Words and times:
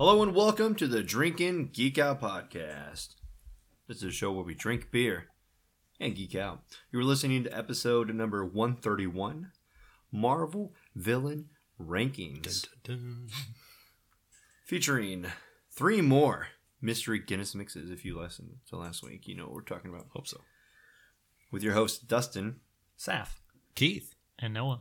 Hello 0.00 0.22
and 0.22 0.34
welcome 0.34 0.74
to 0.76 0.86
the 0.86 1.02
Drinkin' 1.02 1.68
Geek 1.74 1.98
Out 1.98 2.22
podcast. 2.22 3.16
This 3.86 3.98
is 3.98 4.04
a 4.04 4.10
show 4.10 4.32
where 4.32 4.46
we 4.46 4.54
drink 4.54 4.90
beer 4.90 5.26
and 6.00 6.16
geek 6.16 6.34
out. 6.34 6.62
You're 6.90 7.04
listening 7.04 7.44
to 7.44 7.54
episode 7.54 8.08
number 8.14 8.42
131 8.42 9.52
Marvel 10.10 10.72
Villain 10.96 11.50
Rankings, 11.78 12.64
featuring 14.64 15.26
three 15.70 16.00
more 16.00 16.46
mystery 16.80 17.18
Guinness 17.18 17.54
mixes. 17.54 17.90
If 17.90 18.02
you 18.02 18.18
listened 18.18 18.52
to 18.70 18.78
last 18.78 19.02
week, 19.02 19.28
you 19.28 19.36
know 19.36 19.44
what 19.44 19.52
we're 19.52 19.60
talking 19.60 19.90
about. 19.90 20.06
Hope 20.14 20.26
so. 20.26 20.40
With 21.52 21.62
your 21.62 21.74
host, 21.74 22.08
Dustin, 22.08 22.60
Saf. 22.98 23.40
Keith. 23.74 24.14
And 24.38 24.54
Noah. 24.54 24.80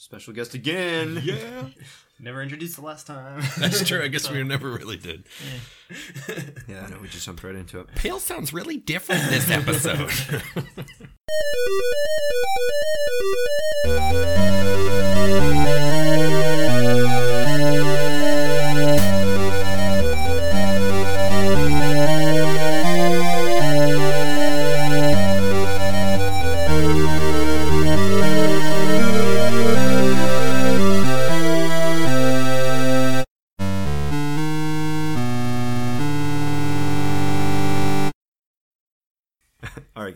Special 0.00 0.32
guest 0.32 0.54
again. 0.54 1.20
Yeah. 1.22 1.66
Never 2.18 2.42
introduced 2.42 2.76
the 2.76 2.82
last 2.82 3.06
time. 3.06 3.42
That's 3.58 3.86
true. 3.86 4.02
I 4.02 4.08
guess 4.08 4.30
we 4.30 4.42
never 4.44 4.70
really 4.70 4.98
did. 4.98 5.24
Yeah, 6.68 6.84
I 6.86 6.90
know 6.90 6.98
we 7.00 7.08
just 7.08 7.24
jumped 7.24 7.42
right 7.42 7.54
into 7.54 7.80
it. 7.80 7.94
Pale 7.94 8.20
sounds 8.20 8.52
really 8.52 8.76
different 8.76 9.22
this 9.30 9.50
episode. 9.50 10.10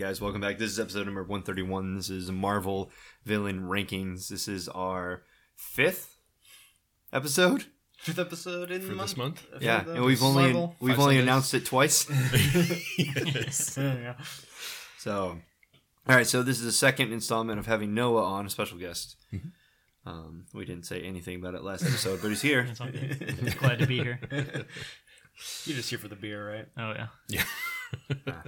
guys, 0.04 0.20
welcome 0.20 0.42
back. 0.42 0.58
This 0.58 0.70
is 0.70 0.78
episode 0.78 1.06
number 1.06 1.22
131. 1.22 1.96
This 1.96 2.10
is 2.10 2.30
Marvel 2.30 2.90
Villain 3.24 3.62
Rankings. 3.62 4.28
This 4.28 4.48
is 4.48 4.68
our 4.68 5.22
fifth 5.56 6.18
episode. 7.10 7.64
Fifth 7.96 8.18
episode 8.18 8.70
in 8.70 8.82
For 8.82 8.88
the 8.88 8.94
this 8.96 9.16
month. 9.16 9.40
month? 9.50 9.58
For 9.60 9.64
Yeah, 9.64 9.82
the 9.82 9.94
and 9.94 10.04
we've 10.04 10.22
only 10.22 10.42
Marvel. 10.42 10.76
we've 10.78 10.92
Five 10.96 11.00
only 11.04 11.14
Sundays. 11.14 11.22
announced 11.22 11.54
it 11.54 11.64
twice. 11.64 12.06
yes. 12.98 13.78
yeah. 13.78 14.16
So, 14.98 15.38
all 16.06 16.14
right. 16.16 16.26
So 16.26 16.42
this 16.42 16.58
is 16.58 16.64
the 16.66 16.72
second 16.72 17.10
installment 17.10 17.58
of 17.58 17.64
having 17.64 17.94
Noah 17.94 18.24
on, 18.24 18.44
a 18.44 18.50
special 18.50 18.76
guest. 18.76 19.16
Mm-hmm. 19.32 19.48
Um, 20.06 20.44
we 20.52 20.66
didn't 20.66 20.84
say 20.84 21.00
anything 21.00 21.36
about 21.36 21.54
it 21.54 21.62
last 21.64 21.82
episode, 21.82 22.20
but 22.20 22.28
he's 22.28 22.42
here. 22.42 22.66
It's 22.70 22.78
all 22.78 22.88
good. 22.90 23.38
Just 23.42 23.56
glad 23.56 23.78
to 23.78 23.86
be 23.86 24.02
here. 24.02 24.20
You're 25.64 25.76
just 25.78 25.90
here 25.90 25.98
for 25.98 26.06
the 26.06 26.14
beer, 26.14 26.48
right? 26.48 26.66
Oh 26.78 26.92
yeah. 26.92 27.06
yeah. 28.26 28.42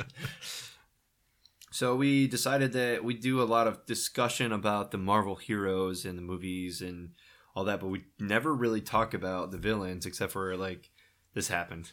Yeah. 1.76 1.78
So 1.78 1.96
we 1.96 2.26
decided 2.26 2.72
that 2.72 3.04
we 3.04 3.14
do 3.14 3.40
a 3.42 3.44
lot 3.44 3.66
of 3.66 3.84
discussion 3.86 4.52
about 4.52 4.90
the 4.90 4.98
Marvel 4.98 5.36
heroes 5.36 6.04
and 6.04 6.16
the 6.18 6.22
movies 6.22 6.80
and 6.80 7.10
all 7.54 7.64
that, 7.64 7.80
but 7.80 7.88
we 7.88 8.04
never 8.18 8.54
really 8.54 8.80
talk 8.80 9.14
about 9.14 9.50
the 9.50 9.58
villains 9.58 10.06
except 10.06 10.32
for 10.32 10.56
like 10.56 10.90
this 11.34 11.48
happened. 11.48 11.92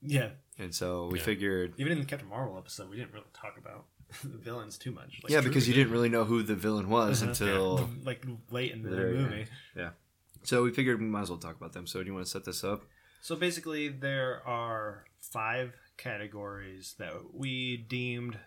Yeah. 0.00 0.30
And 0.58 0.74
so 0.74 1.08
we 1.12 1.18
Yeah. 1.18 1.24
figured, 1.24 1.74
Even 1.78 1.92
in 1.92 2.00
the 2.00 2.04
Captain 2.06 2.28
Marvel 2.28 2.56
episode, 2.58 2.90
we 2.90 2.96
didn't 2.96 3.12
really 3.12 3.30
talk 3.32 3.56
about 3.58 3.86
the 4.24 4.36
villains 4.38 4.76
too 4.78 4.90
much. 4.92 5.20
Like, 5.22 5.32
yeah, 5.32 5.40
because 5.40 5.66
you 5.68 5.74
didn't 5.74 5.92
really 5.92 6.08
know 6.10 6.24
who 6.24 6.42
the 6.42 6.54
villain 6.56 6.88
was 6.90 7.22
Uh-huh. 7.22 7.30
until. 7.30 7.90
like 8.04 8.24
late 8.50 8.72
in 8.72 8.82
the 8.82 8.90
There 8.90 9.08
you 9.10 9.14
go. 9.16 9.22
movie. 9.28 9.46
So 10.44 10.64
we 10.64 10.72
figured 10.72 10.98
we 11.00 11.06
might 11.06 11.22
as 11.22 11.30
well 11.30 11.38
talk 11.38 11.54
about 11.56 11.72
them. 11.72 11.86
So 11.86 12.00
do 12.02 12.06
you 12.08 12.14
want 12.14 12.26
to 12.26 12.30
set 12.30 12.44
this 12.44 12.64
up? 12.64 12.84
So 13.20 13.36
basically, 13.36 13.88
there 13.88 14.42
are 14.44 15.04
five 15.20 15.72
categories 15.96 16.94
that 16.98 17.32
we 17.32 17.76
deemed 17.76 18.38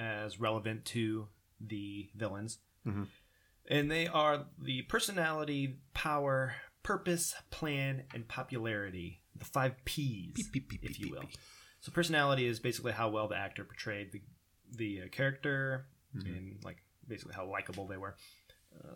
as 0.00 0.40
relevant 0.40 0.84
to 0.86 1.28
the 1.60 2.10
villains. 2.16 2.58
Mhm. 2.86 3.06
And 3.68 3.90
they 3.90 4.06
are 4.08 4.46
the 4.58 4.82
personality, 4.82 5.78
power, 5.94 6.54
purpose, 6.82 7.34
plan, 7.50 8.04
and 8.14 8.26
popularity. 8.26 9.22
The 9.36 9.44
five 9.44 9.76
P's, 9.84 10.32
Beep, 10.34 10.52
beep, 10.52 10.68
beep, 10.68 10.84
if 10.90 10.98
you 10.98 11.10
will. 11.10 11.24
So 11.80 11.92
personality 11.92 12.46
is 12.46 12.58
basically 12.58 12.92
how 12.92 13.10
well 13.10 13.28
the 13.28 13.36
actor 13.36 13.64
portrayed 13.64 14.12
the 14.12 14.22
the 14.72 15.02
uh, 15.02 15.08
character 15.08 15.86
and 16.14 16.62
like 16.64 16.78
basically 17.06 17.34
how 17.34 17.44
likable 17.46 17.86
they 17.86 17.96
were. 17.96 18.16
Uh, 18.74 18.94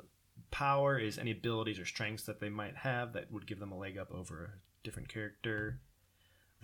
power 0.51 0.99
is 0.99 1.19
any 1.19 1.31
abilities 1.33 1.79
or 1.79 1.85
strengths 1.85 2.25
that 2.25 2.41
they 2.41 2.49
might 2.49 2.77
have 2.77 3.13
that 3.15 3.31
would 3.33 3.47
give 3.47 3.59
them 3.59 3.73
a 3.73 3.77
leg 3.79 3.99
up 3.99 4.11
over 4.13 4.45
a 4.45 4.85
different 4.85 5.09
character. 5.09 5.81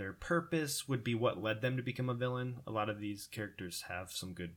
Their 0.00 0.14
purpose 0.14 0.88
would 0.88 1.04
be 1.04 1.14
what 1.14 1.42
led 1.42 1.60
them 1.60 1.76
to 1.76 1.82
become 1.82 2.08
a 2.08 2.14
villain. 2.14 2.60
A 2.66 2.70
lot 2.70 2.88
of 2.88 3.00
these 3.00 3.26
characters 3.30 3.84
have 3.88 4.10
some 4.10 4.32
good 4.32 4.54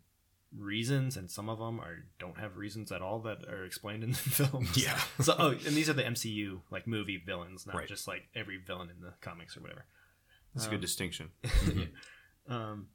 reasons, 0.57 1.17
and 1.17 1.29
some 1.29 1.49
of 1.49 1.59
them 1.59 1.81
are 1.81 2.05
don't 2.17 2.37
have 2.39 2.55
reasons 2.55 2.93
at 2.93 3.01
all 3.01 3.19
that 3.23 3.43
are 3.49 3.65
explained 3.65 4.05
in 4.05 4.11
the 4.11 4.15
films. 4.17 4.77
Yeah. 4.81 4.97
So, 5.19 5.35
oh, 5.37 5.49
and 5.49 5.75
these 5.75 5.89
are 5.89 5.93
the 5.93 6.03
MCU 6.03 6.61
like 6.71 6.87
movie 6.87 7.21
villains, 7.25 7.67
not 7.67 7.75
Right. 7.75 7.87
just 7.89 8.07
like 8.07 8.23
every 8.33 8.55
villain 8.57 8.89
in 8.89 9.01
the 9.01 9.13
comics 9.19 9.57
or 9.57 9.61
whatever. 9.61 9.83
That's 10.53 10.65
a 10.65 10.69
Um, 10.69 10.75
good 10.75 10.81
distinction. 10.81 11.31
um, 12.47 12.87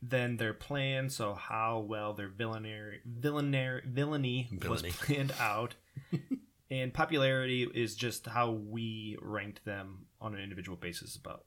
then 0.00 0.36
their 0.38 0.54
plan, 0.54 1.10
so 1.10 1.34
how 1.34 1.80
well 1.80 2.14
their 2.14 2.28
villainary, 2.28 3.00
villainary, 3.04 3.82
villainy, 3.86 4.48
Villainy. 4.50 4.88
was 4.88 4.96
planned 4.96 5.32
out, 5.38 5.74
and 6.70 6.94
popularity 6.94 7.64
is 7.74 7.94
just 7.94 8.26
how 8.26 8.50
we 8.52 9.16
ranked 9.20 9.64
them 9.66 10.06
on 10.22 10.34
an 10.34 10.40
individual 10.40 10.76
basis 10.78 11.16
about, 11.16 11.44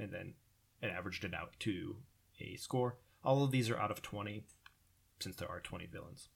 and 0.00 0.12
then 0.12 0.34
it 0.82 0.88
averaged 0.88 1.24
it 1.24 1.34
out 1.34 1.52
to 1.60 1.96
a 2.40 2.56
score. 2.56 2.96
All 3.22 3.44
of 3.44 3.50
these 3.50 3.68
are 3.70 3.78
out 3.78 3.90
of 3.90 4.02
twenty, 4.02 4.44
since 5.20 5.36
there 5.36 5.48
are 5.48 5.60
twenty 5.60 5.86
villains. 5.86 6.28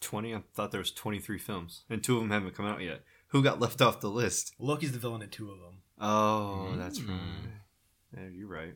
20? 0.00 0.34
I 0.34 0.42
thought 0.54 0.70
there 0.70 0.80
was 0.80 0.92
23 0.92 1.38
films, 1.38 1.84
and 1.90 2.02
two 2.02 2.16
of 2.16 2.22
them 2.22 2.30
haven't 2.30 2.54
come 2.54 2.64
out 2.64 2.80
yet. 2.80 3.02
Who 3.28 3.42
got 3.42 3.60
left 3.60 3.82
off 3.82 4.00
the 4.00 4.08
list? 4.08 4.54
Loki's 4.58 4.92
the 4.92 4.98
villain 4.98 5.20
in 5.20 5.28
two 5.28 5.50
of 5.50 5.58
them. 5.60 5.82
Oh, 6.00 6.74
that's 6.76 6.98
Mm. 7.00 7.08
right. 7.10 7.52
Yeah, 8.16 8.28
you're 8.32 8.48
right. 8.48 8.74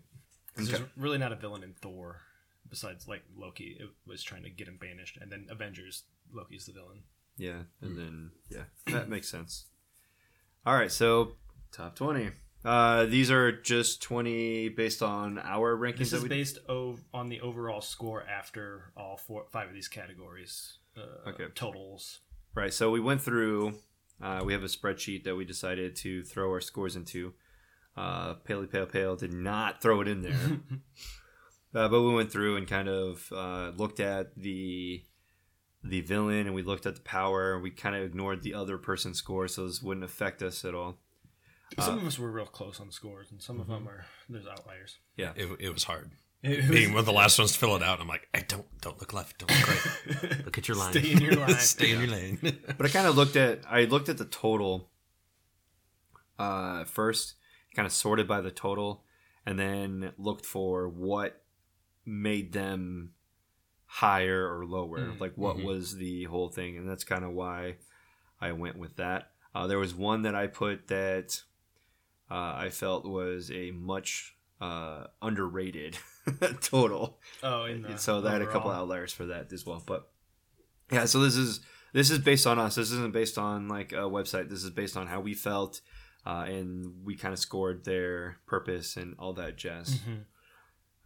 Okay. 0.59 0.67
There's 0.71 0.83
really 0.99 1.17
not 1.17 1.33
a 1.33 1.37
villain 1.37 1.63
in 1.65 1.73
Thor, 1.73 2.21
besides 2.69 3.09
like 3.09 3.23
Loki. 3.35 3.75
It 3.81 3.89
was 4.07 4.23
trying 4.23 4.43
to 4.43 4.51
get 4.51 4.69
him 4.69 4.77
banished, 4.77 5.17
and 5.19 5.33
then 5.33 5.47
Avengers, 5.49 6.05
Loki's 6.31 6.67
the 6.67 6.75
villain. 6.75 7.05
Yeah, 7.39 7.63
and 7.81 7.97
then 7.97 8.31
yeah, 8.51 8.65
that 8.89 9.09
makes 9.09 9.29
sense. 9.31 9.65
All 10.67 10.75
right, 10.75 10.93
so 10.93 11.37
top 11.73 11.97
twenty. 11.97 12.31
Uh, 12.65 13.05
these 13.07 13.31
are 13.31 13.53
just 13.53 14.01
twenty 14.03 14.69
based 14.71 15.03
on 15.03 15.39
our 15.39 15.77
rankings. 15.77 15.99
This 15.99 16.13
is 16.15 16.23
we 16.23 16.29
based 16.31 16.59
ov- 16.69 17.05
on 17.13 17.29
the 17.29 17.41
overall 17.43 17.81
score 17.83 18.23
after 18.23 18.91
all 18.97 19.17
four, 19.19 19.45
five 19.51 19.69
of 19.69 19.75
these 19.75 19.89
categories. 19.89 20.79
Uh, 20.97 21.29
Okay. 21.31 21.47
Totals. 21.55 22.21
right. 22.55 22.73
So 22.73 22.91
we 22.91 23.01
went 23.01 23.21
through. 23.21 23.75
Uh, 24.23 24.43
we 24.45 24.53
have 24.53 24.63
a 24.63 24.67
spreadsheet 24.69 25.25
that 25.25 25.35
we 25.37 25.45
decided 25.45 25.97
to 25.97 26.23
throw 26.23 26.49
our 26.51 26.61
scores 26.61 26.97
into. 26.97 27.35
Uh, 27.97 28.35
Paley 28.35 28.67
Pale 28.67 28.87
Pale 28.87 29.17
did 29.17 29.33
not 29.33 29.83
throw 29.83 30.01
it 30.01 30.09
in 30.09 30.23
there, 30.23 30.33
uh, 31.75 31.89
but 31.89 32.01
we 32.03 32.15
went 32.15 32.33
through 32.33 32.57
and 32.57 32.67
kind 32.67 32.89
of 32.89 33.31
uh, 33.35 33.73
looked 33.77 34.01
at 34.01 34.35
the 34.37 35.03
the 35.83 36.01
villain 36.01 36.47
and 36.47 36.55
we 36.55 36.63
looked 36.63 36.87
at 36.87 36.95
the 36.95 37.03
power. 37.03 37.59
We 37.61 37.71
kind 37.71 37.95
of 37.95 38.03
ignored 38.05 38.43
the 38.43 38.55
other 38.55 38.79
person's 38.79 39.19
score, 39.19 39.49
so 39.49 39.67
this 39.67 39.83
wouldn't 39.83 40.05
affect 40.05 40.43
us 40.43 40.65
at 40.65 40.75
all. 40.75 40.97
Some 41.81 41.99
of 41.99 42.07
us 42.07 42.19
were 42.19 42.31
real 42.31 42.47
close 42.47 42.81
on 42.81 42.91
scores, 42.91 43.31
and 43.31 43.41
some 43.43 43.61
of 43.61 43.67
them 43.69 43.89
are 43.89 44.05
there's 44.29 44.47
outliers. 44.47 44.99
Yeah, 45.17 45.33
It, 45.37 45.49
it 45.61 45.71
was 45.73 45.85
hard. 45.85 46.11
It 46.47 46.71
Being 46.71 46.91
one 46.91 47.01
of 47.01 47.07
the 47.07 47.13
last 47.13 47.39
ones 47.39 47.53
to 47.53 47.59
fill 47.59 47.75
it 47.75 47.83
out, 47.83 48.01
I'm 48.03 48.07
like, 48.09 48.29
I 48.35 48.41
don't 48.41 48.67
don't 48.83 49.01
look 49.01 49.15
left, 49.15 49.39
don't 49.39 49.51
look 49.51 49.69
right. 49.69 50.45
Look 50.45 50.59
at 50.59 50.69
your 50.69 50.77
line. 50.77 50.93
Stay 50.99 51.13
in 51.13 51.19
your 51.23 51.37
line. 51.37 51.55
Stay 51.55 51.91
in 51.93 52.01
your 52.01 52.11
lane. 52.11 52.39
but 52.77 52.85
I 52.85 52.89
kind 52.91 53.07
of 53.07 53.17
looked 53.17 53.37
at 53.37 53.61
I 53.69 53.85
looked 53.85 54.11
at 54.11 54.19
the 54.19 54.27
total 54.27 54.91
uh, 56.39 56.85
first, 56.85 57.35
kind 57.75 57.87
of 57.87 57.93
sorted 57.93 58.29
by 58.29 58.41
the 58.41 58.51
total, 58.51 59.05
and 59.47 59.59
then 59.59 60.13
looked 60.19 60.45
for 60.45 60.89
what 60.89 61.43
made 62.05 62.53
them 62.53 63.13
higher 63.87 64.47
or 64.55 64.67
lower, 64.67 64.99
Mm, 64.99 65.21
like 65.21 65.33
what 65.37 65.57
mhm. 65.57 65.65
was 65.65 65.97
the 65.97 66.25
whole 66.25 66.49
thing, 66.49 66.77
and 66.77 66.89
that's 66.89 67.05
kind 67.05 67.25
of 67.25 67.31
why 67.33 67.77
I 68.41 68.53
went 68.53 68.77
with 68.77 68.97
that. 68.97 69.31
Uh, 69.55 69.67
there 69.67 69.79
was 69.79 69.95
one 69.95 70.23
that 70.23 70.35
I 70.35 70.47
put 70.49 70.89
that 70.89 71.41
uh, 72.35 72.55
I 72.67 72.71
felt 72.71 73.05
was 73.07 73.51
a 73.53 73.71
much 73.71 74.35
uh, 74.61 75.05
underrated 75.23 75.97
total. 76.61 77.19
oh, 77.43 77.65
in 77.67 77.83
the 77.83 77.97
so 77.99 78.21
that 78.23 78.33
had 78.33 78.43
a 78.43 78.47
couple 78.47 78.71
outliers 78.71 79.13
for 79.13 79.27
that 79.27 79.53
as 79.53 79.65
well. 79.65 79.83
But 79.85 80.11
yeah, 80.91 81.05
so 81.05 81.21
this 81.21 81.37
is 81.37 81.61
this 81.93 82.11
is 82.11 82.19
based 82.19 82.47
on 82.47 82.59
us. 82.59 82.75
This 82.75 82.91
isn't 82.91 83.13
based 83.13 83.39
on 83.39 83.69
like 83.69 83.93
a 83.93 84.07
website. 84.19 84.49
This 84.51 84.65
is 84.65 84.71
based 84.71 84.97
on 84.97 85.07
how 85.07 85.21
we 85.21 85.35
felt, 85.35 85.81
uh, 86.27 86.45
and 86.49 87.05
we 87.05 87.15
kind 87.17 87.33
of 87.33 87.39
scored 87.39 87.85
their 87.85 88.39
purpose 88.47 88.97
and 88.97 89.15
all 89.19 89.33
that 89.35 89.57
jazz. 89.57 90.01
Mhm. 90.01 90.25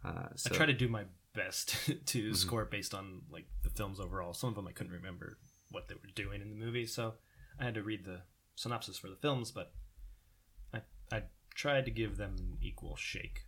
Uh, 0.03 0.29
so, 0.35 0.49
I 0.53 0.55
try 0.57 0.65
to 0.65 0.73
do 0.73 0.87
my 0.87 1.03
best 1.35 1.75
to 2.07 2.19
Mm-hmm. 2.23 2.33
score 2.33 2.65
based 2.65 2.93
on 2.93 3.21
like 3.29 3.45
the 3.63 3.69
films 3.69 3.99
overall. 3.99 4.33
Some 4.33 4.49
of 4.49 4.55
them 4.55 4.67
I 4.67 4.71
couldn't 4.71 4.93
remember 4.93 5.37
what 5.71 5.87
they 5.89 5.95
were 5.95 6.09
doing 6.15 6.41
in 6.41 6.49
the 6.49 6.55
movie, 6.65 6.85
so 6.87 7.15
I 7.59 7.65
had 7.65 7.75
to 7.75 7.83
read 7.83 8.05
the 8.05 8.21
synopsis 8.55 8.97
for 8.97 9.09
the 9.09 9.15
films. 9.17 9.51
But 9.51 9.71
tried 11.59 11.85
to 11.85 11.91
give 11.91 12.15
them 12.17 12.35
an 12.39 12.57
equal 12.61 12.95
shake. 12.95 13.41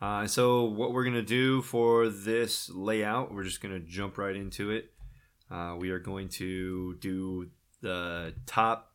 Uh, 0.00 0.26
so 0.26 0.64
what 0.64 0.92
we're 0.92 1.04
gonna 1.04 1.22
do 1.22 1.62
for 1.62 2.08
this 2.10 2.68
layout, 2.68 3.32
we're 3.32 3.44
just 3.44 3.62
gonna 3.62 3.78
jump 3.80 4.18
right 4.18 4.36
into 4.36 4.70
it. 4.70 4.92
Uh, 5.50 5.76
we 5.78 5.88
are 5.90 5.98
going 5.98 6.28
to 6.28 6.94
do 6.96 7.48
the 7.80 8.34
top 8.44 8.92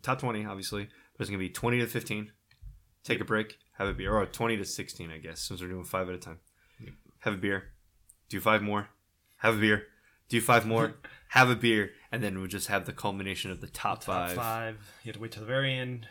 top 0.00 0.20
twenty, 0.20 0.46
obviously, 0.46 0.84
but 0.84 1.20
it's 1.20 1.28
gonna 1.28 1.38
be 1.38 1.50
twenty 1.50 1.80
to 1.80 1.86
fifteen. 1.86 2.32
Take 3.04 3.20
a 3.20 3.24
break, 3.24 3.58
have 3.76 3.88
a 3.88 3.92
beer, 3.92 4.14
or 4.14 4.24
twenty 4.24 4.56
to 4.56 4.64
sixteen, 4.64 5.10
I 5.10 5.18
guess, 5.18 5.40
since 5.40 5.60
we're 5.60 5.68
doing 5.68 5.84
five 5.84 6.08
at 6.08 6.14
a 6.14 6.18
time. 6.18 6.38
Have 7.20 7.34
a 7.34 7.38
beer, 7.38 7.64
do 8.30 8.40
five 8.40 8.62
more, 8.62 8.88
have 9.38 9.56
a 9.58 9.60
beer, 9.60 9.88
do 10.30 10.40
five 10.40 10.66
more, 10.66 10.94
have 11.30 11.50
a 11.50 11.56
beer, 11.56 11.90
and 12.10 12.22
then 12.22 12.38
we'll 12.38 12.46
just 12.46 12.68
have 12.68 12.86
the 12.86 12.92
culmination 12.92 13.50
of 13.50 13.60
the 13.60 13.66
top, 13.66 14.04
Top 14.04 14.28
five. 14.28 14.36
five. 14.36 14.74
You 15.02 15.08
have 15.08 15.16
to 15.16 15.20
wait 15.20 15.32
till 15.32 15.42
the 15.42 15.46
very 15.48 15.74
end. 15.74 16.06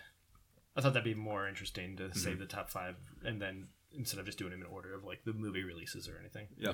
I 0.78 0.82
thought 0.82 0.94
that'd 0.94 1.04
be 1.04 1.14
more 1.16 1.48
interesting 1.48 1.98
to 1.98 2.04
Mm-hmm. 2.04 2.20
save 2.20 2.40
the 2.40 2.46
top 2.46 2.70
five, 2.70 2.96
and 3.26 3.42
then 3.42 3.68
instead 3.98 4.20
of 4.20 4.26
just 4.28 4.38
doing 4.38 4.52
them 4.52 4.62
in 4.62 4.68
order 4.68 4.94
of 4.94 5.04
like 5.04 5.24
the 5.26 5.34
movie 5.34 5.64
releases 5.64 6.08
or 6.08 6.18
anything. 6.20 6.48
Yeah. 6.58 6.74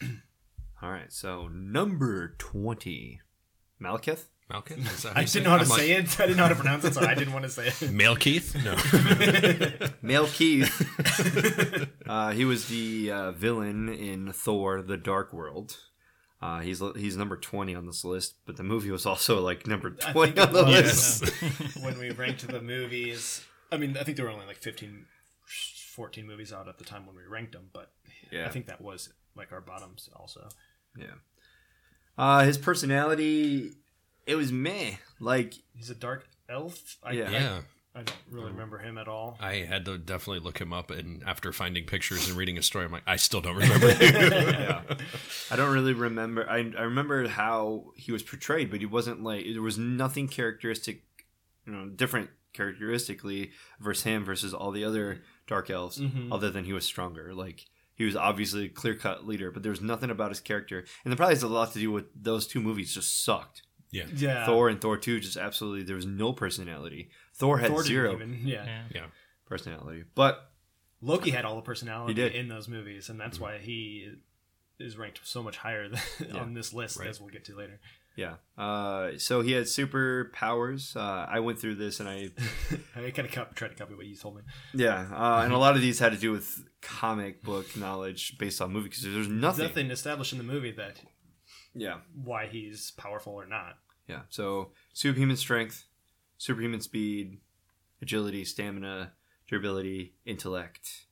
All 0.82 0.90
right, 0.90 1.12
so 1.12 1.48
number 1.48 2.34
twenty, 2.38 3.20
Malekith. 3.82 4.24
Malkith? 4.50 4.78
Is 4.94 5.02
that 5.04 5.16
I 5.16 5.24
didn't 5.24 5.44
know 5.44 5.50
how 5.50 5.56
to 5.58 5.62
I'm 5.64 5.68
like, 5.70 5.78
say 5.80 5.92
it. 5.92 6.20
I 6.20 6.26
didn't 6.26 6.36
know 6.36 6.42
how 6.44 6.48
to 6.50 6.54
pronounce 6.56 6.84
it, 6.84 6.94
so 6.94 7.00
I 7.02 7.14
didn't 7.20 7.32
want 7.32 7.44
to 7.44 7.50
say 7.50 7.68
it. 7.68 7.90
Male 7.92 8.16
Keith? 8.16 8.54
No. 8.64 8.76
Male 10.02 10.26
Keith. 10.26 11.98
uh, 12.06 12.30
he 12.32 12.44
was 12.44 12.68
the 12.68 13.10
uh, 13.10 13.32
villain 13.32 13.88
in 13.88 14.32
Thor: 14.32 14.82
The 14.82 14.96
Dark 14.96 15.32
World. 15.32 15.78
Uh, 16.42 16.58
he's 16.58 16.82
he's 16.96 17.16
number 17.16 17.36
twenty 17.36 17.74
on 17.74 17.86
this 17.86 18.04
list, 18.04 18.34
but 18.46 18.56
the 18.56 18.64
movie 18.64 18.90
was 18.90 19.06
also 19.06 19.40
like 19.40 19.66
number 19.66 19.90
twenty 19.90 20.40
on 20.40 20.52
the 20.52 20.64
was. 20.64 21.22
list. 21.22 21.76
when 21.82 21.96
we 21.98 22.10
ranked 22.10 22.46
the 22.48 22.60
movies. 22.60 23.44
I 23.70 23.76
mean, 23.76 23.96
I 23.96 24.02
think 24.02 24.16
there 24.18 24.26
were 24.26 24.32
only 24.32 24.44
like 24.44 24.58
15, 24.58 25.06
14 25.94 26.26
movies 26.26 26.52
out 26.52 26.68
at 26.68 26.76
the 26.76 26.84
time 26.84 27.06
when 27.06 27.16
we 27.16 27.22
ranked 27.26 27.52
them, 27.52 27.70
but 27.72 27.90
Yeah. 28.30 28.44
I 28.46 28.50
think 28.50 28.66
that 28.66 28.82
was 28.82 29.08
like 29.34 29.50
our 29.52 29.62
bottoms 29.62 30.10
also. 30.14 30.48
Yeah. 30.94 31.14
Uh, 32.18 32.44
his 32.44 32.58
personality, 32.58 33.70
it 34.26 34.34
was 34.34 34.52
meh. 34.52 34.96
Like, 35.20 35.54
He's 35.74 35.88
a 35.88 35.94
dark 35.94 36.26
elf. 36.50 36.98
I, 37.02 37.12
Yeah. 37.12 37.30
yeah. 37.30 37.38
I, 37.56 37.60
I 37.94 38.02
don't 38.02 38.16
really 38.30 38.50
remember 38.52 38.78
him 38.78 38.96
at 38.96 39.06
all. 39.06 39.36
I 39.38 39.56
had 39.56 39.84
to 39.84 39.98
definitely 39.98 40.40
look 40.40 40.58
him 40.58 40.72
up, 40.72 40.90
and 40.90 41.22
after 41.26 41.52
finding 41.52 41.84
pictures 41.84 42.26
and 42.26 42.36
reading 42.38 42.56
a 42.56 42.62
story, 42.62 42.86
I'm 42.86 42.92
like, 42.92 43.02
I 43.06 43.16
still 43.16 43.42
don't 43.42 43.56
remember 43.56 43.88
yeah. 44.00 44.80
I 45.50 45.56
don't 45.56 45.72
really 45.74 45.92
remember. 45.92 46.48
I, 46.48 46.58
I 46.78 46.82
remember 46.82 47.28
how 47.28 47.92
he 47.96 48.10
was 48.10 48.22
portrayed, 48.22 48.70
but 48.70 48.80
he 48.80 48.86
wasn't 48.86 49.22
like 49.22 49.44
there 49.52 49.60
was 49.60 49.76
nothing 49.76 50.26
characteristic, 50.28 51.02
you 51.66 51.72
know, 51.74 51.86
different 51.88 52.30
characteristically 52.54 53.50
versus 53.80 54.04
him 54.04 54.24
versus 54.24 54.54
all 54.54 54.70
the 54.70 54.84
other 54.84 55.22
dark 55.46 55.68
elves, 55.70 55.98
Mhm. 55.98 56.32
other 56.32 56.50
than 56.50 56.64
he 56.64 56.72
was 56.72 56.84
stronger. 56.84 57.34
Like 57.34 57.66
he 57.94 58.04
was 58.04 58.16
obviously 58.16 58.64
a 58.66 58.68
clear 58.68 58.94
cut 58.94 59.26
leader, 59.26 59.50
but 59.50 59.62
there 59.62 59.70
was 59.70 59.80
nothing 59.82 60.10
about 60.10 60.30
his 60.30 60.40
character, 60.40 60.84
and 61.04 61.12
that 61.12 61.16
probably 61.16 61.34
has 61.34 61.42
a 61.42 61.48
lot 61.48 61.72
to 61.74 61.78
do 61.78 61.90
with 61.92 62.06
those 62.14 62.46
two 62.46 62.60
movies 62.62 62.94
just 62.94 63.22
sucked. 63.24 63.62
yeah. 63.90 64.04
Yeah. 64.14 64.46
Thor 64.46 64.68
and 64.70 64.80
Thor 64.80 64.96
two 64.96 65.20
just 65.20 65.36
absolutely 65.36 65.82
there 65.82 65.96
was 65.96 66.06
no 66.06 66.32
personality. 66.32 67.10
Thor 67.42 67.58
had 67.58 67.68
Thor 67.68 67.78
didn't 67.82 67.88
zero 67.88 68.12
even- 68.14 68.40
yeah. 68.46 68.64
Yeah. 68.64 68.82
Yeah. 68.94 69.06
personality, 69.46 70.04
but 70.14 70.50
Loki 71.00 71.30
had 71.30 71.44
all 71.44 71.56
the 71.56 71.62
personality 71.62 72.14
He 72.14 72.20
did. 72.22 72.34
in 72.34 72.46
those 72.48 72.68
movies, 72.68 73.08
and 73.10 73.18
that's 73.20 73.38
why 73.40 73.58
he 73.58 74.12
is 74.78 74.96
ranked 74.96 75.20
so 75.24 75.42
much 75.42 75.56
higher 75.56 75.88
than, 75.88 76.00
Yeah. 76.28 76.36
on 76.40 76.54
this 76.54 76.72
list, 76.72 76.98
Right. 76.98 77.08
as 77.08 77.20
we'll 77.20 77.30
get 77.30 77.44
to 77.46 77.56
later. 77.56 77.80
yeah. 78.16 78.36
Uh, 78.56 79.18
so 79.18 79.40
he 79.40 79.52
had 79.52 79.66
super 79.68 80.30
powers. 80.32 80.94
Uh, 80.96 81.26
I 81.28 81.40
went 81.40 81.58
through 81.58 81.74
this 81.76 81.98
and 82.00 82.08
I 82.08 82.30
I 82.96 83.10
kind 83.10 83.26
of 83.26 83.32
cop- 83.32 83.54
tried 83.56 83.68
to 83.68 83.74
copy 83.74 83.94
what 83.94 84.06
you 84.06 84.14
told 84.16 84.36
me. 84.36 84.42
Yeah, 84.74 85.08
uh, 85.12 85.42
and 85.44 85.52
a 85.52 85.58
lot 85.58 85.74
of 85.76 85.82
these 85.82 85.98
had 85.98 86.12
to 86.12 86.18
do 86.18 86.30
with 86.30 86.64
comic 86.80 87.42
book 87.42 87.76
knowledge 87.76 88.38
based 88.38 88.60
on 88.60 88.72
movie 88.72 88.88
because 88.88 89.02
there's 89.02 89.28
nothing. 89.28 89.64
Nothing 89.66 89.90
established 89.90 90.32
in 90.32 90.38
the 90.38 90.44
movie 90.44 90.72
that 90.72 91.00
Yeah, 91.74 91.98
why 92.14 92.46
he's 92.46 92.90
powerful 92.92 93.32
or 93.34 93.46
not. 93.46 93.78
yeah. 94.06 94.22
So 94.30 94.72
superhuman 94.92 95.36
strength, 95.36 95.84
superhuman 96.42 96.80
speed, 96.80 97.38
agility, 98.02 98.44
stamina, 98.44 99.12
durability, 99.48 100.12
intellect, 100.26 101.06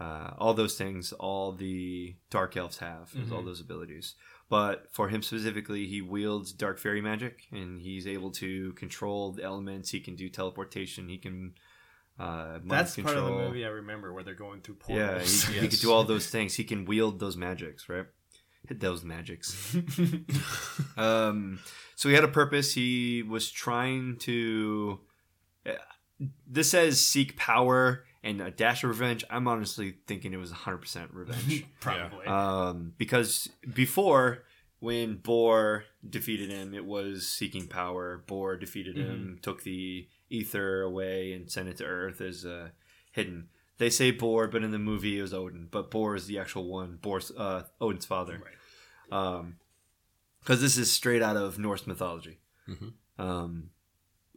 uh, 0.00 0.30
all 0.38 0.54
those 0.54 0.76
things. 0.76 1.12
All 1.12 1.52
the 1.52 2.16
dark 2.30 2.56
elves 2.56 2.78
have 2.78 3.12
is 3.14 3.30
all 3.30 3.44
those 3.44 3.60
abilities. 3.60 4.16
But 4.48 4.86
for 4.90 5.08
him 5.08 5.22
specifically, 5.22 5.86
he 5.86 6.00
wields 6.02 6.52
dark 6.52 6.80
fairy 6.80 7.00
magic, 7.00 7.46
and 7.52 7.80
he's 7.80 8.08
able 8.08 8.32
to 8.32 8.72
control 8.72 9.30
the 9.32 9.44
elements. 9.44 9.90
He 9.90 10.00
can 10.00 10.16
do 10.16 10.28
teleportation. 10.28 11.08
He 11.08 11.18
can. 11.18 11.54
Uh, 12.18 12.58
That's 12.64 12.96
part 12.96 13.16
of 13.16 13.24
the 13.26 13.30
movie 13.30 13.64
I 13.64 13.68
remember 13.68 14.12
where 14.12 14.24
they're 14.24 14.34
going 14.34 14.62
through 14.62 14.78
Yeah, 14.88 15.10
portals. 15.12 15.44
he, 15.44 15.52
he 15.52 15.58
Yes. 15.62 15.70
could 15.70 15.80
do 15.80 15.92
all 15.92 16.02
those 16.04 16.26
things. 16.28 16.54
He 16.54 16.64
can 16.64 16.84
wield 16.86 17.20
those 17.20 17.36
magics, 17.36 17.88
right? 17.88 18.06
Hit 18.68 18.80
those 18.80 19.02
magics. 19.04 19.76
um, 20.96 21.58
so 21.96 22.08
he 22.08 22.14
had 22.14 22.24
a 22.24 22.28
purpose. 22.28 22.74
He 22.74 23.22
was 23.22 23.50
trying 23.50 24.16
to. 24.20 25.00
uh, 25.66 25.72
This 26.46 26.70
says 26.70 27.04
seek 27.04 27.36
power 27.36 28.04
and 28.22 28.40
a 28.40 28.50
dash 28.50 28.84
of 28.84 28.90
revenge. 28.90 29.24
I'm 29.30 29.48
honestly 29.48 29.94
thinking 30.06 30.32
it 30.32 30.36
was 30.38 30.52
100% 30.52 31.08
revenge. 31.12 31.64
Probably. 31.80 32.26
um, 32.26 32.92
because 32.98 33.48
before, 33.72 34.44
when 34.78 35.16
Bor 35.16 35.84
defeated 36.08 36.50
him, 36.50 36.74
it 36.74 36.84
was 36.84 37.26
seeking 37.28 37.66
power. 37.66 38.22
Bor 38.26 38.56
defeated 38.56 38.96
him, 38.96 39.38
took 39.42 39.62
the 39.62 40.06
Aether 40.30 40.82
away, 40.82 41.32
and 41.32 41.50
sent 41.50 41.68
it 41.68 41.78
to 41.78 41.84
Earth 41.84 42.20
as 42.20 42.44
a 42.44 42.72
hidden. 43.12 43.48
They 43.80 43.88
say 43.90 44.10
Bor, 44.10 44.46
but 44.46 44.62
in 44.62 44.70
the 44.72 44.78
movie 44.78 45.18
it 45.18 45.22
was 45.22 45.32
Odin. 45.34 45.66
But 45.70 45.90
Bor 45.90 46.14
is 46.14 46.26
the 46.26 46.38
actual 46.38 46.68
one. 46.68 46.98
Bor's 47.00 47.30
uh, 47.32 47.64
Odin's 47.80 48.04
father. 48.04 48.40
right. 48.44 49.18
Um, 49.18 49.56
because 50.40 50.60
this 50.60 50.76
is 50.78 50.92
straight 50.92 51.22
out 51.22 51.36
of 51.36 51.58
Norse 51.58 51.86
mythology. 51.86 52.38
Mhm. 52.68 52.92
Um, 53.18 53.70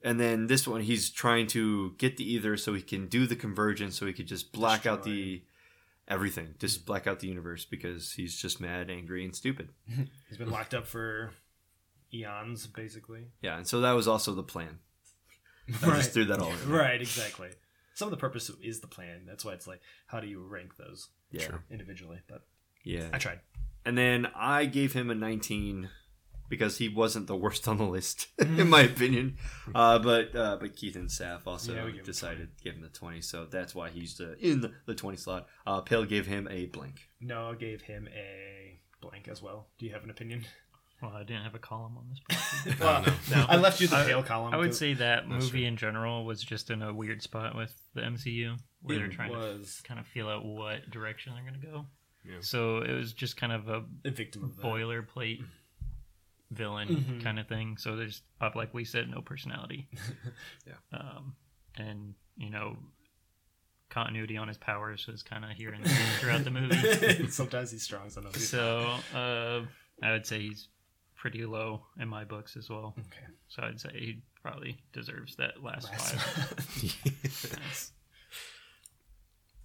and 0.03 0.19
then 0.19 0.47
this 0.47 0.65
one, 0.67 0.81
he's 0.81 1.09
trying 1.09 1.47
to 1.47 1.93
get 1.97 2.15
the 2.17 2.35
Aether 2.37 2.55
so 2.57 2.73
he 2.73 2.81
can 2.81 3.07
do 3.07 3.27
the 3.27 3.35
convergence, 3.35 3.97
so 3.97 4.05
he 4.05 4.13
could 4.13 4.27
just 4.27 4.51
black 4.53 4.85
out 4.85 5.03
the 5.03 5.43
everything, 6.07 6.55
just 6.59 6.85
black 6.85 7.05
out 7.07 7.19
the 7.19 7.27
universe 7.27 7.65
because 7.65 8.13
he's 8.13 8.35
just 8.35 8.59
mad, 8.61 8.89
angry, 8.89 9.23
and 9.25 9.35
stupid. 9.35 9.69
He's 10.29 10.37
been 10.37 10.49
locked 10.51 10.73
up 10.73 10.87
for 10.87 11.31
eons, 12.13 12.67
basically. 12.67 13.27
Yeah, 13.41 13.57
and 13.57 13.67
so 13.67 13.79
that 13.81 13.91
was 13.93 14.07
also 14.07 14.33
the 14.33 14.43
plan. 14.43 14.79
I 15.81 15.87
Right. 15.87 15.97
just 15.97 16.11
threw 16.11 16.25
that 16.25 16.39
all 16.39 16.51
in. 16.51 16.69
Right, 16.69 17.01
exactly. 17.01 17.49
Some 17.95 18.07
of 18.07 18.11
the 18.11 18.17
purpose 18.17 18.49
is 18.61 18.79
the 18.79 18.87
plan. 18.87 19.21
That's 19.25 19.45
why 19.45 19.53
it's 19.53 19.67
like, 19.67 19.81
how 20.07 20.19
do 20.19 20.27
you 20.27 20.41
rank 20.41 20.77
those 20.77 21.09
Yeah, 21.31 21.41
Sure. 21.43 21.63
individually? 21.69 22.19
But 22.27 22.41
yeah. 22.83 23.09
I 23.13 23.17
tried. 23.17 23.39
And 23.85 23.97
then 23.97 24.27
I 24.35 24.65
gave 24.65 24.93
him 24.93 25.09
a 25.09 25.15
19 25.15 25.89
because 26.49 26.77
he 26.77 26.87
wasn't 26.89 27.27
the 27.27 27.35
worst 27.35 27.67
on 27.67 27.77
the 27.77 27.83
list, 27.85 28.27
in 28.39 28.69
my 28.69 28.81
opinion. 28.81 29.37
Uh, 29.73 29.99
but 29.99 30.35
uh, 30.35 30.57
but 30.59 30.75
Keith 30.75 30.95
and 30.95 31.09
Saf 31.09 31.41
also 31.47 31.73
Yeah, 31.73 31.85
we 31.85 31.91
gave 31.91 31.99
him 32.01 32.05
decided 32.05 32.57
to 32.57 32.63
give 32.63 32.75
him 32.75 32.81
the 32.81 32.89
20, 32.89 33.21
so 33.21 33.45
that's 33.45 33.73
why 33.73 33.89
he's 33.89 34.19
uh, 34.21 34.35
in 34.39 34.61
the, 34.61 34.71
the 34.85 34.95
20 34.95 35.17
slot. 35.17 35.47
Uh, 35.65 35.81
Pale 35.81 36.05
gave 36.05 36.27
him 36.27 36.47
a 36.51 36.65
blank. 36.67 37.01
Noah 37.19 37.55
gave 37.55 37.81
him 37.81 38.07
a 38.15 38.79
blank 39.01 39.27
as 39.27 39.41
well. 39.41 39.67
Do 39.77 39.85
you 39.85 39.93
have 39.93 40.03
an 40.03 40.09
opinion? 40.09 40.45
Well, 41.03 41.11
I 41.13 41.23
didn't 41.23 41.43
have 41.43 41.53
a 41.55 41.59
column 41.59 41.97
on 41.97 42.07
this. 42.09 42.75
Part. 42.79 43.05
Well, 43.05 43.15
no. 43.29 43.45
I 43.49 43.57
left 43.57 43.81
you 43.81 43.87
the 43.87 43.97
I- 43.97 44.05
pale 44.05 44.23
column. 44.23 44.53
I 44.53 44.57
would 44.57 44.67
'cause 44.67 44.77
say 44.79 44.93
that 44.93 45.29
That's 45.29 45.45
movie 45.45 45.59
true. 45.59 45.67
in 45.67 45.75
general 45.77 46.23
was 46.25 46.41
just 46.43 46.69
in 46.71 46.81
a 46.81 46.93
weird 46.93 47.21
spot 47.21 47.55
with 47.55 47.75
the 47.93 48.01
MCU, 48.01 48.55
where 48.81 48.97
they're 48.97 49.05
it 49.07 49.11
trying 49.11 49.31
to 49.31 49.59
kind 49.83 49.99
of 49.99 50.07
feel 50.07 50.29
out 50.29 50.45
what 50.45 50.89
direction 50.89 51.33
they're 51.35 51.43
going 51.43 51.59
to 51.61 51.67
go. 51.67 51.85
Yeah. 52.25 52.37
So 52.39 52.77
it 52.77 52.93
was 52.93 53.11
just 53.13 53.35
kind 53.35 53.51
of 53.51 53.67
a 53.67 53.83
a 54.05 54.11
victim 54.11 54.43
of 54.45 54.55
that. 54.55 54.63
boilerplate 54.65 55.43
villain 56.51 56.87
Mhm. 56.87 57.23
kind 57.23 57.37
of 57.39 57.47
thing. 57.47 57.75
So 57.77 57.95
there's, 57.97 58.21
uh, 58.39 58.51
like 58.55 58.73
we 58.73 58.85
said, 58.85 59.09
no 59.09 59.21
personality. 59.21 59.89
Yeah. 60.65 60.73
Um, 60.99 61.35
and 61.75 62.13
you 62.37 62.49
know, 62.49 62.77
continuity 63.89 64.37
on 64.37 64.47
his 64.47 64.57
powers 64.57 65.05
was 65.07 65.21
kind 65.21 65.43
of 65.45 65.51
here 65.51 65.71
and 65.73 65.83
there 65.85 66.05
throughout 66.19 66.43
the 66.43 66.49
movie. 66.51 67.27
Sometimes 67.27 67.71
he's 67.71 67.83
strong, 67.83 68.09
sometimes 68.09 68.35
he's 68.35 68.49
So 68.49 68.97
uh, 69.13 69.61
I 70.01 70.11
would 70.11 70.25
say 70.25 70.39
he's 70.41 70.67
pretty 71.23 71.45
low 71.45 71.79
in 72.01 72.09
my 72.09 72.25
books 72.25 72.57
as 72.57 72.69
well. 72.69 72.93
Okay. 72.99 73.25
So 73.47 73.63
I'd 73.63 73.79
say 73.79 73.91
he 73.93 74.21
probably 74.41 74.75
deserves 74.91 75.37
that 75.37 75.63
last, 75.63 75.89
Last- 75.89 76.15
five. 76.15 77.91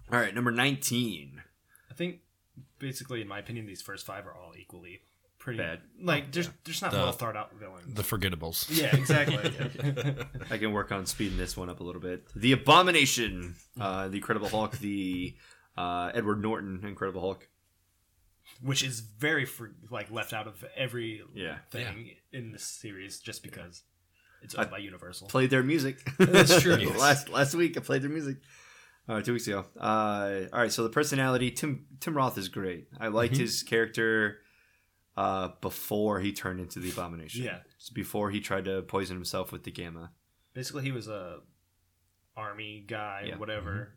All 0.12 0.20
right, 0.20 0.32
number 0.32 0.52
19. 0.52 1.42
I 1.90 1.94
think 1.94 2.20
basically, 2.78 3.20
in 3.22 3.26
my 3.26 3.40
opinion, 3.40 3.66
these 3.66 3.82
first 3.82 4.06
five 4.06 4.24
are 4.24 4.32
all 4.36 4.52
equally 4.56 5.00
pretty 5.40 5.58
Bad. 5.58 5.80
Like, 6.00 6.30
there's 6.30 6.48
there's 6.64 6.80
not 6.80 6.92
The- 6.92 6.98
well 6.98 7.10
thought 7.10 7.34
out 7.36 7.52
villains. 7.58 7.92
The 7.92 8.02
forgettables. 8.04 8.66
yeah, 8.70 8.94
exactly. 8.94 9.36
I 10.52 10.58
can 10.58 10.70
work 10.72 10.92
on 10.92 11.06
speeding 11.06 11.38
this 11.38 11.56
one 11.56 11.68
up 11.68 11.80
a 11.80 11.82
little 11.82 12.00
bit. 12.00 12.22
The 12.36 12.52
Abomination, 12.52 13.56
uh, 13.80 14.06
the 14.06 14.18
Incredible 14.18 14.48
Hulk, 14.48 14.78
the 14.78 15.34
uh, 15.76 16.12
Edward 16.14 16.40
Norton 16.40 16.82
Incredible 16.84 17.20
Hulk. 17.20 17.48
Which 18.60 18.82
is 18.82 19.00
very 19.00 19.44
for, 19.44 19.72
like 19.90 20.10
left 20.10 20.32
out 20.32 20.46
of 20.48 20.64
every 20.76 21.22
Yeah. 21.34 21.58
thing 21.70 22.10
in 22.32 22.50
this 22.52 22.64
series, 22.64 23.20
just 23.20 23.42
because. 23.42 23.82
It's 24.42 24.54
owned 24.54 24.70
by 24.70 24.78
Universal. 24.78 25.28
played 25.28 25.50
their 25.50 25.62
music. 25.64 25.98
That's 26.18 26.60
true. 26.62 26.76
Yes. 26.80 26.98
last 26.98 27.28
last 27.28 27.54
week 27.54 27.76
I 27.76 27.80
played 27.80 28.02
their 28.02 28.10
music. 28.10 28.36
Uh, 29.08 29.20
two 29.22 29.32
weeks 29.32 29.46
ago. 29.48 29.64
Uh, 29.80 30.42
all 30.52 30.60
right, 30.60 30.70
so 30.70 30.82
the 30.82 30.90
personality 30.90 31.50
Tim 31.50 31.86
Tim 31.98 32.14
Roth 32.16 32.36
is 32.38 32.48
great. 32.48 32.88
I 33.00 33.08
liked 33.08 33.34
Mm-hmm. 33.34 33.42
his 33.42 33.62
character 33.62 34.38
uh, 35.16 35.48
before 35.60 36.20
he 36.20 36.32
turned 36.32 36.60
into 36.60 36.78
the 36.78 36.90
Abomination. 36.90 37.42
Yeah. 37.42 37.58
It's 37.76 37.90
before 37.90 38.30
he 38.30 38.40
tried 38.40 38.66
to 38.66 38.82
poison 38.82 39.16
himself 39.16 39.50
with 39.50 39.64
the 39.64 39.70
Gamma. 39.72 40.12
Basically, 40.54 40.82
he 40.84 40.92
was 40.92 41.08
a 41.08 41.40
army 42.36 42.84
guy, 42.86 43.22
Yeah. 43.24 43.30
Mm-hmm. 43.32 43.40
whatever, 43.40 43.94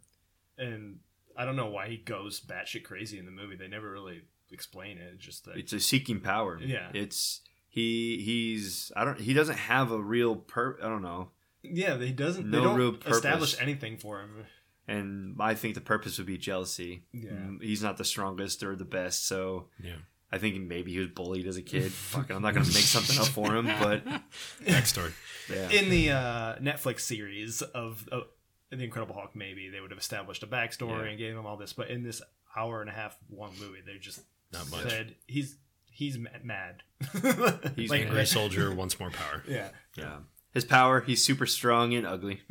and 0.57 0.99
I 1.37 1.45
don't 1.45 1.55
know 1.55 1.69
why 1.69 1.87
he 1.89 1.97
goes 1.97 2.39
batshit 2.41 2.83
crazy 2.83 3.19
in 3.19 3.25
the 3.25 3.31
movie. 3.31 3.55
They 3.55 3.67
never 3.67 3.91
really 3.91 4.21
explain 4.53 4.97
it. 4.97 5.11
It's 5.15 5.25
just 5.25 5.45
that 5.45 5.57
It's 5.57 5.73
a 5.73 5.79
seeking 5.79 6.19
power. 6.19 6.59
Yeah. 6.61 6.89
It's 6.93 7.41
he 7.67 8.21
he's 8.23 8.91
I 8.95 9.05
don't 9.05 9.19
he 9.19 9.33
doesn't 9.33 9.57
have 9.57 9.91
a 9.91 10.01
real 10.01 10.35
per 10.35 10.77
I 10.81 10.87
don't 10.87 11.01
know. 11.01 11.29
yeah, 11.63 11.97
he 11.97 12.11
doesn't. 12.11 12.49
No 12.49 12.57
they 12.59 12.63
don't 12.63 12.77
real 12.77 12.91
purpose. 12.93 13.17
establish 13.17 13.61
anything 13.61 13.97
for 13.97 14.19
him. 14.21 14.45
And 14.87 15.35
I 15.39 15.53
think 15.53 15.75
the 15.75 15.81
purpose 15.81 16.17
would 16.17 16.27
be 16.27 16.37
jealousy. 16.37 17.03
Yeah. 17.13 17.29
Mm, 17.31 17.61
He's 17.63 17.81
not 17.83 17.97
the 17.97 18.03
strongest 18.03 18.63
or 18.63 18.75
the 18.75 18.83
best, 18.85 19.27
so 19.27 19.67
Yeah. 19.81 19.95
I 20.33 20.37
think 20.37 20.55
maybe 20.67 20.91
he 20.93 20.99
was 20.99 21.09
bullied 21.09 21.45
as 21.47 21.57
a 21.57 21.61
kid. 21.61 21.91
Fucking, 22.13 22.35
I'm 22.35 22.41
not 22.41 22.53
gonna 22.53 22.65
make 22.65 22.75
something 22.75 23.17
up 23.19 23.27
for 23.27 23.53
him, 23.55 23.65
but 23.65 24.03
Backstory. 24.65 25.13
yeah. 25.49 25.69
In 25.69 25.89
the 25.89 26.11
uh, 26.11 26.55
Netflix 26.57 27.01
series 27.01 27.61
of 27.61 28.07
uh, 28.11 28.21
the 28.69 28.83
Incredible 28.83 29.13
Hulk, 29.15 29.35
maybe 29.35 29.69
they 29.69 29.79
would 29.81 29.91
have 29.91 29.99
established 29.99 30.43
a 30.43 30.47
backstory 30.47 31.03
Yeah. 31.03 31.09
and 31.09 31.17
gave 31.17 31.35
him 31.35 31.45
all 31.45 31.57
this, 31.57 31.73
but 31.73 31.89
in 31.89 32.03
this 32.03 32.21
hour 32.55 32.81
and 32.81 32.89
a 32.89 32.93
half 32.93 33.17
long 33.29 33.51
movie, 33.59 33.79
they 33.85 33.97
just 33.97 34.21
Not 34.53 34.69
much. 34.71 34.89
said 34.89 35.15
he's 35.27 35.57
he's 35.91 36.17
mad. 36.43 36.83
He's 37.75 37.89
like, 37.89 38.01
Angry 38.01 38.25
soldier 38.25 38.73
wants 38.73 38.99
more 38.99 39.09
power. 39.11 39.43
yeah. 39.47 39.69
Yeah. 39.95 40.17
His 40.53 40.65
power, 40.65 41.01
he's 41.01 41.23
super 41.23 41.45
strong 41.45 41.93
and 41.93 42.05
ugly. 42.05 42.41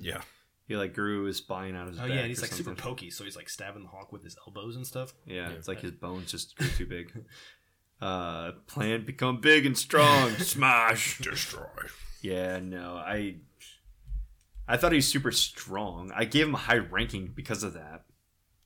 Yeah. 0.00 0.20
He 0.66 0.76
like 0.76 0.94
grew 0.94 1.24
his 1.24 1.36
spine 1.38 1.74
out 1.76 1.82
of 1.86 1.92
his 1.92 1.98
Oh 1.98 2.02
back. 2.02 2.10
yeah, 2.10 2.18
and 2.20 2.28
he's 2.28 2.38
or 2.38 2.42
like 2.42 2.52
super 2.52 2.74
pokey, 2.74 3.10
so 3.10 3.24
he's 3.24 3.36
like 3.36 3.48
stabbing 3.48 3.82
the 3.82 3.88
Hulk 3.90 4.12
with 4.12 4.24
his 4.24 4.36
elbows 4.46 4.76
and 4.76 4.86
stuff. 4.86 5.12
Yeah, 5.26 5.48
Yeah. 5.48 5.50
it's 5.50 5.68
like 5.68 5.80
his 5.80 5.92
bones 5.92 6.30
just 6.30 6.56
grew 6.58 6.68
too 6.68 6.86
big. 6.86 7.12
Uh, 8.00 8.52
plan 8.66 9.04
become 9.04 9.40
big 9.40 9.66
and 9.66 9.76
strong. 9.78 10.30
Smash. 10.32 11.18
Destroy. 11.18 11.68
Yeah, 12.22 12.58
no, 12.60 12.94
I, 12.96 13.36
I 14.66 14.76
thought 14.78 14.92
he 14.92 14.96
was 14.96 15.06
super 15.08 15.30
strong. 15.32 16.10
I 16.14 16.24
gave 16.24 16.46
him 16.48 16.54
a 16.54 16.58
high 16.58 16.78
ranking 16.78 17.32
because 17.34 17.62
of 17.62 17.74
that. 17.74 18.04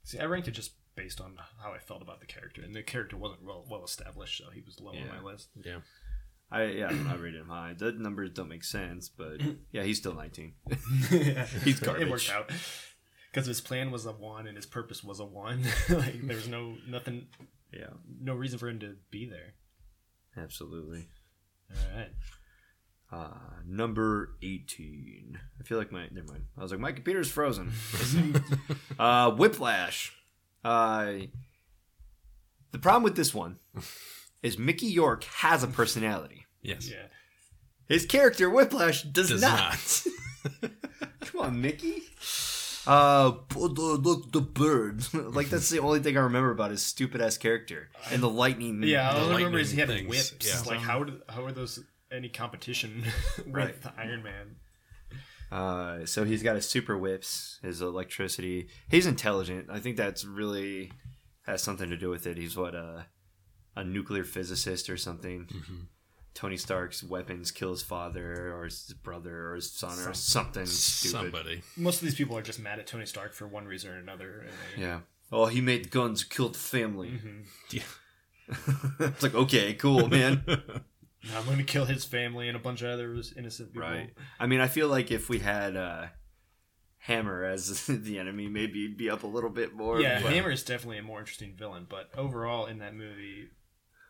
See, 0.05 0.19
I 0.19 0.25
ranked 0.27 0.47
it 0.49 0.53
just 0.53 0.73
based 1.03 1.21
on 1.21 1.37
how 1.63 1.73
I 1.73 1.79
felt 1.79 2.03
about 2.03 2.21
the 2.21 2.27
character, 2.27 2.63
and 2.63 2.75
the 2.75 2.83
character 2.83 3.17
wasn't 3.17 3.45
well 3.45 3.65
well 3.71 3.85
established, 3.85 4.37
so 4.39 4.51
he 4.53 4.61
was 4.61 4.81
low 4.81 4.93
Yeah. 4.93 5.03
on 5.03 5.09
my 5.09 5.31
list. 5.31 5.49
Yeah. 5.65 5.79
I 6.51 6.65
yeah, 6.65 6.87
I 7.11 7.15
rated 7.17 7.41
him 7.43 7.49
high. 7.49 7.75
The 7.77 7.93
numbers 7.93 8.31
don't 8.31 8.49
make 8.49 8.65
sense, 8.65 9.09
but 9.09 9.41
yeah, 9.73 9.83
he's 9.83 9.99
still 9.99 10.15
19. 10.15 10.53
He's 11.65 11.79
garbage. 11.81 12.03
It 12.07 12.11
worked 12.11 12.31
out 12.31 12.51
because 13.31 13.47
his 13.47 13.61
plan 13.61 13.91
was 13.91 14.07
a 14.07 14.13
one 14.13 14.47
and 14.47 14.57
his 14.57 14.67
purpose 14.67 15.05
was 15.05 15.21
a 15.21 15.25
one. 15.27 15.63
like 15.89 16.21
there 16.27 16.37
was 16.37 16.49
no 16.49 16.77
nothing, 16.89 17.27
Yeah, 17.73 17.91
no 18.21 18.35
reason 18.35 18.59
for 18.59 18.69
him 18.69 18.79
to 18.81 18.97
be 19.11 19.27
there. 19.27 19.55
absolutely. 20.43 21.09
All 21.71 21.99
right. 21.99 22.11
Uh, 23.11 23.61
number 23.67 24.37
18. 24.43 25.39
I 25.61 25.63
feel 25.65 25.79
like 25.79 25.93
my 25.93 26.09
never 26.11 26.27
mind. 26.33 26.45
I 26.59 26.63
was 26.63 26.71
like 26.73 26.81
my 26.81 26.93
computer's 26.93 27.31
frozen. 27.31 27.73
uh, 28.99 29.31
Whiplash. 29.33 30.15
Uh, 30.69 31.27
the 32.73 32.79
problem 32.79 33.03
with 33.03 33.17
this 33.17 33.33
one 33.35 33.59
is 34.43 34.59
Mickey 34.59 34.99
Rourke 34.99 35.25
has 35.25 35.63
a 35.63 35.67
personality. 35.69 36.47
Yes. 36.63 36.91
Yeah. 36.91 37.07
His 37.89 38.05
character 38.05 38.51
Whiplash 38.51 39.03
does, 39.05 39.31
Does 39.31 39.41
not. 39.41 40.05
Come 41.23 41.41
on, 41.41 41.61
Mickey. 41.63 42.03
Uh, 42.87 43.33
look 43.55 44.33
the 44.33 44.41
bird. 44.41 45.03
like 45.35 45.49
that's 45.49 45.69
the 45.71 45.79
only 45.81 46.01
thing 46.01 46.17
I 46.17 46.21
remember 46.21 46.51
about 46.51 46.71
his 46.71 46.83
stupid 46.83 47.21
ass 47.21 47.37
character 47.39 47.89
and 48.11 48.23
the 48.23 48.29
lightning. 48.29 48.83
Yeah, 48.83 49.13
The 49.15 49.21
all 49.21 49.31
I 49.31 49.37
remember 49.37 49.59
is 49.59 49.71
he 49.71 49.81
had 49.81 49.89
lightning 49.89 50.09
whips. 50.09 50.35
yeah. 50.47 50.61
Like 50.67 50.81
how 50.81 51.05
did, 51.05 51.21
how 51.29 51.45
are 51.45 51.53
those 51.53 51.81
any 52.13 52.29
competition 52.29 53.05
with 53.39 53.47
Right. 53.47 53.75
Iron 53.97 54.23
Man? 54.23 54.57
Uh, 55.51 56.05
so 56.05 56.25
he's 56.25 56.43
got 56.43 56.57
his 56.57 56.69
super 56.69 56.97
whips, 56.97 57.59
his 57.63 57.81
electricity. 57.81 58.69
He's 58.89 59.07
intelligent. 59.07 59.69
I 59.71 59.79
think 59.79 59.97
that's 59.97 60.25
really 60.25 60.93
has 61.47 61.63
something 61.63 61.89
to 61.89 61.97
do 61.97 62.11
with 62.11 62.27
it. 62.27 62.37
He's 62.37 62.57
what 62.57 62.75
uh, 62.75 63.03
a 63.77 63.85
nuclear 63.85 64.25
physicist 64.25 64.91
or 64.91 64.97
something. 64.97 65.47
Mm-hmm. 65.47 65.77
Tony 66.35 66.57
Stark's 66.57 67.03
weapons 67.03 67.51
kill 67.51 67.71
his 67.71 67.83
father 67.83 68.55
or 68.55 68.65
his 68.65 68.95
brother 69.03 69.49
or 69.51 69.55
his 69.57 69.73
son 69.73 69.99
or 69.99 70.15
something 70.15 70.67
stupid. 70.67 71.33
Somebody. 71.33 71.63
Most 71.77 71.97
of 71.97 72.03
these 72.03 72.15
people 72.15 72.37
are 72.37 72.43
just 72.43 72.61
mad 72.61 72.79
at 72.79 72.87
Tony 72.87 73.07
Stark 73.07 73.33
for 73.35 73.49
one 73.49 73.65
reason 73.67 73.91
or 73.91 73.97
another. 73.97 74.47
They, 74.77 74.83
Yeah. 74.83 75.01
Oh, 75.33 75.47
he 75.47 75.61
made 75.61 75.91
guns, 75.91 76.23
killed 76.25 76.55
the 76.55 76.59
family. 76.61 77.09
Mhm. 77.11 77.45
Yeah. 77.71 77.83
it's 79.01 79.23
like 79.23 79.35
okay, 79.35 79.75
cool, 79.75 80.09
man. 80.09 80.45
I'm 81.37 81.45
going 81.45 81.59
to 81.59 81.65
kill 81.65 81.85
his 81.85 82.05
family 82.05 82.49
and 82.49 82.57
a 82.57 82.61
bunch 82.61 82.83
of 82.83 82.91
other 82.91 83.15
innocent 83.37 83.73
people. 83.73 83.89
right. 83.89 84.11
I 84.41 84.47
mean, 84.47 84.61
I 84.61 84.69
feel 84.69 84.89
like 84.89 85.11
if 85.11 85.29
we 85.29 85.39
had 85.41 85.77
uh, 85.77 86.07
Hammer 86.99 87.45
as 87.45 87.87
the 87.87 88.19
enemy, 88.19 88.49
maybe 88.49 88.87
he'd 88.87 88.97
be 88.97 89.11
up 89.11 89.23
a 89.23 89.27
little 89.27 89.51
bit 89.51 89.75
more. 89.75 90.01
Yeah, 90.01 90.21
but- 90.23 90.33
Hammer 90.33 90.51
is 90.51 90.63
definitely 90.63 90.99
a 90.99 91.03
more 91.03 91.21
interesting 91.21 91.55
villain, 91.57 91.87
but 91.89 92.11
overall 92.17 92.67
in 92.67 92.79
that 92.79 92.95
movie, 92.95 93.49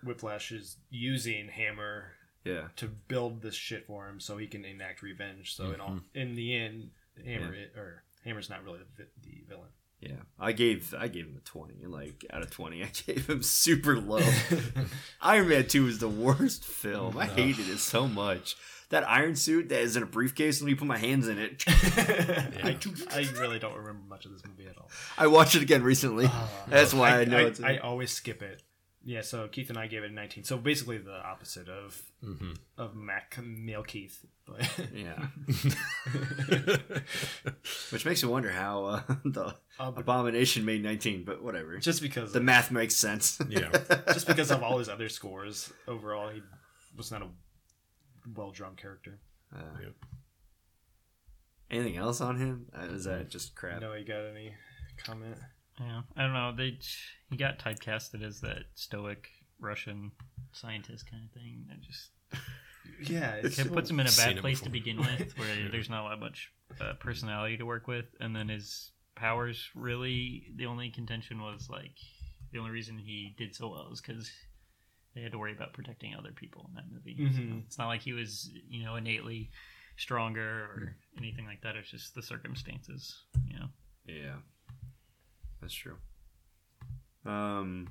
Whiplash 0.04 0.52
is 0.52 0.76
using 0.90 1.48
Hammer 1.48 2.12
Yeah. 2.44 2.68
to 2.76 2.86
build 2.86 3.42
this 3.42 3.54
shit 3.54 3.86
for 3.86 4.08
him 4.08 4.20
so 4.20 4.36
he 4.36 4.46
can 4.46 4.64
enact 4.64 5.02
revenge. 5.02 5.54
So 5.54 5.72
in 5.72 5.80
all, 5.80 6.00
in 6.14 6.34
the 6.34 6.54
end, 6.56 6.90
Hammer 7.24 7.54
or 7.76 8.04
Hammer's 8.24 8.48
not 8.50 8.64
really 8.64 8.78
the, 8.96 9.06
the 9.22 9.44
villain. 9.48 9.70
Yeah, 10.00 10.12
I 10.38 10.52
gave 10.52 10.94
I 10.96 11.08
gave 11.08 11.26
him 11.26 11.36
a 11.36 11.40
twenty. 11.40 11.84
Like 11.84 12.24
out 12.30 12.42
of 12.42 12.50
twenty, 12.50 12.82
I 12.84 12.90
gave 13.06 13.28
him 13.28 13.42
super 13.42 13.98
low. 13.98 14.20
Iron 15.20 15.48
Man 15.48 15.66
Two 15.66 15.86
is 15.88 15.98
the 15.98 16.08
worst 16.08 16.64
film. 16.64 17.18
I 17.18 17.26
hated 17.26 17.68
it 17.68 17.78
so 17.78 18.06
much. 18.06 18.56
That 18.90 19.06
iron 19.06 19.36
suit 19.36 19.68
that 19.68 19.80
is 19.80 19.96
in 19.96 20.02
a 20.02 20.06
briefcase, 20.06 20.60
and 20.60 20.66
me 20.68 20.74
put 20.74 20.88
my 20.88 20.96
hands 20.96 21.28
in 21.28 21.36
it. 21.36 21.62
I, 21.68 22.74
I 23.10 23.28
really 23.38 23.58
don't 23.58 23.76
remember 23.76 24.00
much 24.08 24.24
of 24.24 24.32
this 24.32 24.40
movie 24.46 24.66
at 24.66 24.78
all. 24.78 24.88
I 25.18 25.26
watched 25.26 25.54
it 25.56 25.60
again 25.60 25.82
recently. 25.82 26.24
Uh, 26.24 26.46
That's 26.68 26.94
why 26.94 27.20
I, 27.20 27.24
know 27.26 27.36
I, 27.36 27.42
it's. 27.42 27.60
I 27.60 27.76
always 27.76 28.12
skip 28.12 28.40
it. 28.40 28.62
Yeah, 29.08 29.22
so 29.22 29.48
Keith 29.48 29.70
and 29.70 29.78
I 29.78 29.86
gave 29.86 30.02
it 30.04 30.10
a 30.10 30.14
19. 30.14 30.44
So 30.44 30.58
basically 30.58 30.98
the 30.98 31.16
opposite 31.24 31.68
of 31.68 32.02
Mm-hmm. 32.22 32.52
of 32.76 32.94
Mac 32.96 33.38
Male 33.42 33.84
Keith. 33.84 34.26
But 34.44 34.68
yeah, 34.92 35.28
which 37.90 38.04
makes 38.04 38.22
me 38.22 38.28
wonder 38.28 38.50
how 38.50 38.84
uh, 38.84 39.02
the 39.24 39.54
Uh, 39.78 39.92
Abomination 39.96 40.64
made 40.64 40.82
nineteen. 40.82 41.22
But 41.24 41.42
whatever, 41.42 41.78
just 41.78 42.02
because 42.02 42.32
the 42.32 42.40
math 42.40 42.70
makes 42.70 42.96
sense. 42.96 43.40
Yeah. 43.48 43.70
just 44.12 44.26
because 44.26 44.50
of 44.50 44.62
all 44.62 44.78
his 44.78 44.88
other 44.88 45.08
scores, 45.08 45.72
overall 45.86 46.28
he 46.30 46.42
was 46.96 47.10
not 47.12 47.22
a 47.22 47.28
well 48.34 48.50
drawn 48.50 48.74
character. 48.76 49.20
Uh, 49.54 49.62
Yep. 49.80 49.92
Anything 51.70 51.96
else 51.98 52.20
on 52.20 52.36
him? 52.38 52.66
Uh, 52.76 52.86
is 52.94 53.04
that 53.04 53.28
just 53.28 53.54
crap? 53.54 53.80
No, 53.80 53.92
you 53.94 54.04
got 54.04 54.24
any 54.26 54.54
comment? 54.96 55.36
Yeah, 55.80 56.02
I 56.16 56.22
don't 56.22 56.32
know. 56.32 56.52
They 56.56 56.78
he 57.30 57.36
got 57.36 57.58
typecasted 57.58 58.22
as 58.22 58.40
that 58.40 58.64
stoic 58.74 59.28
Russian 59.60 60.12
scientist 60.52 61.10
kind 61.10 61.24
of 61.24 61.30
thing. 61.32 61.64
That 61.68 61.80
just 61.80 62.10
Yeah, 63.00 63.34
it's 63.34 63.58
it 63.58 63.72
puts 63.72 63.90
him 63.90 64.00
in 64.00 64.06
a 64.06 64.12
bad 64.12 64.38
place 64.38 64.60
to 64.62 64.70
begin 64.70 64.98
with, 64.98 65.32
where 65.38 65.68
there's 65.70 65.90
not 65.90 66.08
that 66.10 66.20
much 66.20 66.52
uh, 66.80 66.94
personality 66.94 67.56
to 67.58 67.66
work 67.66 67.86
with, 67.86 68.06
and 68.20 68.34
then 68.34 68.48
his 68.48 68.90
powers 69.14 69.68
really 69.74 70.46
the 70.56 70.66
only 70.66 70.90
contention 70.90 71.42
was 71.42 71.68
like 71.68 71.96
the 72.52 72.58
only 72.58 72.70
reason 72.70 72.96
he 72.98 73.34
did 73.36 73.54
so 73.54 73.68
well 73.68 73.90
is 73.92 74.00
because 74.00 74.30
they 75.14 75.20
had 75.22 75.32
to 75.32 75.38
worry 75.38 75.52
about 75.52 75.72
protecting 75.72 76.14
other 76.14 76.30
people 76.32 76.66
in 76.68 76.74
that 76.76 76.84
movie. 76.92 77.16
So 77.32 77.40
Mhm. 77.42 77.64
it's 77.66 77.78
not 77.78 77.88
like 77.88 78.00
he 78.02 78.12
was 78.12 78.50
you 78.68 78.84
know 78.84 78.96
innately 78.96 79.50
stronger 79.96 80.64
or 80.64 80.96
anything 81.18 81.46
like 81.46 81.60
that. 81.62 81.76
It's 81.76 81.90
just 81.90 82.14
the 82.14 82.22
circumstances, 82.22 83.24
you 83.46 83.58
know. 83.58 83.66
Yeah, 84.06 84.36
that's 85.60 85.74
true. 85.74 85.96
Um, 87.24 87.88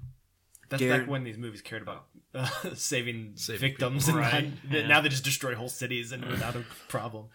That's 0.69 0.81
Garen- 0.81 1.01
back 1.01 1.09
when 1.09 1.23
these 1.23 1.37
movies 1.37 1.61
cared 1.61 1.81
about 1.81 2.07
uh, 2.33 2.47
saving, 2.73 3.33
Saving 3.35 3.59
victims, 3.61 4.05
people. 4.05 4.21
and 4.21 4.33
Right, 4.33 4.63
not- 4.69 4.73
yeah. 4.81 4.87
now 4.87 5.01
they 5.01 5.09
just 5.09 5.23
destroy 5.23 5.53
whole 5.55 5.69
cities 5.69 6.11
and 6.11 6.25
without 6.25 6.55
a 6.55 6.63
problem. 6.87 7.27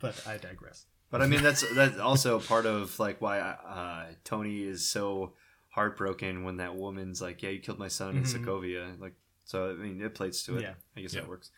But 0.00 0.22
I 0.26 0.36
digress. 0.38 0.86
but 1.10 1.20
I 1.22 1.26
mean, 1.26 1.42
that's 1.42 1.64
that's 1.74 1.98
also 1.98 2.38
part 2.40 2.64
of 2.66 2.98
like 2.98 3.20
why 3.20 3.40
uh, 3.40 4.06
Tony 4.24 4.62
is 4.62 4.88
so 4.88 5.34
heartbroken 5.70 6.44
when 6.44 6.58
that 6.58 6.74
woman's 6.76 7.20
like, 7.20 7.42
"Yeah, 7.42 7.50
you 7.50 7.58
killed 7.60 7.78
my 7.78 7.88
son 7.88 8.16
in 8.16 8.22
Mhm. 8.22 8.44
Sokovia." 8.44 8.98
Like, 9.00 9.14
so 9.44 9.70
I 9.70 9.74
mean, 9.74 10.00
it 10.02 10.14
plays 10.14 10.42
to 10.44 10.56
it. 10.58 10.62
Yeah. 10.62 10.74
I 10.96 11.00
guess 11.00 11.12
Yeah. 11.14 11.22
that 11.22 11.28
works. 11.28 11.50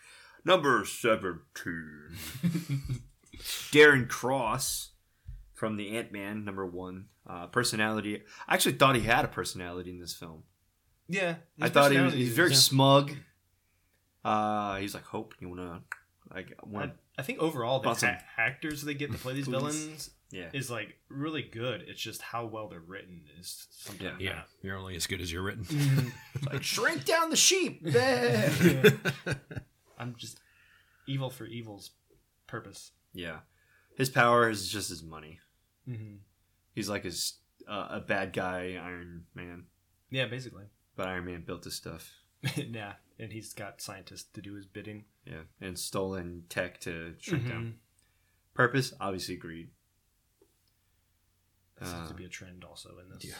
Number 0.45 0.85
seventeen, 0.85 2.17
Darren 3.73 4.09
Cross 4.09 4.91
from 5.55 5.77
the 5.77 5.97
Ant 5.97 6.13
Man. 6.13 6.45
Number 6.45 6.67
one, 6.67 7.07
uh, 7.27 7.47
personality. 7.47 8.23
I 8.47 8.55
actually 8.55 8.75
thought 8.75 8.95
he 8.97 9.03
had 9.03 9.25
a 9.25 9.29
personality 9.29 9.91
in 9.91 9.99
this 10.01 10.15
film. 10.15 10.43
Yeah, 11.09 11.37
I 11.61 11.69
thought 11.69 11.93
he 11.93 11.99
was 11.99 12.15
he's 12.15 12.33
very 12.35 12.51
yeah. 12.51 12.57
smug. 12.57 13.13
Uh, 14.25 14.77
he's 14.77 14.95
like, 14.95 15.05
"Hope 15.05 15.35
you 15.39 15.49
wanna 15.51 15.83
like 16.35 16.59
want 16.65 16.93
I 17.19 17.23
think 17.23 17.39
overall 17.41 17.81
the 17.81 17.91
Awesome. 17.91 18.09
a- 18.11 18.41
actors 18.41 18.83
they 18.83 18.95
get 18.95 19.13
to 19.13 19.19
play 19.19 19.35
these 19.35 19.47
villains 19.57 20.11
Yeah. 20.33 20.49
is 20.55 20.71
like 20.71 20.97
really 21.11 21.43
good. 21.43 21.85
It's 21.87 22.01
just 22.01 22.23
how 22.23 22.47
well 22.47 22.69
they're 22.69 22.81
written 22.81 23.23
is 23.39 23.67
sometimes 23.71 24.21
Yeah, 24.21 24.43
you're 24.63 24.77
only 24.79 24.97
as 24.97 25.07
good 25.07 25.21
as 25.21 25.31
you're 25.31 25.43
written. 25.43 26.13
like 26.51 26.63
shrink 26.63 27.05
down 27.05 27.29
the 27.31 27.37
sheep. 27.37 27.83
I'm 29.99 30.15
just 30.17 30.41
evil 31.07 31.31
for 31.31 31.45
evil's 31.47 31.91
purpose. 32.47 32.93
yeah. 33.13 33.41
His 33.97 34.11
power 34.11 34.49
is 34.51 34.69
just 34.69 34.89
his 34.89 35.05
money. 35.05 35.39
Mm-hmm. 35.89 36.17
He's 36.75 36.89
like 36.89 37.05
his 37.05 37.35
uh, 37.69 37.89
a 37.91 38.01
bad 38.01 38.33
guy 38.33 38.79
Iron 38.83 39.25
Man, 39.35 39.65
Yeah, 40.11 40.27
basically. 40.27 40.65
but 40.97 41.07
Iron 41.09 41.25
Man 41.27 41.43
built 41.47 41.65
his 41.65 41.75
stuff. 41.75 42.11
yeah, 42.57 42.95
and 43.19 43.33
he's 43.33 43.55
got 43.55 43.81
scientists 43.81 44.25
to 44.35 44.43
do 44.43 44.55
his 44.55 44.67
bidding. 44.67 45.05
Yeah, 45.25 45.43
and 45.61 45.79
stolen 45.79 46.45
tech 46.49 46.81
to 46.81 47.15
shrink 47.21 47.45
Mhm. 47.45 47.49
down. 47.49 47.75
Purpose, 48.55 48.93
obviously 49.01 49.37
greed. 49.37 49.71
This 51.81 51.89
seems 51.91 52.05
Uh, 52.05 52.09
to 52.09 52.15
be 52.15 52.25
a 52.25 52.29
trend 52.29 52.65
also 52.65 52.99
in 52.99 53.09
this. 53.11 53.25
yeah. 53.25 53.35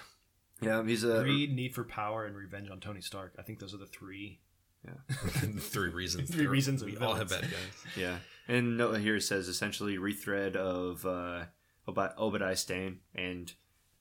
Yeah, 0.61 0.85
he's 0.85 1.05
a 1.05 1.23
Greed, 1.23 1.53
need 1.55 1.75
for 1.75 1.85
power, 1.85 2.25
and 2.25 2.37
revenge 2.37 2.71
on 2.71 2.81
Tony 2.81 3.01
Stark. 3.01 3.35
I 3.39 3.43
think 3.43 3.59
those 3.59 3.75
are 3.75 3.79
the 3.79 3.87
three. 3.87 4.41
Yeah, 4.85 4.95
Three 5.59 5.91
reasons. 5.91 6.31
Three 6.31 6.47
reasons 6.47 6.85
We 6.85 6.95
of 6.97 7.03
all 7.03 7.15
have 7.15 7.29
bad 7.31 7.43
guys. 7.43 7.87
Yeah, 7.97 8.19
and 8.49 8.77
no, 8.77 8.93
here 8.93 9.17
it 9.17 9.23
says 9.23 9.49
essentially 9.49 9.97
rethread 9.99 10.57
of 10.57 11.05
uh, 11.07 11.47
Ob- 11.89 12.15
Obadiah 12.19 12.57
Stane, 12.57 13.01
and 13.15 13.53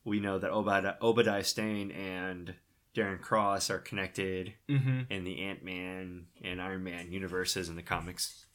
we 0.03 0.19
know 0.19 0.39
that 0.39 0.51
Obadiah, 0.51 0.95
Obadiah 1.01 1.43
Stane 1.43 1.91
and 1.91 2.55
Darren 2.95 3.19
Cross 3.21 3.69
are 3.69 3.79
connected 3.79 4.53
Mm-hmm. 4.69 5.01
in 5.11 5.23
the 5.23 5.41
Ant 5.41 5.63
Man 5.63 6.25
and 6.43 6.61
Iron 6.61 6.83
Man 6.83 7.11
universes 7.11 7.69
in 7.69 7.75
the 7.75 7.81
comics. 7.81 8.45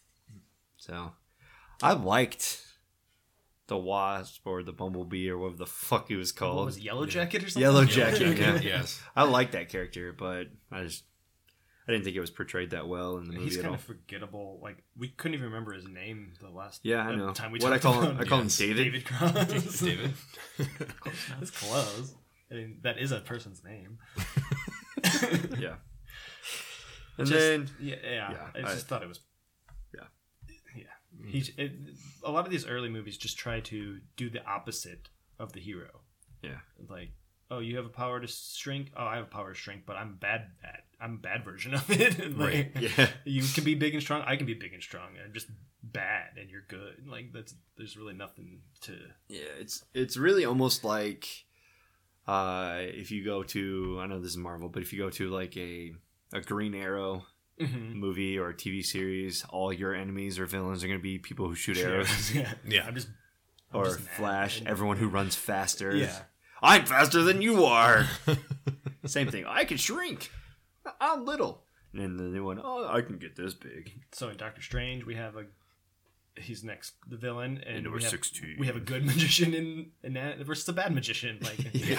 So, 0.76 1.12
I 1.82 1.92
liked 1.94 2.62
the 3.66 3.76
Wasp 3.76 4.46
or 4.46 4.62
the 4.62 4.72
Bumblebee 4.72 5.28
or 5.28 5.36
whatever 5.38 5.58
the 5.58 5.66
fuck 5.66 6.08
he 6.08 6.14
was 6.16 6.32
What 6.32 6.38
called. 6.38 6.66
was 6.66 6.76
it, 6.78 6.84
Yellow 6.84 7.04
Jacket 7.06 7.42
or 7.44 7.50
something? 7.50 7.60
Yellow 7.62 7.84
Jacket, 7.84 8.38
yeah. 8.38 8.58
yes. 8.62 9.00
I 9.16 9.24
like 9.24 9.50
that 9.52 9.68
character, 9.68 10.14
but 10.16 10.46
I 10.72 10.84
just 10.84 11.04
I 11.88 11.92
didn't 11.92 12.04
think 12.04 12.16
it 12.16 12.20
was 12.20 12.30
portrayed 12.30 12.70
that 12.70 12.86
well 12.86 13.16
in 13.16 13.24
the 13.28 13.32
movie 13.32 13.44
He's 13.44 13.56
at 13.56 13.62
kind 13.62 13.68
all. 13.70 13.74
of 13.76 13.80
forgettable. 13.80 14.60
Like 14.62 14.84
we 14.96 15.08
couldn't 15.08 15.34
even 15.34 15.46
remember 15.46 15.72
his 15.72 15.88
name 15.88 16.34
the 16.40 16.50
last. 16.50 16.80
Yeah, 16.84 17.02
I 17.08 17.12
uh, 17.12 17.16
know. 17.16 17.32
Time 17.32 17.50
we 17.50 17.58
talked 17.58 17.62
about. 17.62 17.70
what 17.70 17.72
I 17.72 17.78
talked 17.78 17.82
call 18.00 18.10
him, 18.10 18.18
I 18.20 18.24
call 18.24 18.42
Yes. 18.42 18.60
him 18.60 18.66
David. 18.68 18.84
David 18.84 19.04
Cross. 19.06 19.80
David. 19.80 20.12
That's 21.38 21.50
close. 21.50 22.14
I 22.50 22.54
mean, 22.54 22.78
that 22.82 22.98
is 22.98 23.10
a 23.12 23.20
person's 23.20 23.62
name. 23.64 23.98
Yeah. 25.58 25.76
And 27.16 27.26
Just- 27.26 27.30
then 27.32 27.68
yeah, 27.80 27.96
yeah. 28.04 28.30
Yeah, 28.30 28.46
I 28.54 28.58
I- 28.58 28.74
just 28.74 28.86
thought 28.86 29.02
it 29.02 29.08
was. 29.08 29.20
Yeah. 29.94 30.04
Yeah. 30.76 31.26
He. 31.26 31.38
It, 31.56 31.72
a 32.22 32.30
lot 32.30 32.44
of 32.44 32.50
these 32.50 32.66
early 32.66 32.88
movies 32.88 33.16
just 33.16 33.36
try 33.38 33.60
to 33.60 33.98
do 34.16 34.30
the 34.30 34.44
opposite 34.46 35.08
of 35.38 35.52
the 35.52 35.60
hero. 35.60 36.00
Yeah. 36.42 36.58
Like, 36.88 37.10
oh, 37.50 37.58
you 37.60 37.76
have 37.76 37.86
a 37.86 37.90
power 37.90 38.20
to 38.20 38.26
shrink. 38.26 38.90
Oh, 38.96 39.04
I 39.04 39.16
have 39.16 39.24
a 39.24 39.28
power 39.28 39.52
to 39.52 39.58
shrink, 39.58 39.82
but 39.86 39.96
I'm 39.96 40.14
bad 40.16 40.46
at. 40.64 40.84
I'm 41.00 41.14
a 41.14 41.18
bad 41.18 41.44
version 41.44 41.74
of 41.74 41.88
it. 41.90 42.18
And, 42.18 42.36
like, 42.38 42.52
Right. 42.52 42.70
yeah, 42.98 43.08
You 43.24 43.42
can 43.54 43.62
be 43.64 43.74
big 43.76 43.94
and 43.94 44.02
strong. 44.02 44.22
I 44.26 44.36
can 44.36 44.46
be 44.46 44.54
big 44.54 44.72
and 44.74 44.82
strong. 44.82 45.10
I'm 45.24 45.32
just 45.32 45.46
bad, 45.82 46.30
and 46.38 46.50
you're 46.50 46.64
good. 46.68 47.06
Like 47.08 47.32
that's. 47.32 47.54
There's 47.76 47.96
really 47.96 48.14
nothing 48.14 48.60
to. 48.82 48.96
yeah, 49.28 49.40
it's 49.60 49.84
it's 49.94 50.16
really 50.16 50.44
almost 50.44 50.82
like 50.84 51.26
uh 52.26 52.78
if 52.80 53.10
you 53.10 53.24
go 53.24 53.42
to 53.42 53.98
I 54.02 54.06
know 54.06 54.20
this 54.20 54.32
is 54.32 54.36
Marvel, 54.36 54.68
but 54.68 54.82
if 54.82 54.92
you 54.92 54.98
go 54.98 55.10
to 55.10 55.30
like 55.30 55.56
a 55.56 55.94
a 56.32 56.40
Green 56.40 56.74
Arrow 56.74 57.24
Mm-hmm. 57.60 57.98
movie 57.98 58.38
or 58.38 58.52
TV 58.52 58.84
series, 58.84 59.44
all 59.50 59.72
your 59.72 59.92
enemies 59.92 60.38
or 60.38 60.46
villains 60.46 60.84
are 60.84 60.86
going 60.86 61.00
to 61.00 61.02
be 61.02 61.18
people 61.18 61.48
who 61.48 61.56
shoot 61.56 61.76
arrows. 61.76 62.32
yeah. 62.34 62.52
Yeah. 62.64 62.86
I'm 62.86 62.94
just. 62.94 63.08
I'm 63.72 63.80
or 63.80 63.84
just. 63.86 63.98
Flash, 63.98 64.62
everyone 64.64 64.96
who 64.96 65.08
runs 65.08 65.34
faster. 65.34 65.92
Yeah. 65.96 66.16
I'm 66.62 66.86
faster 66.86 67.22
than 67.22 67.42
you 67.42 67.64
are. 67.64 68.06
Same 69.06 69.28
thing. 69.30 69.44
I 69.46 69.64
can 69.64 69.76
shrink. 69.76 70.30
I'm 71.00 71.24
little. 71.24 71.62
And 71.92 72.02
then 72.02 72.16
the 72.16 72.24
new 72.24 72.44
one, 72.44 72.60
oh, 72.62 72.86
I 72.88 73.00
can 73.00 73.18
get 73.18 73.36
this 73.36 73.54
big. 73.54 73.92
So 74.12 74.28
in 74.28 74.36
Doctor 74.36 74.60
Strange, 74.62 75.04
we 75.04 75.14
have 75.14 75.36
a 75.36 75.44
he's 76.40 76.62
next 76.62 76.94
the 77.08 77.16
villain, 77.16 77.62
and 77.66 77.82
number 77.82 77.96
we 77.96 78.02
have, 78.04 78.10
16. 78.10 78.56
we 78.58 78.66
have 78.66 78.76
a 78.76 78.80
good 78.80 79.04
magician 79.06 79.54
in 79.54 79.86
in 80.02 80.12
that 80.14 80.38
versus 80.40 80.68
a 80.68 80.72
bad 80.72 80.94
magician. 80.94 81.38
Like 81.40 81.58
Yeah. 81.74 81.98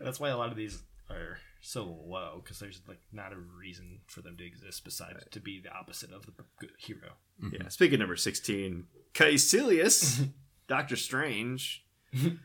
that's 0.00 0.18
why 0.18 0.30
a 0.30 0.36
lot 0.36 0.50
of 0.50 0.56
these 0.56 0.82
are 1.10 1.38
so 1.60 1.84
low 2.06 2.40
because 2.42 2.58
there's 2.58 2.80
like 2.88 3.00
not 3.12 3.32
a 3.32 3.36
reason 3.36 4.00
for 4.06 4.20
them 4.22 4.36
to 4.38 4.44
exist 4.44 4.82
besides 4.84 5.24
to 5.30 5.40
be 5.40 5.60
the 5.60 5.70
opposite 5.72 6.10
of 6.12 6.26
the 6.26 6.32
good 6.58 6.70
hero. 6.78 7.12
yeah. 7.52 7.68
Speaking 7.68 7.94
of 7.94 8.00
number 8.00 8.16
16, 8.16 8.84
Kaecilius, 9.14 10.28
Doctor 10.68 10.96
Strange. 10.96 11.84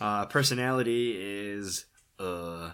Uh, 0.00 0.26
personality 0.26 1.14
is, 1.16 1.84
uh, 2.18 2.72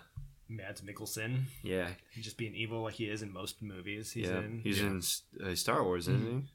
Mads 0.48 0.80
Mikkelsen, 0.80 1.42
yeah. 1.62 1.88
he's 2.14 2.24
just 2.24 2.38
being 2.38 2.54
evil 2.54 2.82
like 2.82 2.94
he 2.94 3.04
is 3.04 3.20
in 3.22 3.30
most 3.32 3.61
movies 3.62 4.11
he's 4.12 4.26
yeah. 4.28 4.38
in. 4.38 4.61
He's 4.64 4.80
Yeah. 4.80 4.87
in 4.87 5.02
uh, 5.50 5.54
Star 5.54 5.84
Wars, 5.84 6.08
isn't 6.08 6.46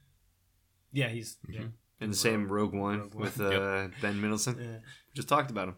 he? 0.92 1.00
yeah, 1.00 1.08
he's 1.08 1.36
yeah. 1.48 1.66
In 2.00 2.10
the 2.10 2.16
same 2.16 2.48
Rogue 2.48 2.74
One 2.74 2.98
Rogue 3.00 3.14
One. 3.14 3.22
with 3.22 3.40
uh, 3.40 3.88
Ben 4.02 4.20
Mendelsohn. 4.20 4.58
Yeah. 4.60 4.78
Just 5.14 5.28
talked 5.28 5.50
about 5.52 5.68
him. 5.68 5.76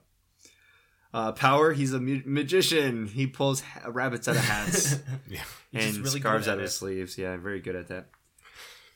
Uh, 1.12 1.33
power, 1.33 1.72
he's 1.72 1.92
a 1.92 2.00
mu- 2.00 2.22
magician. 2.26 3.07
He 3.07 3.26
pulls 3.26 3.61
ha- 3.61 3.88
rabbits 3.90 4.29
out 4.29 4.37
of 4.37 4.44
hats. 4.44 4.96
Yeah. 5.29 5.42
And 5.74 5.96
really 5.98 6.20
scarves 6.20 6.48
out 6.48 6.55
of 6.57 6.62
his 6.62 6.74
sleeves. 6.74 7.18
Yeah, 7.18 7.37
very 7.37 7.61
good 7.61 7.76
at 7.76 7.88
that. 7.88 8.09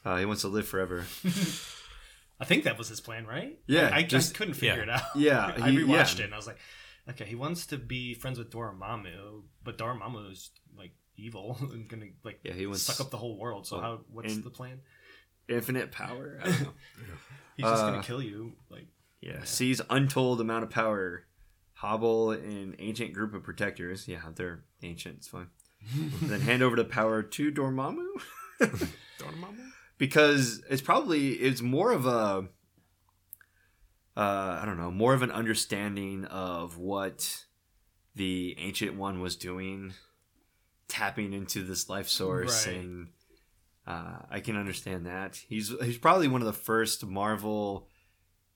Uh, 0.04 0.16
he 0.16 0.24
wants 0.24 0.42
to 0.42 0.48
live 0.48 0.66
forever. 0.66 1.04
I 2.40 2.44
think 2.46 2.64
that 2.64 2.79
was 2.79 2.88
his 2.88 3.00
plan, 3.00 3.26
right? 3.26 3.59
Yeah, 3.66 3.90
I, 3.92 3.98
I 3.98 4.03
just- 4.03 4.11
just 4.29 4.35
couldn't 4.35 4.55
figure 4.55 4.76
yeah. 4.76 4.83
it 4.83 4.88
out. 4.88 5.03
Yeah, 5.14 5.53
I 5.62 5.70
he- 5.70 5.79
rewatched 5.79 6.18
yeah. 6.18 6.22
it 6.22 6.26
and 6.26 6.35
I 6.35 6.37
was 6.37 6.46
like, 6.46 6.59
okay, 7.11 7.24
he 7.26 7.35
wants 7.35 7.66
to 7.66 7.76
be 7.79 8.14
friends 8.14 8.38
with 8.38 8.50
Dormammu, 8.50 9.42
but 9.62 9.76
Dormammu 9.79 10.33
is 10.33 10.50
like 10.76 10.92
evil 11.16 11.59
and 11.72 11.88
gonna 11.88 12.07
like 12.24 12.40
Yeah, 12.42 12.53
he 12.55 12.66
wants 12.66 12.83
suck 12.83 13.00
up 13.05 13.11
the 13.11 13.18
whole 13.18 13.38
world. 13.38 13.66
So 13.66 13.76
Well, 13.76 13.85
how? 13.85 14.00
What's 14.11 14.35
and- 14.35 14.44
the 14.44 14.50
plan? 14.50 14.81
infinite 15.48 15.90
power. 15.90 16.38
I 16.42 16.44
don't 16.46 16.61
know. 16.62 16.68
He's 17.57 17.66
just 17.66 17.83
uh, 17.83 17.90
gonna 17.90 18.03
kill 18.03 18.22
you. 18.22 18.53
Like 18.70 18.87
yeah, 19.20 19.42
sees 19.44 19.81
untold 19.90 20.40
amount 20.40 20.64
of 20.64 20.70
power. 20.70 21.26
Hobble 21.74 22.31
an 22.33 22.76
ancient 22.79 23.12
group 23.14 23.35
of 23.35 23.42
protectors. 23.42 24.07
Yeah, 24.07 24.20
they're 24.35 24.64
ancient. 24.83 25.16
It's 25.16 25.29
fine. 25.29 25.48
then 26.22 26.40
hand 26.42 26.62
over 26.62 26.76
the 26.76 26.85
power 26.85 27.22
to 27.22 27.50
Dormammu 27.53 28.05
because 30.01 30.63
it's 30.69 30.83
probably 30.83 31.35
it's 31.35 31.61
more 31.61 31.93
of 31.93 32.07
a 32.07 32.49
uh, 34.17 34.59
I 34.61 34.65
don't 34.67 34.77
know, 34.79 34.91
more 34.91 35.15
of 35.15 35.23
an 35.23 35.31
understanding 35.31 36.25
of 36.25 36.77
what 36.79 37.45
the 38.17 38.57
ancient 38.59 38.97
one 38.97 39.21
was 39.21 39.37
doing, 39.37 39.95
tapping 40.89 41.33
into 41.33 41.63
this 41.63 41.89
life 41.89 42.09
source, 42.09 42.67
Right. 42.67 42.77
and 42.77 43.09
uh, 43.87 44.19
I 44.29 44.41
can 44.41 44.57
understand 44.57 45.07
that. 45.07 45.37
He's 45.49 45.73
he's 45.83 45.99
probably 45.99 46.27
one 46.29 46.41
of 46.43 46.47
the 46.47 46.53
first 46.53 47.07
Marvel 47.07 47.87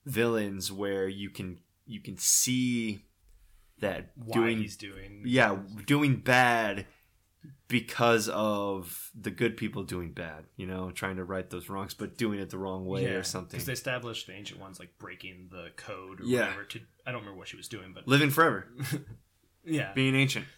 villains 0.05 0.71
where 0.71 1.07
you 1.07 1.29
can 1.29 1.59
you 1.85 2.01
can 2.01 2.17
see 2.17 3.05
that 3.79 4.11
why 4.15 4.33
doing 4.33 4.57
he's 4.59 4.77
doing. 4.77 5.21
yeah 5.25 5.57
doing 5.85 6.17
bad 6.17 6.85
because 7.67 8.29
of 8.29 9.09
the 9.19 9.31
good 9.31 9.57
people 9.57 9.83
doing 9.83 10.11
bad 10.11 10.45
you 10.55 10.65
know 10.67 10.91
trying 10.91 11.15
to 11.15 11.23
right 11.23 11.49
those 11.49 11.67
wrongs 11.69 11.93
but 11.93 12.17
doing 12.17 12.39
it 12.39 12.49
the 12.49 12.57
wrong 12.57 12.85
way 12.85 13.05
or 13.07 13.23
something 13.23 13.51
Because 13.57 13.65
they 13.65 13.73
established 13.73 14.27
the 14.27 14.33
ancient 14.33 14.59
ones 14.59 14.79
like 14.79 14.97
breaking 14.99 15.47
the 15.51 15.69
code 15.75 16.21
or 16.21 16.25
Yeah. 16.25 16.41
whatever. 16.41 16.63
To 16.65 16.79
I 17.07 17.11
don't 17.11 17.21
remember 17.21 17.37
what 17.39 17.47
she 17.47 17.57
was 17.57 17.67
doing, 17.67 17.91
but 17.93 18.07
living 18.07 18.29
forever 18.29 18.67
yeah, 19.65 19.93
being 19.93 20.15
ancient 20.15 20.45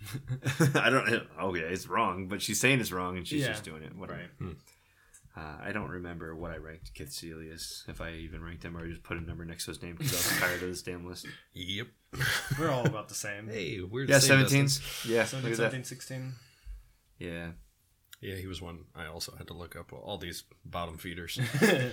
i 0.74 0.90
don't 0.90 1.08
oh 1.38 1.48
okay 1.48 1.60
it's 1.60 1.86
wrong 1.88 2.28
but 2.28 2.42
she's 2.42 2.60
saying 2.60 2.80
it's 2.80 2.92
wrong 2.92 3.16
and 3.16 3.26
she's 3.26 3.42
Yeah. 3.42 3.48
just 3.48 3.64
doing 3.64 3.82
it 3.82 3.96
whatever 3.96 4.18
right. 4.20 4.30
Hmm. 4.38 4.52
Uh, 5.36 5.56
i 5.62 5.70
don't 5.70 5.90
remember 5.90 6.34
what 6.34 6.50
i 6.50 6.56
ranked 6.56 6.94
Kaecilius 6.94 7.86
if 7.88 8.00
i 8.00 8.10
even 8.12 8.42
ranked 8.42 8.64
him 8.64 8.74
or 8.76 8.84
I 8.84 8.88
just 8.88 9.02
put 9.02 9.18
a 9.18 9.20
number 9.20 9.44
next 9.44 9.66
to 9.66 9.70
his 9.72 9.82
name 9.82 9.94
because 9.96 10.12
i 10.14 10.16
was 10.16 10.40
tired 10.40 10.62
of 10.62 10.68
this 10.70 10.82
damn 10.82 11.06
list 11.06 11.26
Yep. 11.52 11.88
We're 12.58 12.70
all 12.70 12.86
about 12.86 13.08
the 13.10 13.14
same. 13.14 13.48
Hey, 13.48 13.80
we're 13.82 14.06
yeah 14.06 14.16
the 14.16 14.20
same 14.22 14.46
17s 14.46 15.04
yeah 15.08 15.24
17, 15.24 15.50
look 15.50 15.56
17, 15.56 15.84
16. 15.84 16.32
yeah 17.18 17.48
Yeah, 18.22 18.36
he 18.36 18.46
was 18.46 18.62
one 18.62 18.84
I 18.94 19.06
also 19.06 19.34
had 19.36 19.48
to 19.48 19.54
look 19.54 19.76
up. 19.76 19.92
All 19.92 20.16
these 20.16 20.44
bottom 20.64 20.96
feeders. 20.96 21.38
right. 21.62 21.92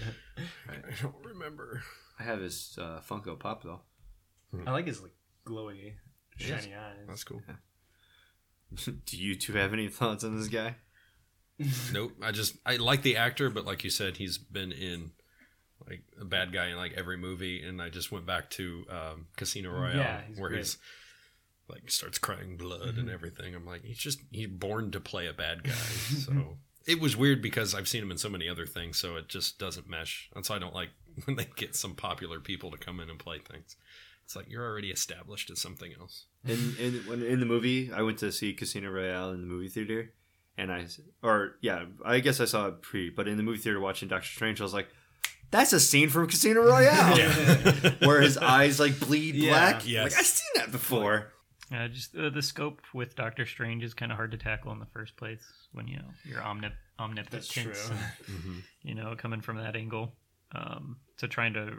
I 0.70 1.02
don't 1.02 1.16
remember. 1.26 1.82
i 2.20 2.24
have 2.24 2.40
his 2.40 2.78
uh, 2.80 3.02
funko 3.10 3.38
pop 3.38 3.64
though 3.64 3.82
I 4.66 4.72
like 4.72 4.88
his 4.88 5.02
like 5.02 5.12
glowy, 5.46 5.94
Yes. 6.40 6.64
shiny 6.64 6.76
eyes. 6.76 7.06
That's 7.08 7.24
cool. 7.26 7.42
do 9.06 9.18
you 9.18 9.36
two 9.36 9.54
have 9.54 9.74
any 9.74 9.88
thoughts 9.90 10.24
on 10.24 10.38
this 10.38 10.48
guy 10.48 10.76
Nope. 11.92 12.14
I 12.22 12.32
just 12.32 12.56
I 12.66 12.78
like 12.78 13.02
the 13.04 13.18
actor, 13.18 13.50
but 13.50 13.66
like 13.66 13.84
you 13.84 13.90
said, 13.90 14.18
he's 14.18 14.38
been 14.38 14.72
in 14.72 15.12
like 15.88 16.02
a 16.20 16.26
bad 16.26 16.52
guy 16.54 16.68
in 16.68 16.78
like 16.78 16.94
every 16.94 17.18
movie, 17.18 17.62
and 17.62 17.82
I 17.82 17.90
just 17.90 18.12
went 18.12 18.26
back 18.26 18.50
to 18.52 18.86
um, 18.90 19.28
Casino 19.38 19.72
Royale 19.72 19.98
Yeah, 19.98 20.22
he's 20.28 20.40
where 20.40 20.50
great. 20.50 20.60
he's 20.60 20.78
like 21.70 21.90
starts 21.90 22.18
crying 22.18 22.58
blood 22.58 22.98
and 22.98 23.10
everything. 23.10 23.56
I'm 23.56 23.66
like, 23.66 23.84
he's 23.84 23.98
just 23.98 24.20
he's 24.32 24.48
born 24.48 24.92
to 24.92 25.00
play 25.00 25.28
a 25.28 25.34
bad 25.34 25.64
guy. 25.64 25.72
so 25.74 26.58
it 26.86 27.00
was 27.00 27.16
weird 27.16 27.42
because 27.42 27.74
I've 27.76 27.88
seen 27.88 28.04
him 28.04 28.12
in 28.12 28.18
so 28.18 28.30
many 28.30 28.50
other 28.50 28.66
things, 28.66 28.98
so 28.98 29.16
it 29.16 29.28
just 29.30 29.60
doesn't 29.60 29.88
mesh. 29.90 30.30
That's 30.34 30.50
why 30.50 30.56
I 30.58 30.60
don't 30.60 30.76
like 30.76 30.90
when 31.26 31.36
they 31.38 31.48
get 31.56 31.76
some 31.76 31.96
popular 31.96 32.40
people 32.40 32.72
to 32.72 32.78
come 32.78 33.00
in 33.00 33.10
and 33.10 33.20
play 33.20 33.40
things. 33.40 33.76
It's 34.26 34.36
like 34.36 34.50
you're 34.50 34.66
already 34.66 34.90
established 34.90 35.50
as 35.52 35.60
something 35.62 35.94
else. 36.00 36.26
In 36.46 36.76
in 36.80 37.24
in 37.24 37.40
the 37.40 37.46
movie, 37.46 37.92
I 37.92 38.02
went 38.02 38.18
to 38.20 38.32
see 38.32 38.54
Casino 38.54 38.90
Royale 38.90 39.32
in 39.32 39.42
the 39.42 39.48
movie 39.48 39.68
theater, 39.68 40.14
and 40.58 40.72
I 40.72 40.86
or 41.22 41.56
yeah, 41.62 41.86
I 42.06 42.20
guess 42.20 42.40
I 42.40 42.46
saw 42.46 42.68
it 42.68 42.82
pre, 42.82 43.10
but 43.10 43.28
in 43.28 43.38
the 43.38 43.44
movie 43.44 43.58
theater 43.60 43.80
watching 43.80 44.08
Doctor 44.10 44.28
Strange, 44.28 44.60
I 44.62 44.64
was 44.64 44.74
like, 44.74 44.88
"That's 45.52 45.74
a 45.74 45.80
scene 45.80 46.10
from 46.10 46.28
Casino 46.28 46.62
Royale, 46.62 47.18
where 48.04 48.22
his 48.22 48.38
eyes 48.38 48.80
like 48.80 49.00
bleed 49.00 49.36
Yeah. 49.36 49.50
black." 49.52 49.88
Yes. 49.88 50.12
Like 50.12 50.20
I've 50.20 50.26
seen 50.26 50.52
that 50.56 50.72
before. 50.72 51.28
Uh, 51.74 51.88
just 51.88 52.16
uh, 52.16 52.30
the 52.30 52.42
scope 52.42 52.82
with 52.94 53.16
Doctor 53.16 53.46
Strange 53.48 53.84
is 53.84 53.94
kind 53.96 54.12
of 54.12 54.16
hard 54.18 54.32
to 54.32 54.38
tackle 54.38 54.72
in 54.74 54.80
the 54.80 54.86
first 54.88 55.16
place 55.18 55.42
when 55.72 55.88
you 55.88 55.98
know 55.98 56.10
you're 56.24 56.42
omnip- 56.42 56.74
omnipotent. 57.00 57.32
That's 57.32 57.48
true. 57.48 57.74
and, 58.28 58.64
you 58.84 58.94
know, 58.96 59.16
coming 59.18 59.42
from 59.42 59.58
that 59.58 59.76
angle. 59.76 60.14
Um, 60.54 60.98
so 61.18 61.26
trying 61.26 61.54
to, 61.54 61.74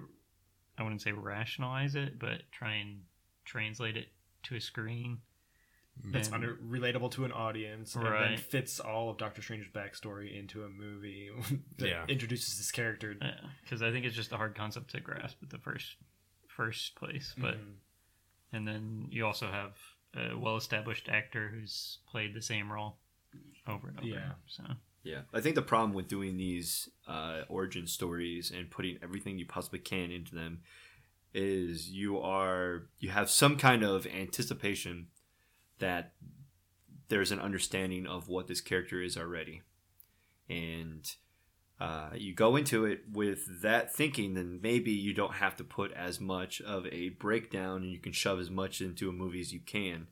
I 0.79 0.83
wouldn't 0.83 1.01
say 1.03 1.13
rationalize 1.13 1.95
it, 1.95 2.19
but 2.19 2.43
try 2.51 2.75
and 2.75 3.03
translate 3.45 3.97
it 3.97 4.09
to 4.45 4.57
a 4.57 4.61
screen. 4.61 5.19
That's 6.07 6.29
And- 6.29 6.35
under 6.37 6.57
relatable 6.57 7.11
to 7.13 7.25
an 7.25 7.33
audience, 7.33 7.95
and 7.95 8.05
then 8.05 8.13
Right. 8.13 8.39
fits 8.41 8.79
all 8.81 9.11
of 9.11 9.17
Doctor 9.17 9.41
Strange's 9.43 9.69
backstory 9.73 10.35
into 10.39 10.65
a 10.65 10.69
movie 10.69 11.31
that 11.79 11.89
Yeah. 11.89 12.07
introduces 12.09 12.59
this 12.59 12.71
character. 12.73 13.15
because 13.63 13.81
I 13.83 13.91
think 13.91 14.05
it's 14.05 14.17
just 14.17 14.33
a 14.33 14.37
hard 14.37 14.55
concept 14.55 14.91
to 14.91 15.01
grasp 15.01 15.43
at 15.43 15.51
the 15.51 15.59
first 15.59 15.97
first 16.49 16.95
place. 16.95 17.35
But 17.39 17.57
Mhm. 17.59 17.75
and 18.53 18.69
then 18.69 19.09
you 19.11 19.25
also 19.27 19.51
have 19.51 19.77
a 20.15 20.37
well-established 20.37 21.09
actor 21.09 21.49
who's 21.49 21.99
played 22.07 22.35
the 22.35 22.43
same 22.43 22.71
role 22.73 22.99
over 23.67 23.89
and 23.89 23.99
over. 23.99 24.07
Yeah. 24.07 24.35
So 24.47 24.63
Yeah, 25.03 25.23
I 25.33 25.41
think 25.41 25.55
the 25.55 25.63
problem 25.63 25.93
with 25.93 26.07
doing 26.09 26.37
these 26.37 26.89
uh, 27.07 27.45
origin 27.49 27.87
stories 27.87 28.51
and 28.51 28.71
putting 28.71 28.99
everything 29.03 29.39
you 29.39 29.45
possibly 29.47 29.79
can 29.81 30.11
into 30.11 30.35
them 30.35 30.63
is 31.35 31.91
you 31.91 32.19
are 32.21 32.89
you 33.01 33.11
have 33.11 33.29
some 33.29 33.57
kind 33.59 33.83
of 33.83 34.07
anticipation 34.07 35.09
that 35.79 36.13
there's 37.09 37.33
an 37.33 37.41
understanding 37.41 38.07
of 38.07 38.29
what 38.29 38.47
this 38.49 38.61
character 38.61 39.03
is 39.03 39.17
already, 39.17 39.63
and 40.49 41.11
uh, 41.81 42.11
you 42.15 42.35
go 42.35 42.57
into 42.57 42.85
it 42.85 43.01
with 43.13 43.63
that 43.63 43.93
thinking, 43.95 44.35
then 44.35 44.61
maybe 44.63 44.91
you 44.93 45.13
don't 45.13 45.35
have 45.35 45.57
to 45.57 45.65
put 45.65 45.93
as 45.93 46.21
much 46.21 46.61
of 46.61 46.87
a 46.87 47.11
breakdown, 47.11 47.83
and 47.83 47.93
you 47.93 47.99
can 47.99 48.13
shove 48.13 48.39
as 48.41 48.51
much 48.51 48.81
into 48.81 49.09
a 49.09 49.13
movie 49.13 49.41
as 49.41 49.53
you 49.53 49.61
can. 49.61 50.07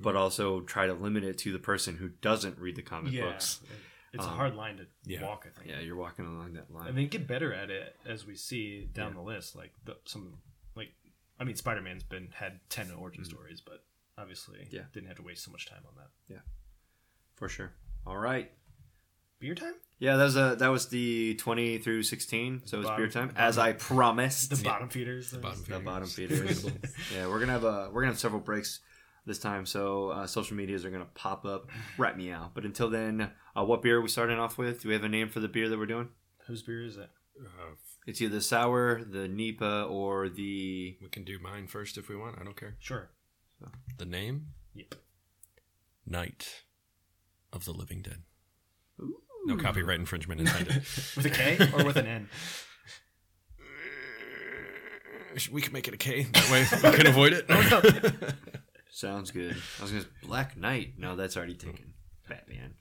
But 0.00 0.14
also 0.14 0.60
try 0.60 0.86
to 0.86 0.94
limit 0.94 1.24
it 1.24 1.38
to 1.38 1.52
the 1.52 1.58
person 1.58 1.96
who 1.96 2.08
doesn't 2.08 2.56
read 2.58 2.76
the 2.76 2.82
comic 2.82 3.12
yeah, 3.12 3.22
books. 3.24 3.60
it's 4.12 4.24
a 4.24 4.28
Um, 4.28 4.36
hard 4.36 4.54
line 4.54 4.76
to 4.76 4.86
yeah. 5.04 5.24
walk. 5.24 5.44
I 5.44 5.58
think. 5.58 5.70
Yeah, 5.70 5.80
you're 5.80 5.96
walking 5.96 6.24
along 6.24 6.52
that 6.52 6.70
line. 6.72 6.86
I 6.86 6.92
mean, 6.92 7.08
get 7.08 7.26
better 7.26 7.52
at 7.52 7.68
it 7.70 7.96
as 8.06 8.24
we 8.24 8.36
see 8.36 8.84
down 8.92 9.08
Yeah. 9.08 9.14
the 9.14 9.20
list. 9.22 9.56
Like 9.56 9.72
the, 9.84 9.96
some, 10.04 10.38
like 10.76 10.92
I 11.40 11.42
mean, 11.44 11.56
Spider 11.56 11.80
Man's 11.80 12.04
been 12.04 12.28
had 12.32 12.60
ten 12.68 12.92
origin 12.92 13.24
stories, 13.24 13.60
but 13.60 13.82
obviously. 14.18 14.66
Yeah. 14.70 14.82
didn't 14.92 15.08
have 15.08 15.16
to 15.18 15.22
waste 15.22 15.44
so 15.44 15.50
much 15.50 15.66
time 15.68 15.82
on 15.86 15.94
that. 15.96 16.10
Yeah, 16.32 16.40
for 17.36 17.48
sure. 17.48 17.72
All 18.06 18.16
right. 18.16 18.50
Beer 19.40 19.54
time. 19.54 19.74
Yeah, 20.00 20.16
that 20.16 20.24
was 20.24 20.36
a 20.36 20.56
that 20.58 20.68
was 20.68 20.88
the 20.88 21.34
twenty 21.36 21.78
through 21.78 22.02
sixteen. 22.02 22.62
So 22.64 22.78
it's 22.78 22.86
Bottom- 22.88 23.00
beer 23.04 23.08
time, 23.10 23.28
bottom- 23.28 23.42
as 23.42 23.58
I 23.58 23.72
promised. 23.72 24.50
The 24.50 24.62
bottom 24.64 24.88
feeders. 24.88 25.32
bottom 25.32 25.64
The 25.68 25.78
bottom 25.80 26.08
feeders. 26.08 26.64
yeah, 27.14 27.26
we're 27.28 27.38
gonna 27.40 27.52
have 27.52 27.64
a 27.64 27.88
we're 27.92 28.02
gonna 28.02 28.12
have 28.12 28.18
several 28.20 28.40
breaks 28.40 28.80
this 29.26 29.38
time. 29.38 29.64
So 29.66 30.08
uh, 30.10 30.26
social 30.26 30.56
medias 30.56 30.84
are 30.84 30.90
gonna 30.90 31.06
pop 31.14 31.44
up. 31.44 31.68
Rat 31.98 32.16
me 32.16 32.30
out. 32.32 32.54
But 32.54 32.64
until 32.64 32.90
then, 32.90 33.30
uh, 33.56 33.64
what 33.64 33.82
beer 33.82 33.98
are 33.98 34.00
we 34.02 34.08
starting 34.08 34.38
off 34.38 34.58
with? 34.58 34.82
Do 34.82 34.88
we 34.88 34.94
have 34.94 35.04
a 35.04 35.08
name 35.08 35.28
for 35.28 35.38
the 35.40 35.48
beer 35.48 35.68
that 35.68 35.78
we're 35.78 35.86
doing? 35.86 36.08
Whose 36.46 36.62
beer 36.62 36.82
is 36.84 36.96
it? 36.96 37.10
Uh, 37.40 37.74
It's 38.06 38.20
either 38.20 38.36
the 38.36 38.40
sour, 38.40 39.04
the 39.04 39.28
Nipa, 39.28 39.84
or 39.84 40.28
the 40.28 40.96
we 41.00 41.08
can 41.10 41.22
do 41.24 41.38
mine 41.38 41.66
first 41.68 41.96
if 41.98 42.08
we 42.08 42.16
want. 42.16 42.38
I 42.40 42.44
don't 42.44 42.56
care. 42.56 42.76
Sure. 42.80 43.10
The 43.96 44.04
name 44.04 44.48
Yep. 44.74 44.94
Night 46.06 46.62
of 47.52 47.64
the 47.64 47.72
Living 47.72 48.00
Dead. 48.02 48.22
No 49.46 49.56
copyright 49.56 49.98
infringement 49.98 50.40
intended. 50.40 50.74
With 51.16 51.26
a 51.26 51.30
K 51.30 51.58
or 51.74 51.84
with 51.84 51.96
an 51.96 52.06
N? 52.06 52.28
Uh, 53.58 55.40
we 55.52 55.60
can 55.62 55.72
make 55.72 55.88
it 55.88 55.94
a 55.94 55.96
K. 55.96 56.24
That 56.24 56.50
way 56.50 56.66
we 56.90 56.96
can 56.96 57.06
avoid 57.06 57.32
it. 57.32 57.46
Oh, 58.90 59.02
sounds 59.06 59.30
good. 59.30 59.56
I 59.78 59.82
was 59.82 59.92
gonna 59.92 60.04
Black 60.22 60.56
Knight. 60.56 60.94
No, 60.98 61.14
that's 61.16 61.36
already 61.36 61.54
taken. 61.54 61.94
Batman. 62.28 62.74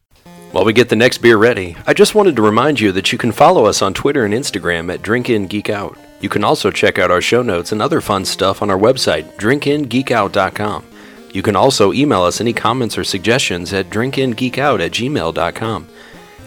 While 0.51 0.65
we 0.65 0.73
get 0.73 0.89
the 0.89 0.95
next 0.95 1.19
beer 1.19 1.37
ready, 1.37 1.77
I 1.85 1.93
just 1.93 2.15
wanted 2.15 2.35
to 2.37 2.41
remind 2.41 2.79
you 2.79 2.91
that 2.93 3.11
you 3.11 3.17
can 3.17 3.31
follow 3.31 3.65
us 3.65 3.81
on 3.81 3.93
Twitter 3.93 4.25
and 4.25 4.33
Instagram 4.33 4.91
at 4.93 5.01
DrinkInGeekOut. 5.01 5.97
You 6.19 6.29
can 6.29 6.43
also 6.43 6.71
check 6.71 6.97
out 6.97 7.11
our 7.11 7.21
show 7.21 7.41
notes 7.41 7.71
and 7.71 7.81
other 7.81 8.01
fun 8.01 8.25
stuff 8.25 8.61
on 8.61 8.69
our 8.69 8.77
website, 8.77 9.33
drinkingeekout.com. 9.35 10.85
You 11.33 11.41
can 11.43 11.55
also 11.55 11.93
email 11.93 12.23
us 12.23 12.41
any 12.41 12.53
comments 12.53 12.97
or 12.97 13.03
suggestions 13.03 13.71
at 13.73 13.89
drinkingeekout 13.89 14.83
at 14.83 14.91
gmail.com. 14.91 15.87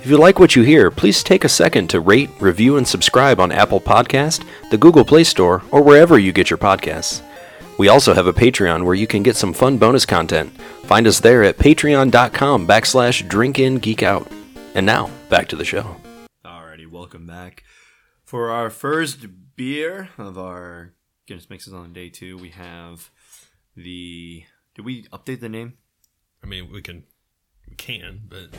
If 0.02 0.06
you 0.06 0.16
like 0.16 0.38
what 0.38 0.56
you 0.56 0.62
hear, 0.62 0.90
please 0.90 1.22
take 1.22 1.44
a 1.44 1.48
second 1.48 1.88
to 1.90 2.00
rate, 2.00 2.30
review, 2.40 2.78
and 2.78 2.88
subscribe 2.88 3.38
on 3.38 3.52
Apple 3.52 3.80
Podcast, 3.80 4.46
the 4.70 4.78
Google 4.78 5.04
Play 5.04 5.24
Store, 5.24 5.62
or 5.70 5.82
wherever 5.82 6.18
you 6.18 6.32
get 6.32 6.48
your 6.48 6.58
podcasts. 6.58 7.22
We 7.78 7.88
also 7.88 8.14
have 8.14 8.26
a 8.26 8.32
Patreon 8.32 8.84
where 8.84 8.94
you 8.94 9.06
can 9.06 9.22
get 9.22 9.36
some 9.36 9.52
fun 9.52 9.78
bonus 9.78 10.06
content. 10.06 10.52
Find 10.84 11.06
us 11.06 11.20
there 11.20 11.42
at 11.44 11.58
patreon.com 11.58 12.66
backslash 12.66 13.28
drinkingeekout. 13.28 14.30
And 14.74 14.86
now, 14.86 15.10
back 15.28 15.48
to 15.48 15.56
the 15.56 15.64
show. 15.64 15.96
Alrighty, 16.44 16.90
welcome 16.90 17.26
back. 17.26 17.62
For 18.24 18.50
our 18.50 18.70
first 18.70 19.26
beer 19.60 20.08
of 20.16 20.38
our 20.38 20.94
Guinness 21.26 21.50
Mixes 21.50 21.74
on 21.74 21.92
day 21.92 22.08
two, 22.08 22.38
we 22.38 22.48
have 22.48 23.10
the. 23.76 24.42
Did 24.74 24.86
we 24.86 25.04
update 25.08 25.40
the 25.40 25.50
name? 25.50 25.74
I 26.42 26.46
mean, 26.46 26.72
we 26.72 26.80
can, 26.80 27.04
we 27.68 27.76
can, 27.76 28.22
but 28.26 28.56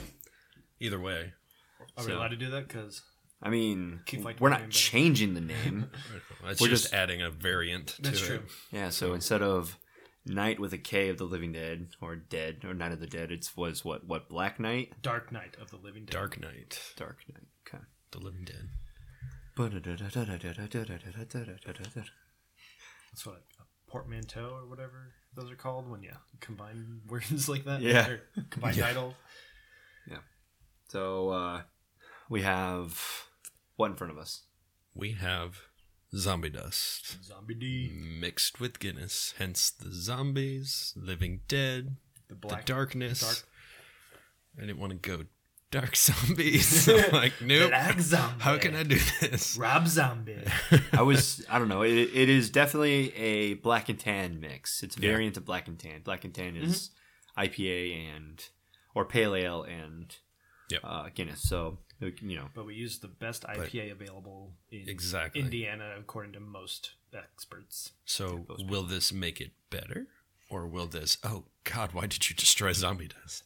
either 0.80 1.00
way, 1.00 1.34
Are 1.98 2.04
we 2.06 2.12
So- 2.12 2.18
allowed 2.20 2.28
to 2.28 2.36
do 2.36 2.52
that? 2.52 2.68
Because 2.68 3.02
I 3.42 3.50
mean, 3.50 4.02
Keep 4.06 4.24
like 4.24 4.40
we're 4.40 4.50
the 4.50 4.54
not 4.54 4.60
name, 4.60 4.70
but- 4.70 4.76
changing 4.76 5.34
the 5.34 5.42
name. 5.42 5.90
it's 6.46 6.62
We're 6.62 6.68
just, 6.68 6.84
just- 6.84 6.94
adding 6.94 7.24
a 7.24 7.32
variant 7.32 7.88
to 7.88 8.02
that's 8.04 8.22
it. 8.22 8.26
true. 8.28 8.44
yeah, 8.72 8.90
so 8.90 9.14
instead 9.16 9.42
of 9.42 9.80
Night 10.24 10.60
with 10.60 10.72
a 10.72 10.78
K 10.78 11.10
of 11.10 11.18
the 11.18 11.24
Living 11.24 11.52
Dead 11.52 11.88
or 12.00 12.16
Dead 12.16 12.58
or 12.64 12.76
Night 12.76 12.92
of 12.92 13.00
the 13.00 13.08
Dead, 13.08 13.32
it 13.32 13.50
was 13.58 13.84
what 13.84 14.06
what 14.06 14.30
Black 14.30 14.60
Knight, 14.60 15.02
Dark 15.02 15.32
Knight 15.32 15.58
of 15.60 15.72
the 15.72 15.78
Living 15.78 16.06
Dead. 16.06 16.12
Dark 16.14 16.40
Knight, 16.40 16.80
Dark 16.96 17.18
Knight. 17.28 17.48
Okay. 17.68 17.84
the 18.12 18.20
Living 18.20 18.44
Dead. 18.46 18.70
That's 23.12 23.26
what 23.26 23.44
a 23.60 23.64
portmanteau 23.92 24.50
or 24.54 24.68
whatever 24.70 25.14
those 25.36 25.52
are 25.52 25.56
called 25.56 25.90
when 25.90 26.02
you 26.04 26.12
combine 26.40 27.02
words 27.08 27.48
like 27.50 27.66
that. 27.66 27.82
Yeah. 27.82 28.08
Or 28.08 28.22
combine 28.50 28.76
Yeah. 28.76 28.88
titles. 28.88 29.14
So 30.88 31.30
uh, 31.30 31.62
we 32.30 32.42
have 32.42 33.00
what 33.78 33.92
in 33.92 33.96
front 33.96 34.12
of 34.12 34.18
us? 34.20 34.42
We 34.94 35.14
have 35.14 35.62
zombie 36.14 36.50
dust 36.50 37.24
Zombie 37.24 37.54
D. 37.54 37.90
mixed 37.94 38.60
with 38.60 38.78
Guinness, 38.80 39.34
hence 39.38 39.70
the 39.72 39.94
zombies, 39.94 40.94
Living 40.98 41.40
Dead, 41.48 41.96
The 42.28 42.36
the 42.36 42.36
black 42.36 42.66
darkness. 42.66 43.22
dark- 43.22 43.44
I 44.58 44.66
didn't 44.66 44.80
want 44.80 44.92
to 44.92 44.98
go 45.18 45.24
dark 45.72 45.96
zombies. 46.08 46.88
I'm 46.90 47.12
like, 47.12 47.34
nope. 47.42 47.70
Black 47.70 48.00
zombie. 48.00 48.44
How 48.44 48.58
can 48.58 48.76
I 48.76 48.84
do 48.84 49.00
this? 49.22 49.58
Rob 49.58 49.88
Zombie. 49.88 50.44
I 50.94 51.02
was 51.02 51.46
I 51.50 51.58
don't 51.60 51.70
know. 51.70 51.82
It, 51.82 51.92
it 52.14 52.30
is 52.30 52.50
definitely 52.50 53.16
a 53.16 53.54
black 53.56 53.90
and 53.90 54.00
tan 54.00 54.40
mix. 54.40 54.84
It's 54.84 54.98
a 54.98 55.02
Yeah. 55.02 55.10
variant 55.12 55.38
of 55.38 55.46
black 55.46 55.68
and 55.68 55.80
tan. 55.80 56.02
Black 56.04 56.24
and 56.26 56.34
tan 56.34 56.56
is 56.56 56.92
IPA 57.38 58.16
and 58.16 58.44
or 58.94 59.06
pale 59.06 59.34
ale 59.36 59.64
and 59.64 60.16
Yep. 60.70 60.82
uh, 60.84 61.10
Guinness. 61.14 61.42
So 61.42 61.80
you 62.00 62.36
know, 62.36 62.48
But 62.56 62.66
we 62.66 62.74
use 62.76 62.98
the 63.00 63.08
best 63.08 63.44
IPA 63.44 63.92
available 63.92 64.54
in 64.72 64.88
Exactly. 64.90 65.40
Indiana, 65.42 65.96
according 66.00 66.34
to 66.34 66.40
most 66.40 66.92
experts. 67.14 67.92
So 68.06 68.46
those 68.48 68.64
will 68.66 68.84
this 68.84 69.12
make 69.14 69.40
it 69.40 69.52
better, 69.70 70.08
or 70.50 70.66
will 70.68 70.88
this? 70.88 71.18
Oh 71.24 71.46
God, 71.64 71.94
why 71.94 72.08
did 72.08 72.28
you 72.30 72.36
destroy 72.36 72.72
zombie 72.74 73.08
dust? 73.10 73.44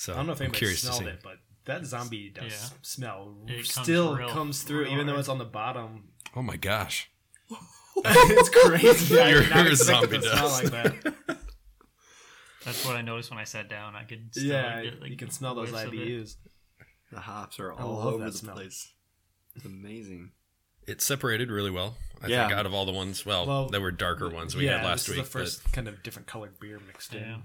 So 0.00 0.12
I 0.12 0.16
don't 0.16 0.26
know 0.26 0.32
if 0.32 0.38
I'm 0.40 0.44
anybody 0.44 0.58
curious 0.58 0.80
to 0.82 0.86
smelled 0.86 1.02
see. 1.02 1.08
it, 1.08 1.20
but 1.24 1.38
that 1.64 1.84
zombie 1.84 2.30
dust 2.30 2.72
Yeah. 2.72 2.78
smell 2.82 3.36
It 3.48 3.56
comes 3.56 3.70
still 3.82 4.16
real- 4.16 4.28
comes 4.30 4.62
through, 4.62 4.84
real 4.84 4.92
even 4.92 5.06
though 5.06 5.18
it's 5.18 5.28
on 5.28 5.38
the 5.38 5.44
bottom. 5.44 6.08
Oh 6.36 6.42
my 6.42 6.56
gosh! 6.56 7.10
it's 7.96 8.48
crazy. 8.48 9.20
I 9.20 9.30
Your 9.30 9.40
did 9.42 9.50
not 9.50 9.66
expect 9.66 10.00
zombie 10.00 10.16
to 10.18 10.22
smell 10.22 10.48
dust. 10.48 10.62
like 10.72 10.72
that. 11.02 11.38
That's 12.64 12.84
what 12.84 12.96
I 12.96 13.02
noticed 13.02 13.30
when 13.30 13.38
I 13.38 13.44
sat 13.44 13.68
down. 13.68 13.96
I 13.96 14.04
could 14.04 14.28
still 14.32 14.44
yeah, 14.44 14.82
get, 14.82 15.00
like, 15.00 15.10
you 15.10 15.16
can 15.16 15.30
smell 15.30 15.54
those 15.54 15.70
whiffs. 15.70 15.90
IBUs. 15.90 16.36
the 17.10 17.20
hops 17.20 17.58
are 17.58 17.72
all 17.72 18.06
over 18.08 18.24
that 18.24 18.32
the 18.32 18.38
smell. 18.38 18.54
place. 18.56 18.92
It's 19.56 19.64
amazing. 19.64 20.32
It 20.86 21.00
separated 21.00 21.50
really 21.50 21.70
well. 21.70 21.96
I 22.22 22.26
Yeah. 22.28 22.46
think 22.46 22.58
out 22.58 22.66
of 22.66 22.74
all 22.74 22.84
the 22.86 22.92
ones, 22.92 23.24
well, 23.26 23.46
Well, 23.46 23.68
there 23.68 23.80
were 23.80 23.90
darker 23.90 24.28
ones 24.28 24.54
we 24.54 24.66
yeah, 24.66 24.78
had 24.78 24.86
last 24.86 25.06
this 25.06 25.16
week. 25.16 25.22
is 25.24 25.28
the 25.32 25.38
first 25.38 25.72
kind 25.72 25.88
of 25.88 26.02
different 26.02 26.28
colored 26.28 26.58
beer 26.60 26.78
mixed 26.86 27.14
Yeah. 27.14 27.34
in. 27.34 27.42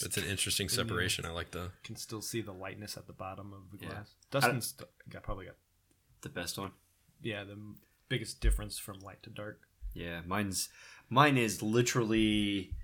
It's 0.00 0.16
an 0.16 0.24
interesting 0.24 0.68
separation. 0.68 1.26
I 1.26 1.30
like 1.30 1.50
the. 1.50 1.70
Can 1.84 1.96
still 1.96 2.22
see 2.22 2.40
the 2.40 2.52
lightness 2.52 2.96
at 2.96 3.06
the 3.06 3.12
bottom 3.12 3.52
of 3.52 3.70
the 3.78 3.84
Yeah. 3.84 3.90
glass. 3.92 4.14
Dustin's 4.30 4.68
st- 4.78 4.88
got 5.10 5.22
probably 5.22 5.46
got 5.46 5.56
The 6.22 6.28
best 6.30 6.58
one. 6.58 6.72
yeah 7.22 7.44
the 7.44 7.52
m- 7.52 7.76
biggest 8.08 8.40
difference 8.40 8.78
from 8.78 8.98
light 9.00 9.22
to 9.24 9.30
dark. 9.30 9.60
Yeah, 9.94 10.20
mine's 10.26 10.68
mine 11.10 11.36
is 11.36 11.62
literally 11.62 12.74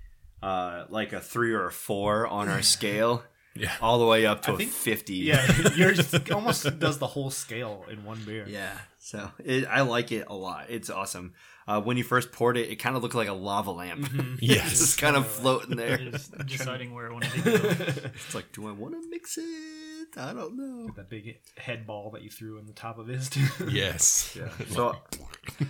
uh, 0.43 0.85
like 0.89 1.13
a 1.13 1.21
three 1.21 1.53
or 1.53 1.65
a 1.67 1.71
four 1.71 2.27
on 2.27 2.49
our 2.49 2.61
scale, 2.75 3.23
Yeah. 3.55 3.75
all 3.81 3.97
the 3.99 4.05
way 4.05 4.25
up 4.25 4.41
to 4.43 4.51
I 4.51 4.53
a 4.53 4.57
think- 4.57 4.71
fifty. 4.71 5.15
Yeah, 5.15 5.69
yours 5.75 6.13
almost 6.31 6.79
does 6.79 6.99
the 6.99 7.07
whole 7.07 7.31
scale 7.31 7.85
in 7.89 8.03
one 8.03 8.23
beer. 8.25 8.45
yeah. 8.47 8.77
So 8.99 9.31
it, 9.43 9.65
I 9.67 9.81
like 9.81 10.11
it 10.11 10.25
a 10.27 10.35
lot. 10.35 10.65
It's 10.69 10.89
awesome. 10.89 11.33
Uh, 11.67 11.81
when 11.81 11.97
you 11.97 12.03
first 12.03 12.31
poured 12.31 12.57
it, 12.57 12.69
it 12.69 12.75
kind 12.75 12.95
of 12.95 13.01
looked 13.01 13.15
like 13.15 13.27
a 13.27 13.33
lava 13.33 13.71
lamp. 13.71 14.01
Mm-hmm. 14.01 14.35
Yes. 14.41 14.71
it's 14.73 14.79
just 14.81 14.97
kind 14.99 15.15
of 15.15 15.25
floating 15.27 15.75
there. 15.77 15.97
Just 15.97 16.37
deciding 16.45 16.93
where 16.93 17.09
I 17.09 17.13
want 17.13 17.23
to 17.25 17.41
go. 17.41 17.51
It's 18.13 18.35
like, 18.35 18.51
do 18.51 18.67
I 18.67 18.71
want 18.71 18.93
to 18.93 19.09
mix 19.09 19.37
it? 19.37 20.17
I 20.17 20.31
don't 20.33 20.55
know. 20.55 20.89
that 20.95 21.09
big 21.09 21.39
head 21.57 21.87
ball 21.87 22.11
that 22.11 22.21
you 22.21 22.29
threw 22.29 22.59
in 22.59 22.67
the 22.67 22.73
top 22.73 22.99
of 22.99 23.07
his. 23.07 23.29
Yes. 23.67 24.37
Yeah. 24.39 24.49
So 24.69 24.95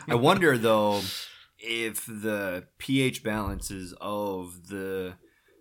I 0.08 0.15
wonder 0.15 0.58
though 0.58 1.01
if 1.58 2.05
the 2.05 2.65
pH 2.77 3.23
balances 3.23 3.93
of 4.01 4.67
the 4.67 5.13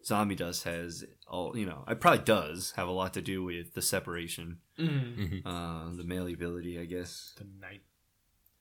zombie 0.05 0.35
dust 0.35 0.65
has 0.65 1.05
all 1.29 1.57
you 1.57 1.65
know, 1.67 1.85
it 1.89 2.01
probably 2.01 2.25
does 2.25 2.73
have 2.77 2.89
a 2.89 2.91
lot 2.93 3.15
to 3.15 3.23
do 3.23 3.43
with 3.45 3.75
the 3.75 3.81
separation, 3.83 4.59
Mhm. 4.79 5.43
uh, 5.47 5.97
the 5.97 6.05
malleability, 6.05 6.79
I 6.79 6.85
guess. 6.85 7.33
The 7.39 7.45
nit- 7.45 7.83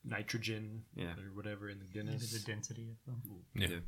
nitrogen 0.06 0.84
Yeah. 0.96 1.14
or 1.14 1.32
whatever 1.34 1.70
in 1.70 1.80
the 1.80 1.86
Maybe 1.86 2.08
Guinness. 2.08 2.32
the 2.32 2.52
density 2.52 2.90
of 3.08 3.24
them. 3.24 3.44
Yeah. 3.56 3.80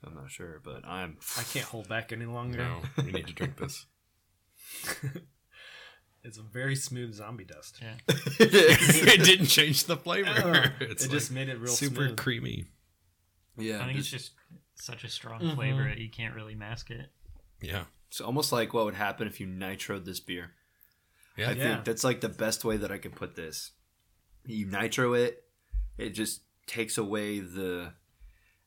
So 0.00 0.08
I'm 0.08 0.14
not 0.14 0.30
sure, 0.30 0.60
but 0.64 0.84
I'm. 0.84 1.18
I 1.38 1.42
can't 1.44 1.66
hold 1.66 1.88
back 1.88 2.12
any 2.12 2.24
longer. 2.26 2.58
No, 2.58 2.80
we 3.04 3.12
need 3.12 3.26
to 3.28 3.32
drink 3.34 3.56
this. 3.56 3.86
It's 6.24 6.38
a 6.38 6.42
very 6.42 6.76
smooth 6.76 7.14
zombie 7.14 7.44
dust. 7.44 7.80
Yeah. 7.82 7.94
it 8.08 9.24
didn't 9.24 9.46
change 9.46 9.84
the 9.86 9.96
flavor. 9.96 10.72
It's 10.80 11.04
it 11.04 11.08
like 11.08 11.18
just 11.18 11.32
made 11.32 11.48
it 11.48 11.58
real 11.58 11.72
super 11.72 12.06
smooth. 12.06 12.16
creamy. 12.16 12.66
yeah, 13.56 13.82
I 13.82 13.86
think 13.86 13.98
it's 13.98 14.08
just- 14.08 14.30
just 14.76 14.86
such 14.86 15.02
a 15.02 15.08
strong 15.08 15.40
Mhm. 15.40 15.54
flavor 15.56 15.82
that 15.82 15.98
you 15.98 16.08
can't 16.10 16.34
really 16.36 16.54
mask 16.54 16.90
it. 16.90 17.10
Yeah. 17.60 17.84
it's 18.08 18.20
almost 18.20 18.52
like 18.52 18.72
what 18.72 18.84
would 18.84 18.94
happen 18.94 19.26
if 19.26 19.40
you 19.40 19.46
nitroed 19.48 20.04
this 20.04 20.20
beer. 20.20 20.52
Yeah. 21.36 21.48
I 21.50 21.52
Yeah. 21.54 21.62
think 21.74 21.84
that's 21.86 22.04
like 22.04 22.20
the 22.20 22.28
best 22.28 22.64
way 22.64 22.76
that 22.76 22.92
I 22.92 22.98
can 22.98 23.10
put 23.12 23.34
this. 23.34 23.72
You 24.44 24.66
nitro 24.66 25.14
it, 25.14 25.42
it 25.98 26.10
just 26.10 26.42
takes 26.66 26.96
away 26.98 27.40
the, 27.40 27.92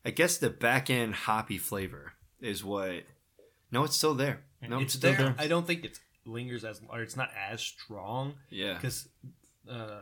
I 0.03 0.11
guess 0.11 0.37
the 0.37 0.49
back 0.49 0.89
end 0.89 1.15
hoppy 1.15 1.57
flavor 1.57 2.13
is 2.39 2.63
what. 2.63 3.03
No, 3.71 3.83
it's 3.83 3.95
still 3.95 4.13
there. 4.13 4.41
No, 4.61 4.79
it's 4.79 4.93
still 4.93 5.13
there. 5.13 5.35
I 5.37 5.47
don't 5.47 5.67
think 5.67 5.85
it 5.85 5.99
lingers 6.25 6.63
as, 6.63 6.81
or 6.89 7.01
it's 7.01 7.15
not 7.15 7.29
as 7.49 7.61
strong 7.61 8.35
Yeah, 8.49 8.73
because 8.73 9.07
uh, 9.69 10.01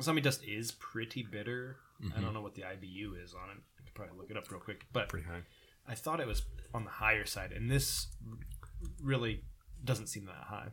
zombie 0.00 0.20
dust 0.20 0.42
is 0.44 0.72
pretty 0.72 1.22
bitter. 1.22 1.76
I 2.14 2.20
don't 2.20 2.34
know 2.34 2.42
what 2.42 2.54
the 2.54 2.62
IBU 2.62 3.22
is 3.22 3.32
on 3.32 3.50
it. 3.50 3.56
I 3.78 3.82
could 3.84 3.94
probably 3.94 4.18
look 4.18 4.30
it 4.30 4.36
up 4.36 4.50
real 4.50 4.60
quick, 4.60 4.84
but 4.92 5.08
Pretty 5.08 5.26
high. 5.26 5.42
I 5.88 5.94
thought 5.94 6.20
it 6.20 6.26
was 6.26 6.42
on 6.74 6.84
the 6.84 6.90
higher 6.90 7.24
side, 7.24 7.52
and 7.52 7.70
this 7.70 8.08
really 9.02 9.42
doesn't 9.82 10.08
seem 10.08 10.26
that 10.26 10.44
high. 10.48 10.68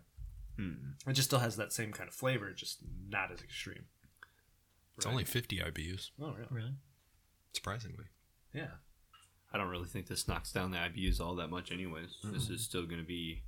Hmm. 0.57 0.73
It 1.07 1.13
just 1.13 1.29
still 1.29 1.39
has 1.39 1.55
that 1.55 1.71
same 1.71 1.93
kind 1.93 2.09
of 2.09 2.13
flavor, 2.13 2.51
just 2.51 2.79
not 3.07 3.31
as 3.31 3.41
extreme. 3.41 3.85
It's 5.01 5.07
only 5.07 5.23
50 5.25 5.57
IBUs, 5.57 6.09
Oh, 6.21 6.31
really? 6.33 6.47
Really? 6.51 6.73
surprisingly. 7.53 8.05
Yeah. 8.53 8.67
I 9.53 9.57
don't 9.57 9.67
really 9.69 9.87
think 9.87 10.07
this 10.07 10.27
knocks 10.27 10.51
down 10.53 10.71
the 10.71 10.77
IBUs 10.77 11.19
all 11.19 11.35
that 11.35 11.49
much, 11.49 11.71
anyways. 11.71 12.15
This 12.23 12.49
is 12.49 12.63
still 12.63 12.85
going 12.85 13.01
to 13.01 13.07
be 13.07 13.41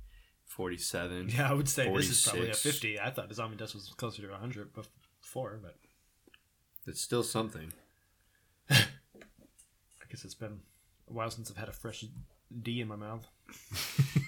forty-seven. 0.46 1.30
Yeah, 1.30 1.48
I 1.48 1.54
would 1.54 1.68
say 1.68 1.90
this 1.94 2.10
is 2.10 2.22
probably 2.28 2.50
a 2.50 2.54
50. 2.54 3.00
I 3.00 3.10
thought 3.10 3.28
the 3.30 3.34
zombie 3.34 3.56
dust 3.56 3.74
was 3.74 3.88
closer 3.96 4.20
to 4.22 4.28
100 4.28 4.70
before, 5.22 5.58
but 5.62 5.76
It's 6.86 7.00
still 7.00 7.22
something. 7.22 7.72
I 8.70 8.76
guess 10.10 10.24
it's 10.24 10.34
been 10.34 10.60
a 11.08 11.12
while 11.12 11.30
since 11.30 11.50
I've 11.50 11.56
had 11.56 11.68
a 11.70 11.72
fresh 11.72 12.04
D 12.62 12.80
in 12.82 12.88
my 12.88 12.96
mouth. 12.96 13.26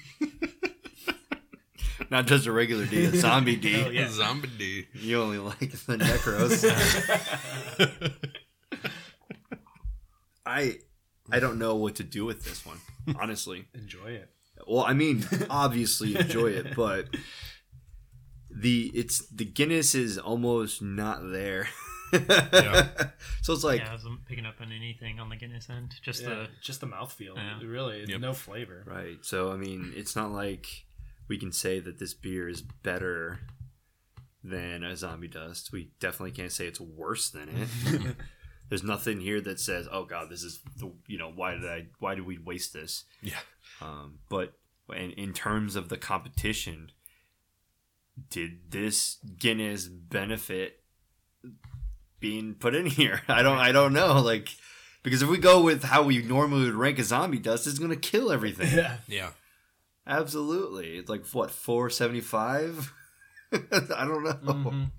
Not 2.10 2.26
just 2.26 2.46
a 2.46 2.52
regular 2.52 2.86
D, 2.86 3.04
a 3.04 3.16
zombie 3.16 3.56
D. 3.56 3.82
Oh, 3.84 3.90
yeah. 3.90 4.08
Zombie 4.08 4.48
D. 4.58 4.86
You 4.94 5.20
only 5.22 5.38
like 5.38 5.58
the 5.58 5.96
necros. 5.96 6.64
I 10.46 10.78
I 11.30 11.40
don't 11.40 11.58
know 11.58 11.74
what 11.76 11.96
to 11.96 12.04
do 12.04 12.24
with 12.24 12.44
this 12.44 12.64
one, 12.64 12.78
honestly. 13.18 13.66
Enjoy 13.74 14.10
it. 14.10 14.30
Well, 14.66 14.84
I 14.84 14.92
mean, 14.92 15.26
obviously 15.50 16.16
enjoy 16.16 16.48
it, 16.52 16.74
but 16.76 17.06
the 18.50 18.90
it's 18.94 19.26
the 19.28 19.44
Guinness 19.44 19.94
is 19.94 20.18
almost 20.18 20.82
not 20.82 21.20
there. 21.30 21.68
Yeah. 22.12 22.88
So 23.42 23.52
it's 23.52 23.62
like 23.62 23.80
yeah, 23.80 23.90
I 23.90 23.92
wasn't 23.92 24.24
picking 24.26 24.44
up 24.44 24.56
on 24.60 24.72
anything 24.72 25.20
on 25.20 25.28
the 25.28 25.36
Guinness 25.36 25.70
end. 25.70 25.94
Just 26.02 26.22
Yeah, 26.22 26.30
the 26.30 26.48
just 26.60 26.80
the 26.80 26.88
mouthfeel. 26.88 27.36
Yeah. 27.36 27.60
Really, 27.64 28.04
Yep. 28.08 28.20
no 28.20 28.32
flavor. 28.32 28.82
right. 28.84 29.18
So 29.22 29.52
I 29.52 29.56
mean, 29.56 29.92
it's 29.94 30.16
not 30.16 30.32
like 30.32 30.66
we 31.28 31.38
can 31.38 31.52
say 31.52 31.80
that 31.80 31.98
this 31.98 32.14
beer 32.14 32.48
is 32.48 32.62
better 32.62 33.40
than 34.42 34.84
a 34.84 34.96
zombie 34.96 35.28
dust. 35.28 35.72
We 35.72 35.90
definitely 36.00 36.32
can't 36.32 36.52
say 36.52 36.66
it's 36.66 36.80
worse 36.80 37.30
than 37.30 37.48
it. 37.48 38.16
There's 38.68 38.82
nothing 38.82 39.20
here 39.20 39.40
that 39.42 39.60
says, 39.60 39.88
"Oh 39.90 40.04
God, 40.04 40.28
this 40.28 40.42
is 40.42 40.60
the 40.76 40.92
you 41.06 41.18
know 41.18 41.30
why 41.30 41.54
did 41.54 41.64
I 41.64 41.86
why 42.00 42.14
did 42.14 42.26
we 42.26 42.38
waste 42.38 42.72
this?" 42.72 43.04
Yeah. 43.22 43.38
Um, 43.80 44.18
but 44.28 44.54
in, 44.94 45.12
in 45.12 45.32
terms 45.32 45.76
of 45.76 45.88
the 45.88 45.96
competition, 45.96 46.90
did 48.30 48.70
this 48.70 49.18
Guinness 49.38 49.86
benefit 49.86 50.80
being 52.18 52.54
put 52.54 52.74
in 52.74 52.86
here? 52.86 53.22
I 53.28 53.42
don't 53.42 53.58
I 53.58 53.70
don't 53.70 53.92
know. 53.92 54.20
Like 54.20 54.48
because 55.02 55.22
if 55.22 55.28
we 55.28 55.38
go 55.38 55.62
with 55.62 55.84
how 55.84 56.02
we 56.02 56.22
normally 56.22 56.64
would 56.64 56.74
rank 56.74 56.98
a 56.98 57.04
zombie 57.04 57.38
dust, 57.38 57.68
it's 57.68 57.78
gonna 57.78 57.94
kill 57.94 58.32
everything. 58.32 58.76
Yeah. 58.76 58.96
Yeah. 59.06 59.30
Absolutely. 60.06 60.96
It's 60.98 61.08
like 61.10 61.26
what 61.28 61.50
four 61.50 61.90
seventy 61.90 62.20
five. 62.20 62.92
I 63.52 63.58
don't 64.04 64.22
know. 64.24 64.32
Mhm. 64.54 64.90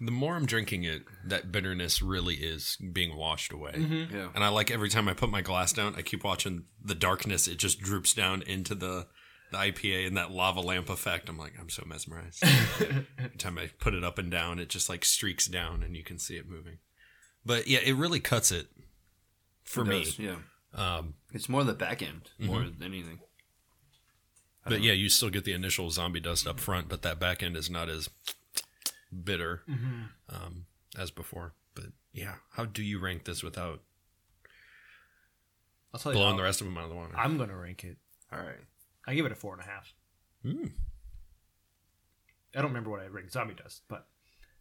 The 0.00 0.10
more 0.10 0.34
I'm 0.34 0.44
drinking 0.46 0.82
it, 0.84 1.02
that 1.24 1.52
bitterness 1.52 2.02
really 2.02 2.34
is 2.34 2.76
being 2.92 3.16
washed 3.16 3.52
away. 3.52 3.72
Mm-hmm. 3.72 4.14
Yeah. 4.14 4.28
And 4.34 4.42
I 4.42 4.48
like 4.48 4.70
every 4.70 4.88
time 4.88 5.08
I 5.08 5.14
put 5.14 5.30
my 5.30 5.40
glass 5.40 5.72
down, 5.72 5.94
I 5.96 6.02
keep 6.02 6.24
watching 6.24 6.64
the 6.84 6.96
darkness. 6.96 7.46
It 7.46 7.58
just 7.58 7.80
droops 7.80 8.12
down 8.12 8.42
into 8.42 8.74
the, 8.74 9.06
the 9.52 9.56
IPA 9.58 10.08
and 10.08 10.16
that 10.16 10.32
lava 10.32 10.60
lamp 10.60 10.90
effect. 10.90 11.28
I'm 11.28 11.38
like, 11.38 11.54
I'm 11.60 11.70
so 11.70 11.84
mesmerized. 11.86 12.42
every 12.44 13.36
time 13.38 13.56
I 13.56 13.70
put 13.78 13.94
it 13.94 14.02
up 14.04 14.18
and 14.18 14.30
down, 14.30 14.58
it 14.58 14.68
just 14.68 14.88
like 14.88 15.04
streaks 15.04 15.46
down 15.46 15.82
and 15.84 15.96
you 15.96 16.02
can 16.02 16.18
see 16.18 16.36
it 16.36 16.48
moving. 16.48 16.78
But 17.46 17.68
yeah, 17.68 17.78
it 17.78 17.94
really 17.94 18.20
cuts 18.20 18.50
it 18.50 18.66
for 19.64 19.82
It 19.82 19.86
me. 19.86 20.04
does, 20.04 20.18
Yeah. 20.18 20.36
Um, 20.74 21.14
It's 21.32 21.48
more 21.48 21.62
the 21.62 21.72
back 21.72 22.02
end 22.02 22.30
more 22.38 22.64
than 22.64 22.82
anything. 22.82 23.20
But 24.66 24.82
yeah, 24.82 24.92
you 24.92 25.08
still 25.08 25.30
get 25.30 25.44
the 25.44 25.52
initial 25.52 25.90
zombie 25.90 26.20
dust 26.20 26.46
up 26.46 26.58
front, 26.60 26.88
but 26.88 27.02
that 27.02 27.18
back 27.20 27.42
end 27.42 27.56
is 27.56 27.68
not 27.70 27.88
as 27.88 28.08
bitter 29.24 29.62
um, 30.28 30.66
as 30.98 31.10
before. 31.10 31.54
But 31.74 31.86
yeah, 32.12 32.34
how 32.52 32.64
do 32.64 32.82
you 32.82 32.98
rank 32.98 33.24
this 33.24 33.42
without 33.42 33.80
I'll 35.92 36.00
tell 36.00 36.12
you. 36.12 36.18
blowing 36.18 36.32
how- 36.32 36.36
the 36.38 36.42
rest 36.44 36.60
of 36.60 36.66
them 36.66 36.76
out 36.78 36.84
of 36.84 36.90
the 36.90 36.96
water? 36.96 37.14
I'm 37.16 37.36
gonna 37.38 37.56
rank 37.56 37.84
it. 37.84 37.96
All 38.32 38.38
right. 38.40 38.60
I 39.06 39.14
give 39.14 39.26
it 39.26 39.32
a 39.32 39.36
four 39.36 39.52
and 39.52 39.62
a 39.62 39.66
half. 39.66 39.92
Mm. 40.44 40.70
I 42.54 42.58
don't 42.60 42.70
remember 42.70 42.90
what 42.90 43.00
I 43.00 43.06
ranked 43.06 43.32
zombie 43.32 43.54
dust, 43.54 43.82
but 43.88 44.06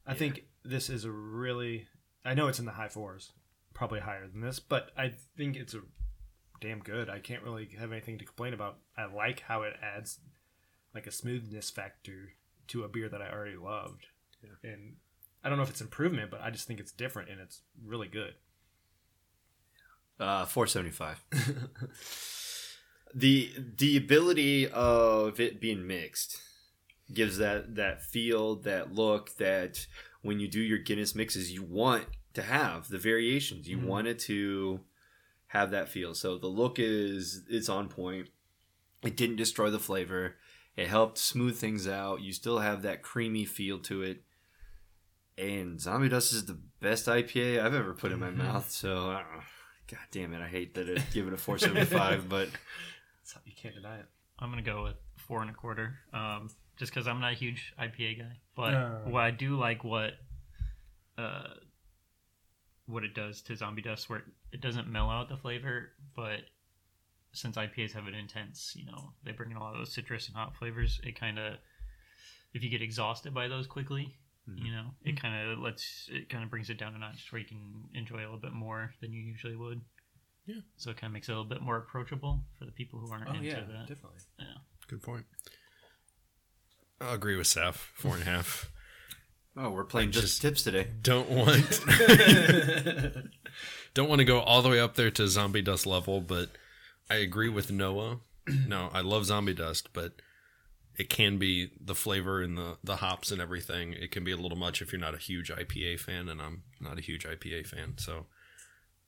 I 0.06 0.14
think 0.14 0.46
this 0.64 0.90
is 0.90 1.06
a 1.06 1.12
really. 1.12 1.88
I 2.26 2.34
know 2.34 2.48
it's 2.48 2.60
in 2.60 2.66
the 2.66 2.72
high 2.72 2.88
fours, 2.90 3.32
probably 3.74 4.00
higher 4.00 4.28
than 4.28 4.42
this, 4.42 4.60
but 4.60 4.92
I 4.98 5.14
think 5.38 5.56
it's 5.56 5.74
a 5.74 5.82
damn 6.64 6.80
good. 6.80 7.10
I 7.10 7.20
can't 7.20 7.44
really 7.44 7.68
have 7.78 7.92
anything 7.92 8.18
to 8.20 8.26
complain 8.26 8.54
about. 8.54 8.78
I 8.98 9.06
like 9.06 9.42
how 9.42 9.64
it 9.64 9.74
adds 9.82 10.20
like 10.96 11.06
a 11.06 11.12
smoothness 11.12 11.70
factor 11.70 12.34
to 12.70 12.86
a 12.86 12.88
beer 12.88 13.10
that 13.10 13.22
I 13.22 13.30
already 13.30 13.58
loved, 13.58 14.08
and 14.64 14.96
I 15.44 15.50
don't 15.50 15.58
know 15.58 15.64
if 15.64 15.70
it's 15.70 15.82
improvement, 15.82 16.32
but 16.32 16.42
I 16.42 16.50
just 16.50 16.66
think 16.66 16.80
it's 16.80 16.94
different 16.94 17.30
and 17.30 17.42
it's 17.42 17.62
really 17.86 18.08
good. 18.08 18.36
Uh, 20.18 20.46
four 20.46 20.66
seventy 20.66 20.92
five. 20.92 21.22
the 23.14 23.52
the 23.78 23.98
ability 23.98 24.70
of 24.70 25.42
it 25.42 25.60
being 25.60 25.86
mixed 25.86 26.42
gives 27.12 27.38
that 27.40 27.76
that 27.76 28.02
feel, 28.02 28.56
that 28.62 28.94
look, 28.94 29.36
that 29.36 29.86
when 30.22 30.40
you 30.40 30.48
do 30.48 30.62
your 30.62 30.78
Guinness 30.78 31.14
mixes, 31.14 31.52
you 31.52 31.62
want 31.62 32.06
to 32.36 32.42
have 32.42 32.88
the 32.88 32.98
variations. 32.98 33.68
You 33.68 33.80
want 33.80 34.08
it 34.08 34.20
to 34.20 34.80
have 35.54 35.70
that 35.72 35.88
feel. 35.88 36.16
So 36.16 36.38
the 36.40 36.48
look 36.48 36.80
is 36.80 37.44
it's 37.48 37.70
on 37.70 37.88
point. 37.88 38.30
It 39.04 39.16
didn't 39.16 39.36
destroy 39.36 39.70
the 39.70 39.80
flavor. 39.80 40.36
It 40.76 40.88
helped 40.88 41.20
smooth 41.20 41.56
things 41.58 41.88
out. 41.88 42.22
You 42.22 42.34
still 42.34 42.58
have 42.60 42.82
that 42.82 43.04
creamy 43.04 43.46
feel 43.46 43.78
to 43.82 44.02
it. 44.02 44.24
And 45.38 45.80
Zombie 45.80 46.10
Dust 46.10 46.34
is 46.34 46.46
the 46.46 46.58
best 46.80 47.06
IPA 47.06 47.64
I've 47.64 47.76
ever 47.76 47.94
put 47.94 48.12
in 48.12 48.20
my 48.20 48.32
mouth. 48.32 48.70
So, 48.72 49.12
I. 49.12 49.24
God 49.88 50.00
damn 50.12 50.34
it! 50.34 50.42
I 50.42 50.48
hate 50.48 50.74
that 50.76 50.88
it 50.88 51.02
give 51.14 51.28
it 51.28 51.34
a 51.34 51.38
475, 51.38 52.30
but 52.30 52.48
you 53.46 53.52
can't 53.56 53.76
deny 53.76 53.98
it. 53.98 54.06
I'm 54.40 54.50
gonna 54.50 54.62
go 54.62 54.84
with 54.84 54.96
four 55.18 55.42
and 55.42 55.50
a 55.52 55.54
quarter. 55.54 56.00
Um, 56.14 56.50
just 56.78 56.92
because 56.94 57.08
I'm 57.08 57.20
not 57.20 57.34
a 57.34 57.36
huge 57.36 57.74
IPA 57.80 58.20
guy, 58.20 58.38
but 58.56 58.74
Uh. 58.74 59.00
what 59.06 59.24
I 59.24 59.32
do 59.32 59.58
like 59.60 59.84
what, 59.84 60.14
uh, 61.18 61.44
what 62.86 63.04
it 63.04 63.14
does 63.16 63.42
to 63.44 63.56
Zombie 63.56 63.82
Dust, 63.82 64.10
where 64.10 64.24
it 64.52 64.62
doesn't 64.62 64.88
mellow 64.88 65.12
out 65.12 65.30
the 65.30 65.38
flavor, 65.38 65.92
but 66.16 66.42
since 67.32 67.56
IPAs 67.56 67.94
have 67.94 68.08
an 68.08 68.14
intense, 68.14 68.74
you 68.76 68.86
know, 68.86 69.14
they 69.24 69.32
bring 69.32 69.52
in 69.52 69.58
a 69.58 69.60
lot 69.60 69.74
of 69.74 69.80
those 69.80 69.94
citrus 69.94 70.28
and 70.28 70.36
hot 70.36 70.56
flavors. 70.56 71.00
It 71.04 71.20
kind 71.20 71.40
of, 71.40 71.56
if 72.54 72.64
you 72.64 72.70
get 72.70 72.82
exhausted 72.82 73.34
by 73.34 73.48
those 73.48 73.66
quickly, 73.66 74.16
mm-hmm. 74.50 74.66
you 74.66 74.72
know, 74.72 74.92
it 75.04 75.16
mm-hmm. 75.16 75.28
kind 75.28 75.52
of 75.52 75.60
lets 75.60 76.10
it 76.12 76.30
kind 76.30 76.44
of 76.44 76.50
brings 76.50 76.70
it 76.70 76.78
down 76.78 76.94
a 76.94 77.00
notch 77.00 77.32
where 77.32 77.42
you 77.42 77.48
can 77.48 77.86
enjoy 77.96 78.18
a 78.18 78.26
little 78.26 78.38
bit 78.38 78.54
more 78.54 78.94
than 79.02 79.12
you 79.12 79.22
usually 79.22 79.56
would. 79.56 79.82
Yeah. 80.46 80.62
So 80.78 80.92
it 80.92 80.98
kind 80.98 81.10
of 81.10 81.14
makes 81.14 81.30
it 81.30 81.32
a 81.32 81.36
little 81.36 81.50
bit 81.50 81.62
more 81.62 81.78
approachable 81.78 82.44
for 82.60 82.66
the 82.66 82.72
people 82.72 83.00
who 83.00 83.12
aren't 83.12 83.30
Oh 83.30 83.34
into 83.34 83.48
yeah, 83.48 83.62
that. 83.62 83.88
definitely. 83.88 84.20
Yeah. 84.38 84.46
Good 84.88 85.02
point. 85.02 85.26
I'll 87.02 87.16
agree 87.16 87.36
with 87.36 87.48
Seth. 87.48 87.78
Four 87.96 88.16
and 88.16 88.24
a 88.24 88.26
half. 88.26 88.72
Oh, 89.56 89.70
we're 89.70 89.84
playing 89.84 90.12
just, 90.12 90.26
just- 90.26 90.42
tips 90.42 90.64
today. 90.64 90.88
Don't 91.02 91.30
want 91.30 91.80
don't 93.94 94.10
want 94.10 94.20
to 94.20 94.26
go 94.26 94.40
all 94.40 94.62
the 94.62 94.70
way 94.70 94.80
up 94.80 94.96
there 94.96 95.12
to 95.12 95.28
zombie 95.28 95.62
dust 95.62 95.86
level, 95.86 96.22
but 96.22 96.50
I 97.10 97.16
agree 97.16 97.50
with 97.50 97.72
Noah. 97.72 98.20
no, 98.68 98.90
I 98.92 99.02
love 99.02 99.26
zombie 99.26 99.54
dust, 99.54 99.90
but 99.94 100.14
it 100.98 101.10
can 101.10 101.38
be 101.38 101.72
the 101.80 101.96
flavor 101.96 102.42
and 102.42 102.58
the 102.58 102.78
the 102.84 102.98
hops 102.98 103.32
and 103.32 103.42
everything. 103.42 103.94
It 103.94 104.12
can 104.12 104.24
be 104.24 104.32
a 104.32 104.38
little 104.38 104.58
much 104.58 104.82
if 104.82 104.92
you're 104.92 105.02
not 105.02 105.14
a 105.16 105.20
huge 105.20 105.52
IPA 105.52 106.00
fan, 106.00 106.30
and 106.30 106.42
I'm 106.42 106.64
not 106.82 106.98
a 106.98 107.02
huge 107.02 107.26
IPA 107.26 107.68
fan. 107.68 107.96
So, 107.98 108.26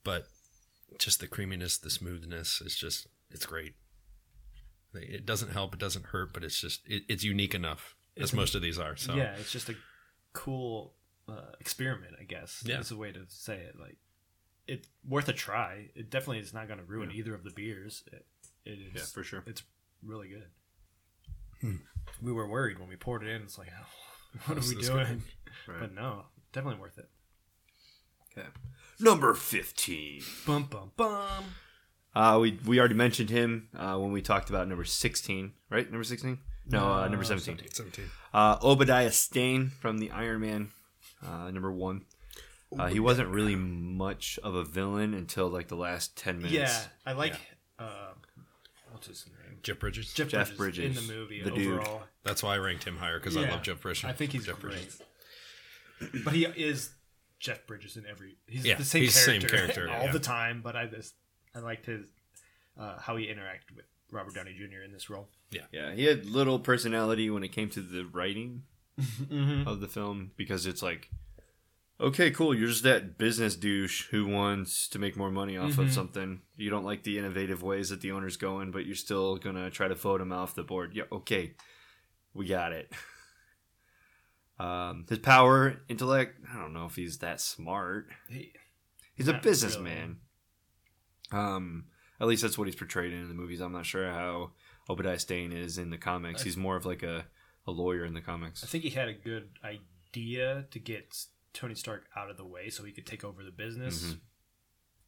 but 0.04 0.26
just 0.98 1.20
the 1.20 1.26
creaminess, 1.26 1.78
the 1.78 1.90
smoothness, 1.90 2.62
it's 2.64 2.76
just 2.76 3.08
it's 3.30 3.46
great. 3.46 3.74
It 4.94 5.26
doesn't 5.26 5.52
help, 5.52 5.74
it 5.74 5.80
doesn't 5.80 6.06
hurt, 6.06 6.32
but 6.32 6.42
it's 6.42 6.60
just 6.60 6.80
it, 6.86 7.02
it's 7.08 7.24
unique 7.24 7.54
enough 7.54 7.94
as 8.16 8.32
most 8.32 8.54
of 8.54 8.62
these 8.62 8.78
are. 8.78 8.96
So 8.96 9.14
Yeah, 9.14 9.34
it's 9.38 9.52
just 9.52 9.68
a 9.68 9.74
cool 10.36 10.94
uh, 11.28 11.52
experiment, 11.60 12.14
I 12.20 12.24
guess. 12.24 12.62
Yeah. 12.64 12.76
That's 12.76 12.90
a 12.90 12.96
way 12.96 13.10
to 13.10 13.20
say 13.28 13.56
it. 13.56 13.74
Like, 13.80 13.96
it's 14.68 14.86
worth 15.08 15.28
a 15.28 15.32
try. 15.32 15.88
It 15.94 16.10
definitely 16.10 16.38
is 16.38 16.52
not 16.52 16.68
going 16.68 16.78
to 16.78 16.84
ruin 16.84 17.10
either 17.10 17.34
of 17.34 17.42
the 17.42 17.50
beers. 17.50 18.04
It, 18.12 18.26
it 18.64 18.78
is. 18.78 18.94
Yeah, 18.94 19.02
for 19.02 19.24
sure. 19.24 19.42
It's 19.46 19.62
really 20.04 20.28
good. 20.28 20.48
Hmm. 21.60 21.76
We 22.22 22.32
were 22.32 22.46
worried 22.46 22.78
when 22.78 22.88
we 22.88 22.96
poured 22.96 23.22
it 23.22 23.30
in. 23.30 23.42
It's 23.42 23.58
like, 23.58 23.68
oh, 23.72 24.42
what 24.46 24.56
This 24.56 24.72
are 24.72 24.76
we 24.76 24.82
doing? 24.82 25.22
Right. 25.66 25.80
But 25.80 25.94
no, 25.94 26.26
definitely 26.52 26.80
worth 26.80 26.98
it. 26.98 27.08
Okay. 28.30 28.46
Number 29.00 29.32
15. 29.32 30.20
Bum 30.46 30.64
bum 30.64 30.92
bum. 30.96 31.44
Uh, 32.14 32.38
we 32.40 32.60
we 32.64 32.78
already 32.78 32.94
mentioned 32.94 33.30
him 33.30 33.68
uh, 33.74 33.96
when 33.96 34.12
we 34.12 34.20
talked 34.20 34.50
about 34.50 34.68
number 34.68 34.84
16, 34.84 35.52
right? 35.70 35.90
Number 35.90 36.04
16? 36.04 36.38
No, 36.68 36.92
uh, 36.92 37.08
number 37.08 37.24
17. 37.24 37.58
17. 37.72 38.04
Uh, 38.34 38.58
Obadiah 38.62 39.12
Stane 39.12 39.68
from 39.80 39.98
the 39.98 40.10
Iron 40.10 40.40
Man, 40.40 40.70
uh, 41.26 41.50
number 41.50 41.70
one. 41.72 42.02
Uh, 42.76 42.88
he 42.88 42.98
wasn't 43.00 43.28
really 43.28 43.54
much 43.54 44.38
of 44.42 44.54
a 44.54 44.64
villain 44.64 45.14
until 45.14 45.48
like 45.48 45.68
the 45.68 45.76
last 45.76 46.16
10 46.16 46.38
minutes. 46.38 46.52
Yeah, 46.54 46.80
I 47.06 47.12
like. 47.12 47.34
Uh, 47.78 48.12
what's 48.90 49.06
his 49.06 49.26
name? 49.26 49.58
Jeff 49.62 49.78
Bridges. 49.78 50.12
Jeff, 50.12 50.28
Jeff 50.28 50.56
Bridges, 50.56 50.98
in 50.98 51.06
the 51.06 51.12
movie 51.12 51.42
the 51.42 51.50
dude. 51.52 51.86
That's 52.24 52.42
why 52.42 52.54
I 52.54 52.58
ranked 52.58 52.84
him 52.84 52.96
higher 52.96 53.18
because 53.18 53.36
I 53.36 53.42
Yeah, 53.42 53.52
love 53.52 53.62
Jeff 53.62 53.80
Bridges. 53.80 54.04
I 54.04 54.12
think 54.12 54.32
he's 54.32 54.46
Jeff 54.46 54.60
great. 54.60 54.74
Bridges. 54.74 56.24
But 56.24 56.34
he 56.34 56.44
is 56.44 56.90
Jeff 57.38 57.66
Bridges 57.66 57.96
in 57.96 58.04
every. 58.06 58.36
He's 58.46 58.64
Yeah, 58.66 58.74
the 58.76 58.84
same 58.84 59.02
he's 59.02 59.14
the 59.14 59.20
same 59.20 59.40
character, 59.40 59.56
character, 59.74 59.90
all 59.90 60.06
yeah. 60.06 60.12
the 60.12 60.18
time. 60.18 60.60
But 60.62 60.76
I 60.76 60.86
just 60.86 61.14
I 61.54 61.60
liked 61.60 61.86
his 61.86 62.06
uh, 62.78 62.98
how 62.98 63.16
he 63.16 63.26
interacted 63.26 63.74
with 63.76 63.86
Robert 64.10 64.34
Downey 64.34 64.54
Jr. 64.54 64.82
in 64.84 64.92
this 64.92 65.08
role. 65.10 65.28
Yeah, 65.50 65.62
yeah, 65.72 65.92
he 65.92 66.04
had 66.04 66.24
little 66.26 66.58
personality 66.58 67.28
when 67.30 67.42
it 67.44 67.48
came 67.52 67.68
to 67.70 67.80
the 67.80 68.04
writing 68.04 68.62
Mm-hmm. 68.98 69.68
of 69.68 69.80
the 69.80 69.88
film 69.88 70.30
because 70.38 70.64
it's 70.64 70.82
like, 70.82 71.10
okay, 72.00 72.30
cool, 72.30 72.54
you're 72.54 72.68
just 72.68 72.82
that 72.84 73.18
business 73.18 73.54
douche 73.54 74.06
who 74.10 74.26
wants 74.26 74.88
to 74.88 74.98
make 74.98 75.18
more 75.18 75.30
money 75.30 75.58
off 75.58 75.72
Mhm. 75.72 75.78
of 75.88 75.92
something. 75.92 76.40
You 76.56 76.70
don't 76.70 76.84
like 76.84 77.02
the 77.02 77.18
innovative 77.18 77.62
ways 77.62 77.90
that 77.90 78.00
the 78.00 78.12
owner's 78.12 78.38
going, 78.38 78.70
but 78.70 78.86
you're 78.86 78.94
still 78.94 79.36
gonna 79.36 79.70
try 79.70 79.86
to 79.88 79.94
vote 79.94 80.22
him 80.22 80.32
off 80.32 80.54
the 80.54 80.62
board. 80.62 80.94
Yeah, 80.94 81.04
okay, 81.12 81.54
we 82.32 82.46
got 82.46 82.72
it. 82.72 82.90
Um, 84.58 85.04
his 85.08 85.18
power, 85.18 85.82
intellect, 85.88 86.40
I 86.50 86.58
don't 86.58 86.72
know 86.72 86.86
if 86.86 86.96
he's 86.96 87.18
that 87.18 87.40
smart. 87.42 88.08
He, 88.30 88.52
He's 89.14 89.28
a 89.28 89.32
Not 89.34 89.42
businessman. 89.42 90.16
Um, 91.30 91.84
at 92.20 92.26
least 92.26 92.42
that's 92.42 92.56
what 92.58 92.66
he's 92.66 92.76
portrayed 92.76 93.12
in 93.12 93.28
the 93.28 93.34
movies. 93.34 93.60
I'm 93.60 93.72
not 93.72 93.86
sure 93.86 94.10
how 94.10 94.52
Obadiah 94.88 95.18
Stane 95.18 95.52
is 95.52 95.78
in 95.78 95.90
the 95.90 95.98
comics. 95.98 96.42
He's 96.42 96.56
more 96.56 96.76
of 96.76 96.86
like 96.86 97.02
a, 97.02 97.26
a 97.66 97.70
lawyer 97.70 98.04
in 98.04 98.14
the 98.14 98.20
comics. 98.20 98.62
I 98.64 98.66
think 98.66 98.84
he 98.84 98.90
had 98.90 99.08
a 99.08 99.14
good 99.14 99.50
idea 99.64 100.66
to 100.70 100.78
get 100.78 101.16
Tony 101.52 101.74
Stark 101.74 102.06
out 102.16 102.30
of 102.30 102.36
the 102.36 102.44
way 102.44 102.70
so 102.70 102.84
he 102.84 102.92
could 102.92 103.06
take 103.06 103.24
over 103.24 103.42
the 103.42 103.50
business. 103.50 104.02
Mhm. 104.04 104.18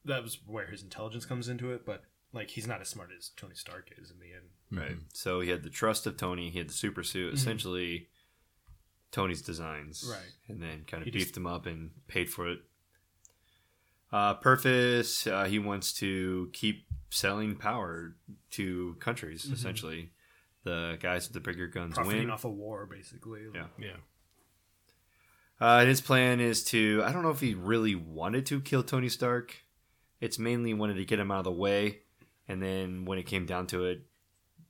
That 0.04 0.22
was 0.22 0.38
where 0.46 0.66
his 0.66 0.82
intelligence 0.82 1.24
comes 1.26 1.48
into 1.48 1.72
it. 1.72 1.84
But 1.86 2.02
like 2.32 2.50
he's 2.50 2.66
not 2.66 2.80
as 2.80 2.88
smart 2.88 3.10
as 3.16 3.30
Tony 3.36 3.54
Stark 3.54 3.90
is 3.96 4.10
in 4.10 4.18
the 4.18 4.32
end. 4.34 4.48
Right. 4.70 4.98
So 5.14 5.40
he 5.40 5.48
had 5.50 5.62
the 5.62 5.70
trust 5.70 6.06
of 6.06 6.16
Tony. 6.16 6.50
He 6.50 6.58
had 6.58 6.68
the 6.68 6.74
super 6.74 7.02
suit, 7.02 7.32
essentially 7.34 8.08
Tony's 9.12 9.40
designs. 9.42 10.02
Mm-hmm. 10.02 10.12
Right. 10.12 10.32
And 10.48 10.62
then 10.62 10.84
kind 10.86 11.02
of 11.02 11.04
He 11.06 11.10
beefed 11.10 11.28
just- 11.28 11.36
him 11.36 11.46
up 11.46 11.64
and 11.66 11.90
paid 12.06 12.28
for 12.30 12.48
it. 12.48 12.58
Uh, 14.10 14.34
Purpose, 14.34 15.26
uh, 15.26 15.44
he 15.44 15.58
wants 15.58 15.92
to 15.94 16.48
keep 16.54 16.86
selling 17.10 17.56
power 17.56 18.14
to 18.52 18.96
countries, 19.00 19.44
Mm-hmm. 19.44 19.54
essentially. 19.54 20.10
The 20.64 20.98
guys 21.00 21.26
with 21.28 21.34
the 21.34 21.40
bigger 21.40 21.66
guns 21.68 21.94
Profiting 21.94 22.22
win. 22.22 22.30
off 22.30 22.44
a 22.44 22.50
war, 22.50 22.84
basically. 22.86 23.42
Yeah. 23.54 23.66
Yeah. 23.78 23.96
Uh, 25.60 25.78
and 25.80 25.88
his 25.88 26.00
plan 26.00 26.40
is 26.40 26.62
to, 26.64 27.02
I 27.04 27.12
don't 27.12 27.22
know 27.22 27.30
if 27.30 27.40
he 27.40 27.54
really 27.54 27.94
wanted 27.94 28.46
to 28.46 28.60
kill 28.60 28.82
Tony 28.82 29.08
Stark. 29.08 29.56
It's 30.20 30.38
mainly 30.38 30.74
wanted 30.74 30.94
to 30.94 31.04
get 31.04 31.18
him 31.18 31.30
out 31.30 31.38
of 31.38 31.44
the 31.44 31.52
way. 31.52 32.00
And 32.48 32.62
then 32.62 33.04
when 33.04 33.18
it 33.18 33.24
came 33.24 33.46
down 33.46 33.66
to 33.68 33.84
it, 33.86 34.02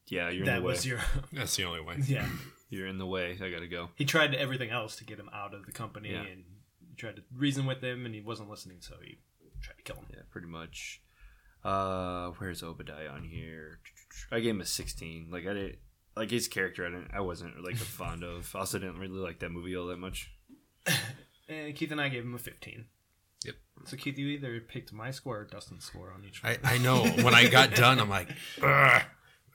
yeah, 0.07 0.31
you're 0.31 0.40
in 0.40 0.46
that 0.46 0.57
the 0.61 0.62
way. 0.66 0.72
was 0.72 0.87
your 0.87 0.98
That's 1.33 1.57
the 1.57 1.64
only 1.64 1.81
way. 1.81 1.96
yeah. 2.07 2.27
You're 2.70 2.87
in 2.87 2.98
the 2.98 3.07
way. 3.07 3.38
I 3.42 3.51
gotta 3.51 3.66
go. 3.66 3.88
He 3.94 4.05
tried 4.05 4.35
everything 4.35 4.70
else 4.70 4.96
to 4.96 5.05
get 5.05 5.18
him 5.18 5.31
out 5.33 5.55
of 5.55 5.64
the 5.66 5.72
company 5.72 6.11
Yeah. 6.12 6.22
and 6.22 6.44
tried 6.96 7.16
to 7.16 7.22
reason 7.35 7.64
with 7.66 7.83
him, 7.83 8.05
and 8.05 8.14
he 8.14 8.20
wasn't 8.20 8.51
listening, 8.51 8.79
so 8.81 8.94
he 9.03 9.18
tried 9.62 9.77
to 9.79 9.83
kill 9.83 9.96
him. 9.96 10.07
Yeah, 10.12 10.20
pretty 10.31 10.48
much. 10.48 11.01
Uh, 11.64 12.31
where's 12.38 12.62
Obadiah 12.62 13.09
on 13.09 13.25
here? 13.25 13.81
I 14.33 14.40
gave 14.40 14.51
him 14.55 14.61
a 14.61 14.64
16. 14.66 15.29
Like 15.31 15.47
I 15.47 15.53
did, 15.53 15.77
like 16.16 16.31
his 16.31 16.49
character. 16.49 16.87
I 16.87 16.90
didn't. 16.90 17.11
I 17.12 17.21
wasn't 17.21 17.62
like 17.62 17.75
a 17.75 17.79
fond 17.79 18.23
of. 18.25 18.51
I 18.55 18.61
also 18.61 18.79
didn't 18.79 18.99
really 18.99 19.18
like 19.18 19.40
that 19.40 19.51
movie 19.51 19.77
all 19.77 19.87
that 19.88 19.99
much. 19.99 20.31
And 21.51 21.75
Keith 21.75 21.90
and 21.90 21.99
I 22.01 22.11
gave 22.11 22.25
him 22.25 22.35
a 22.35 22.38
15. 22.38 22.85
Yep. 23.47 23.55
So 23.87 23.97
Keith, 23.97 24.18
you 24.18 24.27
either 24.27 24.61
picked 24.61 24.92
my 24.92 25.11
score 25.11 25.38
or 25.38 25.44
Dustin's 25.44 25.87
score 25.87 26.12
on 26.12 26.23
each 26.27 26.42
one. 26.42 26.57
I, 26.62 26.75
I 26.75 26.79
know. 26.79 27.07
When 27.07 27.35
I 27.35 27.49
got 27.49 27.75
done, 27.75 27.99
I'm 28.01 28.11
like, 28.11 28.29
Ugh. 28.62 29.03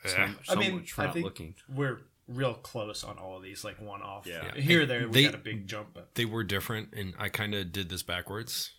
So, 0.04 0.18
Yeah. 0.18 0.32
so 0.44 0.54
I 0.54 0.56
mean, 0.56 0.76
much 0.78 0.92
for 0.92 1.02
I 1.04 1.06
not 1.06 1.14
think 1.14 1.24
looking. 1.26 1.56
we're 1.70 2.00
real 2.28 2.56
close 2.56 3.04
on 3.04 3.20
all 3.20 3.38
of 3.38 3.44
these, 3.44 3.64
like 3.64 3.80
one 3.80 4.02
off. 4.02 4.26
Yeah. 4.26 4.44
Yeah. 4.56 4.62
Here 4.62 4.82
or 4.82 4.86
there, 4.88 5.06
we 5.08 5.14
They- 5.14 5.24
got 5.26 5.36
a 5.36 5.38
big 5.38 5.68
jump, 5.68 5.90
but 5.94 6.16
they 6.16 6.26
were 6.26 6.44
different, 6.44 6.94
and 6.94 7.14
I 7.20 7.30
kind 7.30 7.54
of 7.54 7.72
did 7.72 7.90
this 7.90 8.02
backwards. 8.02 8.72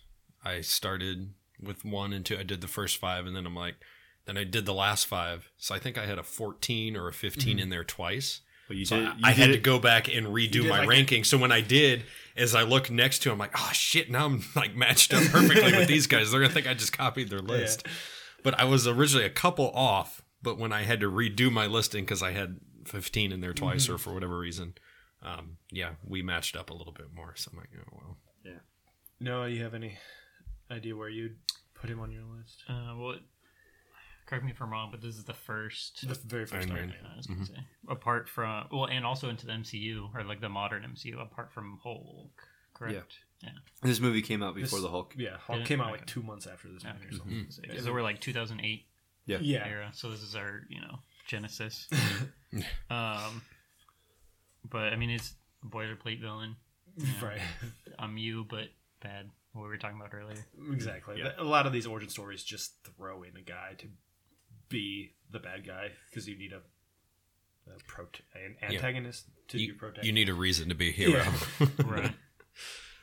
I 0.43 0.59
started 0.59 1.33
with 1.61 1.83
one 1.85 2.13
and 2.13 2.25
two. 2.25 2.37
I 2.37 2.43
did 2.43 2.61
the 2.61 2.67
first 2.67 2.97
five, 2.97 3.25
and 3.25 3.35
then 3.35 3.45
I'm 3.45 3.55
like, 3.55 3.75
then 4.25 4.37
I 4.37 4.43
did 4.43 4.65
the 4.65 4.73
last 4.73 5.05
five. 5.07 5.49
So 5.57 5.75
I 5.75 5.79
think 5.79 5.97
I 5.97 6.05
had 6.05 6.17
a 6.17 6.23
14 6.23 6.95
or 6.95 7.07
a 7.07 7.13
15 7.13 7.49
mm-hmm. 7.51 7.59
in 7.59 7.69
there 7.69 7.83
twice. 7.83 8.41
But 8.67 8.77
you 8.77 8.85
So 8.85 8.97
did. 8.97 9.05
I, 9.07 9.11
You 9.11 9.21
I 9.23 9.31
had 9.31 9.45
did 9.47 9.51
to 9.51 9.57
it- 9.59 9.63
go 9.63 9.77
back 9.79 10.07
and 10.13 10.27
redo 10.27 10.67
my 10.67 10.79
like- 10.79 10.89
ranking. 10.89 11.23
So 11.23 11.37
when 11.37 11.51
I 11.51 11.61
did, 11.61 12.03
as 12.35 12.55
I 12.55 12.63
look 12.63 12.89
next 12.89 13.19
to 13.19 13.29
him, 13.29 13.33
I'm 13.33 13.39
like, 13.39 13.53
oh 13.55 13.69
shit, 13.73 14.09
now 14.09 14.25
I'm 14.25 14.43
like 14.55 14.75
matched 14.75 15.13
up 15.13 15.23
perfectly 15.25 15.71
with 15.77 15.87
these 15.87 16.07
guys. 16.07 16.31
They're 16.31 16.41
gonna 16.41 16.53
think 16.53 16.67
I 16.67 16.73
just 16.73 16.91
copied 16.97 17.29
their 17.29 17.39
list. 17.53 17.85
But 18.43 18.59
I 18.59 18.63
was 18.65 18.87
originally 18.87 19.25
a 19.25 19.29
couple 19.31 19.69
off. 19.71 20.21
But 20.41 20.57
when 20.59 20.71
I 20.73 20.83
had 20.83 20.99
to 20.99 21.09
redo 21.11 21.51
my 21.51 21.65
listing 21.65 22.03
because 22.03 22.21
I 22.21 22.31
had 22.31 22.59
15 22.85 23.31
in 23.31 23.41
there 23.41 23.51
mm-hmm. 23.53 23.65
twice 23.65 23.89
or 23.89 23.97
for 23.97 24.13
whatever 24.13 24.37
reason, 24.37 24.75
um, 25.23 25.57
yeah, 25.71 25.91
we 26.03 26.21
matched 26.21 26.55
up 26.55 26.69
a 26.69 26.73
little 26.73 26.93
bit 26.93 27.07
more. 27.15 27.33
So 27.35 27.49
I'm 27.51 27.57
like, 27.59 27.69
oh 27.77 27.89
well. 27.91 28.17
Yeah. 28.43 28.59
No, 29.19 29.45
you 29.45 29.63
have 29.63 29.73
any 29.73 29.97
idea 30.71 30.95
where 30.95 31.09
you'd 31.09 31.35
put 31.73 31.89
him 31.89 31.99
on 31.99 32.11
your 32.11 32.23
list? 32.37 32.63
Uh, 32.69 32.93
well, 32.97 33.15
correct 34.25 34.43
me 34.45 34.51
if 34.51 34.61
I'm 34.61 34.71
wrong, 34.71 34.89
but 34.91 35.01
this 35.01 35.15
is 35.15 35.23
the 35.25 35.33
first. 35.33 36.07
The 36.07 36.15
very 36.27 36.45
first 36.45 36.67
Iron 36.67 36.77
Iron 36.77 36.89
Man. 36.89 36.97
Man. 37.03 37.11
I 37.13 37.17
was 37.17 37.27
gonna 37.27 37.45
say 37.45 37.53
apart 37.89 38.27
from 38.29 38.67
well, 38.71 38.85
and 38.85 39.05
also 39.05 39.29
into 39.29 39.45
the 39.45 39.51
MCU 39.53 40.09
or 40.15 40.23
like 40.23 40.41
the 40.41 40.49
modern 40.49 40.83
MCU, 40.83 41.21
apart 41.21 41.51
from 41.53 41.79
Hulk, 41.83 42.31
correct? 42.73 43.19
Yeah. 43.43 43.49
This 43.83 43.99
movie 43.99 44.21
came 44.21 44.41
out 44.41 44.55
before 44.55 44.79
This- 44.79 44.83
the 44.83 44.89
Hulk. 44.89 45.13
Yeah, 45.17 45.37
Hulk 45.37 45.57
Did 45.59 45.65
it? 45.65 45.67
came 45.67 45.81
out 45.81 45.91
like 45.91 46.05
two 46.07 46.23
months 46.23 46.47
after 46.47 46.69
this 46.69 46.83
Yeah. 46.83 46.93
movie 46.93 47.05
or 47.05 47.09
Mm-hmm. 47.19 47.49
something. 47.51 47.69
Because 47.69 47.89
we're 47.89 48.01
like 48.01 48.19
2008 48.21 48.85
Yeah. 49.25 49.37
Yeah. 49.41 49.67
era, 49.67 49.89
so 49.93 50.09
this 50.09 50.21
is 50.21 50.35
our 50.35 50.61
you 50.69 50.81
know 50.81 50.99
genesis. 51.27 51.87
um, 52.89 53.41
but 54.69 54.93
I 54.93 54.95
mean, 54.95 55.09
it's 55.11 55.33
a 55.63 55.67
boilerplate 55.67 56.21
villain. 56.21 56.55
Right. 57.21 57.41
I'm 57.99 58.17
you, 58.17 58.45
but 58.49 58.69
bad. 59.03 59.29
What 59.55 59.63
we 59.63 59.69
were 59.69 59.77
talking 59.77 59.97
about 59.97 60.13
earlier. 60.13 60.45
Exactly. 60.73 61.15
Yeah. 61.19 61.31
A 61.37 61.43
lot 61.43 61.65
of 61.65 61.71
these 61.73 61.87
origin 61.87 62.09
stories 62.09 62.43
just 62.43 62.73
throw 62.85 63.23
in 63.23 63.35
a 63.37 63.41
guy 63.41 63.73
to 63.79 63.87
be 64.69 65.13
the 65.31 65.39
bad 65.39 65.65
guy 65.65 65.91
because 66.09 66.27
you 66.27 66.37
need 66.37 66.51
a, 66.53 66.57
a 67.71 67.77
prot- 67.87 68.19
an 68.33 68.57
Yeah. 68.61 68.75
antagonist 68.75 69.25
to 69.49 69.57
You, 69.57 69.73
be 69.73 69.79
protect. 69.79 70.05
you 70.05 70.11
need 70.11 70.27
a 70.29 70.33
reason 70.33 70.69
to 70.69 70.75
be 70.75 70.89
a 70.89 70.91
hero. 70.91 71.23
Yeah. 71.59 71.67
Right. 71.85 72.11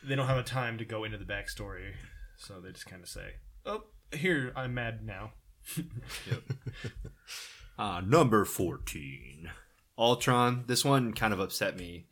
they 0.05 0.15
don't 0.15 0.27
have 0.27 0.37
a 0.39 0.43
time 0.43 0.77
to 0.79 0.85
go 0.85 1.05
into 1.05 1.17
the 1.19 1.25
backstory, 1.25 1.93
so 2.37 2.61
they 2.61 2.71
just 2.73 2.87
kind 2.87 3.03
of 3.03 3.09
say, 3.09 3.35
"Oh, 3.65 3.85
here 4.13 4.53
I'm 4.55 4.75
mad 4.75 5.05
now." 5.07 5.33
Uh, 7.79 8.03
number 8.05 8.45
14. 8.45 9.51
Ultron. 9.99 10.65
This 10.67 10.85
one 10.85 11.15
kind 11.15 11.33
of 11.33 11.41
upset 11.41 11.77
me 11.77 12.07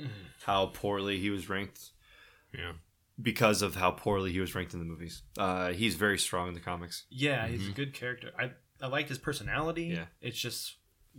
how 0.44 0.66
poorly 0.66 1.18
he 1.18 1.30
was 1.30 1.48
ranked 1.48 1.90
yeah. 2.52 2.72
Because 3.20 3.62
of 3.62 3.74
how 3.76 3.90
poorly 3.90 4.32
he 4.32 4.40
was 4.40 4.54
ranked 4.54 4.72
in 4.74 4.78
the 4.80 4.84
movies. 4.86 5.22
Uh, 5.38 5.72
he's 5.72 5.94
very 5.94 6.18
strong 6.18 6.48
in 6.48 6.54
the 6.54 6.60
comics. 6.60 7.04
Yeah, 7.10 7.46
he's 7.48 7.68
a 7.68 7.72
good 7.72 7.92
character. 7.94 8.30
I 8.38 8.52
I 8.82 8.86
liked 8.88 9.08
his 9.08 9.18
personality. 9.18 9.86
Yeah. 9.96 10.04
it's 10.20 10.38
just 10.38 10.76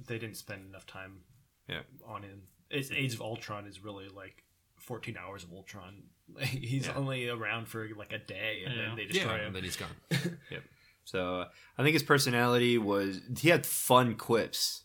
they 0.07 0.17
didn't 0.17 0.37
spend 0.37 0.65
enough 0.67 0.85
time. 0.87 1.21
Yeah. 1.67 1.81
on 2.07 2.23
him. 2.23 2.43
It's 2.69 2.91
Age 2.91 3.13
of 3.13 3.21
Ultron 3.21 3.65
is 3.67 3.83
really 3.83 4.07
like 4.09 4.43
14 4.79 5.15
hours 5.17 5.43
of 5.43 5.51
Ultron. 5.53 6.03
He's 6.39 6.87
Yeah. 6.87 6.95
only 6.95 7.27
around 7.29 7.67
for 7.67 7.87
like 7.97 8.11
a 8.13 8.17
day, 8.17 8.63
and 8.65 8.77
then 8.79 8.95
they 8.95 9.05
destroy 9.05 9.31
Yeah, 9.33 9.39
him. 9.39 9.45
and 9.47 9.55
then 9.55 9.63
he's 9.63 9.75
gone. 9.77 9.89
yep. 10.49 10.63
So 11.05 11.41
uh, 11.41 11.47
I 11.77 11.83
think 11.83 11.93
his 11.93 12.03
personality 12.03 12.77
was 12.77 13.19
he 13.39 13.49
had 13.49 13.65
fun 13.65 14.15
quips 14.15 14.83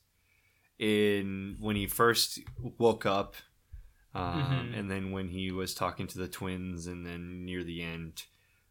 in 0.79 1.57
when 1.61 1.77
he 1.77 1.87
first 1.87 2.41
woke 2.79 3.07
up, 3.07 3.35
um, 4.17 4.43
Mhm. 4.73 4.79
and 4.79 4.91
then 4.91 5.11
when 5.11 5.29
he 5.29 5.51
was 5.51 5.75
talking 5.75 6.07
to 6.09 6.19
the 6.19 6.29
twins, 6.29 6.87
and 6.87 7.05
then 7.07 7.45
near 7.45 7.63
the 7.65 7.83
end. 7.83 8.25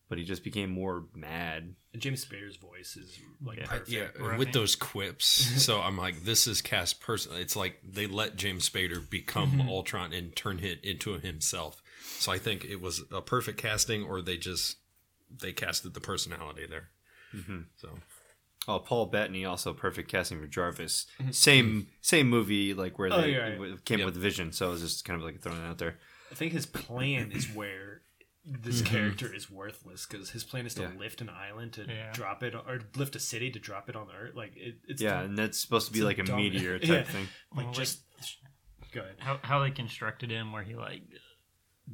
But 0.08 0.20
he 0.20 0.24
just 0.24 0.44
became 0.44 0.70
more 0.70 1.06
mad. 1.16 1.76
And 1.92 2.00
James 2.02 2.24
Spader's 2.24 2.58
voice 2.58 2.96
is 2.96 3.18
like 3.42 3.58
Yeah. 3.58 3.66
perfect. 3.66 3.90
Yeah, 3.90 4.08
Right. 4.20 4.38
with 4.38 4.54
those 4.54 4.76
quips. 4.76 5.26
so 5.66 5.82
I'm 5.82 5.98
like, 5.98 6.24
this 6.24 6.46
is 6.46 6.62
cast 6.62 7.02
person. 7.02 7.36
It's 7.38 7.56
like 7.56 7.80
they 7.84 8.06
let 8.06 8.36
James 8.36 8.70
Spader 8.70 9.10
become 9.10 9.54
Mm-hmm. 9.54 9.70
Ultron 9.70 10.14
and 10.14 10.36
turn 10.36 10.60
it 10.60 10.84
into 10.84 11.18
himself. 11.18 11.82
So 12.20 12.32
I 12.32 12.38
think 12.38 12.66
it 12.66 12.82
was 12.82 13.02
a 13.12 13.22
perfect 13.22 13.58
casting, 13.58 14.04
or 14.04 14.22
they 14.22 14.38
just 14.38 14.78
they 15.32 15.52
casted 15.54 15.96
the 15.96 16.02
personality 16.02 16.68
there. 16.68 16.92
Mm-hmm. 17.34 17.62
So 17.78 17.98
Oh, 18.68 18.80
Paul 18.80 19.06
Bettany 19.08 19.46
also 19.46 19.74
perfect 19.74 20.10
casting 20.10 20.40
for 20.40 20.48
Jarvis. 20.48 21.06
Same 21.32 21.88
same 22.02 22.30
movie 22.30 22.74
like 22.74 22.98
where 22.98 23.10
Mm-hmm. 23.10 23.20
Oh, 23.20 23.22
they 23.24 23.32
yeah, 23.34 23.48
yeah. 23.70 23.76
came 23.86 24.00
Yep. 24.00 24.06
with 24.06 24.16
Vision. 24.18 24.52
So 24.52 24.68
I 24.68 24.70
was 24.72 24.82
just 24.82 25.06
kind 25.06 25.20
of 25.20 25.26
like 25.26 25.42
throwing 25.42 25.62
it 25.62 25.66
out 25.68 25.78
there. 25.78 25.98
I 26.32 26.36
think 26.36 26.54
his 26.54 26.66
plan 26.66 27.32
is 27.32 27.46
where 27.54 28.02
this 28.48 28.82
character 28.82 29.34
is 29.34 29.50
worthless 29.50 30.06
because 30.06 30.30
his 30.32 30.44
plan 30.44 30.66
is 30.66 30.74
to 30.76 30.82
Mm-hmm. 30.82 30.94
Yeah. 30.94 31.00
lift 31.00 31.22
an 31.22 31.30
island 31.30 31.74
to 31.74 31.86
Yeah. 31.88 32.12
drop 32.14 32.44
it, 32.44 32.54
or 32.56 32.80
lift 32.96 33.16
a 33.16 33.20
city 33.20 33.50
to 33.52 33.60
drop 33.60 33.90
it 33.90 33.96
on 33.96 34.08
earth. 34.16 34.36
Like 34.36 34.54
it, 34.56 34.76
it's 34.88 35.02
Yeah, 35.02 35.22
and 35.22 35.38
that's 35.38 35.58
supposed 35.60 35.88
to 35.88 35.94
be 35.94 36.00
it's 36.00 36.06
like 36.06 36.18
a 36.20 36.24
dumb- 36.24 36.38
meteor 36.38 36.78
type 36.80 36.90
Yeah. 36.90 37.04
thing. 37.04 37.28
like 37.56 37.66
Well, 37.66 37.74
just 37.74 38.02
go 38.92 39.02
ahead. 39.02 39.16
how 39.20 39.40
how 39.44 39.60
they 39.64 39.72
constructed 39.72 40.30
him 40.32 40.52
where 40.52 40.64
he 40.64 40.76
like 40.76 41.04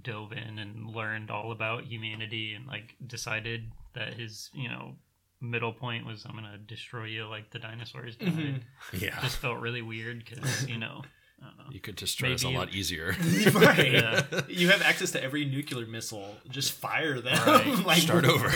dove 0.02 0.32
in 0.32 0.58
and 0.58 0.90
learned 0.90 1.30
all 1.30 1.52
about 1.52 1.84
humanity 1.86 2.54
and 2.54 2.66
like 2.66 2.96
decided 3.06 3.72
that 3.94 4.14
his 4.14 4.50
you 4.54 4.70
know 4.70 4.96
middle 5.42 5.74
point 5.74 6.06
was 6.06 6.24
i'm 6.26 6.36
gonna 6.36 6.58
destroy 6.58 7.06
you 7.06 7.26
like 7.28 7.50
the 7.50 7.58
dinosaurs 7.60 8.16
died 8.16 8.30
Mhm. 8.34 8.62
yeah, 8.94 9.20
just 9.22 9.38
felt 9.38 9.60
really 9.60 9.82
weird 9.82 10.24
because 10.24 10.68
you 10.68 10.78
know 10.78 11.02
know. 11.42 11.48
you 11.72 11.80
could 11.80 11.96
destroy 11.96 12.34
us 12.36 12.44
a 12.44 12.46
Maybe- 12.48 12.58
lot 12.60 12.70
easier. 12.74 13.16
right. 13.56 13.92
Yeah. 13.92 14.42
You 14.48 14.70
have 14.70 14.84
access 14.84 15.10
to 15.14 15.24
every 15.24 15.44
nuclear 15.44 15.88
missile. 15.88 16.36
Just 16.52 16.72
fire 16.74 17.20
them. 17.20 17.36
Right. 17.48 17.84
like, 17.86 18.02
Start 18.04 18.26
over. 18.26 18.52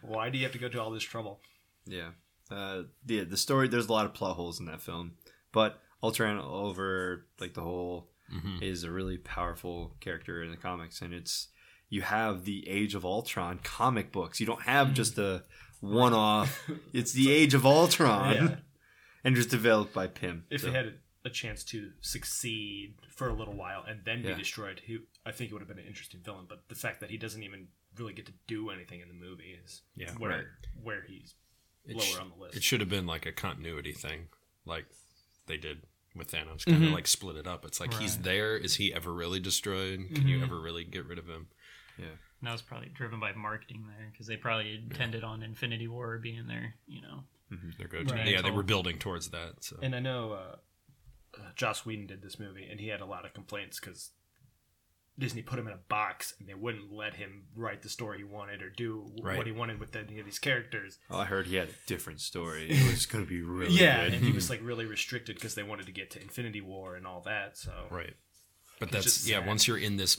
Why 0.00 0.30
do 0.30 0.38
you 0.38 0.44
have 0.44 0.52
to 0.52 0.58
go 0.58 0.68
to 0.70 0.80
all 0.82 0.90
this 0.90 1.02
trouble? 1.02 1.40
Yeah. 1.86 2.10
Uh, 2.50 2.84
yeah, 3.06 3.24
the 3.24 3.36
story. 3.36 3.68
There's 3.68 3.86
a 3.88 3.92
lot 3.92 4.06
of 4.06 4.14
plot 4.14 4.36
holes 4.36 4.60
in 4.60 4.66
that 4.66 4.80
film, 4.80 5.12
but 5.52 5.78
Ultron 6.02 6.38
over 6.38 7.26
like 7.38 7.52
the 7.52 7.60
whole 7.62 8.08
Mhm. 8.32 8.62
is 8.62 8.84
a 8.84 8.90
really 8.90 9.18
powerful 9.18 9.94
character 10.00 10.42
in 10.42 10.50
the 10.50 10.56
comics, 10.56 11.02
and 11.02 11.12
it's 11.12 11.48
you 11.90 12.00
have 12.00 12.46
the 12.46 12.66
Age 12.66 12.94
of 12.94 13.04
Ultron 13.04 13.58
comic 13.62 14.10
books. 14.10 14.40
You 14.40 14.46
don't 14.46 14.62
have 14.62 14.94
just 14.94 15.18
a 15.18 15.44
one-off. 15.84 16.68
It's 16.92 17.12
the 17.12 17.30
Age 17.32 17.54
of 17.54 17.64
Ultron, 17.66 18.34
Yeah. 18.34 18.56
and 19.24 19.34
just 19.36 19.50
developed 19.50 19.92
by 19.94 20.06
Pym. 20.06 20.44
If 20.50 20.60
So, 20.62 20.68
they 20.68 20.72
had 20.72 20.94
a 21.24 21.30
chance 21.30 21.64
to 21.64 21.92
succeed 22.00 22.94
for 23.08 23.28
a 23.28 23.32
little 23.32 23.54
while 23.54 23.84
and 23.88 24.00
then 24.04 24.22
Yeah. 24.22 24.32
be 24.34 24.38
destroyed, 24.42 24.80
he, 24.84 24.98
I 25.24 25.32
think 25.32 25.50
it 25.50 25.54
would 25.54 25.60
have 25.62 25.68
been 25.68 25.78
an 25.78 25.86
interesting 25.86 26.20
villain. 26.20 26.46
But 26.48 26.68
the 26.68 26.74
fact 26.74 27.00
that 27.00 27.10
he 27.10 27.16
doesn't 27.16 27.42
even 27.42 27.68
really 27.96 28.12
get 28.12 28.26
to 28.26 28.32
do 28.46 28.70
anything 28.70 29.00
in 29.00 29.08
the 29.08 29.14
movie 29.14 29.58
is 29.64 29.82
Yeah, 29.96 30.12
where 30.18 30.30
right. 30.30 30.44
where 30.82 31.02
he's 31.08 31.34
It 31.86 31.96
lower 31.96 32.04
sh- 32.04 32.18
on 32.18 32.28
the 32.30 32.36
list. 32.36 32.56
It 32.56 32.62
should 32.62 32.80
have 32.80 32.88
been 32.90 33.06
like 33.06 33.24
a 33.26 33.32
continuity 33.32 33.92
thing, 33.92 34.28
like 34.66 34.86
they 35.46 35.56
did 35.56 35.82
with 36.14 36.30
Thanos. 36.30 36.64
Kind 36.64 36.82
of 36.84 36.90
Mhm. 36.90 36.92
like 36.92 37.06
split 37.06 37.36
it 37.36 37.46
up. 37.46 37.64
It's 37.64 37.80
like 37.80 37.94
he's 37.94 38.18
there. 38.18 38.56
Is 38.56 38.76
he 38.76 38.92
ever 38.94 39.12
really 39.12 39.40
destroyed? 39.40 40.00
Can 40.14 40.26
you 40.28 40.38
Mhm. 40.38 40.42
ever 40.44 40.60
really 40.60 40.84
get 40.84 41.04
rid 41.06 41.18
of 41.18 41.28
him? 41.28 41.48
And 42.44 42.48
that 42.50 42.52
was 42.52 42.60
probably 42.62 42.90
driven 42.90 43.18
by 43.20 43.32
marketing 43.32 43.86
there 43.88 44.10
because 44.12 44.26
they 44.26 44.36
probably 44.36 44.74
intended 44.74 45.24
on 45.24 45.42
Infinity 45.42 45.88
War 45.88 46.18
being 46.18 46.46
there, 46.46 46.74
you 46.86 47.00
know. 47.00 47.20
Their 47.78 47.88
go-to. 47.88 48.12
Right. 48.14 48.26
Yeah, 48.28 48.42
they 48.42 48.50
were 48.50 48.62
building 48.62 48.98
towards 48.98 49.30
that. 49.30 49.64
So 49.64 49.78
And 49.80 49.94
I 49.94 50.00
know 50.00 50.32
uh, 50.32 50.56
uh, 51.38 51.40
Joss 51.56 51.86
Whedon 51.86 52.06
did 52.06 52.20
this 52.20 52.38
movie, 52.38 52.68
and 52.70 52.78
he 52.78 52.88
had 52.88 53.00
a 53.00 53.06
lot 53.06 53.24
of 53.24 53.32
complaints 53.32 53.80
because 53.80 54.10
Disney 55.18 55.40
put 55.40 55.58
him 55.58 55.66
in 55.68 55.72
a 55.72 55.78
box, 55.88 56.34
and 56.38 56.46
they 56.46 56.52
wouldn't 56.52 56.92
let 56.92 57.14
him 57.14 57.44
write 57.56 57.80
the 57.80 57.88
story 57.88 58.18
he 58.18 58.24
wanted 58.24 58.60
or 58.60 58.68
do 58.68 59.10
Right. 59.22 59.38
what 59.38 59.46
he 59.46 59.52
wanted 59.52 59.80
with 59.80 59.96
any 59.96 60.18
of 60.18 60.26
these 60.26 60.38
characters. 60.38 60.98
Oh, 61.08 61.18
I 61.20 61.24
heard 61.24 61.46
he 61.46 61.56
had 61.56 61.68
a 61.68 61.72
different 61.86 62.20
story. 62.20 62.68
It 62.70 62.90
was 62.90 63.06
going 63.06 63.24
to 63.24 63.28
be 63.30 63.40
really 63.40 63.72
yeah, 63.74 64.04
good. 64.04 64.14
and 64.14 64.24
he 64.26 64.32
was 64.32 64.50
like 64.54 64.60
really 64.62 64.84
restricted 64.84 65.36
because 65.36 65.54
they 65.54 65.62
wanted 65.62 65.86
to 65.86 65.92
get 65.92 66.10
to 66.10 66.20
Infinity 66.20 66.60
War 66.60 66.94
and 66.96 67.06
all 67.06 67.22
that. 67.22 67.56
So 67.56 67.72
right, 67.90 68.12
but 68.80 68.88
It's 68.92 69.04
that's 69.04 69.26
yeah. 69.28 69.38
sad. 69.38 69.46
Once 69.46 69.66
you're 69.66 69.78
in 69.78 69.96
this 69.96 70.18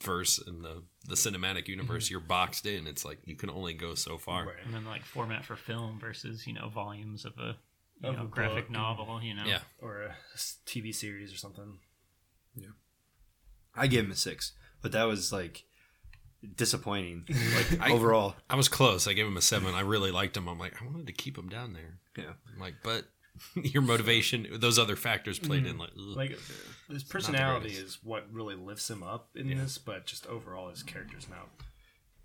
multiverse 0.00 0.46
in 0.46 0.62
the 0.62 0.82
the 1.06 1.14
cinematic 1.14 1.64
mhm. 1.64 1.68
universe, 1.68 2.10
you're 2.10 2.20
boxed 2.20 2.66
in. 2.66 2.86
It's 2.86 3.04
like 3.04 3.18
you 3.24 3.36
can 3.36 3.50
only 3.50 3.74
go 3.74 3.94
so 3.94 4.18
far. 4.18 4.46
Right. 4.46 4.54
And 4.64 4.74
then 4.74 4.84
like 4.84 5.04
format 5.04 5.44
for 5.44 5.56
film 5.56 5.98
versus, 6.00 6.46
you 6.46 6.54
know, 6.54 6.68
volumes 6.68 7.24
of 7.24 7.32
a 7.38 7.56
you 8.02 8.08
Of 8.08 8.16
know, 8.16 8.22
a 8.22 8.26
graphic 8.26 8.68
book, 8.68 8.70
novel, 8.70 9.22
you 9.22 9.34
know. 9.34 9.44
Yeah, 9.44 9.60
or 9.80 10.02
a 10.02 10.14
TV 10.66 10.94
series 10.94 11.32
or 11.32 11.36
something. 11.36 11.78
Yeah 12.54 12.68
i 13.74 13.86
gave 13.86 14.04
him 14.04 14.10
a 14.10 14.16
six, 14.16 14.52
but 14.82 14.92
that 14.92 15.04
was 15.04 15.32
like 15.32 15.64
disappointing. 16.56 17.24
Like 17.28 17.80
I- 17.88 17.92
overall, 17.92 18.34
I 18.48 18.56
was 18.56 18.68
close. 18.68 19.06
I 19.06 19.12
gave 19.12 19.26
him 19.26 19.36
a 19.36 19.42
seven. 19.42 19.74
I 19.74 19.80
really 19.80 20.10
liked 20.10 20.36
him. 20.36 20.48
I'm 20.48 20.58
like, 20.58 20.80
I 20.80 20.86
wanted 20.86 21.06
to 21.06 21.12
keep 21.12 21.36
him 21.36 21.48
down 21.48 21.72
there. 21.72 21.98
yeah. 22.16 22.32
I'm 22.52 22.60
like, 22.60 22.74
but 22.82 23.04
your 23.54 23.82
motivation, 23.82 24.46
those 24.58 24.78
other 24.78 24.96
factors 24.96 25.38
played 25.38 25.66
in. 25.66 25.78
Like, 25.78 25.90
ugh. 25.96 26.16
Like 26.16 26.38
his 26.90 27.04
personality 27.04 27.70
is 27.70 27.98
what 28.02 28.26
really 28.32 28.54
lifts 28.54 28.88
him 28.90 29.02
up 29.02 29.30
in 29.34 29.48
Yeah. 29.48 29.56
this, 29.62 29.78
but 29.78 30.06
just 30.06 30.26
overall 30.26 30.68
his 30.70 30.82
character's 30.82 31.28
not 31.28 31.48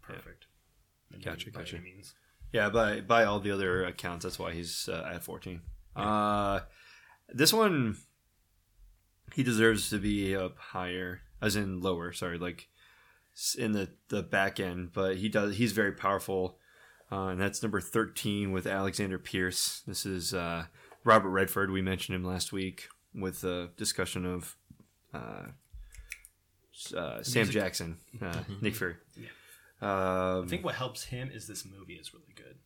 perfect. 0.01 0.45
And 1.13 1.23
Gotcha, 1.23 1.51
by 1.51 1.59
gotcha. 1.59 1.75
any 1.77 1.85
means. 1.85 2.13
Yeah, 2.51 2.69
by 2.69 3.01
by 3.01 3.23
all 3.25 3.39
the 3.39 3.51
other 3.51 3.83
accounts, 3.85 4.23
that's 4.23 4.39
why 4.39 4.53
he's 4.53 4.87
uh, 4.89 5.09
at 5.13 5.23
fourteen. 5.23 5.61
Uh, 5.95 6.61
this 7.29 7.51
one, 7.53 7.97
he 9.33 9.43
deserves 9.43 9.89
to 9.89 9.97
be 9.97 10.35
up 10.35 10.57
higher, 10.57 11.21
as 11.41 11.55
in 11.55 11.81
lower. 11.81 12.11
Sorry, 12.13 12.37
like 12.37 12.69
in 13.57 13.73
the 13.73 13.89
the 14.09 14.23
back 14.23 14.59
end, 14.59 14.91
but 14.93 15.17
he 15.17 15.27
does. 15.29 15.57
He's 15.57 15.73
very 15.73 15.91
powerful, 15.91 16.57
uh, 17.11 17.27
and 17.27 17.41
that's 17.41 17.61
number 17.61 17.81
thirteen 17.81 18.51
with 18.51 18.65
Alexander 18.67 19.17
Pierce. 19.19 19.81
This 19.85 20.05
is 20.05 20.33
uh, 20.33 20.65
Robert 21.05 21.29
Redford. 21.29 21.71
We 21.71 21.81
mentioned 21.81 22.15
him 22.15 22.25
last 22.25 22.51
week 22.51 22.89
with 23.13 23.39
the 23.41 23.69
discussion 23.77 24.25
of 24.25 24.57
uh, 25.13 25.45
uh, 26.95 27.23
Sam 27.23 27.41
music- 27.43 27.53
Jackson, 27.53 27.97
uh, 28.21 28.43
Nick 28.61 28.75
Fury. 28.75 28.95
Yeah. 29.15 29.27
Um, 29.81 30.45
I 30.45 30.47
think 30.47 30.65
what 30.65 30.75
helps 30.75 31.03
him 31.05 31.29
is 31.33 31.47
this 31.47 31.65
movie 31.65 31.93
is 31.93 32.13
really 32.13 32.33
good. 32.35 32.57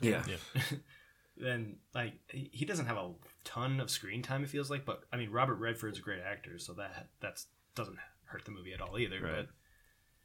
yeah. 0.00 0.22
then 1.36 1.76
like 1.94 2.14
he 2.30 2.50
he 2.52 2.64
doesn't 2.64 2.86
have 2.86 2.96
a 2.96 3.10
ton 3.44 3.78
of 3.80 3.90
screen 3.90 4.22
time 4.22 4.42
it 4.42 4.50
feels 4.50 4.70
like 4.70 4.84
but 4.84 5.02
i 5.12 5.16
mean 5.16 5.30
robert 5.30 5.54
redford's 5.54 5.98
a 6.00 6.02
great 6.02 6.20
actor 6.20 6.58
so 6.58 6.72
that 6.72 7.06
that's 7.20 7.46
doesn't 7.76 7.96
hurt 8.24 8.44
the 8.44 8.50
movie 8.50 8.72
at 8.72 8.80
all 8.80 8.98
either 8.98 9.20
Right. 9.22 9.46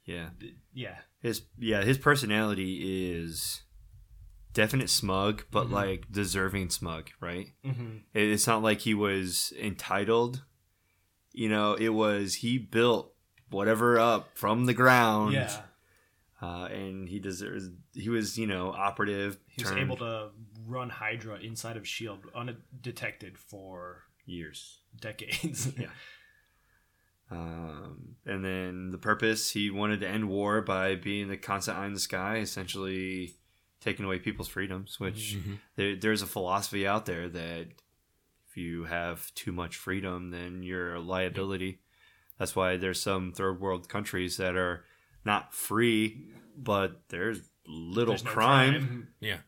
Yeah. 0.04 0.30
yeah 0.72 0.96
His 1.22 1.42
yeah, 1.56 1.82
his 1.84 1.98
personality 1.98 3.12
is 3.14 3.62
definite 4.54 4.88
smug, 4.88 5.44
but 5.50 5.66
Mhm. 5.66 5.70
like 5.72 6.10
deserving 6.10 6.70
smug, 6.70 7.10
right? 7.20 7.52
mm-hmm. 7.64 7.98
It- 8.14 8.30
It's 8.30 8.46
not 8.46 8.62
like 8.62 8.80
he 8.80 8.94
was 8.94 9.52
entitled. 9.58 10.44
You 11.32 11.48
know, 11.48 11.74
it 11.74 11.90
was 11.90 12.36
he 12.36 12.56
built 12.58 13.12
whatever 13.50 13.98
up 13.98 14.36
from 14.38 14.64
the 14.66 14.74
ground. 14.74 15.34
yeah 15.34 15.62
Uh, 16.42 16.66
and 16.66 17.08
he 17.08 17.18
deserves. 17.18 17.70
He 17.94 18.08
was, 18.10 18.36
you 18.38 18.46
know, 18.46 18.70
operative. 18.72 19.38
he 19.46 19.62
was 19.62 19.72
able 19.72 19.96
to 19.98 20.30
run 20.66 20.90
hydra 20.90 21.38
inside 21.40 21.76
of 21.76 21.86
shield 21.88 22.26
undetected 22.34 23.38
for 23.38 24.02
years. 24.26 24.80
decades 25.00 25.72
Yeah. 25.78 25.90
Um, 27.30 28.16
and 28.26 28.44
then 28.44 28.90
the 28.90 28.98
purpose 28.98 29.50
he 29.50 29.70
wanted 29.70 30.00
to 30.00 30.08
end 30.08 30.28
war 30.28 30.60
by 30.60 30.94
being 30.94 31.28
the 31.28 31.36
constant 31.36 31.78
eye 31.78 31.86
in 31.86 31.94
the 31.94 32.00
sky, 32.00 32.38
essentially 32.38 33.34
taking 33.84 34.04
away 34.04 34.18
people's 34.18 34.48
freedoms. 34.48 34.98
Which 34.98 35.36
Mhm. 35.36 35.58
there, 35.76 35.94
there's 35.96 36.22
a 36.22 36.26
philosophy 36.26 36.86
out 36.86 37.06
there 37.06 37.28
that 37.28 37.68
if 38.48 38.56
you 38.56 38.84
have 38.84 39.32
too 39.34 39.52
much 39.52 39.76
freedom, 39.76 40.30
then 40.30 40.62
you're 40.62 40.94
a 40.94 41.00
liability. 41.00 41.80
That's 42.38 42.56
why 42.56 42.76
there's 42.76 43.00
some 43.00 43.32
third 43.32 43.60
world 43.60 43.88
countries 43.88 44.36
that 44.38 44.56
are 44.56 44.84
not 45.24 45.54
free, 45.54 46.28
but 46.56 47.08
there's 47.08 47.40
little 47.66 48.14
There's 48.14 48.24
no 48.24 48.30
crime. 48.30 49.08
Yeah. 49.20 49.38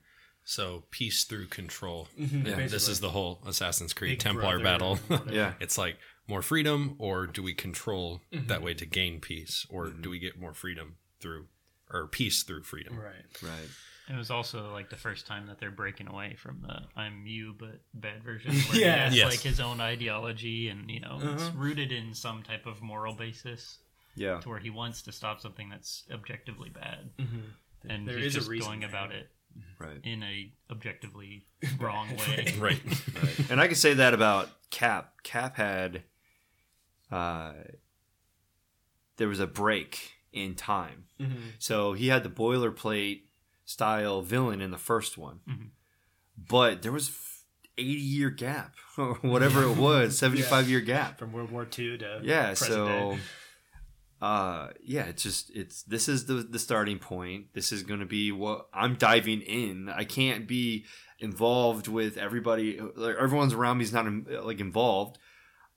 So 0.45 0.85
peace 0.93 1.25
through 1.25 1.47
control. 1.47 2.09
Mhm, 2.19 2.47
Yeah, 2.47 2.67
this 2.69 2.87
is 2.89 3.01
the 3.01 3.11
whole 3.11 3.43
Assassin's 3.45 3.93
Creed 3.93 4.13
Big 4.13 4.19
Templar 4.21 4.61
brother, 4.61 4.63
battle. 4.63 4.99
Yeah. 5.33 5.55
it's 5.61 5.77
like 5.77 5.99
more 6.29 6.41
freedom, 6.43 6.95
or 6.99 7.27
do 7.27 7.43
we 7.43 7.53
control 7.55 8.23
Mm-hmm. 8.33 8.47
that 8.47 8.63
way 8.63 8.75
to 8.75 8.87
gain 8.87 9.21
peace, 9.21 9.67
or 9.69 9.89
do 9.91 10.09
we 10.11 10.19
get 10.21 10.39
more 10.39 10.55
freedom 10.55 10.97
through, 11.21 11.49
or 11.91 12.07
peace 12.07 12.43
through 12.45 12.63
freedom? 12.63 12.97
Right. 12.99 13.25
Right. 13.43 13.69
It 14.09 14.15
was 14.17 14.31
also 14.31 14.73
like 14.73 14.89
the 14.89 14.97
first 14.97 15.27
time 15.27 15.47
that 15.49 15.59
they're 15.59 15.71
breaking 15.73 16.07
away 16.09 16.37
from 16.39 16.61
the 16.63 16.83
"I'm 16.97 17.27
you 17.27 17.55
but 17.59 17.81
bad" 17.93 18.23
version. 18.23 18.53
Where 18.71 18.79
Yeah. 18.79 18.95
he 18.95 19.01
has 19.05 19.17
Yes. 19.17 19.31
like 19.31 19.41
his 19.41 19.59
own 19.61 19.81
ideology, 19.81 20.69
and 20.69 20.89
you 20.91 21.01
know, 21.01 21.19
it's 21.21 21.43
Uh-huh. 21.43 21.53
rooted 21.57 21.91
in 21.93 22.15
some 22.15 22.43
type 22.43 22.67
of 22.67 22.81
moral 22.83 23.15
basis 23.15 23.79
Yeah. 24.15 24.39
to 24.41 24.49
where 24.49 24.61
he 24.61 24.71
wants 24.71 25.03
to 25.03 25.13
stop 25.13 25.41
something 25.41 25.69
that's 25.69 26.05
objectively 26.13 26.71
bad, 26.71 27.11
Mm-hmm. 27.19 27.91
and 27.91 28.07
There 28.09 28.17
he's 28.19 28.27
is 28.27 28.35
just 28.35 28.49
reason 28.49 28.69
going 28.69 28.85
about 28.85 29.11
it. 29.13 29.29
it 29.57 29.63
Right. 29.79 30.01
in 30.05 30.23
a 30.23 30.53
objectively 30.71 31.47
wrong 31.81 32.09
way. 32.17 32.55
Right. 32.59 32.83
Right. 33.23 33.39
and 33.51 33.61
I 33.61 33.67
can 33.67 33.75
say 33.77 33.95
that 33.95 34.15
about 34.15 34.51
Cap. 34.71 35.23
Cap 35.25 35.57
had, 35.57 36.03
uh, 37.11 37.55
there 39.17 39.29
was 39.29 39.41
a 39.41 39.47
break 39.47 40.13
in 40.33 40.55
time, 40.55 41.07
Mm-hmm. 41.19 41.41
so 41.59 41.95
he 41.95 42.09
had 42.09 42.23
the 42.23 42.29
boilerplate 42.31 43.23
style 43.67 44.23
villain 44.23 44.63
in 44.63 44.71
the 44.71 44.79
first 44.79 45.19
one, 45.19 45.41
Mhm. 45.47 45.69
but 46.49 46.81
there 46.81 46.93
was 46.93 47.11
eighty 47.77 48.01
year 48.01 48.31
gap 48.31 48.75
or 48.97 49.17
whatever 49.17 49.63
it 49.65 49.77
was, 49.77 50.17
seventy 50.25 50.41
five 50.43 50.71
year 50.71 50.81
gap. 50.81 51.19
From 51.19 51.33
World 51.33 51.51
War 51.51 51.65
II 51.79 51.99
to 51.99 52.21
Yeah. 52.23 52.55
So. 52.55 52.87
day. 52.87 53.19
Uh 54.19 54.69
yeah, 54.83 55.03
it's 55.05 55.23
just 55.23 55.51
it's 55.55 55.83
this 55.83 56.09
is 56.09 56.25
the 56.25 56.35
the 56.37 56.59
starting 56.59 56.99
point. 56.99 57.53
This 57.53 57.71
is 57.71 57.83
going 57.83 58.01
to 58.01 58.07
be 58.07 58.33
what 58.33 58.67
I'm 58.73 58.95
diving 58.95 59.43
in. 59.43 59.91
I 59.91 60.05
can't 60.05 60.49
be 60.49 60.87
involved 61.19 61.87
with 61.87 62.17
everybody. 62.17 62.81
Like, 62.81 63.17
everyone's 63.17 63.53
around 63.53 63.77
me 63.77 63.85
is 63.85 63.93
not 63.93 64.07
like 64.43 64.59
involved. 64.61 65.19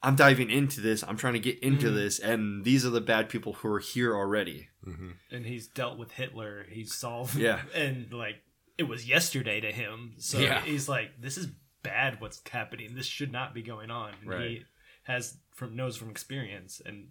I'm 0.01 0.15
diving 0.15 0.49
into 0.49 0.79
this. 0.81 1.03
I'm 1.03 1.17
trying 1.17 1.33
to 1.33 1.39
get 1.39 1.59
into 1.59 1.87
Mhm. 1.89 1.95
this, 1.95 2.19
and 2.19 2.63
these 2.63 2.85
are 2.85 2.89
the 2.89 3.01
bad 3.01 3.27
people 3.29 3.53
who 3.53 3.67
are 3.69 3.79
here 3.79 4.15
already. 4.15 4.69
hmm 4.83 5.11
and 5.29 5.45
he's 5.45 5.67
dealt 5.67 5.97
with 5.97 6.11
Hitler. 6.11 6.65
He's 6.69 6.93
solved. 6.95 7.35
Yeah. 7.35 7.61
And 7.75 8.11
like 8.13 8.41
it 8.77 8.83
was 8.83 9.07
yesterday 9.09 9.59
to 9.59 9.71
him. 9.73 10.13
So 10.19 10.39
Yeah. 10.39 10.61
he's 10.63 10.87
like, 10.87 11.19
this 11.21 11.37
is 11.37 11.47
bad. 11.83 12.21
What's 12.21 12.41
happening? 12.49 12.95
This 12.95 13.05
should 13.05 13.31
not 13.31 13.53
be 13.53 13.61
going 13.61 13.91
on. 13.91 14.13
And 14.21 14.29
Right. 14.29 14.49
He 14.49 14.63
has 15.03 15.37
from 15.53 15.75
knows 15.75 15.97
from 15.97 16.09
experience, 16.09 16.81
and 16.85 17.09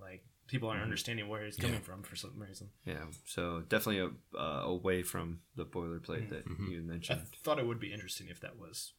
like 0.00 0.24
people 0.46 0.68
aren't 0.70 0.82
understanding 0.82 1.28
where 1.28 1.44
he's 1.44 1.56
coming 1.56 1.74
Yeah. 1.74 1.80
from 1.80 2.02
for 2.02 2.16
some 2.16 2.38
reason. 2.38 2.70
Yeah, 2.86 3.06
so 3.26 3.60
definitely 3.68 3.98
a, 4.34 4.38
uh, 4.40 4.62
away 4.64 5.02
from 5.02 5.40
the 5.56 5.66
boilerplate 5.66 6.28
that 6.30 6.46
Mhm. 6.46 6.70
you 6.70 6.78
I 6.78 6.82
mentioned. 6.82 7.26
thought 7.42 7.58
it 7.58 7.66
would 7.66 7.80
be 7.80 7.92
interesting 7.92 8.28
if 8.28 8.40
that 8.40 8.56
was. 8.56 8.92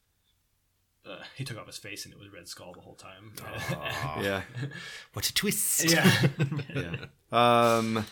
Uh, 1.07 1.23
he 1.35 1.43
took 1.43 1.57
off 1.57 1.67
his 1.67 1.77
face 1.77 2.05
and 2.05 2.13
it 2.13 2.19
was 2.19 2.29
Red 2.31 2.47
Skull 2.47 2.73
the 2.73 2.81
whole 2.81 2.95
time. 2.95 3.33
Aw. 3.43 4.19
Yeah, 4.21 4.41
What 5.13 5.27
a 5.29 5.33
twist! 5.33 5.83
yeah. 5.89 6.27
yeah. 6.75 6.95
Um, 7.31 8.05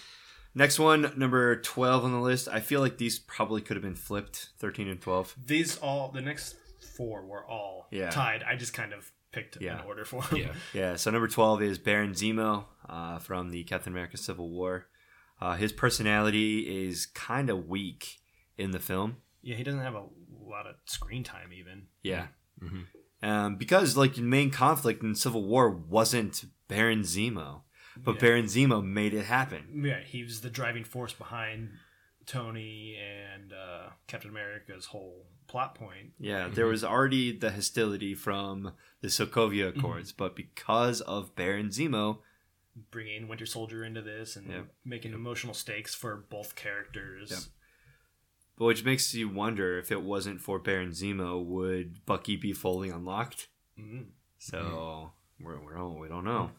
next 0.53 0.79
one, 0.79 1.11
number 1.17 1.55
twelve 1.61 2.03
on 2.03 2.11
the 2.11 2.19
list. 2.19 2.47
I 2.47 2.59
feel 2.59 2.79
like 2.81 2.97
these 2.97 3.19
probably 3.19 3.61
could 3.61 3.75
have 3.75 3.83
been 3.83 3.95
flipped, 3.95 4.49
thirteen 4.59 4.87
and 4.87 5.01
twelve. 5.01 5.35
These 5.45 5.77
all 5.77 6.09
the 6.11 6.21
next 6.21 6.55
four 6.97 7.25
were 7.25 7.45
all 7.45 7.87
Yeah. 7.91 8.09
tied. 8.09 8.43
I 8.43 8.55
just 8.55 8.73
kind 8.73 8.93
of 8.93 9.11
picked 9.31 9.57
Yeah. 9.61 9.79
an 9.81 9.85
order 9.85 10.05
for 10.05 10.21
them. 10.23 10.37
Yeah. 10.39 10.53
Yeah, 10.73 10.95
so 10.95 11.11
number 11.11 11.27
12 11.27 11.61
is 11.61 11.77
Baron 11.77 12.11
Zemo 12.13 12.65
uh, 12.87 13.19
from 13.19 13.49
the 13.49 13.63
Captain 13.65 13.91
America 13.91 14.15
Civil 14.15 14.49
War. 14.49 14.87
Uh, 15.41 15.55
his 15.57 15.73
personality 15.73 16.87
is 16.87 17.05
kind 17.07 17.49
of 17.49 17.67
weak 17.67 18.19
in 18.57 18.71
the 18.71 18.79
film. 18.79 19.17
Yeah, 19.41 19.55
he 19.57 19.63
doesn't 19.63 19.81
have 19.81 19.95
a 19.95 20.05
lot 20.41 20.67
of 20.67 20.75
screen 20.85 21.23
time 21.25 21.51
even. 21.51 21.87
Yeah. 22.01 22.27
Mhm. 22.61 22.85
Um, 23.23 23.55
because, 23.57 23.97
like, 23.97 24.15
the 24.15 24.21
main 24.21 24.51
conflict 24.51 25.01
in 25.03 25.15
Civil 25.15 25.45
War 25.45 25.69
wasn't 25.69 26.45
Baron 26.67 27.01
Zemo, 27.01 27.63
but 27.97 28.15
Yeah. 28.15 28.21
Baron 28.21 28.45
Zemo 28.45 28.83
made 28.85 29.13
it 29.13 29.25
happen. 29.25 29.81
Yeah, 29.85 30.01
he 30.01 30.23
was 30.23 30.41
the 30.41 30.49
driving 30.49 30.83
force 30.83 31.13
behind 31.13 31.71
Tony 32.25 32.97
and 32.97 33.53
uh, 33.53 33.89
Captain 34.07 34.29
America's 34.31 34.85
whole 34.87 35.25
plot 35.47 35.75
point. 35.75 36.13
Yeah, 36.19 36.47
there 36.49 36.65
was 36.65 36.83
already 36.83 37.31
the 37.37 37.51
hostility 37.51 38.15
from 38.15 38.73
the 39.01 39.07
Sokovia 39.07 39.69
Accords, 39.69 40.11
but 40.11 40.35
because 40.35 41.01
of 41.01 41.35
Baron 41.35 41.69
Zemo, 41.69 42.19
Bringing 42.91 43.29
Winter 43.29 43.45
Soldier 43.45 43.85
into 43.85 44.01
this 44.01 44.35
and 44.35 44.49
Yeah. 44.51 44.61
making 44.83 45.13
emotional 45.13 45.53
stakes 45.53 45.95
for 45.95 46.17
both 46.17 46.55
characters. 46.55 47.49
Yep. 48.59 48.65
which 48.67 48.83
makes 48.85 49.13
you 49.13 49.29
wonder 49.29 49.77
if 49.77 49.91
it 49.91 50.01
wasn't 50.01 50.41
for 50.41 50.59
Baron 50.59 50.91
Zemo, 50.91 51.43
would 51.43 52.05
Bucky 52.05 52.35
be 52.35 52.53
fully 52.53 52.89
unlocked? 52.89 53.47
Mhm. 53.79 54.07
So 54.37 55.11
we're, 55.39 55.59
we're 55.59 55.77
all, 55.77 55.97
we 55.99 56.07
don't 56.07 56.23
know. 56.25 56.51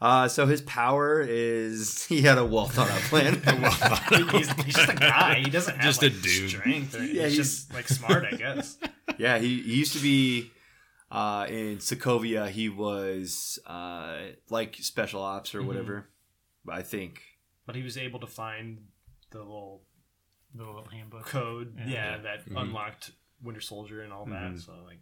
Uh, 0.00 0.28
so 0.28 0.46
his 0.46 0.62
power 0.62 1.20
is 1.20 2.04
he 2.08 2.22
had 2.22 2.38
a 2.38 2.44
well 2.44 2.66
thought 2.66 2.88
out 2.90 3.00
plan. 3.02 3.34
he's, 4.32 4.52
he's 4.62 4.74
just 4.76 4.88
a 4.90 4.94
guy. 4.94 5.40
He 5.44 5.50
doesn't 5.50 5.74
have 5.74 5.84
Just 5.84 6.02
like, 6.02 6.12
a 6.12 6.14
dude. 6.14 6.50
strength. 6.50 6.94
Or, 6.94 6.98
Yeah, 7.02 7.24
he's, 7.24 7.32
he's- 7.32 7.36
just 7.36 7.74
like 7.74 7.88
smart, 7.88 8.24
I 8.24 8.36
guess. 8.36 8.78
yeah, 9.18 9.38
he, 9.38 9.60
he 9.62 9.74
used 9.74 9.94
to 9.94 10.00
be 10.00 10.52
uh, 11.10 11.46
in 11.48 11.78
Sokovia. 11.78 12.48
He 12.48 12.68
was 12.68 13.58
uh, 13.66 14.18
like 14.50 14.76
special 14.76 15.20
ops 15.22 15.52
or 15.54 15.62
Mhm. 15.62 15.66
whatever. 15.66 16.08
I 16.68 16.82
think. 16.82 17.22
But 17.66 17.74
he 17.76 17.82
was 17.82 17.96
able 17.98 18.20
to 18.20 18.26
find 18.28 18.78
the 19.30 19.38
little 19.38 19.82
The 20.54 20.64
little 20.64 20.84
handbook. 20.86 21.26
code, 21.26 21.74
yeah, 21.78 21.86
Yeah. 21.86 22.18
that 22.18 22.46
Mhm. 22.48 22.60
unlocked 22.62 23.10
Winter 23.42 23.60
Soldier 23.60 24.02
and 24.02 24.12
all 24.12 24.26
Mhm. 24.26 24.54
that. 24.56 24.60
So 24.60 24.82
like, 24.84 25.00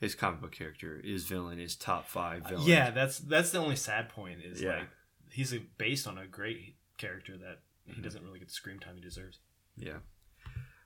His 0.00 0.14
comic 0.14 0.40
book 0.40 0.52
character 0.52 0.98
is 0.98 1.24
villain 1.26 1.58
is 1.60 1.76
top 1.76 2.06
five 2.08 2.46
villain. 2.48 2.66
yeah, 2.66 2.90
that's 2.90 3.18
that's 3.18 3.50
the 3.52 3.58
only 3.58 3.76
sad 3.76 4.08
point 4.08 4.40
is 4.42 4.60
Yeah. 4.60 4.78
like 4.80 4.88
he's 5.30 5.52
a, 5.54 5.58
based 5.78 6.06
on 6.06 6.18
a 6.18 6.26
great 6.26 6.76
character 6.98 7.36
that 7.38 7.62
he 7.84 7.92
Mm-hmm. 7.92 8.02
doesn't 8.02 8.22
really 8.24 8.38
get 8.38 8.48
the 8.48 8.54
screen 8.54 8.78
time 8.78 8.96
he 8.96 9.00
deserves. 9.00 9.38
Yeah. 9.76 10.00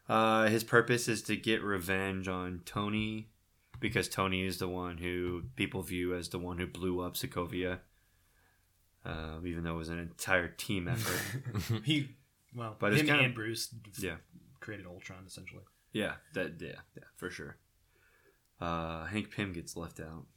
Uh, 0.09 0.47
his 0.49 0.63
purpose 0.65 1.09
is 1.09 1.21
to 1.23 1.37
get 1.37 1.63
revenge 1.63 2.29
on 2.29 2.61
Tony 2.65 3.29
because 3.81 4.09
Tony 4.09 4.43
is 4.47 4.59
the 4.59 4.69
one 4.69 4.99
who 4.99 5.51
people 5.57 5.83
view 5.83 6.15
as 6.15 6.29
the 6.29 6.39
one 6.39 6.59
who 6.59 6.67
blew 6.67 7.01
up 7.01 7.15
Sokovia. 7.15 7.81
Uh, 9.05 9.39
even 9.45 9.63
though 9.65 9.75
it 9.75 9.79
was 9.79 9.89
an 9.89 9.99
entire 10.01 10.49
team 10.49 10.89
effort. 10.89 11.83
he 11.85 12.16
well, 12.57 12.77
But 12.81 12.95
him 12.95 13.09
and 13.11 13.35
Bruce 13.35 13.73
Yeah. 13.99 14.17
created 14.61 14.87
Ultron 14.87 15.25
essentially. 15.27 15.63
yeah, 15.93 16.15
that 16.35 16.61
yeah, 16.61 16.81
yeah, 16.97 17.05
for 17.17 17.31
sure. 17.31 17.59
Uh, 18.61 19.05
Hank 19.05 19.31
Pym 19.31 19.53
gets 19.53 19.77
left 19.77 20.01
out. 20.01 20.27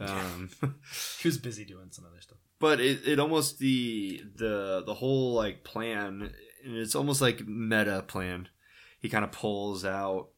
Um, 0.00 0.50
He 1.20 1.28
was 1.28 1.38
busy 1.38 1.64
doing 1.64 1.86
some 1.92 2.04
other 2.04 2.20
stuff. 2.20 2.38
but 2.58 2.80
it, 2.80 3.06
it 3.06 3.20
almost 3.20 3.60
the 3.60 4.24
the 4.34 4.82
the 4.84 4.94
whole 4.94 5.34
like 5.34 5.62
plan 5.62 6.32
and 6.64 6.76
it's 6.76 6.96
almost 6.96 7.20
like 7.20 7.46
meta 7.46 8.02
plan 8.08 8.48
he 8.98 9.08
kind 9.08 9.24
of 9.24 9.30
pulls 9.30 9.84
out 9.84 10.30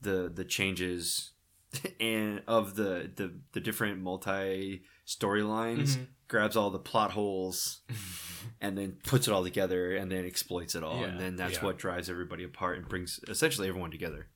the 0.00 0.30
the 0.32 0.44
changes 0.44 1.32
and 2.00 2.40
of 2.46 2.76
the 2.76 3.10
the, 3.16 3.32
the 3.52 3.58
different 3.60 4.00
multi 4.00 4.82
storylines 5.04 5.96
Mhm. 5.96 6.06
Grabs 6.34 6.56
all 6.56 6.70
the 6.70 6.78
plot 6.80 7.12
holes 7.12 7.80
and 8.60 8.76
then 8.76 8.96
puts 9.06 9.28
it 9.28 9.32
all 9.32 9.44
together 9.44 9.94
and 9.96 10.10
then 10.10 10.24
exploits 10.26 10.74
it 10.74 10.82
all 10.82 11.00
Yeah. 11.00 11.06
and 11.06 11.20
then 11.20 11.36
that's 11.36 11.54
Yeah. 11.58 11.64
what 11.66 11.78
drives 11.78 12.10
everybody 12.10 12.42
apart 12.44 12.76
and 12.78 12.88
brings 12.88 13.20
essentially 13.28 13.68
everyone 13.68 13.90
together 13.92 14.26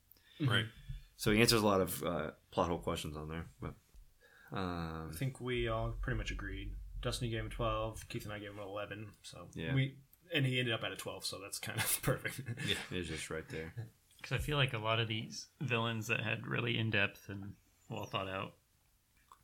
Right. 0.41 0.67
so 1.17 1.33
he 1.33 1.41
answers 1.41 1.63
a 1.63 1.67
lot 1.67 1.81
of 1.81 2.03
uh, 2.05 2.31
plot 2.53 2.69
hole 2.69 2.79
questions 2.79 3.17
on 3.17 3.29
there 3.29 3.47
but 3.61 3.75
I 4.53 4.57
um, 4.61 5.11
think 5.13 5.41
we 5.41 5.69
all 5.69 5.97
pretty 6.01 6.17
much 6.17 6.31
agreed. 6.31 6.71
Dustin 7.03 7.29
gave 7.31 7.41
him 7.41 7.51
twelve. 7.51 8.09
Keith 8.09 8.25
and 8.25 8.33
I 8.33 8.39
gave 8.39 8.51
him 8.53 8.61
eleven. 8.61 9.09
So 9.23 9.49
Yeah. 9.55 9.75
we 9.75 9.97
and 10.33 10.47
he 10.47 10.59
ended 10.59 10.73
up 10.73 10.83
at 10.85 10.91
a 10.93 10.97
twelve. 10.97 11.25
So 11.27 11.39
that's 11.43 11.59
kind 11.59 11.79
of 11.79 12.03
perfect. 12.03 12.41
yeah 12.67 12.77
it's 12.91 13.09
just 13.09 13.29
right 13.29 13.47
there 13.51 13.75
Because 14.17 14.33
I 14.33 14.39
feel 14.39 14.57
like 14.57 14.73
a 14.73 14.79
lot 14.79 15.01
of 15.01 15.07
these 15.09 15.47
villains 15.61 16.07
that 16.07 16.21
had 16.21 16.47
really 16.47 16.79
in 16.79 16.89
depth 16.91 17.29
and 17.29 17.53
well 17.91 18.07
thought 18.07 18.29
out 18.29 18.55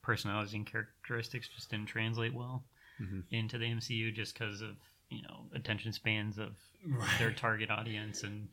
personalities 0.05 0.55
and 0.55 0.67
characteristics 0.67 1.49
just 1.49 1.71
didn't 1.71 1.87
translate 1.87 2.33
well 2.35 2.65
Mhm. 3.01 3.25
into 3.31 3.59
the 3.59 3.65
MCU 3.67 4.13
just 4.13 4.35
because 4.39 4.61
of 4.61 4.77
you 5.09 5.23
know 5.23 5.49
attention 5.55 5.93
spans 5.93 6.39
of 6.39 6.57
Right. 6.87 7.19
their 7.19 7.33
target 7.33 7.71
audience 7.71 8.23
and 8.23 8.49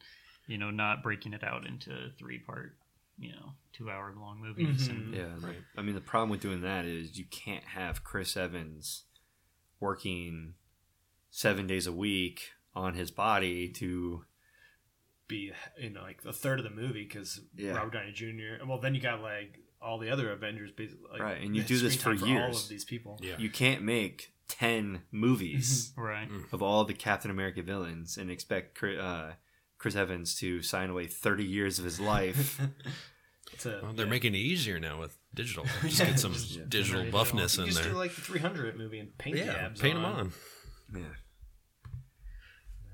you 0.47 0.57
know 0.57 0.71
not 0.71 1.03
breaking 1.03 1.33
it 1.33 1.43
out 1.43 1.65
into 1.67 2.11
three 2.17 2.39
part 2.39 2.75
you 3.19 3.31
know 3.33 3.53
two 3.73 3.91
hour 3.91 4.13
long 4.15 4.39
movies 4.41 4.87
Mhm. 4.87 4.91
and 4.91 5.13
Yeah, 5.13 5.35
right. 5.47 5.63
I 5.77 5.81
mean, 5.83 5.93
the 5.95 6.01
problem 6.01 6.29
with 6.29 6.41
doing 6.41 6.61
that 6.61 6.85
is 6.85 7.19
you 7.19 7.25
can't 7.25 7.63
have 7.65 8.03
Chris 8.03 8.35
Evans 8.35 9.03
working 9.79 10.55
seven 11.29 11.67
days 11.67 11.85
a 11.87 11.91
week 11.93 12.53
on 12.73 12.93
his 12.93 13.11
body 13.11 13.69
to 13.69 14.25
be 15.27 15.51
in 15.77 15.93
like 15.93 16.23
a 16.25 16.33
third 16.33 16.59
of 16.59 16.63
the 16.63 16.69
movie 16.71 17.03
because 17.03 17.41
Yeah. 17.55 17.71
Robert 17.73 17.93
Downey 17.93 18.11
Jr. 18.11 18.63
Well, 18.65 18.79
then 18.79 18.95
you 18.95 19.01
got 19.01 19.21
like 19.21 19.59
all 19.81 19.97
the 19.99 20.09
other 20.09 20.31
Avengers, 20.31 20.71
basically. 20.71 21.05
Like, 21.11 21.21
Right, 21.21 21.41
and 21.41 21.55
you 21.55 21.63
do 21.73 21.77
this 21.77 21.93
screen 21.99 22.17
for 22.17 22.25
time 22.25 22.35
All 22.37 22.43
years. 22.47 22.63
of 22.63 22.69
these 22.69 22.85
people. 22.85 23.19
Yeah. 23.21 23.35
You 23.37 23.49
can't 23.49 23.81
make 23.83 24.33
ten 24.47 25.01
movies 25.11 25.93
Right. 25.97 26.29
of 26.51 26.61
all 26.61 26.83
the 26.85 26.93
Captain 26.93 27.31
America 27.31 27.61
villains 27.63 28.17
and 28.17 28.29
expect 28.29 28.77
Chris, 28.77 28.99
uh, 28.99 29.33
Chris 29.77 29.95
Evans 29.95 30.35
to 30.35 30.61
sign 30.61 30.89
away 30.89 31.07
thirty 31.07 31.45
years 31.45 31.79
of 31.79 31.85
his 31.85 31.99
life. 31.99 32.59
It's 33.53 33.65
a- 33.65 33.79
Well, 33.83 33.91
they're 33.91 34.05
yeah. 34.05 34.09
making 34.11 34.33
it 34.33 34.37
easier 34.37 34.79
now 34.79 34.99
with 35.01 35.17
digital. 35.33 35.65
Just 35.81 35.97
get 35.99 36.17
some 36.19 36.31
Just 36.31 36.69
digital 36.69 37.01
generate 37.03 37.13
buffness 37.13 37.57
all. 37.57 37.65
in 37.65 37.71
just 37.71 37.83
there. 37.83 37.91
do 37.91 37.97
like 37.97 38.15
the 38.15 38.21
300 38.21 38.77
movie 38.77 38.99
and 38.99 39.17
paint 39.17 39.35
the 39.35 39.45
abs 39.61 39.81
paint 39.81 39.95
them 39.95 40.05
on. 40.05 40.31
Yeah. 40.95 41.01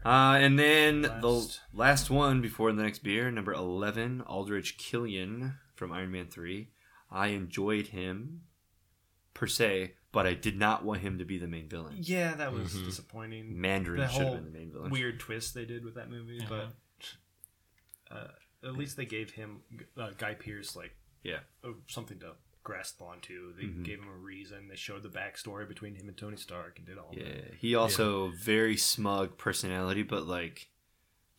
Uh, 0.05 0.37
and 0.37 0.57
then 0.57 1.01
Last. 1.03 1.21
the 1.21 1.57
last 1.77 2.09
one 2.09 2.41
before 2.41 2.71
the 2.71 2.81
next 2.81 3.03
beer, 3.03 3.29
number 3.29 3.53
11, 3.53 4.21
Aldrich 4.21 4.77
Killian 4.77 5.55
from 5.75 5.91
Iron 5.91 6.11
Man 6.11 6.27
3. 6.27 6.69
I 7.11 7.27
enjoyed 7.27 7.87
him 7.87 8.41
per 9.33 9.47
se, 9.47 9.93
but 10.11 10.25
I 10.27 10.33
did 10.33 10.57
not 10.57 10.83
want 10.83 11.01
him 11.01 11.17
to 11.19 11.25
be 11.25 11.37
the 11.37 11.47
main 11.47 11.67
villain. 11.69 11.95
Yeah, 11.99 12.33
that 12.35 12.51
was 12.53 12.73
Mhm. 12.73 12.85
disappointing. 12.85 13.59
Mandarin 13.61 14.01
the 14.01 14.07
should 14.07 14.23
have 14.27 14.33
been 14.35 14.45
the 14.45 14.57
main 14.59 14.71
villain. 14.71 14.89
weird 14.91 15.19
twist 15.19 15.53
they 15.53 15.65
did 15.65 15.83
with 15.85 15.95
that 15.95 16.09
movie, 16.09 16.37
Yeah. 16.41 16.47
but 16.49 16.73
uh, 18.09 18.27
at 18.63 18.73
least 18.73 18.97
they 18.97 19.05
gave 19.05 19.31
him 19.31 19.61
uh, 19.97 20.11
Guy 20.17 20.33
Pearce 20.33 20.75
like 20.75 20.95
Yeah. 21.23 21.39
uh, 21.63 21.71
something 21.87 22.19
to 22.19 22.35
grasp 22.63 23.01
onto. 23.01 23.53
They 23.53 23.63
Mhm. 23.63 23.83
gave 23.83 23.99
him 23.99 24.07
a 24.09 24.15
reason. 24.15 24.67
They 24.67 24.75
showed 24.75 25.03
the 25.03 25.09
backstory 25.09 25.67
between 25.67 25.95
him 25.95 26.07
and 26.09 26.17
Tony 26.17 26.37
Stark 26.37 26.77
and 26.77 26.85
did 26.87 26.97
all 26.97 27.13
Yeah. 27.15 27.23
that. 27.23 27.53
He 27.55 27.75
also 27.75 28.29
very 28.29 28.75
smug 28.77 29.37
personality, 29.37 30.03
but 30.03 30.25
like 30.25 30.69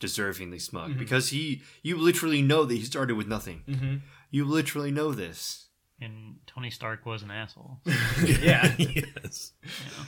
deservingly 0.00 0.60
smug 0.60 0.92
Mhm. 0.92 0.98
because 0.98 1.30
he 1.30 1.62
you 1.82 1.96
literally 1.96 2.42
know 2.42 2.64
that 2.64 2.74
he 2.74 2.82
started 2.84 3.16
with 3.16 3.26
nothing. 3.26 3.62
Mm-hmm. 3.68 3.96
You 4.30 4.44
literally 4.44 4.90
know 4.90 5.12
this. 5.12 5.66
And 6.00 6.36
Tony 6.46 6.70
Stark 6.70 7.04
was 7.06 7.22
an 7.22 7.30
asshole. 7.30 7.80
yeah. 8.24 8.74
yes. 8.78 9.52
You 9.62 9.68
know? 9.68 10.04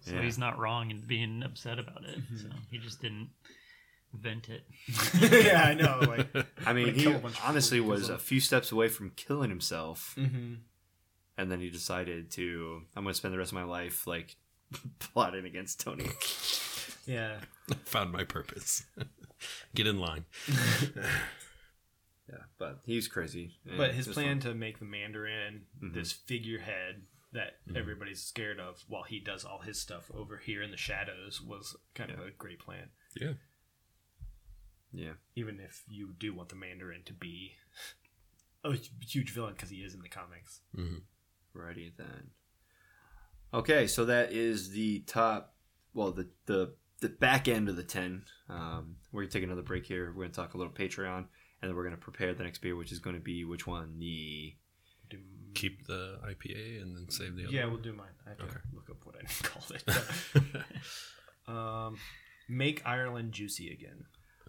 So 0.00 0.14
Yeah. 0.14 0.22
he's 0.22 0.36
not 0.38 0.58
wrong 0.58 0.90
in 0.90 1.00
being 1.06 1.42
upset 1.42 1.78
about 1.78 2.04
it. 2.04 2.18
Mm-hmm. 2.20 2.36
So 2.36 2.46
he 2.70 2.78
just 2.78 3.00
didn't 3.00 3.30
vent 4.12 4.48
it. 4.50 4.66
yeah, 5.46 5.62
I 5.64 5.74
know. 5.74 6.00
Like, 6.00 6.46
I 6.66 6.72
mean, 6.74 6.94
he 6.94 7.02
kill 7.04 7.16
a 7.16 7.18
bunch 7.18 7.38
of 7.38 7.44
honestly 7.46 7.78
people 7.78 7.92
was 7.92 8.10
a 8.10 8.18
few 8.18 8.40
steps 8.40 8.70
away 8.72 8.88
from 8.88 9.10
killing 9.16 9.48
himself, 9.48 10.14
mm-hmm. 10.18 10.54
and 11.38 11.50
then 11.50 11.60
he 11.60 11.70
decided 11.70 12.30
to. 12.32 12.82
I'm 12.94 13.04
going 13.04 13.14
to 13.14 13.16
spend 13.16 13.32
the 13.32 13.38
rest 13.38 13.52
of 13.52 13.56
my 13.56 13.64
life 13.64 14.06
like 14.06 14.36
plotting 14.98 15.46
against 15.46 15.80
Tony. 15.80 16.10
yeah. 17.06 17.38
Found 17.86 18.12
my 18.12 18.24
purpose. 18.24 18.84
Get 19.74 19.86
in 19.86 19.98
line. 19.98 20.24
Yeah, 22.28 22.44
but 22.58 22.78
he's 22.86 23.08
crazy. 23.08 23.58
and 23.66 23.76
But 23.76 23.94
his 23.94 24.06
plan 24.08 24.40
fun. 24.40 24.52
to 24.52 24.54
make 24.54 24.78
the 24.78 24.84
Mandarin 24.86 25.66
Mhm. 25.82 25.92
this 25.92 26.12
figurehead 26.12 27.02
that 27.32 27.58
Mm-hmm. 27.66 27.76
everybody's 27.76 28.22
scared 28.22 28.58
of 28.60 28.82
while 28.88 29.02
he 29.02 29.18
does 29.20 29.44
all 29.44 29.58
his 29.60 29.78
stuff 29.80 30.10
over 30.14 30.38
here 30.38 30.62
in 30.62 30.70
the 30.70 30.76
shadows 30.76 31.42
was 31.42 31.76
kind 31.94 32.10
of 32.10 32.20
a 32.20 32.30
great 32.30 32.58
plan. 32.60 32.90
Yeah. 33.16 33.34
yeah, 34.92 35.14
Even 35.34 35.58
if 35.60 35.82
you 35.88 36.14
do 36.18 36.32
want 36.32 36.48
the 36.50 36.54
Mandarin 36.54 37.02
to 37.06 37.12
be 37.12 37.56
a 38.64 38.74
huge 39.06 39.30
villain 39.34 39.54
because 39.54 39.70
he 39.70 39.78
is 39.82 39.92
in 39.94 40.00
the 40.00 40.08
comics. 40.08 40.60
hmm 40.74 40.98
righty 41.52 41.92
then. 41.98 42.30
Okay, 43.52 43.86
so 43.86 44.04
that 44.06 44.32
is 44.32 44.70
the 44.70 45.00
top. 45.00 45.54
Well, 45.92 46.12
the 46.12 46.30
the 46.46 46.74
the 47.02 47.10
back 47.10 47.46
end 47.48 47.68
of 47.68 47.76
the 47.76 47.82
ten. 47.82 48.24
Um, 48.48 48.96
we're 49.12 49.22
gonna 49.22 49.30
take 49.32 49.42
another 49.44 49.60
break 49.62 49.84
here. 49.84 50.12
We're 50.16 50.22
gonna 50.24 50.32
talk 50.34 50.54
a 50.54 50.56
little 50.58 50.72
Patreon, 50.72 51.18
and 51.18 51.26
then 51.68 51.76
we're 51.76 51.84
gonna 51.84 51.96
prepare 51.98 52.32
the 52.34 52.44
next 52.44 52.58
beer, 52.62 52.74
which 52.76 52.90
is 52.92 52.98
going 52.98 53.16
to 53.16 53.22
be 53.22 53.44
which 53.44 53.66
one? 53.66 53.98
The 53.98 54.54
Keep 55.54 55.86
the 55.86 56.18
IPA 56.26 56.80
and 56.80 56.96
then 56.96 57.10
save 57.10 57.36
the 57.36 57.44
other. 57.44 57.52
yeah, 57.52 57.64
one. 57.64 57.74
we'll 57.74 57.82
do 57.82 57.92
mine. 57.92 58.06
I 58.26 58.30
have 58.30 58.38
to 58.38 58.44
Okay. 58.44 58.56
look 58.72 58.88
up 58.88 58.96
what 59.04 59.16
I 59.16 59.24
called 59.42 59.70
it. 60.56 60.64
um, 61.54 61.98
make 62.48 62.80
Ireland 62.86 63.32
juicy 63.32 63.70
again. 63.70 64.06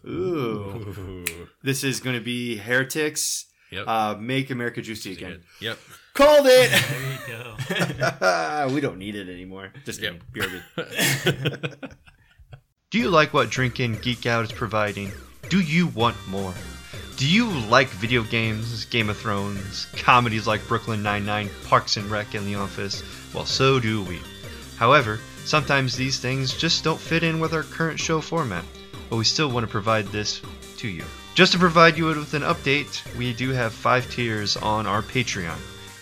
ooh. 0.07 0.95
Ooh. 0.97 1.47
This 1.61 1.83
is 1.83 1.99
going 1.99 2.15
to 2.15 2.23
be 2.23 2.55
heretics. 2.55 3.47
Yep. 3.71 3.85
Uh, 3.87 4.15
make 4.17 4.49
America 4.49 4.81
juicy 4.81 5.11
again. 5.11 5.43
Yep. 5.59 5.77
Called 6.13 6.45
it. 6.47 6.71
There 6.71 7.11
you 7.11 8.17
go. 8.19 8.67
we 8.73 8.79
don't 8.79 8.97
need 8.97 9.15
it 9.15 9.27
anymore. 9.27 9.73
Just 9.83 9.99
Yep. 9.99 10.21
kidding. 10.33 10.61
Do 12.93 12.99
you 12.99 13.09
like 13.09 13.33
what 13.33 13.49
Drink 13.49 13.79
In 13.79 13.95
Geek 13.95 14.27
Out 14.27 14.43
is 14.43 14.51
providing? 14.51 15.11
Do 15.49 15.59
you 15.59 15.87
want 15.87 16.15
more? 16.27 16.53
Do 17.17 17.27
you 17.27 17.49
like 17.49 17.87
video 17.87 18.21
games, 18.21 18.85
Game 18.85 19.09
of 19.09 19.17
Thrones, 19.17 19.87
comedies 19.93 20.45
like 20.45 20.67
Brooklyn 20.67 21.01
Nine-Nine, 21.01 21.49
Parks 21.65 21.97
and 21.97 22.05
Rec, 22.11 22.35
and 22.35 22.45
The 22.45 22.53
Office? 22.53 23.01
Well, 23.33 23.47
so 23.47 23.79
do 23.79 24.03
we. 24.03 24.21
However, 24.77 25.19
sometimes 25.43 25.97
these 25.97 26.19
things 26.19 26.55
just 26.55 26.83
don't 26.83 26.99
fit 26.99 27.23
in 27.23 27.39
with 27.39 27.55
our 27.55 27.63
current 27.63 27.99
show 27.99 28.21
format, 28.21 28.63
but 29.09 29.15
we 29.15 29.23
still 29.23 29.49
want 29.49 29.65
to 29.65 29.71
provide 29.71 30.05
this 30.09 30.39
to 30.77 30.87
you. 30.87 31.03
Just 31.33 31.53
to 31.53 31.57
provide 31.57 31.97
you 31.97 32.05
with 32.05 32.35
an 32.35 32.43
update, 32.43 33.01
we 33.17 33.33
do 33.33 33.49
have 33.49 33.73
five 33.73 34.07
tiers 34.11 34.55
on 34.55 34.85
our 34.85 35.01
Patreon 35.01 35.57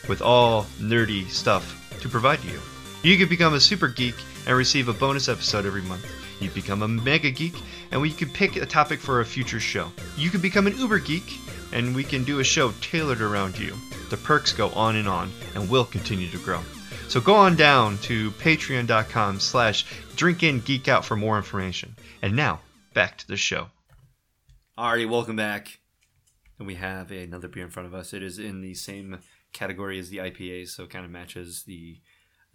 with 0.10 0.22
all 0.22 0.64
nerdy 0.78 1.30
stuff 1.30 1.74
to 2.02 2.10
provide 2.10 2.44
you. 2.44 2.60
You 3.02 3.18
can 3.18 3.30
become 3.30 3.54
a 3.54 3.62
super 3.62 3.88
geek 3.88 4.16
and 4.46 4.58
receive 4.58 4.90
a 4.90 4.94
bonus 4.94 5.30
episode 5.30 5.66
every 5.66 5.84
month. 5.84 6.06
You 6.42 6.50
become 6.50 6.82
a 6.82 6.88
mega 6.88 7.30
geek 7.30 7.54
and 7.92 8.02
we 8.02 8.12
could 8.12 8.34
pick 8.34 8.56
a 8.56 8.66
topic 8.66 9.00
for 9.00 9.22
a 9.22 9.26
future 9.26 9.60
show. 9.60 9.92
You 10.18 10.32
could 10.32 10.42
become 10.42 10.66
an 10.66 10.76
uber 10.76 11.00
geek 11.00 11.40
and 11.72 11.96
we 11.96 12.04
can 12.04 12.24
do 12.24 12.40
a 12.40 12.44
show 12.44 12.72
tailored 12.82 13.22
around 13.22 13.58
you. 13.58 13.76
The 14.10 14.18
perks 14.18 14.52
go 14.52 14.70
on 14.72 14.96
and 14.96 15.08
on 15.08 15.32
and 15.56 15.70
will 15.70 15.86
continue 15.86 16.30
to 16.30 16.40
grow. 16.40 16.62
So 17.08 17.22
go 17.22 17.36
on 17.36 17.56
down 17.56 18.00
to 18.00 18.32
patreon.com 18.32 19.40
slash 19.40 19.86
drinkingeekout 20.16 21.04
for 21.04 21.16
more 21.16 21.38
information. 21.38 21.96
And 22.22 22.36
now, 22.36 22.62
back 22.94 23.18
to 23.20 23.28
the 23.28 23.38
show. 23.38 23.68
Alrighty, 24.78 25.10
welcome 25.10 25.36
back. 25.36 25.80
And 26.58 26.68
we 26.68 26.76
have 26.76 27.12
another 27.12 27.48
beer 27.48 27.66
in 27.66 27.70
front 27.70 27.88
of 27.88 27.94
us. 27.94 28.14
It 28.14 28.24
is 28.24 28.40
in 28.40 28.62
the 28.62 28.74
same 28.74 29.20
category 29.54 30.00
as 30.00 30.10
the 30.10 30.18
IPA, 30.18 30.70
so 30.70 30.84
it 30.84 30.90
kind 30.90 31.06
of 31.06 31.12
matches 31.12 31.64
the 31.64 31.98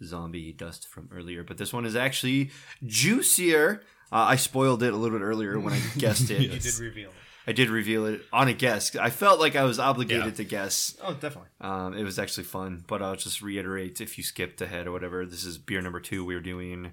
zombie 0.03 0.51
dust 0.53 0.87
from 0.87 1.09
earlier. 1.11 1.43
But 1.43 1.57
this 1.57 1.73
one 1.73 1.85
is 1.85 1.95
actually 1.95 2.51
juicier. 2.85 3.81
Uh, 4.11 4.15
I 4.15 4.35
spoiled 4.37 4.83
it 4.83 4.93
a 4.93 4.97
little 4.97 5.17
bit 5.17 5.23
earlier 5.23 5.59
when 5.59 5.73
I 5.73 5.81
guessed 5.97 6.29
it. 6.31 6.41
You 6.41 6.59
did 6.59 6.79
reveal 6.79 7.09
it. 7.09 7.15
I 7.49 7.53
did 7.53 7.69
reveal 7.69 8.05
it 8.07 8.21
on 8.33 8.49
a 8.49 8.53
guess. 8.53 8.93
I 8.97 9.09
felt 9.09 9.39
like 9.39 9.55
I 9.55 9.63
was 9.63 9.79
obligated 9.79 10.25
Yeah. 10.25 10.31
to 10.31 10.43
guess. 10.43 10.97
Oh, 11.01 11.13
definitely. 11.13 11.49
Um, 11.61 11.93
it 11.93 12.03
was 12.03 12.19
actually 12.19 12.43
fun, 12.43 12.83
but 12.87 13.01
I'll 13.01 13.15
just 13.15 13.41
reiterate 13.41 14.01
if 14.01 14.17
you 14.17 14.23
skipped 14.23 14.61
ahead 14.61 14.85
or 14.85 14.91
whatever. 14.91 15.25
This 15.25 15.45
is 15.45 15.57
beer 15.57 15.81
number 15.81 16.01
two. 16.01 16.25
We're 16.25 16.41
doing 16.41 16.91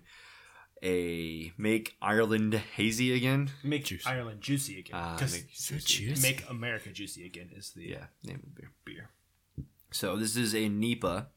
a 0.83 1.53
make 1.57 1.97
Ireland 2.01 2.55
hazy 2.55 3.13
again. 3.15 3.51
Make 3.65 3.85
Juicy. 3.87 4.07
Ireland 4.09 4.41
juicy 4.43 4.79
again. 4.79 5.17
'Cause 5.19 5.33
make- 5.33 5.49
So 5.55 5.77
juicy. 5.77 6.23
make 6.23 6.49
America 6.49 6.91
juicy 6.91 7.25
again 7.27 7.51
is 7.57 7.71
the 7.73 7.85
Yeah, 7.89 8.07
name 8.23 8.37
of 8.37 8.55
the 8.55 8.61
beer. 8.61 8.71
beer. 8.85 9.11
So 9.91 10.17
this 10.17 10.37
is 10.37 10.55
a 10.55 10.69
NEPA. 10.69 11.29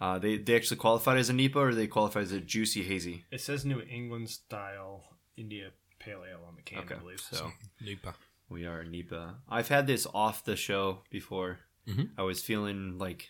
Uh, 0.00 0.18
they 0.18 0.38
they 0.38 0.56
actually 0.56 0.78
qualified 0.78 1.18
as 1.18 1.28
a 1.28 1.32
NEPA 1.32 1.58
or 1.58 1.74
they 1.74 1.86
qualified 1.86 2.22
as 2.24 2.32
a 2.32 2.40
juicy 2.40 2.82
hazy. 2.82 3.24
It 3.30 3.40
says 3.40 3.64
New 3.64 3.80
England 3.82 4.30
style 4.30 5.04
India 5.36 5.70
Pale 5.98 6.24
Ale 6.30 6.40
on 6.48 6.56
the 6.56 6.62
can, 6.62 6.78
Okay, 6.78 6.94
I 6.94 6.98
believe. 6.98 7.20
so 7.20 7.52
Nipa. 7.80 8.14
we 8.48 8.64
are 8.64 8.82
NEPA. 8.84 9.36
I've 9.48 9.68
had 9.68 9.86
this 9.86 10.06
off 10.14 10.44
the 10.44 10.56
show 10.56 11.02
before. 11.10 11.58
Mhm. 11.86 12.10
I 12.16 12.22
was 12.22 12.42
feeling 12.42 12.96
like 12.98 13.28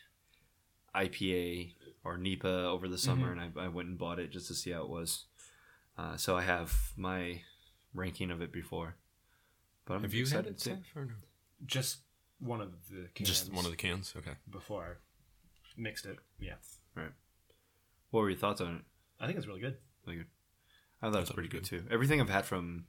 IPA 0.94 1.74
or 2.04 2.16
NEPA 2.16 2.48
over 2.66 2.88
the 2.88 2.98
summer, 2.98 3.32
and 3.32 3.40
I, 3.40 3.50
I 3.64 3.68
went 3.68 3.88
and 3.88 3.98
bought 3.98 4.18
it 4.18 4.30
just 4.30 4.48
to 4.48 4.54
see 4.54 4.70
how 4.70 4.82
it 4.82 4.88
was. 4.88 5.26
Uh, 5.98 6.16
so 6.16 6.36
I 6.36 6.42
have 6.42 6.92
my 6.96 7.42
ranking 7.94 8.30
of 8.30 8.40
it 8.40 8.52
before. 8.52 8.96
But 9.84 9.94
I'm 9.94 10.02
Have 10.02 10.14
you 10.14 10.24
had 10.26 10.46
excited 10.46 10.52
it, 10.52 10.60
Steph, 10.60 10.96
or 10.96 11.04
no? 11.06 11.14
just 11.66 11.98
one 12.38 12.60
of 12.60 12.72
the 12.88 13.08
cans. 13.14 13.28
Just 13.28 13.52
one 13.52 13.64
of 13.64 13.70
the 13.70 13.76
cans. 13.76 14.14
Okay. 14.16 14.32
before 14.50 14.82
I 14.84 14.92
mixed 15.76 16.06
it. 16.06 16.16
Yeah, 16.38 16.54
Right. 16.94 17.12
What 18.10 18.20
were 18.22 18.30
your 18.30 18.38
thoughts 18.38 18.60
on 18.60 18.76
it? 18.76 18.82
I 19.20 19.26
think 19.26 19.38
it's 19.38 19.46
really 19.46 19.60
good. 19.60 19.76
Really 20.06 20.18
good. 20.18 20.26
I 21.02 21.06
thought 21.10 21.16
it 21.18 21.20
was 21.20 21.30
pretty 21.30 21.48
it 21.48 21.52
good 21.52 21.64
too. 21.64 21.84
Everything 21.90 22.20
I've 22.20 22.28
had 22.28 22.44
from 22.44 22.86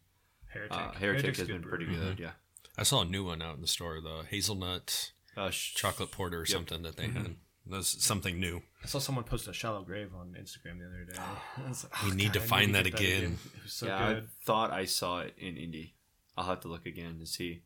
Heretic. 0.47 0.71
uh, 0.71 0.77
Heretic 0.93 0.99
Heretic's 0.99 1.39
has 1.39 1.47
been 1.47 1.61
pretty 1.61 1.85
brew. 1.85 1.95
good. 1.95 2.19
Yeah. 2.19 2.31
I 2.77 2.83
saw 2.83 3.01
a 3.01 3.05
new 3.05 3.23
one 3.25 3.41
out 3.41 3.55
in 3.55 3.61
the 3.61 3.67
store, 3.67 4.01
the 4.01 4.23
hazelnut 4.29 5.11
Uh, 5.37 5.49
sh- 5.49 5.73
chocolate 5.75 6.11
porter 6.11 6.37
or 6.37 6.41
Yep. 6.41 6.47
something 6.47 6.81
that 6.83 6.97
they 6.97 7.07
had. 7.07 7.35
That's 7.67 8.03
something 8.03 8.39
new. 8.39 8.63
I 8.83 8.87
saw 8.87 8.97
someone 8.99 9.23
post 9.23 9.47
a 9.47 9.53
shallow 9.53 9.83
grave 9.83 10.13
on 10.15 10.33
Instagram 10.33 10.79
the 10.79 10.87
other 10.87 11.05
day. 11.05 11.17
I 11.57 11.67
was 11.69 11.83
like, 11.83 12.03
We 12.03 12.11
"Oh, 12.11 12.13
need 12.15 12.33
to 12.33 12.39
God, 12.39 12.45
I 12.45 12.47
find 12.49 12.73
to 12.73 12.83
that 12.83 12.89
get 12.91 12.99
again." 12.99 13.37
It 13.55 13.63
was 13.63 13.73
so 13.73 13.85
yeah, 13.85 14.13
good. 14.13 14.23
I 14.23 14.27
thought 14.45 14.71
I 14.71 14.85
saw 14.85 15.19
it 15.19 15.35
in 15.37 15.55
Indy. 15.57 15.95
I'll 16.35 16.45
have 16.47 16.61
to 16.61 16.67
look 16.67 16.85
again 16.87 17.19
to 17.19 17.25
see. 17.27 17.61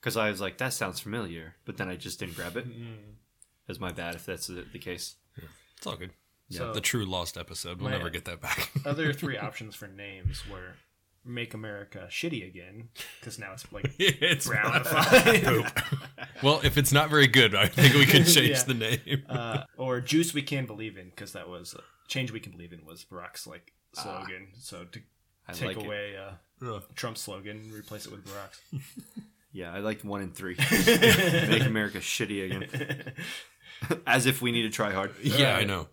Because 0.00 0.16
I 0.16 0.30
was 0.30 0.40
like, 0.40 0.58
that 0.58 0.72
sounds 0.74 1.00
familiar, 1.00 1.54
but 1.64 1.76
then 1.76 1.88
I 1.88 1.96
just 1.96 2.18
didn't 2.20 2.34
grab 2.36 2.56
it. 2.56 2.66
Mm. 2.78 3.14
It's 3.68 3.80
my 3.80 3.92
bad 3.92 4.14
if 4.14 4.26
that's 4.26 4.46
the, 4.48 4.64
the 4.72 4.78
case. 4.78 5.16
It's 5.76 5.86
all 5.86 5.96
good. 5.96 6.10
So 6.50 6.72
The 6.72 6.80
true 6.82 7.06
lost 7.06 7.38
episode. 7.38 7.80
We'll 7.80 7.90
never 7.90 8.10
get 8.10 8.24
that 8.26 8.40
back. 8.42 8.70
other 8.84 9.12
three 9.14 9.38
options 9.38 9.74
for 9.74 9.86
names 9.88 10.42
were 10.50 10.74
Make 11.24 11.54
America 11.54 12.08
Shitty 12.10 12.46
Again 12.46 12.88
because 13.20 13.38
now 13.38 13.52
it's 13.52 13.70
like 13.72 13.90
it's 13.98 14.46
brownified. 14.46 15.72
well, 16.42 16.60
if 16.62 16.76
it's 16.76 16.92
not 16.92 17.08
very 17.08 17.26
good, 17.26 17.54
I 17.54 17.68
think 17.68 17.94
we 17.94 18.04
can 18.06 18.24
change 18.26 18.50
Yeah. 18.50 18.62
the 18.64 18.74
name. 18.74 19.22
uh, 19.28 19.62
or 19.78 20.00
Juice 20.00 20.34
We 20.34 20.42
Can 20.42 20.66
Believe 20.66 20.98
In 20.98 21.08
because 21.10 21.32
that 21.32 21.48
was 21.48 21.74
uh, 21.74 21.80
Change 22.08 22.32
We 22.32 22.40
Can 22.40 22.52
Believe 22.52 22.72
In 22.72 22.84
was 22.84 23.04
Barack's 23.10 23.46
like 23.46 23.72
slogan. 23.94 24.48
so 24.58 24.84
to 24.84 25.00
I 25.48 25.52
take 25.54 25.76
like 25.76 25.86
away 25.86 26.14
uh, 26.16 26.80
Trump's 26.96 27.20
slogan, 27.22 27.70
replace 27.74 28.04
it 28.06 28.12
with 28.12 28.24
Barack's. 28.26 28.60
Yeah, 29.52 29.72
I 29.72 29.78
liked 29.80 30.04
one 30.04 30.20
and 30.22 30.34
three. 30.34 30.56
Make 30.58 31.64
America 31.66 31.98
shitty 31.98 32.44
again. 32.46 33.12
As 34.06 34.26
if 34.26 34.40
we 34.42 34.52
need 34.52 34.62
to 34.62 34.70
try 34.70 34.92
hard. 34.92 35.14
yeah, 35.22 35.56
I 35.56 35.64
know. 35.64 35.88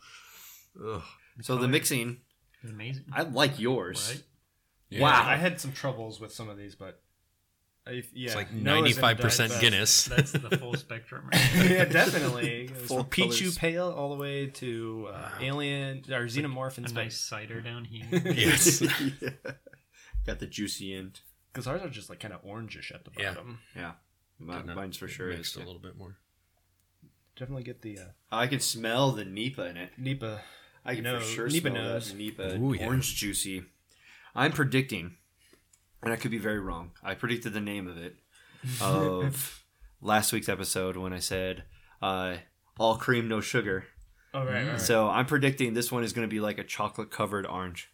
Ugh. 0.84 1.02
So 1.42 1.56
the 1.58 1.68
mixing, 1.68 2.18
It's 2.62 2.72
amazing. 2.72 3.06
I 3.14 3.24
like 3.24 3.60
yours. 3.60 4.12
Right? 4.14 4.24
Yeah. 4.90 5.02
Wow, 5.02 5.24
I 5.26 5.36
had 5.36 5.60
some 5.62 5.72
troubles 5.72 6.20
with 6.20 6.34
some 6.34 6.50
of 6.50 6.58
these, 6.58 6.76
but 6.76 7.02
I, 7.88 8.04
yeah, 8.14 8.28
It's 8.28 8.36
like 8.36 8.52
95% 8.54 9.62
Guinness. 9.62 10.06
That's 10.06 10.32
the 10.32 10.58
full 10.58 10.74
spectrum. 10.76 11.30
Right? 11.32 11.50
yeah, 11.70 11.86
definitely. 11.86 12.66
It 12.66 12.72
was 12.76 12.88
Full 12.88 13.06
Pichu 13.06 13.40
colors. 13.40 13.58
Pale 13.58 13.92
all 13.98 14.10
the 14.10 14.20
way 14.22 14.48
to 14.48 15.08
uh, 15.14 15.30
Alien 15.42 16.00
or 16.12 16.26
Xenomorph 16.26 16.78
in 16.78 16.86
A 16.86 16.90
nice 16.92 17.20
cider 17.20 17.62
down 17.62 17.86
here. 17.86 18.06
yes. 18.26 18.82
yeah. 19.22 19.30
Got 20.26 20.40
the 20.40 20.48
juicy 20.48 20.94
end. 20.94 21.22
Because 21.54 21.66
ours 21.68 21.82
are 21.82 21.90
just 21.90 22.10
like 22.10 22.20
kind 22.20 22.34
of 22.34 22.44
orangish 22.44 22.94
at 22.94 23.06
the 23.06 23.12
bottom. 23.12 23.60
Yeah. 23.76 23.94
Mi- 24.40 24.54
Did 24.54 24.76
Mine's 24.76 24.98
for 24.98 25.08
sure 25.08 25.30
mixed 25.30 25.56
is. 25.56 25.64
a 25.64 25.66
little 25.66 25.82
bit 25.82 25.98
more. 25.98 26.18
Definitely 27.40 27.64
get 27.64 27.82
the 27.82 27.98
uh, 28.00 28.04
I 28.32 28.48
can 28.48 28.60
smell 28.60 29.12
the 29.14 29.24
Nipa 29.26 29.66
in 29.68 29.78
it. 29.78 29.92
Nipa. 29.98 30.42
I 30.86 30.96
can 30.96 31.04
No, 31.06 31.20
for 31.20 31.26
sure 31.26 31.48
Nipa 31.48 31.70
smell 31.70 31.74
knows. 31.84 32.10
that 32.12 32.18
Nipa 32.18 32.56
Ooh, 32.58 32.74
yeah. 32.74 32.86
orange 32.86 33.16
juicy. 33.16 33.64
I'm 34.36 34.52
predicting, 34.52 35.16
and 36.04 36.14
I 36.14 36.18
could 36.18 36.32
be 36.32 36.38
very 36.38 36.60
wrong. 36.60 36.92
I 37.04 37.16
predicted 37.16 37.54
the 37.54 37.62
name 37.62 37.88
of 37.88 37.98
it 37.98 38.16
of 38.82 39.64
last 40.02 40.32
week's 40.34 40.50
episode 40.50 40.98
when 40.98 41.14
I 41.14 41.20
said 41.20 41.64
uh, 42.02 42.36
all 42.78 42.98
cream, 42.98 43.28
no 43.28 43.42
sugar. 43.42 43.86
All 44.34 44.46
right, 44.46 44.52
right, 44.54 44.62
right, 44.64 44.72
right. 44.74 44.82
So 44.82 45.10
I'm 45.10 45.26
predicting 45.26 45.74
this 45.74 45.92
one 45.92 46.04
is 46.04 46.14
going 46.14 46.28
to 46.28 46.32
be 46.34 46.40
like 46.40 46.58
a 46.60 46.64
chocolate 46.64 47.10
covered 47.10 47.46
orange. 47.48 47.90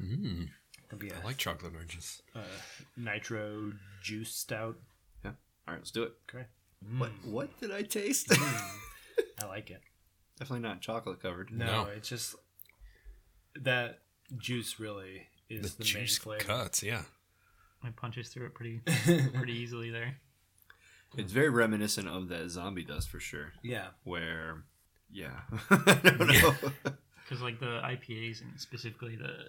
Mm, 0.00 0.48
It'll 0.86 0.98
be 0.98 1.08
a 1.08 1.14
I 1.20 1.24
like 1.24 1.36
chocolate 1.38 1.72
oranges. 1.74 2.22
uh, 2.34 2.40
nitro 2.96 3.72
juice 4.02 4.32
stout. 4.34 4.76
Yeah. 5.24 5.32
All 5.66 5.74
right, 5.74 5.78
let's 5.78 5.90
do 5.90 6.02
it. 6.04 6.12
Okay, 6.32 6.44
What 6.98 7.10
what 7.24 7.58
did 7.60 7.72
I 7.72 7.82
taste? 7.82 8.32
I 9.40 9.46
like 9.46 9.70
it. 9.70 9.80
Definitely 10.38 10.68
not 10.68 10.80
chocolate 10.80 11.20
covered. 11.20 11.50
No, 11.50 11.66
No. 11.66 11.84
it's 11.96 12.08
just 12.08 12.34
that 13.62 14.00
juice 14.36 14.78
really 14.78 15.26
is 15.48 15.74
The, 15.76 15.84
the, 15.84 15.94
main 15.94 16.06
juice 16.06 16.18
flavor. 16.18 16.44
cuts, 16.44 16.82
yeah. 16.82 17.02
It 17.84 17.96
punches 17.96 18.28
through 18.28 18.46
it 18.46 18.54
pretty 18.54 18.80
pretty 19.34 19.54
easily 19.54 19.90
there. 19.90 20.16
It's 21.16 21.32
very 21.32 21.48
reminiscent 21.48 22.08
of 22.08 22.28
that 22.28 22.50
zombie 22.50 22.84
dust 22.84 23.08
for 23.08 23.20
sure. 23.20 23.52
Yeah, 23.62 23.86
Where, 24.04 24.64
yeah, 25.10 25.40
I 25.70 26.00
don't 26.02 26.26
know. 26.26 26.54
Because 27.24 27.40
like 27.42 27.58
the 27.60 27.80
IPAs 27.82 28.42
and 28.42 28.60
specifically 28.60 29.16
the 29.16 29.48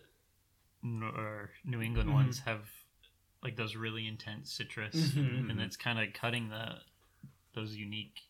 N- 0.83 1.03
or 1.03 1.49
New 1.65 1.81
England 1.81 2.09
Mhm. 2.09 2.13
ones 2.13 2.39
have 2.39 2.61
like 3.43 3.55
those 3.55 3.75
really 3.75 4.07
intense 4.07 4.51
citrus, 4.51 4.95
Mhm. 4.95 5.49
and 5.49 5.59
it's 5.59 5.75
kind 5.75 5.99
of 5.99 6.13
cutting 6.13 6.49
the 6.49 6.75
those 7.57 7.75
unique 7.75 8.21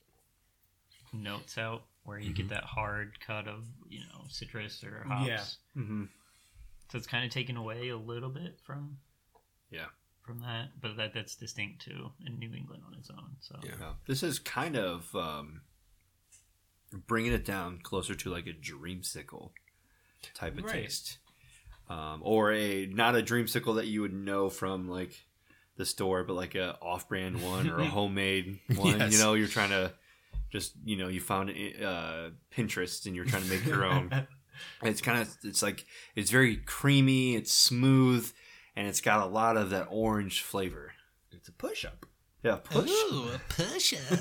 notes 1.13 1.57
out 1.57 1.83
where 2.03 2.17
you 2.19 2.33
get 2.33 2.49
that 2.49 2.63
hard 2.63 3.19
cut 3.25 3.47
of 3.47 3.65
you 3.89 3.99
know 3.99 4.25
citrus 4.29 4.83
or 4.83 5.03
hops. 5.07 5.27
Yeah. 5.27 5.43
hmm 5.83 6.05
So 6.91 6.97
it's 6.97 7.07
kind 7.07 7.25
of 7.25 7.31
taken 7.31 7.57
away 7.57 7.89
a 7.89 7.97
little 7.97 8.29
bit 8.29 8.59
from 8.65 8.97
Yeah. 9.69 9.87
from 10.25 10.39
that, 10.39 10.69
but 10.81 10.95
that 10.97 11.13
that's 11.13 11.35
distinct 11.35 11.81
too 11.83 12.11
in 12.25 12.39
New 12.39 12.53
England 12.53 12.83
on 12.87 12.93
its 12.95 13.09
own. 13.09 13.35
So 13.41 13.59
Yeah. 13.63 13.71
Yeah. 13.79 13.93
This 14.07 14.23
is 14.23 14.39
kind 14.39 14.75
of 14.77 15.13
um, 15.15 15.61
bringing 17.07 17.33
it 17.33 17.45
down 17.45 17.79
closer 17.83 18.15
to 18.15 18.29
like 18.29 18.47
a 18.47 18.53
dreamsicle 18.53 19.51
type 20.33 20.57
of 20.57 20.63
Right. 20.65 20.83
taste, 20.83 21.17
um, 21.89 22.21
or 22.23 22.51
a 22.53 22.85
not 22.87 23.15
a 23.15 23.21
dreamsicle 23.21 23.75
that 23.75 23.87
you 23.87 24.01
would 24.01 24.13
know 24.13 24.49
from 24.49 24.87
like 24.87 25.25
the 25.77 25.85
store, 25.85 26.23
but 26.23 26.33
like 26.33 26.55
a 26.55 26.77
off-brand 26.81 27.41
one 27.41 27.69
or 27.69 27.79
a 27.79 27.85
homemade 27.97 28.59
one. 28.75 28.99
Yes. 28.99 29.13
You 29.13 29.19
know, 29.19 29.33
you're 29.33 29.47
trying 29.47 29.69
to 29.69 29.93
just 30.51 30.73
you 30.83 30.97
know 30.97 31.07
you 31.07 31.19
found 31.19 31.49
uh, 31.49 32.29
Pinterest 32.55 33.05
and 33.05 33.15
you're 33.15 33.25
trying 33.25 33.43
to 33.43 33.49
make 33.49 33.65
your 33.65 33.85
own. 33.85 34.27
it's 34.83 35.01
kind 35.01 35.21
of 35.21 35.35
it's 35.43 35.61
like 35.61 35.85
it's 36.15 36.31
very 36.31 36.57
creamy, 36.57 37.35
it's 37.35 37.53
smooth, 37.53 38.31
and 38.75 38.87
it's 38.87 39.01
got 39.01 39.21
a 39.21 39.29
lot 39.29 39.57
of 39.57 39.69
that 39.69 39.87
orange 39.89 40.41
flavor. 40.41 40.93
it's 41.31 41.47
a 41.47 41.53
push 41.53 41.85
up. 41.85 42.05
Yeah, 42.43 42.57
push. 42.63 42.89
Ooh, 42.89 43.29
a 43.33 43.39
push 43.49 43.93
up. 43.93 44.19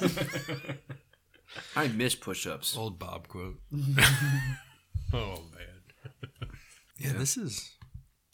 I 1.76 1.88
miss 1.88 2.14
push-ups. 2.14 2.76
Old 2.76 2.98
Bob 2.98 3.28
quote. 3.28 3.60
oh 5.12 5.42
man. 5.54 6.50
yeah, 6.98 7.12
this 7.12 7.36
is. 7.36 7.72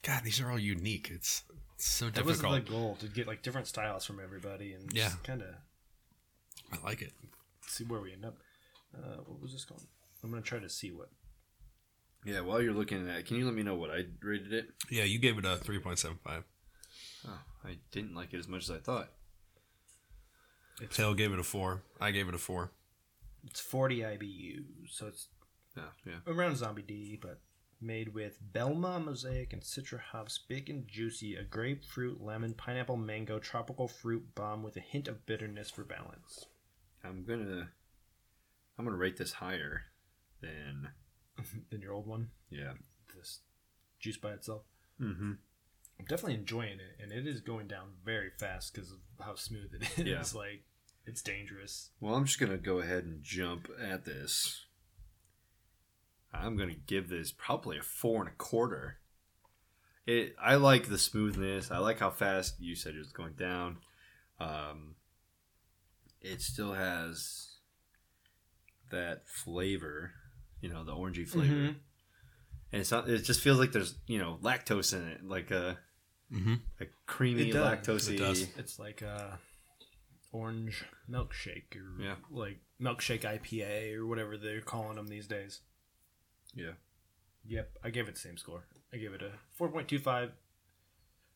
God, 0.02 0.22
these 0.24 0.40
are 0.40 0.50
all 0.50 0.58
unique. 0.58 1.10
It's 1.12 1.44
so 1.84 2.10
That 2.10 2.24
was 2.24 2.36
difficult. 2.38 2.64
the 2.66 2.70
goal 2.70 2.96
to 3.00 3.06
get 3.08 3.26
like 3.26 3.42
different 3.42 3.66
styles 3.66 4.04
from 4.04 4.20
everybody 4.20 4.72
and 4.72 4.92
Yeah. 4.92 5.08
just 5.08 5.22
kind 5.24 5.42
of 5.42 5.54
I 6.72 6.78
like 6.84 7.02
it. 7.02 7.12
see 7.66 7.84
where 7.84 8.00
we 8.00 8.12
end 8.12 8.24
up. 8.24 8.36
Uh, 8.94 9.16
what 9.26 9.40
was 9.40 9.52
this 9.52 9.64
called? 9.64 9.82
I'm 10.22 10.30
gonna 10.30 10.42
try 10.42 10.58
to 10.60 10.68
see 10.68 10.90
what. 10.92 11.10
Yeah, 12.24 12.40
while 12.40 12.62
you're 12.62 12.72
looking 12.74 13.08
at 13.08 13.16
it, 13.18 13.26
can 13.26 13.36
you 13.36 13.44
let 13.44 13.54
me 13.54 13.62
know 13.64 13.74
what 13.74 13.90
I 13.90 14.04
rated 14.20 14.52
it? 14.52 14.66
Yeah, 14.90 15.02
you 15.04 15.18
gave 15.18 15.38
it 15.38 15.44
a 15.44 15.56
three 15.56 15.80
point 15.80 15.98
seven 15.98 16.18
five. 16.22 16.44
Oh, 17.26 17.40
I 17.64 17.78
didn't 17.90 18.14
like 18.14 18.32
it 18.32 18.38
as 18.38 18.46
much 18.48 18.62
as 18.64 18.70
I 18.70 18.78
thought. 18.78 19.10
Pale 20.90 21.14
gave 21.14 21.32
it 21.32 21.38
a 21.38 21.42
four. 21.44 21.82
I 22.00 22.10
gave 22.10 22.28
it 22.28 22.34
a 22.34 22.38
four. 22.38 22.72
It's 23.44 23.60
40 23.60 23.98
IBU, 24.00 24.64
so 24.88 25.06
it's 25.08 25.28
Yeah, 25.76 25.84
yeah. 26.06 26.18
around 26.26 26.56
Zombie 26.56 26.82
D, 26.82 27.18
but 27.20 27.40
made 27.82 28.14
with 28.14 28.38
Belma 28.52 29.04
Mosaic 29.04 29.52
and 29.52 29.62
Citra 29.62 30.00
hops, 30.00 30.38
big 30.38 30.70
and 30.70 30.86
juicy, 30.86 31.34
a 31.36 31.42
grapefruit, 31.42 32.20
lemon, 32.20 32.54
pineapple, 32.54 32.96
mango, 32.96 33.38
tropical 33.38 33.88
fruit 33.88 34.34
bomb 34.34 34.62
with 34.62 34.76
a 34.76 34.80
hint 34.80 35.08
of 35.08 35.26
bitterness 35.26 35.70
for 35.70 35.84
balance. 35.84 36.46
I'm 37.04 37.24
gonna, 37.24 37.70
I'm 38.78 38.84
gonna 38.84 38.96
rate 38.96 39.16
this 39.16 39.32
higher 39.32 39.82
than 40.40 40.88
Than 41.70 41.80
your 41.80 41.92
old 41.92 42.06
one, 42.06 42.28
yeah. 42.50 42.72
this 43.16 43.40
juice 43.98 44.16
by 44.16 44.32
itself. 44.32 44.62
Mm-hmm. 45.00 45.32
I'm 45.98 46.04
definitely 46.06 46.34
enjoying 46.34 46.78
it, 46.78 47.02
and 47.02 47.12
it 47.12 47.26
is 47.26 47.40
going 47.40 47.68
down 47.68 47.90
very 48.04 48.30
fast 48.38 48.74
because 48.74 48.90
of 48.92 48.98
how 49.20 49.34
smooth 49.34 49.72
it 49.74 49.82
is. 49.98 50.06
Yeah. 50.06 50.38
Like, 50.38 50.64
it's 51.06 51.22
dangerous. 51.22 51.90
Well, 52.00 52.14
I'm 52.14 52.24
just 52.24 52.40
gonna 52.40 52.58
go 52.58 52.78
ahead 52.78 53.04
and 53.04 53.22
jump 53.22 53.68
at 53.80 54.04
this. 54.04 54.66
I'm 56.32 56.56
gonna 56.56 56.74
give 56.74 57.08
this 57.08 57.32
probably 57.32 57.78
a 57.78 57.82
four 57.82 58.20
and 58.20 58.28
a 58.28 58.36
quarter. 58.36 58.98
It. 60.06 60.34
I 60.40 60.56
like 60.56 60.88
the 60.88 60.98
smoothness. 60.98 61.70
I 61.70 61.78
like 61.78 62.00
how 62.00 62.10
fast 62.10 62.60
you 62.60 62.74
said 62.74 62.94
it 62.94 62.98
was 62.98 63.12
going 63.12 63.34
down. 63.34 63.78
Um, 64.40 64.96
it 66.20 66.40
still 66.42 66.72
has 66.72 67.56
that 68.90 69.28
flavor, 69.28 70.12
you 70.60 70.68
know, 70.68 70.84
the 70.84 70.92
orangey 70.92 71.28
flavor, 71.28 71.54
Mhm. 71.54 71.68
and 72.72 72.80
it's 72.80 72.90
not. 72.90 73.08
It 73.08 73.22
just 73.22 73.40
feels 73.40 73.58
like 73.58 73.72
there's 73.72 73.94
you 74.06 74.18
know 74.18 74.38
lactose 74.42 74.92
in 74.92 75.06
it, 75.08 75.24
like 75.24 75.50
a 75.50 75.78
Mm-hmm. 76.32 76.54
a 76.80 76.86
creamy 77.06 77.50
It 77.50 77.52
does. 77.52 77.86
lactosey. 77.86 78.18
It. 78.20 78.48
It's 78.56 78.78
like 78.78 79.02
a 79.02 79.38
orange 80.32 80.82
milkshake 81.08 81.76
or 81.76 82.00
Yeah. 82.02 82.16
like 82.30 82.58
milkshake 82.80 83.20
IPA 83.24 83.94
or 83.94 84.06
whatever 84.06 84.38
they're 84.38 84.62
calling 84.62 84.96
them 84.96 85.08
these 85.08 85.26
days. 85.26 85.60
Yeah. 86.54 86.72
Yep, 87.44 87.78
I 87.82 87.90
gave 87.90 88.08
it 88.08 88.14
the 88.14 88.20
same 88.20 88.36
score. 88.36 88.64
I 88.92 88.98
gave 88.98 89.12
it 89.14 89.22
a 89.22 89.32
4.25. 89.60 90.30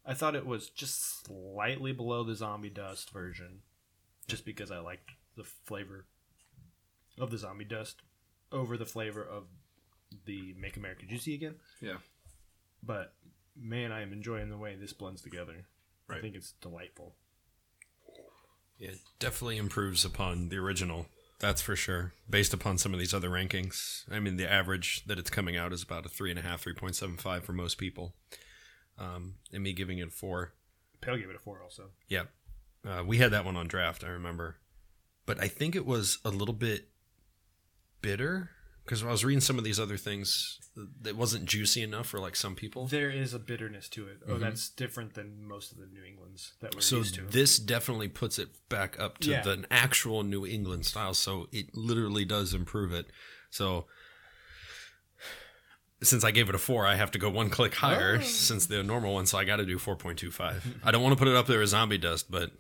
I 0.05 0.15
thought 0.15 0.37
it 0.37 0.47
was 0.47 0.69
just 0.69 1.27
slightly 1.27 1.93
below 1.93 2.23
the 2.23 2.37
zombie 2.37 2.71
dust 2.71 3.11
version 3.11 3.63
just 4.29 4.45
because 4.45 4.71
I 4.71 4.79
liked 4.79 5.11
the 5.37 5.45
flavor 5.45 6.07
of 7.19 7.31
the 7.31 7.39
zombie 7.39 7.65
dust 7.65 8.03
over 8.53 8.77
the 8.77 8.87
flavor 8.87 9.23
of 9.23 9.45
the 10.27 10.55
Make 10.59 10.77
America 10.77 11.07
Juicy 11.09 11.35
again. 11.35 11.57
Yeah. 11.81 11.97
But 12.83 13.15
man, 13.57 13.91
I 13.91 14.03
am 14.03 14.13
enjoying 14.13 14.51
the 14.51 14.59
way 14.59 14.77
this 14.77 14.93
blends 14.93 15.23
together. 15.23 15.67
I 16.09 16.21
think 16.21 16.37
it's 16.37 16.53
delightful. 16.61 17.17
It 18.79 18.99
definitely 19.19 19.57
improves 19.57 20.05
upon 20.05 20.51
the 20.51 20.59
original. 20.59 21.07
That's 21.39 21.61
for 21.61 21.77
sure. 21.77 22.13
Based 22.29 22.55
upon 22.55 22.79
some 22.79 22.95
of 22.95 22.99
these 22.99 23.13
other 23.13 23.29
rankings, 23.29 24.05
I 24.11 24.21
mean, 24.21 24.37
the 24.37 24.51
average 24.51 25.05
that 25.05 25.19
it's 25.19 25.31
coming 25.31 25.57
out 25.57 25.73
is 25.73 25.83
about 25.83 26.07
a 26.07 26.09
three 26.09 26.31
and 26.31 26.39
a 26.39 26.43
half, 26.43 26.63
three 26.63 26.73
point 26.73 26.97
seven 26.97 27.17
five 27.17 27.45
for 27.45 27.53
most 27.53 27.77
people. 27.77 28.15
Um, 28.99 29.35
and 29.53 29.63
me 29.63 29.73
giving 29.73 29.99
it 29.99 30.09
a 30.09 30.11
four. 30.11 30.55
Pale 31.01 31.19
gave 31.19 31.29
it 31.29 31.37
a 31.37 31.39
four 31.39 31.61
also. 31.63 31.91
Yep. 32.09 32.31
Uh, 32.87 33.05
we 33.05 33.19
had 33.19 33.33
that 33.33 33.45
one 33.45 33.57
on 33.57 33.69
draft, 33.69 34.05
I 34.05 34.09
remember. 34.09 34.57
But 35.27 35.43
I 35.43 35.49
think 35.49 35.77
it 35.77 35.85
was 35.85 36.19
a 36.25 36.31
little 36.31 36.55
bit 36.55 36.89
bitter 38.01 38.51
Because 38.87 39.03
I 39.03 39.11
was 39.11 39.25
reading 39.25 39.41
some 39.41 39.59
of 39.59 39.65
these 39.65 39.81
other 39.81 39.97
things, 39.97 40.61
it 41.05 41.17
wasn't 41.17 41.45
juicy 41.45 41.83
enough 41.83 42.07
for 42.07 42.21
like 42.21 42.37
some 42.37 42.55
people. 42.55 42.87
There 42.87 43.11
is 43.11 43.35
a 43.35 43.39
bitterness 43.41 43.89
to 43.91 44.07
it. 44.07 44.19
Oh, 44.29 44.35
Mhm. 44.35 44.41
that's 44.41 44.69
different 44.71 45.15
than 45.15 45.45
most 45.45 45.73
of 45.73 45.79
the 45.79 45.87
New 45.87 46.05
Englands 46.05 46.53
that 46.61 46.73
we're 46.73 46.81
So 46.81 46.99
used 46.99 47.17
to. 47.17 47.23
this 47.23 47.59
definitely 47.59 48.07
puts 48.07 48.39
it 48.39 48.51
back 48.69 48.97
up 49.01 49.19
to 49.19 49.31
Yeah. 49.31 49.43
the 49.43 49.67
actual 49.73 50.23
New 50.23 50.47
England 50.47 50.87
style. 50.87 51.15
So 51.15 51.49
it 51.51 51.75
literally 51.77 52.25
does 52.25 52.55
improve 52.55 52.93
it. 52.93 53.07
So 53.51 53.87
since 56.03 56.25
I 56.25 56.31
gave 56.31 56.49
it 56.49 56.55
a 56.55 56.59
four, 56.59 56.87
I 56.87 56.95
have 56.95 57.11
to 57.13 57.19
go 57.19 57.29
one 57.31 57.51
click 57.51 57.75
higher 57.75 58.19
Oh. 58.21 58.23
since 58.25 58.67
the 58.67 58.83
normal 58.83 59.15
one. 59.15 59.27
So 59.27 59.39
I 59.39 59.45
got 59.45 59.57
to 59.57 59.67
do 59.67 59.79
four 59.79 59.97
point 59.97 60.19
two 60.19 60.31
five. 60.31 60.77
I 60.85 60.91
don't 60.91 61.03
want 61.03 61.13
to 61.13 61.19
put 61.19 61.29
it 61.29 61.35
up 61.35 61.47
there 61.47 61.63
as 61.63 61.71
zombie 61.71 61.99
dust, 61.99 62.31
but 62.31 62.53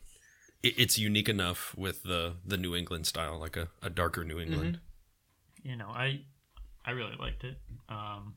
it, 0.62 0.74
it's 0.78 0.98
unique 0.98 1.28
enough 1.28 1.74
with 1.76 2.02
the 2.02 2.36
the 2.44 2.56
New 2.56 2.74
England 2.74 3.06
style, 3.06 3.38
like 3.38 3.56
a, 3.56 3.68
a 3.82 3.90
darker 3.90 4.24
New 4.24 4.40
England. 4.40 4.80
You 5.68 5.76
know, 5.76 5.88
I 5.88 6.20
I 6.84 6.92
really 6.92 7.16
liked 7.18 7.42
it. 7.44 7.56
Um, 7.88 8.36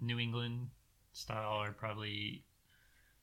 New 0.00 0.18
England 0.18 0.68
style 1.12 1.58
are 1.62 1.72
probably 1.72 2.44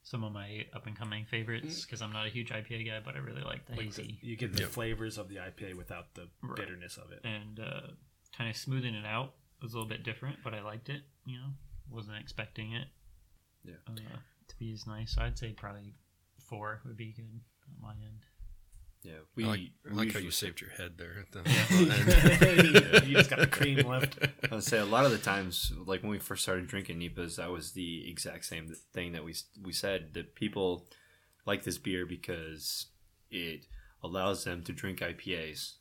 some 0.04 0.24
of 0.24 0.32
my 0.32 0.66
up 0.74 0.86
and 0.88 0.98
coming 0.98 1.26
favorites 1.26 1.84
because 1.86 2.02
I'm 2.02 2.14
not 2.14 2.26
a 2.26 2.30
huge 2.30 2.50
IPA 2.52 2.86
guy, 2.88 3.00
but 3.04 3.16
I 3.16 3.20
really 3.20 3.42
like 3.42 3.66
the 3.66 3.74
Like 3.74 3.80
the- 3.94 4.04
hazy 4.04 4.20
you 4.22 4.38
get 4.38 4.54
the 4.54 4.62
Yep. 4.62 4.70
flavors 4.72 5.18
of 5.18 5.28
the 5.28 5.36
IPA 5.40 5.74
without 5.76 6.14
the 6.14 6.30
Right. 6.42 6.56
bitterness 6.56 6.98
of 6.98 7.12
it. 7.12 7.22
and 7.26 7.60
uh, 7.60 7.88
kind 8.38 8.50
of 8.50 8.56
smoothing 8.56 8.94
it 8.94 9.06
out 9.06 9.36
it 9.60 9.64
was 9.64 9.74
a 9.74 9.78
little 9.78 9.90
bit 9.90 10.04
different, 10.04 10.38
but 10.44 10.54
I 10.54 10.62
liked 10.62 10.88
it. 10.90 11.02
You 11.26 11.38
know, 11.40 11.50
wasn't 11.90 12.18
expecting 12.18 12.74
it. 12.74 12.88
Yeah. 13.64 13.76
Uh, 13.88 13.96
to 14.50 14.56
be 14.60 14.72
as 14.72 14.86
nice, 14.88 15.18
I'd 15.18 15.38
say 15.38 15.52
probably 15.52 15.96
four 16.48 16.80
would 16.86 16.96
be 16.96 17.12
good 17.12 17.26
on 17.68 17.82
my 17.82 17.94
end. 17.94 18.24
Yeah, 19.08 19.14
I 19.14 19.26
we 19.36 19.45
like, 19.45 19.60
I 19.89 19.93
like 19.93 20.12
how 20.14 20.20
you 20.20 20.32
saved 20.32 20.60
your 20.60 20.70
head 20.72 20.97
there 20.97 21.16
at 21.22 21.32
the 21.32 23.03
you 23.08 23.16
just 23.16 23.30
got 23.30 23.39
the 23.39 23.47
cream 23.47 23.88
left. 23.88 24.20
I 24.51 24.55
would 24.55 24.64
say 24.66 24.80
a 24.80 24.86
lot 24.86 25.05
of 25.05 25.12
the 25.12 25.18
times, 25.18 25.72
like 25.86 26.01
when 26.01 26.12
we 26.12 26.20
first 26.20 26.43
started 26.43 26.68
drinking 26.68 26.99
Nipas, 26.99 27.38
that 27.38 27.49
was 27.49 27.72
the 27.72 28.10
exact 28.10 28.43
same 28.43 28.74
thing 28.93 29.14
that 29.14 29.24
we 29.24 29.34
we 29.64 29.72
said 29.72 30.14
that 30.16 30.36
people 30.36 30.88
like 31.45 31.64
this 31.64 31.78
beer 31.78 32.05
because 32.05 32.88
it 33.32 33.66
allows 34.03 34.43
them 34.43 34.62
to 34.64 34.74
drink 34.74 34.99
IPAs 34.99 35.76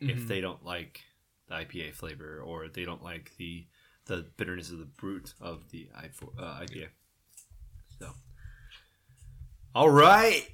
if 0.00 0.18
Mhm. 0.22 0.26
they 0.28 0.40
don't 0.40 0.64
like 0.64 1.02
the 1.48 1.54
IPA 1.54 1.94
flavor 1.94 2.40
or 2.44 2.68
they 2.68 2.84
don't 2.84 3.02
like 3.02 3.30
the 3.38 3.66
the 4.06 4.26
bitterness 4.36 4.70
of 4.72 4.78
the 4.78 4.84
brute 4.86 5.34
of 5.40 5.70
the 5.70 5.88
I- 5.94 6.10
uh, 6.38 6.60
IPA. 6.62 6.88
So, 8.00 8.12
all 9.72 9.90
right, 9.90 10.48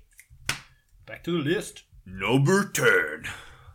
Back 1.06 1.24
to 1.24 1.42
the 1.42 1.50
list. 1.50 1.84
Number 2.06 2.64
ten. 2.64 3.24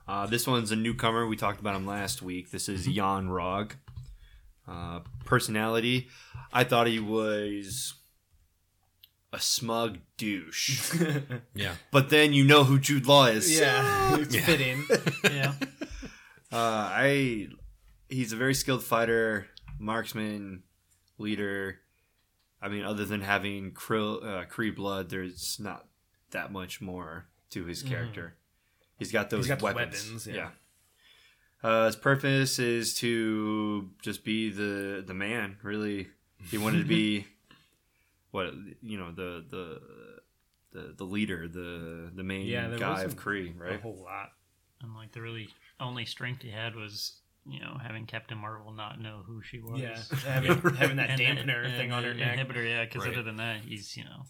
Uh, 0.08 0.26
this 0.26 0.48
one's 0.48 0.72
a 0.72 0.76
newcomer. 0.76 1.28
We 1.28 1.36
talked 1.36 1.60
about 1.60 1.76
him 1.76 1.86
last 1.86 2.22
week. 2.22 2.52
This 2.52 2.70
is 2.70 2.88
Yon-Rogg. 2.88 3.74
Uh, 4.68 5.00
personality, 5.26 6.08
I 6.52 6.64
thought 6.66 6.88
he 6.88 7.00
was 7.00 7.94
a 9.32 9.40
smug 9.40 10.00
douche. 10.18 10.94
yeah. 11.56 11.76
but 11.92 12.10
then 12.10 12.34
you 12.34 12.44
know 12.44 12.64
who 12.66 12.78
Jude 12.80 13.06
Law 13.06 13.26
is. 13.28 13.60
yeah, 13.60 14.18
it's 14.18 14.36
Yeah. 14.36 14.46
fitting. 14.46 14.86
Yeah, 15.24 15.54
Uh, 16.52 16.90
I 16.92 17.48
he's 18.10 18.34
a 18.34 18.38
very 18.38 18.54
skilled 18.54 18.84
fighter, 18.84 19.48
marksman, 19.80 20.64
leader. 21.18 21.80
I 22.62 22.68
mean, 22.70 22.84
other 22.84 23.06
than 23.06 23.22
having 23.22 23.72
Krill, 23.72 24.22
uh, 24.24 24.46
Kree 24.48 24.76
blood, 24.76 25.10
there's 25.10 25.60
not 25.62 25.86
that 26.32 26.52
much 26.52 26.82
more 26.82 27.28
to 27.52 27.66
his 27.66 27.84
character. 27.84 28.36
He's 28.98 29.12
got 29.12 29.30
those 29.30 29.46
He's 29.46 29.56
got 29.56 29.62
weapons. 29.62 30.04
weapons, 30.06 30.28
yeah. 30.28 30.36
yeah. 30.36 30.50
Uh, 31.70 31.86
his 31.88 31.96
purpose 31.96 32.60
is 32.60 32.94
to 32.96 33.90
just 34.02 34.24
be 34.24 34.50
the 34.50 35.04
the 35.06 35.14
man. 35.14 35.58
Really, 35.64 36.08
he 36.50 36.58
wanted 36.58 36.80
to 36.80 36.86
be 36.86 37.26
what 38.32 38.54
you 38.82 38.98
know 38.98 39.12
the 39.12 39.44
the 39.50 39.82
the, 40.74 40.94
the 40.98 41.04
leader, 41.04 41.48
the 41.48 42.12
the 42.14 42.24
main 42.24 42.46
Yeah, 42.46 42.68
there 42.68 42.78
guy 42.80 42.90
wasn't 42.92 43.14
of 43.14 43.20
Kree, 43.20 43.60
right? 43.60 43.76
A 43.80 43.82
whole 43.82 44.02
lot. 44.04 44.32
and 44.82 44.96
like 44.96 45.12
the 45.14 45.22
really 45.22 45.50
only 45.80 46.06
strength 46.06 46.42
he 46.44 46.50
had 46.52 46.76
was 46.76 47.18
you 47.50 47.60
know 47.60 47.78
having 47.82 48.06
Captain 48.06 48.38
Marvel 48.38 48.72
not 48.72 49.00
know 49.02 49.22
who 49.26 49.42
she 49.42 49.60
was. 49.60 49.80
Yeah, 49.80 49.98
having, 50.26 50.52
having 50.76 50.98
that 50.98 51.10
And 51.10 51.20
the- 51.20 51.24
dampener 51.24 51.66
and 51.66 51.74
thing 51.76 51.92
on 51.92 52.04
the 52.04 52.10
her 52.10 52.14
neck. 52.14 52.38
Inhibitor, 52.38 52.68
yeah, 52.68 52.84
because 52.86 53.04
Right. 53.06 53.14
other 53.14 53.24
than 53.24 53.38
that, 53.38 53.62
he's 53.62 53.96
you 53.98 54.04
know 54.04 54.26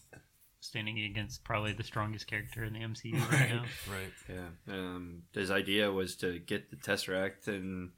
standing 0.68 1.00
against 1.00 1.44
probably 1.44 1.74
the 1.74 1.84
strongest 1.84 2.28
character 2.28 2.64
in 2.64 2.74
the 2.74 2.80
MCU 2.80 3.14
right, 3.16 3.32
Right. 3.32 3.50
now. 3.50 3.64
Right. 3.92 4.14
Yeah. 4.30 4.74
Um, 4.74 5.24
his 5.34 5.50
idea 5.52 5.92
was 5.92 6.16
to 6.18 6.40
get 6.40 6.70
the 6.70 6.76
Tesseract 6.76 7.48
and, 7.48 7.92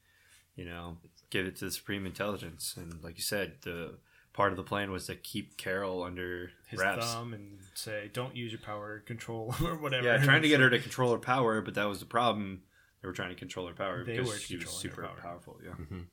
you 0.56 0.66
know, 0.66 0.98
give 1.30 1.46
it 1.46 1.56
to 1.58 1.66
the 1.66 1.72
Supreme 1.72 2.06
Intelligence. 2.06 2.76
And 2.78 3.04
like 3.04 3.18
you 3.18 3.24
said, 3.24 3.54
the 3.64 3.98
part 4.34 4.52
of 4.52 4.58
the 4.58 4.64
plan 4.64 4.92
was 4.92 5.08
to 5.08 5.16
keep 5.16 5.58
Carol 5.58 6.04
under 6.04 6.52
His 6.68 6.80
wraps. 6.80 7.14
thumb 7.14 7.34
and 7.34 7.60
say, 7.74 8.10
"Don't 8.14 8.36
use 8.36 8.52
your 8.52 8.62
power 8.62 9.00
control 9.00 9.54
or 9.64 9.76
whatever." 9.76 10.06
Yeah, 10.06 10.18
trying 10.24 10.42
to 10.44 10.48
get 10.48 10.60
her 10.62 10.70
to 10.70 10.80
control 10.88 11.12
her 11.12 11.18
power, 11.20 11.62
but 11.62 11.74
that 11.76 11.86
was 11.90 12.00
the 12.00 12.06
problem. 12.06 12.62
They 13.02 13.08
were 13.08 13.14
trying 13.14 13.30
to 13.30 13.36
control 13.36 13.68
her 13.68 13.74
power 13.74 14.04
They 14.04 14.18
because 14.18 14.28
were 14.28 14.38
she 14.38 14.58
was 14.58 14.70
super 14.70 15.04
power. 15.04 15.18
powerful. 15.22 15.60
Yeah. 15.64 15.72
Mhm. 15.72 16.06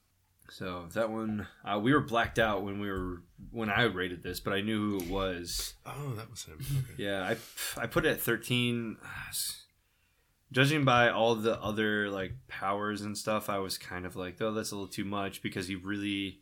So 0.50 0.86
that 0.94 1.10
one, 1.10 1.46
uh, 1.64 1.78
we 1.82 1.92
were 1.92 2.00
blacked 2.00 2.38
out 2.38 2.62
when 2.62 2.78
we 2.80 2.90
were 2.90 3.22
when 3.50 3.68
I 3.70 3.82
rated 3.84 4.22
this, 4.22 4.40
but 4.40 4.52
I 4.52 4.60
knew 4.60 4.90
who 4.90 4.96
it 5.04 5.10
was. 5.10 5.74
Oh, 5.84 6.12
that 6.16 6.30
was 6.30 6.44
him. 6.44 6.58
Okay. 6.60 6.94
Yeah, 7.04 7.22
I 7.76 7.82
I 7.82 7.86
put 7.86 8.04
it 8.06 8.10
at 8.10 8.20
thirteen. 8.20 8.96
Judging 10.52 10.84
by 10.84 11.10
all 11.10 11.34
the 11.34 11.60
other 11.60 12.08
like 12.08 12.32
powers 12.46 13.02
and 13.02 13.18
stuff, 13.18 13.50
I 13.50 13.58
was 13.58 13.76
kind 13.78 14.06
of 14.06 14.14
like, 14.14 14.40
oh, 14.40 14.52
that's 14.52 14.70
a 14.70 14.76
little 14.76 14.86
too 14.90 15.04
much 15.04 15.42
because 15.42 15.66
he 15.66 15.74
really, 15.74 16.40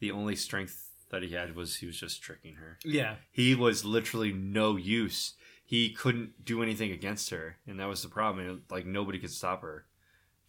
the 0.00 0.10
only 0.12 0.34
strength 0.34 0.90
that 1.10 1.22
he 1.22 1.34
had 1.34 1.54
was 1.54 1.76
he 1.76 1.86
was 1.86 2.00
just 2.00 2.22
tricking 2.22 2.54
her. 2.54 2.78
Yeah, 2.84 3.16
He 3.30 3.54
was 3.54 3.84
literally 3.84 4.32
no 4.32 4.76
use. 4.76 5.34
He 5.66 5.90
couldn't 5.92 6.44
do 6.44 6.62
anything 6.62 6.90
against 6.90 7.30
her, 7.30 7.56
and 7.66 7.78
that 7.80 7.86
was 7.88 8.02
the 8.02 8.08
problem. 8.08 8.48
And, 8.48 8.62
Like 8.70 8.86
nobody 8.86 9.18
could 9.18 9.30
stop 9.30 9.60
her, 9.60 9.84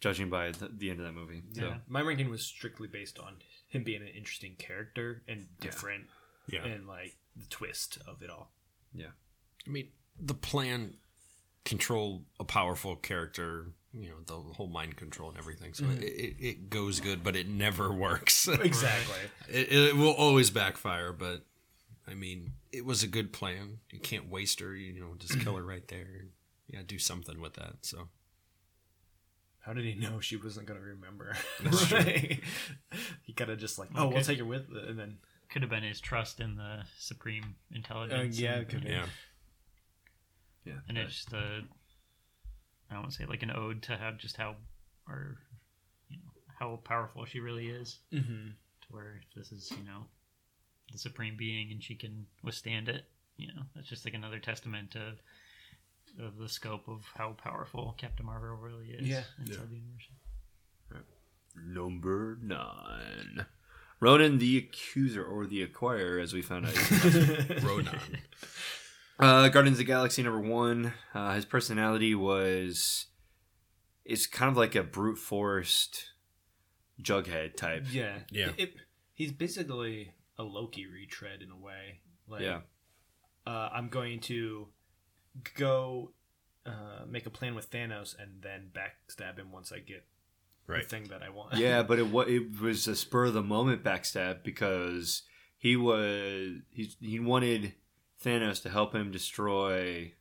judging 0.00 0.28
by 0.30 0.50
the, 0.52 0.68
the 0.68 0.90
end 0.90 1.00
of 1.00 1.06
that 1.06 1.12
movie. 1.12 1.42
So 1.52 1.62
yeah. 1.66 1.74
My 1.88 2.00
ranking 2.00 2.30
was 2.30 2.42
strictly 2.42 2.88
based 2.88 3.18
on 3.18 3.34
him 3.68 3.82
being 3.84 4.02
an 4.02 4.08
interesting 4.08 4.54
character 4.58 5.22
and 5.28 5.46
different, 5.60 6.04
Yeah. 6.48 6.64
and 6.64 6.86
like 6.86 7.16
the 7.36 7.46
twist 7.46 7.98
of 8.06 8.22
it 8.22 8.30
all. 8.30 8.50
Yeah. 8.94 9.08
I 9.66 9.70
mean, 9.70 9.88
the 10.20 10.34
plan 10.34 10.94
control 11.64 12.22
a 12.38 12.44
powerful 12.44 12.94
character, 12.96 13.66
you 13.92 14.08
know, 14.08 14.16
the 14.26 14.54
whole 14.54 14.68
mind 14.68 14.96
control 14.96 15.28
and 15.30 15.38
everything. 15.38 15.74
So 15.74 15.84
Mhm. 15.84 16.00
it, 16.00 16.04
it, 16.04 16.36
it 16.46 16.70
goes 16.70 17.00
good, 17.00 17.24
but 17.24 17.34
it 17.34 17.48
never 17.48 17.92
works. 18.06 18.46
Exactly. 18.62 19.16
it, 19.48 19.72
it 19.72 19.96
will 19.96 20.12
always 20.14 20.50
backfire, 20.50 21.12
but 21.12 21.44
I 22.08 22.14
mean, 22.14 22.52
it 22.70 22.84
was 22.84 23.02
a 23.02 23.08
good 23.08 23.32
plan. 23.32 23.78
You 23.90 23.98
can't 23.98 24.28
waste 24.30 24.60
her, 24.60 24.76
you 24.76 25.00
know, 25.00 25.14
just 25.18 25.40
kill 25.40 25.56
her 25.56 25.64
right 25.74 25.86
there. 25.88 26.26
You 26.68 26.72
gotta 26.74 26.84
do 26.84 26.98
something 27.00 27.40
with 27.40 27.54
that. 27.54 27.78
So 27.82 28.08
How 29.66 29.72
did 29.72 29.84
he 29.84 29.94
know 29.94 30.20
she 30.20 30.36
wasn't 30.36 30.66
gonna 30.66 30.78
remember? 30.80 31.36
That's 31.60 31.90
he 33.22 33.32
kind 33.34 33.50
of 33.50 33.58
just 33.58 33.80
like, 33.80 33.88
oh, 33.96 34.06
we'll 34.06 34.22
take 34.22 34.38
her 34.38 34.44
with, 34.44 34.66
and 34.70 34.96
then 34.96 35.18
Could 35.50 35.62
have 35.62 35.70
been 35.70 35.82
his 35.82 36.00
trust 36.00 36.38
in 36.38 36.54
the 36.54 36.84
supreme 36.98 37.56
intelligence. 37.74 38.38
Uh, 38.38 38.42
yeah, 38.42 38.52
and, 38.52 38.62
it 38.62 38.68
could 38.68 38.84
be. 38.84 38.90
yeah, 38.90 39.06
yeah, 40.64 40.74
and 40.88 40.96
it's 40.96 41.16
just 41.16 41.32
a 41.32 41.62
I 42.88 42.94
don't 42.94 43.02
want 43.02 43.10
to 43.10 43.18
say 43.18 43.24
like 43.26 43.42
an 43.42 43.50
ode 43.50 43.82
to 43.82 43.96
how 43.96 44.12
just 44.12 44.36
how 44.36 44.54
or 45.08 45.36
you 46.08 46.18
know 46.18 46.30
how 46.60 46.78
powerful 46.84 47.24
she 47.24 47.40
really 47.40 47.66
is. 47.66 47.98
mm-hmm. 48.12 48.50
To 48.82 48.86
where 48.90 49.20
if 49.20 49.34
this 49.34 49.50
is 49.50 49.72
you 49.72 49.84
know 49.84 50.04
the 50.92 50.98
supreme 50.98 51.36
being 51.36 51.72
and 51.72 51.82
she 51.82 51.96
can 51.96 52.26
withstand 52.44 52.88
it, 52.88 53.06
you 53.36 53.48
know 53.48 53.62
that's 53.74 53.88
just 53.88 54.04
like 54.04 54.14
another 54.14 54.38
testament 54.38 54.92
to 54.92 55.14
of 56.20 56.38
the 56.38 56.48
scope 56.48 56.88
of 56.88 57.02
how 57.16 57.32
powerful 57.32 57.94
Captain 57.98 58.24
Marvel 58.26 58.56
really 58.56 58.90
is 58.90 59.06
Yeah. 59.08 59.24
inside 59.38 59.54
Yeah. 59.60 59.66
the 59.68 59.76
universe. 59.76 60.08
number 61.54 62.38
nine. 62.42 63.46
Ronan 63.98 64.36
the 64.38 64.58
Accuser 64.58 65.24
or 65.24 65.46
the 65.46 65.66
Acquirer, 65.66 66.22
as 66.22 66.34
we 66.34 66.42
found 66.42 66.66
out. 66.66 66.74
Ronan. 67.62 67.98
Uh, 69.18 69.48
Guardians 69.48 69.76
of 69.76 69.78
the 69.78 69.84
Galaxy 69.84 70.22
number 70.22 70.40
one. 70.40 70.92
Uh, 71.14 71.32
his 71.34 71.46
personality 71.46 72.14
was 72.14 73.06
is 74.04 74.26
kind 74.26 74.50
of 74.50 74.56
like 74.56 74.74
a 74.74 74.82
brute 74.82 75.16
forced 75.18 76.10
Jughead 77.02 77.56
type. 77.56 77.84
yeah, 77.90 78.20
Yeah. 78.30 78.52
It, 78.56 78.74
he's 79.14 79.32
basically 79.32 80.12
a 80.38 80.42
Loki 80.44 80.86
retread 80.86 81.40
in 81.42 81.50
a 81.50 81.56
way. 81.56 82.00
Like, 82.28 82.42
Yeah. 82.42 82.60
uh, 83.46 83.70
I'm 83.72 83.88
going 83.88 84.20
to 84.20 84.68
go 85.54 86.12
uh, 86.64 87.04
make 87.08 87.26
a 87.26 87.30
plan 87.30 87.54
with 87.54 87.70
Thanos 87.70 88.14
and 88.18 88.42
then 88.42 88.70
backstab 88.74 89.38
him 89.38 89.52
once 89.52 89.72
I 89.72 89.78
get 89.78 90.04
Right. 90.68 90.82
the 90.82 90.88
thing 90.88 91.04
that 91.10 91.22
I 91.22 91.28
want. 91.28 91.54
Yeah, 91.54 91.82
but 91.88 91.98
it 92.00 92.08
wa- 92.08 92.22
it 92.26 92.60
was 92.60 92.88
a 92.88 92.96
spur 92.96 93.26
of 93.26 93.34
the 93.34 93.42
moment 93.42 93.84
backstab 93.84 94.42
because 94.42 95.22
he 95.56 95.76
was 95.76 96.58
he 96.70 96.90
he 97.00 97.20
wanted 97.20 97.74
Thanos 98.24 98.62
to 98.62 98.68
help 98.70 98.92
him 98.94 99.10
destroy 99.12 100.12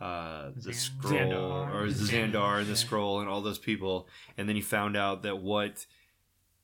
uh, 0.00 0.50
the 0.54 0.70
Xan- 0.70 0.74
scroll 0.74 1.12
Xandar. 1.18 1.74
or 1.74 1.86
Xandar, 1.86 2.30
Xandar 2.32 2.58
and 2.60 2.66
the 2.68 2.76
scroll 2.76 3.20
and 3.20 3.28
all 3.28 3.40
those 3.40 3.58
people, 3.58 4.08
and 4.36 4.46
then 4.48 4.56
he 4.56 4.62
found 4.62 4.96
out 4.96 5.22
that 5.22 5.38
what 5.38 5.86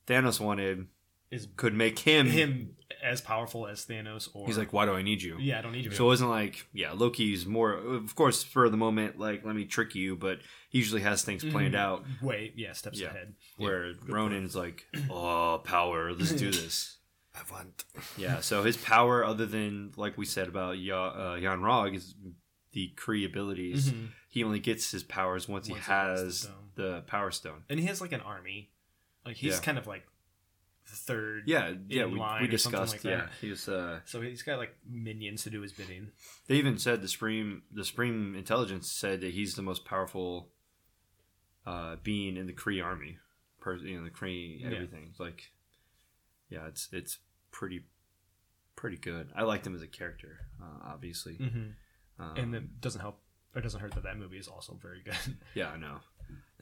Thanos 0.07 0.39
wanted 0.39 0.87
Is 1.31 1.49
could 1.57 1.73
make 1.75 2.01
him. 2.01 2.27
him 2.27 2.77
as 3.03 3.21
powerful 3.21 3.67
as 3.67 3.85
Thanos? 3.85 4.29
Or 4.35 4.47
He's 4.47 4.57
like, 4.59 4.73
"Why 4.73 4.87
do 4.87 4.93
I 4.93 5.03
need 5.03 5.23
you?" 5.23 5.37
yeah, 5.41 5.59
I 5.59 5.63
don't 5.63 5.73
need 5.73 5.85
you. 5.85 5.91
So 5.91 6.05
it 6.05 6.09
wasn't 6.09 6.31
like, 6.31 6.67
yeah, 6.73 6.93
Loki's 6.93 7.45
more, 7.47 7.73
of 7.73 8.15
course, 8.15 8.43
for 8.43 8.69
the 8.69 8.77
moment, 8.77 9.19
like, 9.19 9.45
let 9.45 9.55
me 9.57 9.65
trick 9.65 9.95
you, 9.95 10.17
but 10.17 10.39
he 10.71 10.79
usually 10.79 11.03
has 11.03 11.23
things 11.23 11.45
planned 11.45 11.75
Mhm. 11.75 11.79
out. 11.79 12.05
Wait, 12.21 12.55
yeah, 12.57 12.73
steps 12.73 13.01
Yeah. 13.01 13.09
ahead. 13.09 13.35
Where 13.57 13.93
Ronan's 14.07 14.55
like, 14.57 14.87
oh, 15.11 15.61
power, 15.65 16.13
let's 16.13 16.33
do 16.33 16.51
this. 16.51 16.99
I 17.35 17.41
want. 17.51 17.85
Yeah, 18.19 18.41
so 18.41 18.63
his 18.63 18.77
power, 18.77 19.25
other 19.25 19.47
than 19.47 19.93
like 19.97 20.19
we 20.19 20.27
said 20.27 20.49
about 20.49 20.79
ya- 20.79 21.33
uh, 21.33 21.37
Yon-Rogg, 21.37 21.95
is 21.97 22.15
the 22.73 22.93
Kree 22.97 23.25
abilities. 23.27 23.91
Mhm. 23.91 24.09
He 24.29 24.45
only 24.45 24.61
gets 24.61 24.91
his 24.91 25.03
powers 25.03 25.49
once, 25.49 25.69
Once 25.69 25.69
he 25.69 25.75
he 25.75 25.81
has 25.91 26.23
the 26.23 26.33
stone. 26.33 26.71
the 26.75 27.01
Power 27.07 27.31
Stone. 27.31 27.65
And 27.69 27.79
he 27.81 27.87
has 27.87 28.01
like 28.01 28.13
an 28.13 28.21
army. 28.21 28.71
Like 29.27 29.37
he's 29.37 29.55
Yeah. 29.55 29.61
kind 29.61 29.79
of 29.79 29.87
like 29.87 30.05
the 30.05 30.12
third. 30.97 31.45
Yeah, 31.47 31.73
yeah, 31.89 32.07
we, 32.07 32.19
line 32.19 32.43
we 32.43 32.49
discussed. 32.49 32.95
like 32.95 33.05
yeah, 33.05 33.17
that. 33.17 33.31
he. 33.41 33.53
Uh, 33.53 34.01
So 34.05 34.21
he's 34.21 34.43
got 34.43 34.59
like 34.59 34.75
minions 34.89 35.43
to 35.45 35.51
do 35.51 35.61
his 35.61 35.73
bidding. 35.73 36.09
they 36.49 36.57
even 36.57 36.79
said 36.79 37.03
the 37.03 37.09
Supreme, 37.09 37.63
the 37.73 37.85
Supreme 37.85 38.35
Intelligence 38.35 38.91
said 38.91 39.21
that 39.21 39.33
he's 39.33 39.55
the 39.55 39.63
most 39.63 39.85
powerful 39.85 40.49
uh, 41.67 41.97
being 42.03 42.37
in 42.37 42.47
the 42.47 42.53
Kree 42.53 42.83
army. 42.85 43.19
Per, 43.61 43.77
you 43.77 43.99
know, 43.99 44.05
the 44.05 44.11
Kree 44.11 44.61
Yeah. 44.61 44.69
everything. 44.75 45.07
It's 45.11 45.21
like, 45.21 45.53
yeah, 46.49 46.67
it's 46.67 46.89
it's 46.93 47.19
pretty 47.53 47.85
pretty 48.75 48.97
good. 48.97 49.31
I 49.37 49.43
liked 49.43 49.67
him 49.67 49.75
as 49.75 49.83
a 49.83 49.87
character, 49.87 50.41
uh, 50.61 50.91
obviously. 50.93 51.35
Mm-hmm. 51.35 52.23
Um, 52.23 52.37
and 52.37 52.55
it 52.55 52.81
doesn't 52.81 53.01
help. 53.01 53.21
It 53.55 53.61
doesn't 53.61 53.81
hurt 53.81 53.93
that 53.95 54.03
that 54.05 54.19
movie 54.19 54.39
is 54.39 54.49
also 54.49 54.79
very 54.81 55.03
good. 55.05 55.37
Yeah, 55.55 55.69
I 55.69 55.77
know. 55.77 55.99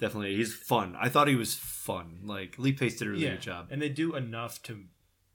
Definitely, 0.01 0.35
he's 0.37 0.55
fun. 0.55 0.97
I 0.99 1.09
thought 1.09 1.29
he 1.29 1.37
was 1.37 1.55
fun. 1.55 2.21
Like 2.25 2.59
Lee 2.59 2.73
Pace 2.73 2.97
did 2.99 3.07
a 3.09 3.11
really 3.11 3.23
yeah, 3.25 3.31
good 3.33 3.43
job. 3.43 3.69
and 3.71 3.81
they 3.81 3.89
do 3.91 4.17
enough 4.17 4.63
to 4.65 4.85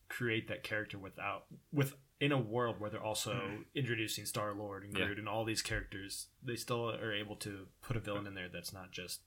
create 0.10 0.48
that 0.50 0.64
character 0.64 0.98
without 0.98 1.46
with 1.72 1.94
in 2.20 2.32
a 2.32 2.38
world 2.40 2.80
where 2.80 2.90
they're 2.90 3.04
also 3.04 3.40
introducing 3.76 4.26
Star 4.26 4.54
Lord 4.54 4.84
and 4.84 4.98
Yeah. 4.98 5.06
Groot 5.06 5.20
and 5.20 5.30
all 5.30 5.46
these 5.46 5.62
characters. 5.62 6.28
They 6.44 6.56
still 6.56 6.90
are 6.90 7.14
able 7.14 7.36
to 7.38 7.68
put 7.82 7.96
a 7.96 8.00
villain 8.00 8.26
in 8.26 8.34
there 8.34 8.50
that's 8.52 8.74
not 8.74 8.92
just 8.92 9.22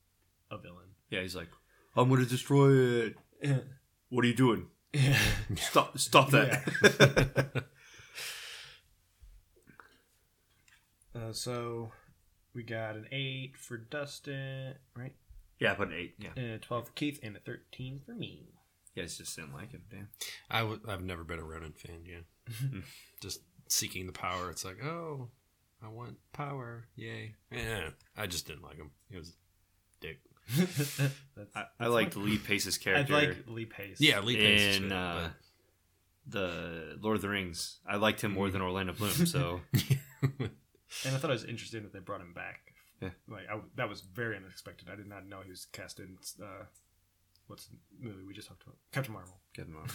a 0.51 0.59
villain. 0.59 0.95
Yeah, 1.11 1.21
he's 1.21 1.37
like, 1.37 1.49
I'm 1.97 2.09
gonna 2.09 2.27
destroy 2.27 2.73
it. 2.73 3.17
What 4.11 4.25
are 4.25 4.29
you 4.29 4.35
doing? 4.35 4.69
Stop! 5.57 5.99
Stop 5.99 6.31
that! 6.31 7.65
Uh, 11.15 11.33
so 11.33 11.91
we 12.55 12.63
got 12.63 12.95
an 12.95 13.07
eight 13.11 13.57
for 13.57 13.77
Dustin, 13.77 14.75
right? 14.95 15.15
Yeah, 15.59 15.73
I 15.73 15.75
put 15.75 15.89
an 15.89 15.95
eight. 15.95 16.15
Yeah, 16.19 16.31
And 16.37 16.53
a 16.53 16.59
twelve 16.59 16.87
for 16.87 16.93
Keith, 16.93 17.19
and 17.23 17.37
a 17.37 17.41
thirteen 17.41 18.01
for 18.05 18.13
me. 18.15 18.49
you 18.95 19.03
guys 19.03 19.17
just 19.19 19.37
didn't 19.37 19.53
like 19.55 19.73
him. 19.73 19.83
Damn. 19.91 20.09
I 20.51 20.61
w- 20.61 20.81
I've 20.89 21.03
never 21.03 21.25
been 21.25 21.39
a 21.39 21.45
Ronan 21.45 21.73
fan. 21.73 22.01
Yeah, 22.05 22.81
just 23.21 23.41
seeking 23.69 24.07
the 24.07 24.13
power. 24.13 24.51
It's 24.51 24.65
like, 24.65 24.83
oh, 24.85 25.29
I 25.83 25.89
want 25.89 26.17
power. 26.33 26.87
Yay! 26.97 27.35
Yeah, 27.53 27.91
I 28.17 28.27
just 28.27 28.47
didn't 28.47 28.63
like 28.63 28.77
him. 28.77 28.91
He 29.11 29.17
was 29.19 29.29
a 29.31 29.33
dick. 30.01 30.21
That's, 30.57 31.55
I, 31.55 31.65
I 31.79 31.87
liked 31.89 32.17
Lee 32.17 32.39
Pace's 32.39 32.79
character. 32.79 33.15
I'd 33.15 33.29
like 33.29 33.37
Lee 33.49 33.67
Pace. 33.67 34.01
Yeah, 34.01 34.21
Lee 34.21 34.37
Pace 34.37 34.61
is 34.63 34.77
in 34.79 34.83
good, 34.85 34.93
uh, 34.93 35.29
the 36.27 36.97
Lord 37.03 37.17
of 37.17 37.23
the 37.23 37.29
Rings. 37.29 37.79
I 37.87 37.97
liked 37.97 38.23
him 38.23 38.33
more 38.33 38.51
than 38.51 38.63
Orlando 38.63 38.93
Bloom. 38.95 39.11
So 39.27 39.61
and 40.23 40.51
I 41.05 41.19
thought 41.19 41.31
it 41.31 41.35
was 41.35 41.45
interesting 41.45 41.83
that 41.83 41.93
they 41.93 41.99
brought 41.99 42.21
him 42.21 42.33
back. 42.33 42.61
Yeah. 43.01 43.11
like 43.29 43.49
I, 43.49 43.61
that 43.77 43.89
was 43.89 44.01
very 44.01 44.37
unexpected. 44.37 44.89
I 44.93 44.97
did 44.97 45.07
not 45.07 45.27
know 45.27 45.41
he 45.45 45.51
was 45.51 45.67
cast 45.73 46.01
in 46.01 46.17
uh, 46.43 46.65
what's 47.47 47.67
the 47.67 47.77
movie 48.01 48.25
we 48.27 48.35
just 48.35 48.49
talked 48.49 48.63
about, 48.65 48.77
Captain 48.93 49.13
Marvel. 49.15 49.37
get 49.55 49.67
him 49.67 49.77
on. 49.77 49.89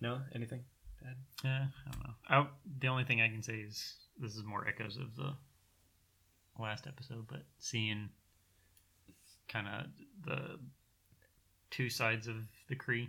No, 0.00 0.20
anything? 0.34 0.60
Dad? 1.02 1.16
Yeah, 1.44 1.66
I 1.86 1.90
don't 1.90 2.04
know. 2.04 2.14
I, 2.28 2.46
the 2.80 2.88
only 2.88 3.04
thing 3.04 3.20
I 3.20 3.28
can 3.28 3.42
say 3.42 3.54
is 3.54 3.94
this 4.18 4.36
is 4.36 4.44
more 4.44 4.66
echoes 4.66 4.96
of 4.96 5.16
the 5.16 5.34
last 6.58 6.86
episode, 6.86 7.26
but 7.28 7.42
seeing 7.58 8.08
kind 9.48 9.66
of 9.66 9.86
the 10.24 10.58
two 11.70 11.90
sides 11.90 12.26
of 12.28 12.36
the 12.68 12.76
Kree. 12.76 13.08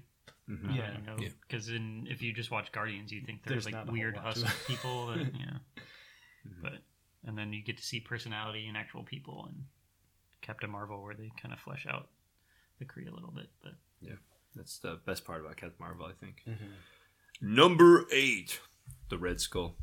Mhm. 0.49 0.75
Yeah. 0.75 0.97
you 0.97 1.05
know, 1.05 1.15
Yeah. 1.19 1.29
because 1.47 1.69
in 1.69 2.07
if 2.09 2.21
you 2.23 2.33
just 2.33 2.49
watch 2.49 2.71
Guardians, 2.71 3.11
you 3.11 3.21
think 3.21 3.43
there's, 3.43 3.65
There's 3.65 3.75
like 3.75 3.91
weird 3.91 4.15
lot 4.15 4.25
husk 4.25 4.47
people 4.67 5.07
that 5.07 5.19
yeah, 5.35 5.57
Mhm. 6.49 6.61
but 6.61 6.73
and 7.23 7.37
then 7.37 7.51
you 7.53 7.61
get 7.61 7.77
to 7.77 7.83
see 7.83 7.99
personality 7.99 8.67
in 8.67 8.75
actual 8.75 9.03
people 9.03 9.45
and 9.47 9.65
Captain 10.41 10.69
Marvel 10.69 11.01
where 11.03 11.13
they 11.15 11.31
kind 11.41 11.53
of 11.53 11.59
flesh 11.59 11.85
out 11.87 12.07
the 12.79 12.85
Kree 12.85 13.11
a 13.11 13.13
little 13.13 13.31
bit, 13.31 13.49
but 13.61 13.73
yeah, 14.01 14.15
That's 14.55 14.79
the 14.79 14.99
best 15.05 15.25
part 15.25 15.41
about 15.41 15.57
Captain 15.57 15.75
Marvel, 15.79 16.05
I 16.05 16.13
think. 16.13 16.41
Mm-hmm. 16.47 17.55
Number 17.55 18.05
eight, 18.11 18.59
the 19.09 19.17
Red 19.17 19.41
Skull. 19.41 19.75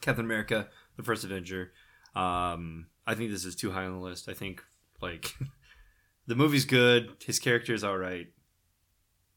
Captain 0.00 0.24
America, 0.24 0.68
the 0.96 1.02
first 1.02 1.24
Avenger. 1.24 1.72
Um, 2.14 2.86
I 3.06 3.14
think 3.14 3.30
this 3.30 3.44
is 3.44 3.54
too 3.54 3.70
high 3.72 3.84
on 3.84 3.92
the 3.92 3.98
list. 4.04 4.28
I 4.28 4.34
think 4.34 4.64
like 5.02 5.34
the 6.26 6.34
movie's 6.34 6.64
good, 6.64 7.16
his 7.24 7.38
character 7.38 7.74
is 7.74 7.84
all 7.84 7.98
right, 7.98 8.28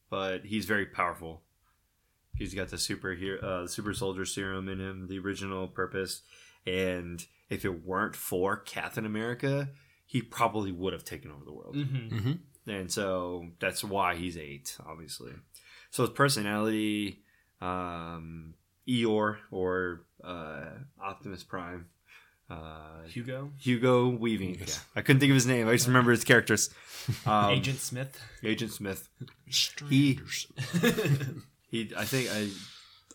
but 0.09 0.45
he's 0.45 0.65
very 0.65 0.85
powerful. 0.85 1.41
He's 2.35 2.53
got 2.53 2.69
the 2.69 2.77
super 2.77 3.13
hero, 3.13 3.39
uh, 3.39 3.67
super 3.67 3.93
soldier 3.93 4.25
serum 4.25 4.67
in 4.69 4.79
him, 4.79 5.07
the 5.07 5.19
original 5.19 5.67
purpose, 5.67 6.21
and 6.65 7.23
if 7.49 7.65
it 7.65 7.85
weren't 7.85 8.15
for 8.15 8.57
Captain 8.57 9.05
America, 9.05 9.69
he 10.05 10.21
probably 10.21 10.71
would 10.71 10.93
have 10.93 11.03
taken 11.03 11.31
over 11.31 11.45
the 11.45 11.53
world 11.53 11.75
Mm-hmm. 11.75 12.17
hmm 12.17 12.31
and 12.67 12.91
so 12.91 13.47
that's 13.59 13.83
why 13.83 14.15
he's 14.15 14.37
eight, 14.37 14.77
obviously. 14.85 15.31
So 15.89 16.03
his 16.03 16.11
personality, 16.11 17.23
um, 17.59 18.53
Eeyore 18.87 19.37
or 19.49 20.05
uh, 20.23 20.65
Optimus 21.03 21.43
Prime, 21.43 21.87
uh, 22.51 23.01
Hugo, 23.07 23.51
Hugo 23.59 24.09
Weaving. 24.09 24.57
Yes. 24.59 24.69
Yeah, 24.95 24.99
I 24.99 25.01
couldn't 25.03 25.21
think 25.21 25.31
of 25.31 25.35
his 25.35 25.47
name. 25.47 25.67
I 25.67 25.71
just 25.71 25.87
remember 25.87 26.11
his 26.11 26.23
characters. 26.23 26.69
Um, 27.25 27.49
Agent 27.49 27.79
Smith. 27.79 28.21
Agent 28.43 28.71
Smith. 28.73 29.09
He, 29.89 30.19
he. 31.71 31.91
I 31.97 32.05
think 32.05 32.29
I. 32.31 32.49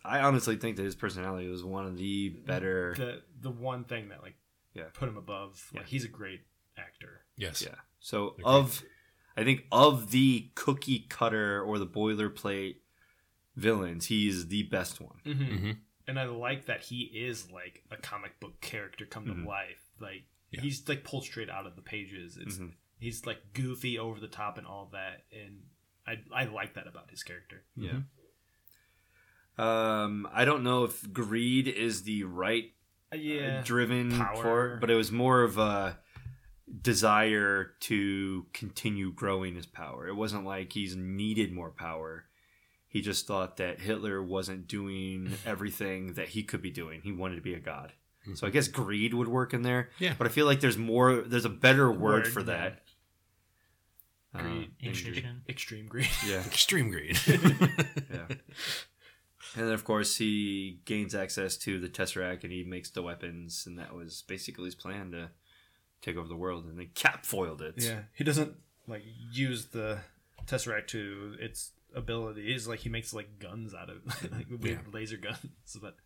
I 0.05 0.21
honestly 0.21 0.57
think 0.57 0.77
that 0.77 0.85
his 0.85 0.95
personality 0.95 1.49
was 1.49 1.65
one 1.65 1.85
of 1.87 1.97
the 1.97 2.29
better. 2.29 2.95
the 2.97 3.23
the 3.41 3.51
one 3.51 3.85
thing 3.85 4.09
that 4.11 4.23
like 4.23 4.37
Yeah. 4.75 4.85
put 4.93 5.09
him 5.09 5.17
above. 5.17 5.69
Like 5.75 5.83
Yeah. 5.85 5.89
he's 5.89 6.05
a 6.05 6.09
great 6.09 6.43
actor. 6.79 7.25
Yes. 7.37 7.61
Yeah. 7.63 7.75
So 8.01 8.31
Agreed. 8.39 8.45
of, 8.47 8.83
I 9.37 9.43
think 9.45 9.65
of 9.73 10.11
the 10.13 10.51
cookie 10.55 11.07
cutter 11.09 11.61
or 11.63 11.79
the 11.81 11.87
boilerplate 11.89 12.77
villains, 13.57 14.07
he's 14.07 14.49
the 14.49 14.65
best 14.65 15.01
one. 15.01 15.19
Mm-hmm. 15.25 15.57
hmm 15.57 15.71
And 16.07 16.21
I 16.21 16.25
like 16.27 16.67
that 16.67 16.83
he 16.83 17.03
is 17.03 17.51
like 17.51 17.83
a 17.91 17.97
comic 17.97 18.39
book 18.39 18.61
character 18.61 19.07
come 19.07 19.27
Mhm. 19.27 19.43
to 19.43 19.49
life. 19.49 19.91
Like 19.99 20.25
Yeah. 20.53 20.61
he's 20.61 20.89
like 20.89 21.03
pulled 21.05 21.25
straight 21.25 21.51
out 21.51 21.67
of 21.67 21.75
the 21.75 21.83
pages. 21.83 22.37
It's 22.37 22.59
Mhm. 22.59 22.75
he's 23.01 23.27
like 23.27 23.53
goofy, 23.55 23.99
over 23.99 24.21
the 24.21 24.29
top, 24.29 24.57
and 24.57 24.67
all 24.69 24.87
that. 24.93 25.25
And 25.33 25.65
I 26.07 26.23
I 26.33 26.45
like 26.45 26.75
that 26.75 26.87
about 26.87 27.11
his 27.11 27.25
character. 27.25 27.65
Yeah. 27.75 28.03
Um, 29.59 30.29
I 30.33 30.45
don't 30.45 30.63
know 30.63 30.85
if 30.85 31.13
greed 31.13 31.67
is 31.69 32.03
the 32.03 32.25
right 32.25 32.73
uh, 33.13 33.17
Yeah. 33.17 33.63
driven 33.65 34.13
Power. 34.19 34.43
for, 34.43 34.75
it, 34.75 34.81
but 34.81 34.91
it 34.91 34.95
was 34.97 35.11
more 35.11 35.43
of 35.43 35.57
a 35.59 35.99
desire 36.83 37.73
to 37.81 38.47
continue 38.53 39.13
growing 39.13 39.55
his 39.55 39.67
power. 39.67 40.07
It 40.09 40.15
wasn't 40.17 40.45
like 40.45 40.73
he's 40.73 40.97
needed 40.97 41.53
more 41.53 41.71
power. 41.71 42.25
He 42.89 43.01
just 43.01 43.27
thought 43.27 43.57
that 43.59 43.81
Hitler 43.81 44.23
wasn't 44.23 44.67
doing 44.69 45.31
everything 45.47 46.15
that 46.15 46.29
he 46.29 46.43
could 46.43 46.63
be 46.63 46.71
doing. 46.71 47.01
He 47.03 47.13
wanted 47.13 47.37
to 47.37 47.43
be 47.43 47.55
a 47.55 47.61
god. 47.61 47.93
So 48.35 48.45
I 48.47 48.51
guess 48.51 48.67
greed 48.67 49.15
would 49.15 49.29
work 49.29 49.55
in 49.55 49.63
there. 49.63 49.91
Yeah. 50.01 50.15
But 50.19 50.27
I 50.27 50.31
feel 50.31 50.47
like 50.47 50.59
there's 50.59 50.77
more. 50.77 51.21
There's 51.21 51.45
a 51.45 51.49
better 51.49 51.89
word, 51.93 52.25
Word, 52.25 52.27
for 52.27 52.43
that. 52.43 52.83
Uh, 54.35 54.41
Greed. 54.43 54.71
than 54.81 54.89
Ambition. 54.89 55.43
Extreme 55.49 55.87
greed. 55.87 56.09
Yeah. 56.27 56.41
Extreme 56.47 56.91
greed. 56.91 57.17
Yeah. 57.27 58.27
And 59.57 59.67
then, 59.67 59.73
of 59.73 59.85
course, 59.85 60.17
he 60.17 60.81
gains 60.85 61.15
access 61.15 61.57
to 61.59 61.81
the 61.81 61.89
Tesseract 61.89 62.43
and 62.45 62.53
he 62.53 62.63
makes 62.63 62.91
the 62.91 63.03
weapons. 63.03 63.65
And 63.67 63.79
that 63.79 63.95
was 63.95 64.23
basically 64.27 64.67
his 64.67 64.75
plan 64.75 65.13
to 65.13 65.31
take 66.03 66.17
over 66.17 66.29
the 66.29 66.37
world. 66.37 66.67
And 66.67 66.79
then 66.79 66.91
Cap 66.95 67.25
foiled 67.25 67.63
it. 67.63 67.75
Yeah, 67.79 68.01
he 68.15 68.23
doesn't 68.25 68.55
like 68.87 69.03
use 69.33 69.67
the 69.67 69.99
tesseract 70.47 70.89
to 70.89 71.37
its 71.41 71.73
abilities. 71.95 72.69
Like 72.69 72.81
he 72.81 72.89
makes 72.89 73.13
like 73.15 73.39
guns 73.39 73.75
out 73.75 73.89
of 73.91 73.97
like 74.33 74.47
weird 74.61 74.93
laser 74.93 75.17
guns. 75.17 75.77
But 75.81 75.97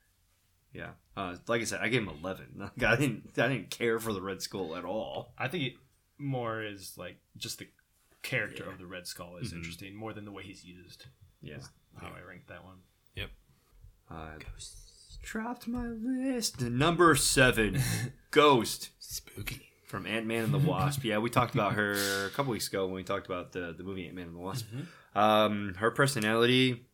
Yeah. 0.72 0.90
Uh, 1.16 1.36
like 1.48 1.60
I 1.60 1.64
said, 1.64 1.80
I 1.82 1.88
gave 1.88 2.02
him 2.02 2.08
11. 2.22 2.46
Like, 2.58 2.82
I, 2.84 2.96
didn't, 2.96 3.32
I 3.36 3.48
didn't 3.48 3.70
care 3.70 3.98
for 3.98 4.12
the 4.12 4.22
Red 4.22 4.40
Skull 4.42 4.76
at 4.76 4.84
all. 4.84 5.34
I 5.36 5.48
think 5.48 5.64
it 5.64 5.72
more 6.18 6.62
is 6.62 6.94
like 6.96 7.16
just 7.36 7.58
the 7.58 7.66
character 8.22 8.64
Yeah. 8.66 8.72
of 8.72 8.78
the 8.78 8.86
Red 8.86 9.06
Skull 9.06 9.38
is 9.38 9.52
Mhm. 9.52 9.56
interesting 9.56 9.96
more 9.96 10.12
than 10.12 10.24
the 10.24 10.32
way 10.32 10.44
he's 10.44 10.64
used. 10.64 11.06
Yeah. 11.42 11.58
How 12.00 12.08
I 12.08 12.20
ranked 12.26 12.48
that 12.48 12.64
one. 12.64 12.76
Uh, 14.10 14.30
dropped 15.22 15.68
my 15.68 15.86
list. 15.86 16.60
Number 16.60 17.14
seven, 17.14 17.80
Ghost 18.30 18.90
Spooky. 18.98 19.70
from 19.86 20.06
Ant 20.06 20.26
Man 20.26 20.44
and 20.44 20.54
the 20.54 20.58
Wasp. 20.58 21.04
Yeah, 21.04 21.18
we 21.18 21.30
talked 21.30 21.54
about 21.54 21.74
her 21.74 22.26
a 22.26 22.30
couple 22.30 22.52
weeks 22.52 22.68
ago 22.68 22.86
when 22.86 22.94
we 22.94 23.04
talked 23.04 23.26
about 23.26 23.52
the 23.52 23.74
the 23.76 23.82
movie 23.84 24.06
Ant 24.06 24.14
Man 24.16 24.26
and 24.28 24.34
the 24.36 24.40
Wasp. 24.40 24.66
Um, 25.14 25.74
her 25.78 25.90
personality 25.90 26.86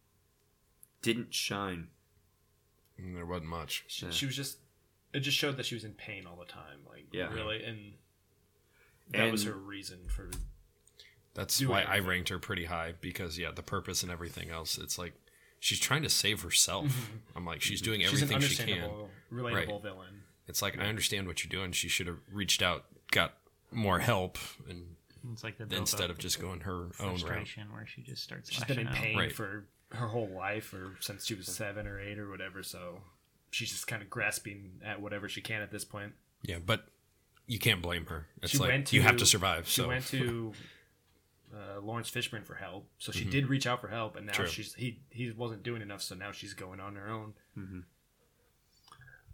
didn't 1.02 1.32
shine. 1.34 1.88
Mm, 3.00 3.14
There 3.14 3.26
wasn't 3.26 3.48
much. 3.50 3.84
Yeah. 4.02 4.10
She 4.10 4.26
was 4.26 4.36
just. 4.36 4.58
It 5.14 5.20
just 5.20 5.36
showed 5.38 5.56
that 5.56 5.64
she 5.66 5.74
was 5.74 5.84
in 5.84 5.92
pain 5.92 6.26
all 6.26 6.36
the 6.36 6.44
time. 6.44 6.80
Like 6.88 7.06
Yeah. 7.12 7.32
really, 7.32 7.62
and 7.64 7.94
that 9.10 9.30
was 9.32 9.44
her 9.44 9.52
reason 9.52 10.00
for. 10.08 10.30
That's 11.34 11.58
Do 11.58 11.68
why 11.68 11.82
I 11.82 11.98
ranked 11.98 12.30
her 12.30 12.38
pretty 12.38 12.64
high 12.64 12.94
because 13.00 13.38
yeah, 13.38 13.50
the 13.54 13.62
purpose 13.62 14.02
and 14.02 14.10
everything 14.10 14.50
else. 14.50 14.78
It's 14.78 14.98
like 14.98 15.12
she's 15.60 15.80
trying 15.80 16.02
to 16.02 16.08
save 16.08 16.42
herself. 16.42 16.86
Mm-hmm. 16.86 17.36
I'm 17.38 17.44
like 17.44 17.62
she's 17.62 17.80
mm-hmm. 17.80 17.84
doing 17.92 18.00
She's 18.02 18.22
an 18.22 18.32
everything 18.32 18.48
she 18.48 18.56
can. 18.56 18.72
understandable, 18.82 19.10
relatable 19.32 19.82
villain. 19.82 20.22
It's 20.48 20.62
like 20.62 20.78
I 20.78 20.84
understand 20.86 21.26
what 21.26 21.42
you're 21.44 21.50
doing. 21.50 21.72
She 21.72 21.88
should 21.88 22.06
have 22.06 22.18
reached 22.32 22.62
out, 22.62 22.84
got 23.10 23.34
more 23.72 23.98
help, 23.98 24.38
and 24.68 24.96
It's 25.32 25.42
like 25.42 25.58
the 25.58 25.76
instead 25.76 26.10
of 26.10 26.18
just 26.18 26.40
going 26.40 26.60
her 26.60 26.88
own 27.00 27.20
route. 27.22 27.48
where 27.72 27.86
she 27.86 28.02
just 28.02 28.22
starts. 28.22 28.50
She's 28.52 28.64
been 28.64 28.78
in 28.78 28.88
pain 28.88 29.18
Right. 29.18 29.32
for 29.32 29.66
her 29.92 30.08
whole 30.08 30.28
life, 30.28 30.72
or 30.72 30.96
since 31.00 31.26
she 31.26 31.34
was 31.34 31.46
seven 31.46 31.86
or 31.86 32.00
eight 32.00 32.18
or 32.18 32.30
whatever. 32.30 32.62
So 32.62 33.00
she's 33.50 33.70
just 33.70 33.86
kind 33.86 34.02
of 34.02 34.10
grasping 34.10 34.80
at 34.84 35.00
whatever 35.00 35.28
she 35.28 35.40
can 35.40 35.62
at 35.62 35.72
this 35.72 35.84
point. 35.84 36.12
Yeah, 36.42 36.58
but 36.64 36.86
you 37.48 37.58
can't 37.58 37.82
blame 37.82 38.06
her. 38.06 38.26
It's 38.42 38.52
She 38.52 38.58
like 38.58 38.68
went 38.68 38.92
you 38.92 39.02
have 39.02 39.12
to- 39.12 39.20
to 39.20 39.26
survive. 39.26 39.66
She 39.68 39.80
so 39.80 39.88
went 39.88 40.06
to 40.08 40.52
uh, 41.56 41.80
Laurence 41.80 42.10
Fishburne 42.10 42.44
for 42.44 42.54
help, 42.54 42.88
so 42.98 43.10
she 43.12 43.24
did 43.24 43.48
reach 43.48 43.66
out 43.66 43.80
for 43.80 43.88
help, 43.88 44.16
and 44.16 44.26
now 44.26 44.32
True. 44.34 44.46
she's 44.46 44.74
he 44.74 45.00
he 45.10 45.30
wasn't 45.30 45.62
doing 45.62 45.80
enough, 45.80 46.02
so 46.02 46.14
now 46.14 46.32
she's 46.32 46.52
going 46.54 46.80
on 46.80 46.94
her 46.96 47.08
own. 47.08 47.34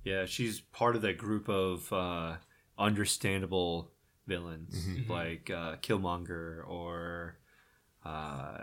Yeah, 0.04 0.26
she's 0.26 0.60
part 0.60 0.96
of 0.96 1.02
that 1.02 1.18
group 1.18 1.48
of 1.48 1.92
uh, 1.92 2.36
understandable 2.78 3.90
villains 4.26 4.76
like 5.08 5.50
uh, 5.50 5.76
Killmonger 5.76 6.66
or 6.68 7.38
uh, 8.04 8.58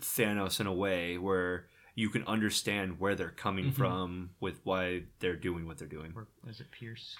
Thanos 0.00 0.60
in 0.60 0.66
a 0.66 0.72
way 0.72 1.18
where 1.18 1.66
you 1.94 2.08
can 2.08 2.24
understand 2.26 2.98
where 2.98 3.14
they're 3.14 3.30
coming 3.30 3.70
from 3.72 4.30
with 4.40 4.60
why 4.64 5.04
they're 5.20 5.36
doing 5.36 5.66
what 5.66 5.78
they're 5.78 5.86
doing. 5.88 6.12
Or 6.16 6.26
was 6.44 6.60
it 6.60 6.70
Pierce? 6.70 7.16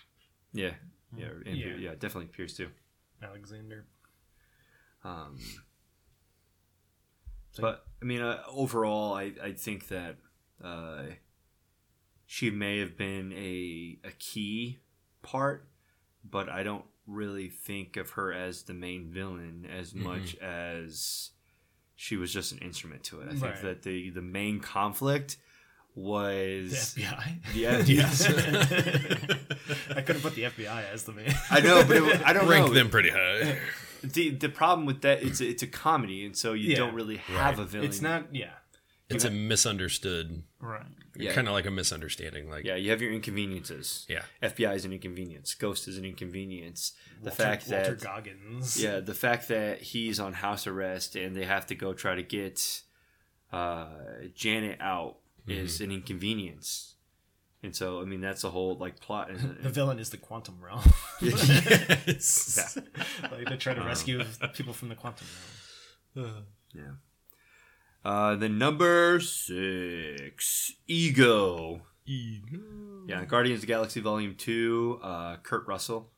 Yeah, 0.52 0.72
yeah, 1.16 1.26
and, 1.46 1.56
Yeah. 1.56 1.74
yeah, 1.78 1.90
definitely 1.90 2.26
Pierce 2.26 2.54
too. 2.56 2.68
Alexander. 3.22 3.86
Um, 5.04 5.38
but 7.60 7.84
I 8.00 8.04
mean, 8.04 8.20
uh, 8.22 8.42
overall, 8.48 9.14
I, 9.14 9.32
I 9.42 9.52
think 9.52 9.88
that 9.88 10.16
uh, 10.62 11.02
she 12.26 12.50
may 12.50 12.78
have 12.78 12.96
been 12.96 13.32
a 13.32 13.98
a 14.06 14.12
key 14.18 14.80
part, 15.22 15.68
but 16.28 16.48
I 16.48 16.62
don't 16.62 16.84
really 17.06 17.48
think 17.48 17.96
of 17.96 18.10
her 18.10 18.32
as 18.32 18.62
the 18.62 18.74
main 18.74 19.10
villain 19.10 19.66
as 19.70 19.94
much 19.94 20.36
as 20.36 21.30
she 21.96 22.16
was 22.16 22.32
just 22.32 22.52
an 22.52 22.58
instrument 22.58 23.02
to 23.04 23.20
it. 23.20 23.26
I 23.28 23.30
think 23.32 23.42
Right. 23.42 23.62
that 23.62 23.82
the 23.82 24.10
the 24.10 24.22
main 24.22 24.60
conflict 24.60 25.36
was 25.94 26.94
The 26.94 27.02
was 27.02 27.10
FBI. 27.10 27.54
yeah 27.54 27.78
yes 27.84 28.26
I 29.94 30.00
couldn't 30.00 30.22
put 30.22 30.34
the 30.34 30.44
FBI 30.44 30.90
as 30.90 31.04
the 31.04 31.12
main. 31.12 31.34
I 31.50 31.60
know, 31.60 31.84
but 31.86 31.96
it, 31.98 32.22
I 32.24 32.32
don't 32.32 32.48
rank 32.48 32.68
know 32.68 32.72
them 32.72 32.88
pretty 32.88 33.10
high. 33.10 33.58
the 34.02 34.30
the 34.30 34.48
problem 34.48 34.86
with 34.86 35.02
that 35.02 35.22
it's 35.22 35.40
a, 35.40 35.48
it's 35.48 35.62
a 35.62 35.66
comedy 35.66 36.24
and 36.26 36.36
so 36.36 36.52
you 36.52 36.70
Yeah. 36.70 36.76
don't 36.78 36.94
really 36.94 37.16
have 37.18 37.58
a 37.58 37.64
villain. 37.64 37.86
It's 37.88 38.00
not. 38.02 38.34
Yeah. 38.34 38.50
It's 39.08 39.24
a 39.24 39.30
misunderstood, 39.30 40.42
Right. 40.58 40.86
Yeah. 41.14 41.34
kind 41.34 41.46
of 41.46 41.52
like 41.52 41.66
a 41.66 41.70
misunderstanding. 41.70 42.48
Like 42.48 42.64
Yeah, 42.64 42.76
you 42.76 42.90
have 42.92 43.02
your 43.02 43.12
inconveniences. 43.12 44.06
Yeah. 44.08 44.22
FBI 44.42 44.74
is 44.74 44.84
an 44.86 44.92
inconvenience. 44.94 45.52
Ghost 45.54 45.86
is 45.86 45.98
an 45.98 46.06
inconvenience. 46.06 46.92
The 47.20 47.28
Walton, 47.28 47.44
fact 47.44 47.68
Walton 47.68 47.94
that 47.98 48.02
Goggins. 48.02 48.82
yeah, 48.82 49.00
the 49.00 49.12
fact 49.12 49.48
that 49.48 49.82
he's 49.82 50.18
on 50.18 50.32
house 50.32 50.66
arrest 50.66 51.14
and 51.14 51.36
they 51.36 51.44
have 51.44 51.66
to 51.66 51.74
go 51.74 51.92
try 51.92 52.14
to 52.14 52.22
get 52.22 52.82
uh, 53.52 53.86
Janet 54.34 54.78
out 54.80 55.16
is 55.46 55.74
Mm-hmm. 55.74 55.84
an 55.84 55.90
inconvenience. 55.96 56.91
And 57.64 57.76
so, 57.76 58.00
I 58.00 58.04
mean, 58.04 58.20
that's 58.20 58.42
the 58.42 58.50
whole 58.50 58.76
like 58.76 58.98
plot. 59.00 59.30
The 59.62 59.68
villain 59.68 59.98
is 59.98 60.10
the 60.10 60.16
quantum 60.16 60.58
realm. 60.60 60.82
yes. 61.20 62.76
like 63.30 63.48
they 63.48 63.56
try 63.56 63.74
to 63.74 63.82
rescue 63.82 64.22
people 64.54 64.72
from 64.72 64.88
the 64.88 64.96
quantum 64.96 65.26
realm. 66.16 66.44
yeah. 66.74 66.82
Uh, 68.04 68.34
the 68.34 68.48
number 68.48 69.20
six, 69.20 70.72
Ego. 70.88 71.82
Yeah, 72.04 73.24
Guardians 73.26 73.58
of 73.58 73.60
the 73.62 73.66
Galaxy 73.68 74.00
Volume 74.00 74.34
Two. 74.34 74.98
Uh, 75.02 75.36
Kurt 75.36 75.68
Russell. 75.68 76.10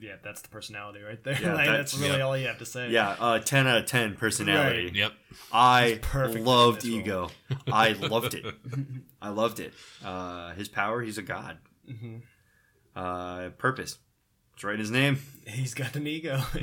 Yeah, 0.00 0.16
that's 0.22 0.42
the 0.42 0.48
personality 0.48 1.00
right 1.02 1.22
there. 1.24 1.38
Yeah, 1.40 1.54
like, 1.54 1.66
that's- 1.66 1.92
that's, 1.92 1.98
really 1.98 2.18
yeah. 2.18 2.24
all 2.24 2.36
you 2.36 2.46
have 2.46 2.58
to 2.58 2.66
say. 2.66 2.90
Yeah, 2.90 3.16
uh, 3.18 3.38
ten 3.38 3.66
out 3.66 3.78
of 3.78 3.86
ten 3.86 4.14
personality. 4.14 4.86
Right. 4.86 4.94
Yep. 4.94 5.12
I 5.52 6.00
loved 6.14 6.84
Ego. 6.84 7.30
I 7.66 7.92
loved 7.92 8.34
it. 8.34 8.44
I 9.22 9.28
loved 9.30 9.60
it. 9.60 9.72
Uh, 10.04 10.52
his 10.54 10.68
power, 10.68 11.02
he's 11.02 11.18
a 11.18 11.22
god. 11.22 11.58
Mhm. 11.90 12.22
Uh, 12.94 13.50
purpose, 13.50 13.98
it's 14.54 14.64
right 14.64 14.74
in 14.74 14.80
his 14.80 14.90
name. 14.90 15.18
He's 15.46 15.74
got 15.74 15.96
an 15.96 16.06
ego. 16.06 16.40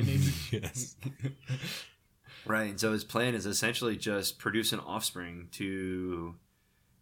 Yes. 0.50 0.96
Right. 2.46 2.70
And 2.70 2.78
so 2.80 2.92
his 2.92 3.04
plan 3.04 3.34
is 3.34 3.46
essentially 3.46 3.96
just 3.96 4.38
produce 4.38 4.72
an 4.72 4.80
offspring 4.80 5.48
to 5.52 6.34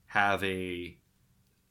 have 0.07 0.45
a 0.45 0.97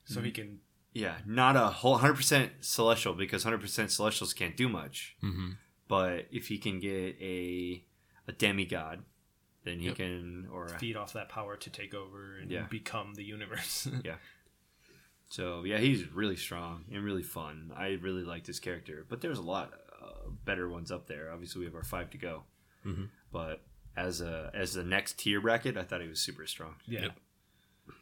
so 0.03 0.21
he 0.21 0.31
can. 0.31 0.59
Yeah, 0.93 1.17
not 1.25 1.55
a 1.55 1.67
whole 1.67 1.97
hundred 1.97 2.15
percent 2.15 2.51
celestial 2.61 3.13
because 3.13 3.43
hundred 3.43 3.61
percent 3.61 3.91
celestials 3.91 4.33
can't 4.33 4.57
do 4.57 4.67
much. 4.69 5.15
hmm 5.21 5.51
But 5.87 6.27
if 6.31 6.47
he 6.47 6.57
can 6.57 6.79
get 6.79 7.17
a 7.21 7.83
a 8.27 8.31
demigod, 8.31 9.03
then 9.63 9.79
he 9.79 9.87
Yep. 9.87 9.95
can 9.95 10.47
or 10.51 10.67
feed 10.79 10.95
off 10.95 11.13
that 11.13 11.29
power 11.29 11.55
to 11.57 11.69
take 11.69 11.93
over 11.93 12.37
and 12.37 12.49
Yeah. 12.51 12.67
become 12.67 13.13
the 13.15 13.23
universe. 13.23 13.87
Yeah. 14.05 14.17
So 15.29 15.63
yeah, 15.63 15.77
he's 15.77 16.11
really 16.11 16.35
strong 16.35 16.85
and 16.91 17.03
really 17.03 17.23
fun. 17.23 17.71
I 17.75 17.91
really 18.01 18.23
liked 18.23 18.47
his 18.47 18.59
character, 18.59 19.05
but 19.07 19.21
there's 19.21 19.37
a 19.39 19.41
lot 19.43 19.71
uh, 20.01 20.29
better 20.45 20.67
ones 20.67 20.91
up 20.91 21.07
there. 21.07 21.31
Obviously, 21.31 21.59
we 21.59 21.65
have 21.65 21.75
our 21.75 21.83
five 21.83 22.09
to 22.09 22.17
go. 22.17 22.43
Mhm. 22.85 23.09
But 23.31 23.63
as 23.95 24.19
a 24.21 24.51
as 24.53 24.73
the 24.73 24.83
next 24.83 25.19
tier 25.19 25.39
bracket, 25.39 25.77
I 25.77 25.83
thought 25.83 26.01
he 26.01 26.07
was 26.07 26.19
super 26.19 26.45
strong. 26.47 26.75
yeah. 26.85 27.03
Yep. 27.03 27.19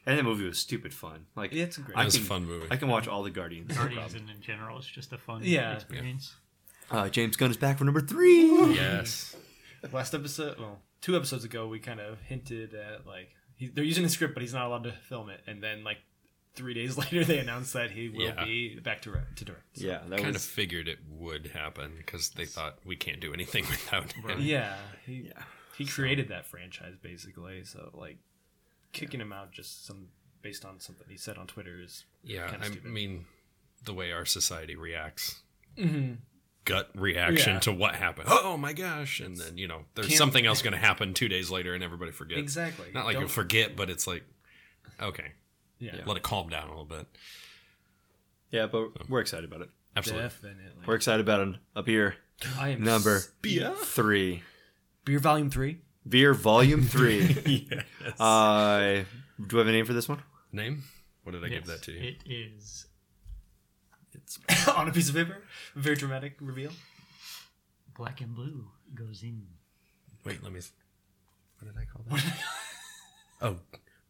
And 0.06 0.18
the 0.20 0.24
movie 0.24 0.46
was 0.46 0.58
stupid 0.60 0.94
fun. 0.94 1.26
Like 1.36 1.54
It's 1.54 1.78
a 1.78 1.82
great. 1.82 1.98
I 1.98 2.02
It 2.02 2.06
was 2.06 2.16
can- 2.16 2.24
a 2.24 2.28
fun 2.28 2.46
movie. 2.46 2.68
I 2.72 2.78
can 2.78 2.88
watch 2.88 3.08
all 3.08 3.24
the 3.24 3.30
Guardians. 3.32 3.70
no 3.70 3.76
Guardians 3.76 4.12
problem. 4.14 4.30
in, 4.30 4.36
in 4.38 4.42
general 4.42 4.80
is 4.80 4.86
just 4.86 5.12
a 5.14 5.18
fun 5.18 5.42
Yeah. 5.44 5.74
experience. 5.76 6.36
Uh, 6.92 7.08
James 7.10 7.36
Gunn 7.38 7.52
is 7.52 7.58
back 7.58 7.78
for 7.78 7.86
number 7.86 8.02
three. 8.02 8.74
yes. 8.74 9.36
Last 9.94 10.14
episode, 10.16 10.58
well, 10.60 10.82
two 11.02 11.16
episodes 11.16 11.44
ago, 11.46 11.68
we 11.68 11.80
kind 11.80 12.00
of 12.00 12.20
hinted 12.22 12.74
at 12.74 13.06
like 13.06 13.30
he, 13.56 13.68
they're 13.68 13.84
using 13.84 14.04
the 14.04 14.10
script, 14.10 14.34
but 14.34 14.42
he's 14.42 14.54
not 14.54 14.66
allowed 14.66 14.84
to 14.86 14.92
film 14.92 15.30
it. 15.30 15.42
And 15.48 15.61
then 15.64 15.84
like 15.84 15.98
three 16.56 16.74
days 16.74 16.98
later, 16.98 17.24
they 17.24 17.38
announced 17.40 17.74
that 17.74 17.91
he 17.91 18.10
will 18.10 18.22
Yeah. 18.24 18.44
be 18.44 18.80
back 18.80 19.02
to 19.03 19.11
to 19.36 19.45
direct. 19.45 19.78
So, 19.78 19.86
Yeah, 19.86 19.99
that 20.07 20.18
kind 20.20 20.34
was 20.34 20.38
of 20.38 20.41
figured 20.49 20.88
it 20.88 20.98
would 21.07 21.48
happen 21.53 21.94
because 21.98 22.32
they 22.32 22.45
thought 22.45 22.80
we 22.84 22.95
can't 22.95 23.20
do 23.22 23.34
anything 23.34 23.66
without 23.70 24.11
him. 24.14 24.40
yeah. 24.41 24.76
He 25.06 25.28
yeah. 25.28 25.44
he 25.78 25.86
created 25.86 26.30
that 26.30 26.45
franchise 26.48 26.95
basically. 27.02 27.64
So 27.66 27.91
like 27.94 28.18
kicking 28.94 29.20
him 29.22 29.32
out 29.34 29.52
just 29.52 29.86
some 29.86 30.07
based 30.41 30.64
on 30.66 30.80
something 30.80 31.06
he 31.10 31.18
said 31.18 31.38
on 31.38 31.48
Twitter 31.48 31.80
is 31.82 32.06
Yeah, 32.24 32.52
I 32.60 32.66
stupid. 32.66 32.86
mean, 32.91 33.26
the 33.84 33.94
way 33.94 34.11
our 34.11 34.26
society 34.26 34.76
reacts, 34.76 35.40
mm-hmm. 35.78 36.14
gut 36.66 36.90
reaction 36.95 37.53
Yeah. 37.56 37.60
to 37.61 37.72
what 37.74 37.95
happened. 37.95 38.28
Oh 38.32 38.56
my 38.57 38.74
gosh! 38.74 39.20
And 39.20 39.36
then 39.38 39.57
you 39.57 39.68
know, 39.68 39.84
there's 39.95 40.07
Can't- 40.07 40.18
something 40.18 40.45
else 40.45 40.61
going 40.64 40.74
to 40.74 40.80
happen 40.80 41.14
two 41.14 41.28
days 41.28 41.49
later, 41.49 41.74
and 41.74 41.84
everybody 41.84 42.11
forgets. 42.11 42.40
exactly. 42.41 42.88
Not 42.94 43.06
like 43.06 43.14
Don't- 43.14 43.24
you'll 43.24 43.30
forget, 43.30 43.76
but 43.76 43.90
it's 43.90 44.07
like, 44.07 44.24
okay, 45.02 45.34
yeah, 45.80 45.95
let 46.06 46.18
it 46.18 46.24
calm 46.24 46.49
down 46.49 46.68
a 46.68 46.72
little 46.72 46.86
bit. 46.86 47.06
yeah, 48.52 48.66
but 48.68 49.10
we're 49.10 49.22
excited 49.22 49.45
about 49.49 49.61
it. 49.61 49.70
Absolutely. 49.95 50.24
definitely. 50.28 50.64
We're 50.86 50.95
excited 50.95 51.22
about 51.22 51.48
it 51.48 51.56
up 51.76 51.86
here. 51.88 52.16
I 52.57 52.70
am 52.70 52.84
Number 52.84 53.18
s- 53.18 53.30
three, 53.84 54.44
beer 55.06 55.20
volume 55.20 55.49
three. 55.49 55.80
Veer 56.05 56.34
Volume 56.34 56.84
Three. 56.84 57.67
yes. 57.69 58.19
uh, 58.19 59.03
do 59.45 59.55
we 59.55 59.59
have 59.59 59.67
a 59.67 59.71
name 59.71 59.85
for 59.85 59.93
this 59.93 60.07
one? 60.09 60.21
Name? 60.51 60.84
What 61.23 61.34
did 61.34 61.43
I 61.43 61.49
give 61.49 61.65
that 61.67 61.84
to 61.84 61.91
you? 61.91 61.99
It 62.09 62.17
is 62.26 62.88
It's 64.13 64.67
on 64.67 64.88
a 64.88 64.91
piece 64.91 65.09
of 65.09 65.15
paper. 65.15 65.43
Very 65.76 65.95
dramatic 65.95 66.35
reveal. 66.39 66.71
black 67.95 68.21
and 68.21 68.34
blue 68.34 68.65
goes 68.95 69.23
in. 69.23 69.45
wait. 70.26 70.41
Let 70.43 70.53
me. 70.53 70.61
What 71.59 71.73
did 71.73 71.81
I 71.81 71.85
call 71.85 72.05
that? 72.09 72.34
oh, 73.41 73.57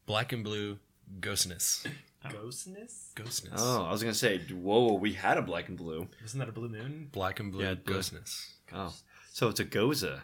black 0.05 0.31
and 0.31 0.43
blue 0.43 0.77
ghostness. 1.19 1.87
Ghostness? 2.25 3.13
Ghostness. 3.15 3.53
Oh, 3.57 3.85
I 3.85 3.91
was 3.91 4.03
gonna 4.03 4.13
say, 4.13 4.39
whoa, 4.51 4.93
we 4.93 5.13
had 5.13 5.37
a 5.37 5.41
black 5.41 5.67
and 5.67 5.77
blue. 5.77 6.07
Wasn't 6.21 6.39
that 6.39 6.49
a 6.49 6.51
blue 6.51 6.69
moon? 6.69 7.09
Black 7.11 7.39
and 7.39 7.51
blue 7.51 7.63
Yeah, 7.63 7.73
blue. 7.73 7.95
ghostness. 7.97 8.51
Oh, 8.73 8.93
so 9.33 9.49
it's 9.49 9.59
a 9.59 9.65
Gose. 9.65 10.03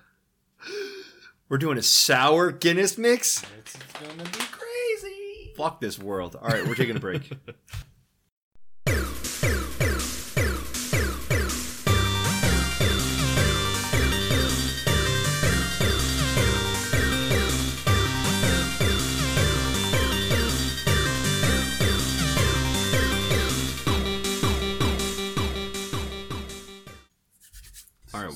We're 1.47 1.59
doing 1.59 1.77
a 1.77 1.83
sour 1.83 2.51
Guinness 2.51 2.97
mix. 2.97 3.43
It's 3.59 3.77
gonna 3.99 4.23
be 4.23 4.39
crazy. 4.51 5.53
Fuck 5.55 5.79
this 5.79 5.99
world. 5.99 6.35
All 6.41 6.47
right, 6.49 6.65
we're 6.65 6.73
taking 6.73 6.95
a 6.95 6.99
break. 6.99 7.31
All 28.13 28.23
right, 28.23 28.33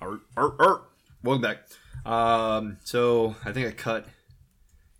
Art, 0.00 0.20
art, 0.36 0.54
art. 0.58 0.90
Welcome 1.22 1.42
back. 1.42 1.67
Um, 2.06 2.78
so 2.84 3.36
I 3.44 3.52
think 3.52 3.66
I 3.68 3.70
cut 3.72 4.06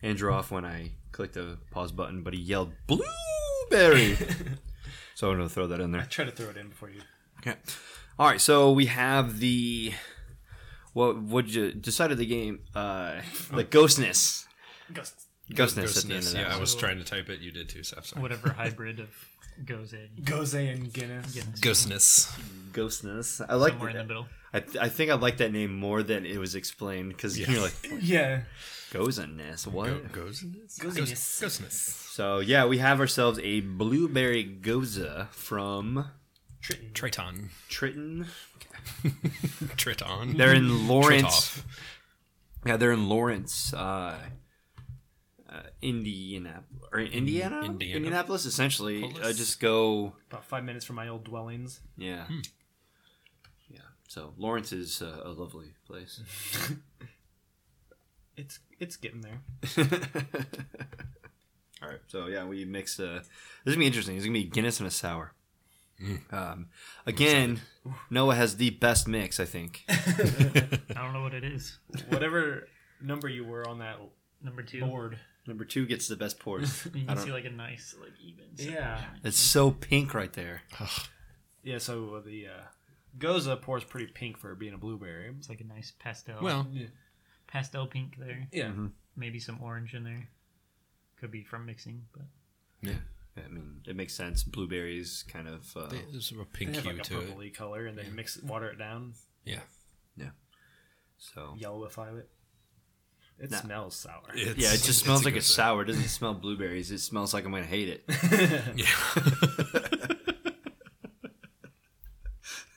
Andrew 0.03 0.33
off 0.33 0.51
when 0.51 0.65
I 0.65 0.93
clicked 1.13 1.35
the 1.35 1.59
pause 1.71 1.93
button, 1.93 2.23
but 2.23 2.35
he 2.35 2.41
yelled 2.41 2.73
blueberry. 2.87 4.15
so 5.15 5.31
I'm 5.31 5.37
gonna 5.37 5.49
throw 5.49 5.67
that 5.69 5.81
in 5.81 5.93
there. 5.93 6.03
I 6.03 6.05
try 6.05 6.25
to 6.25 6.31
throw 6.31 6.51
it 6.51 6.57
in 6.57 6.69
before 6.69 6.91
you. 6.91 7.01
Okay. 7.41 7.57
All 8.19 8.27
right. 8.27 8.41
So 8.41 8.73
we 8.73 8.87
have 8.87 9.39
the 9.41 9.93
what? 10.93 11.19
What 11.19 11.47
you 11.49 11.73
decided 11.73 12.19
the 12.19 12.27
game? 12.27 12.61
Uh, 12.75 13.21
the 13.53 13.65
ghostness. 13.65 14.47
Ghosts. 14.93 15.27
Ghostness, 15.51 15.97
at 15.97 16.05
the 16.09 16.15
end 16.15 16.23
Ghostness. 16.25 16.35
of 16.35 16.41
Yeah. 16.41 16.55
I 16.57 16.61
was 16.61 16.75
trying 16.75 16.99
to 16.99 17.05
type 17.05 17.31
it. 17.31 17.41
You 17.41 17.51
did 17.51 17.69
too, 17.71 17.83
Seth. 17.83 18.07
Sorry. 18.07 18.21
Whatever 18.21 18.51
hybrid 18.57 19.01
of 19.01 19.09
Gose. 19.65 19.95
in. 19.95 20.23
Gose 20.23 20.55
and 20.75 20.93
Guinness. 20.93 21.33
Guinness. 21.35 21.61
Ghostness. 21.61 22.39
Ghostness. 22.73 23.47
I 23.49 23.55
like. 23.55 23.73
somewhere 23.73 23.91
in 23.91 23.97
the 23.97 24.05
middle. 24.05 24.27
I, 24.53 24.61
th- 24.61 24.77
I 24.77 24.89
think 24.89 25.11
I 25.11 25.15
like 25.15 25.37
that 25.39 25.53
name 25.53 25.75
more 25.75 26.03
than 26.03 26.25
it 26.25 26.39
was 26.39 26.55
explained 26.55 27.11
because 27.11 27.39
you're 27.39 27.61
like 27.61 27.75
Yeah. 28.01 28.43
ghostness. 28.91 29.67
What? 29.67 30.11
Go- 30.13 30.23
Ghostness. 30.27 30.79
Ghosiness. 30.81 31.43
Ghostness. 31.43 31.71
So 32.15 32.39
yeah, 32.41 32.65
we 32.67 32.79
have 32.79 32.99
ourselves 33.01 33.39
a 33.43 33.61
blueberry 33.61 34.45
gose 34.45 35.29
from 35.31 36.09
Triton. 36.63 36.91
Triton. 36.95 37.51
Triton. 37.69 38.27
Triton. 39.77 40.37
They're 40.37 40.55
in 40.55 40.89
Lawrence. 40.89 41.27
Tritoff. 41.27 41.63
Yeah, 42.67 42.77
they're 42.77 42.93
in 42.93 43.09
Lawrence, 43.09 43.73
uh, 43.73 44.19
uh, 45.49 45.63
Indiana 45.81 46.65
or 46.93 46.99
Indiana, 47.01 47.63
Indiana. 47.65 47.97
Indianapolis. 47.97 48.47
Essentially, 48.47 49.05
uh, 49.23 49.33
just 49.33 49.61
go. 49.61 50.15
About 50.31 50.45
five 50.45 50.65
minutes 50.65 50.85
from 50.85 50.97
my 50.97 51.09
old 51.09 51.25
dwellings. 51.25 51.81
Yeah, 51.97 52.25
yeah. 52.29 52.41
So 54.09 54.33
Lawrence 54.37 54.73
is 54.73 55.01
uh, 55.03 55.21
a 55.25 55.31
lovely 55.31 55.75
place. 55.87 56.21
It's 58.37 58.61
it's 58.79 58.95
getting 58.97 59.21
there. 59.21 59.41
All 61.83 61.89
right, 61.89 61.99
so 62.07 62.27
yeah, 62.29 62.45
we 62.45 62.65
mix. 62.65 62.99
Uh, 63.01 63.15
this 63.65 63.73
is 63.73 63.75
gonna 63.75 63.79
be 63.79 63.87
interesting. 63.87 64.15
It's 64.17 64.25
gonna 64.25 64.33
be 64.39 64.45
Guinness 64.45 64.79
and 64.79 64.87
a 64.87 64.93
sour. 64.93 65.33
Um, 66.31 66.69
again, 67.05 67.61
Noah 68.11 68.37
has 68.37 68.57
the 68.57 68.71
best 68.71 69.09
mix, 69.09 69.41
I 69.41 69.45
think. 69.45 69.83
I 69.89 70.79
don't 70.95 71.13
know 71.13 71.23
what 71.23 71.35
it 71.35 71.43
is. 71.43 71.79
Whatever 72.11 72.69
number 73.03 73.29
you 73.29 73.45
were 73.45 73.67
on 73.69 73.81
that 73.81 73.97
Number 74.41 74.63
two. 74.63 74.85
board. 74.85 75.19
Number 75.49 75.65
two 75.65 75.85
gets 75.87 76.07
the 76.07 76.15
best 76.15 76.39
pours. 76.39 76.85
You 76.85 76.93
I 76.95 77.07
can 77.07 77.17
don't. 77.17 77.25
see 77.27 77.33
like 77.33 77.45
a 77.45 77.51
nice, 77.51 77.97
like 78.01 78.13
even. 78.25 78.45
Yeah. 78.57 78.99
separation. 78.99 79.21
It's 79.25 79.37
so 79.39 79.73
pink 79.73 80.15
right 80.15 80.33
there. 80.33 80.63
Yeah, 81.65 81.79
so 81.79 82.23
the 82.25 82.47
uh, 82.47 82.63
Gose 83.19 83.61
pours 83.63 83.85
pretty 83.85 84.07
pink 84.13 84.39
for 84.39 84.55
being 84.55 84.75
a 84.75 84.79
blueberry. 84.79 85.33
It's 85.37 85.49
like 85.49 85.61
a 85.61 85.65
nice 85.65 85.93
pastel. 85.99 86.39
Well, 86.43 86.67
pastel 87.47 87.87
pink 87.87 88.17
there. 88.19 88.47
Yeah. 88.53 88.71
Maybe 89.17 89.39
some 89.41 89.61
orange 89.63 89.95
in 89.95 90.05
there. 90.05 90.29
Could 91.21 91.31
be 91.33 91.43
from 91.43 91.67
mixing, 91.67 92.03
but 92.13 92.23
Yeah, 92.81 92.95
I 93.37 93.49
mean, 93.49 93.81
it 93.87 93.97
makes 93.97 94.15
sense. 94.15 94.45
Blueberries, 94.45 95.25
kind 95.27 95.49
of. 95.49 95.77
Uh, 95.77 95.89
there's 96.13 96.31
a 96.31 96.37
They 96.37 96.45
pink 96.53 96.75
have 96.77 96.85
hue 96.85 96.93
like 96.93 97.01
a 97.01 97.05
to 97.05 97.21
it. 97.21 97.37
purpley 97.37 97.53
color, 97.55 97.87
and 97.87 97.99
then 97.99 98.15
mix 98.15 98.41
water 98.43 98.69
it 98.71 98.79
down, 98.79 99.15
Yeah. 99.45 99.61
Yeah. 100.17 100.31
So 101.19 101.57
yellowify 101.61 102.19
it. 102.21 102.31
It 103.41 103.51
Nah. 103.51 103.59
smells 103.61 103.97
sour. 103.97 104.23
It's- 104.37 104.57
Yeah, 104.57 104.73
it 104.75 104.83
just 104.83 105.01
smells 105.01 105.23
a 105.23 105.25
like 105.27 105.35
good 105.35 105.39
it's 105.39 105.47
sour. 105.53 105.83
It 105.83 105.87
doesn't 105.87 106.09
smell 106.09 106.35
blueberries. 106.35 106.91
It 106.93 106.99
smells 106.99 107.35
like 107.35 107.45
I'm 107.45 107.51
gonna 107.53 107.65
hate 107.67 107.89
it. 107.89 108.05
Yeah. 108.77 109.89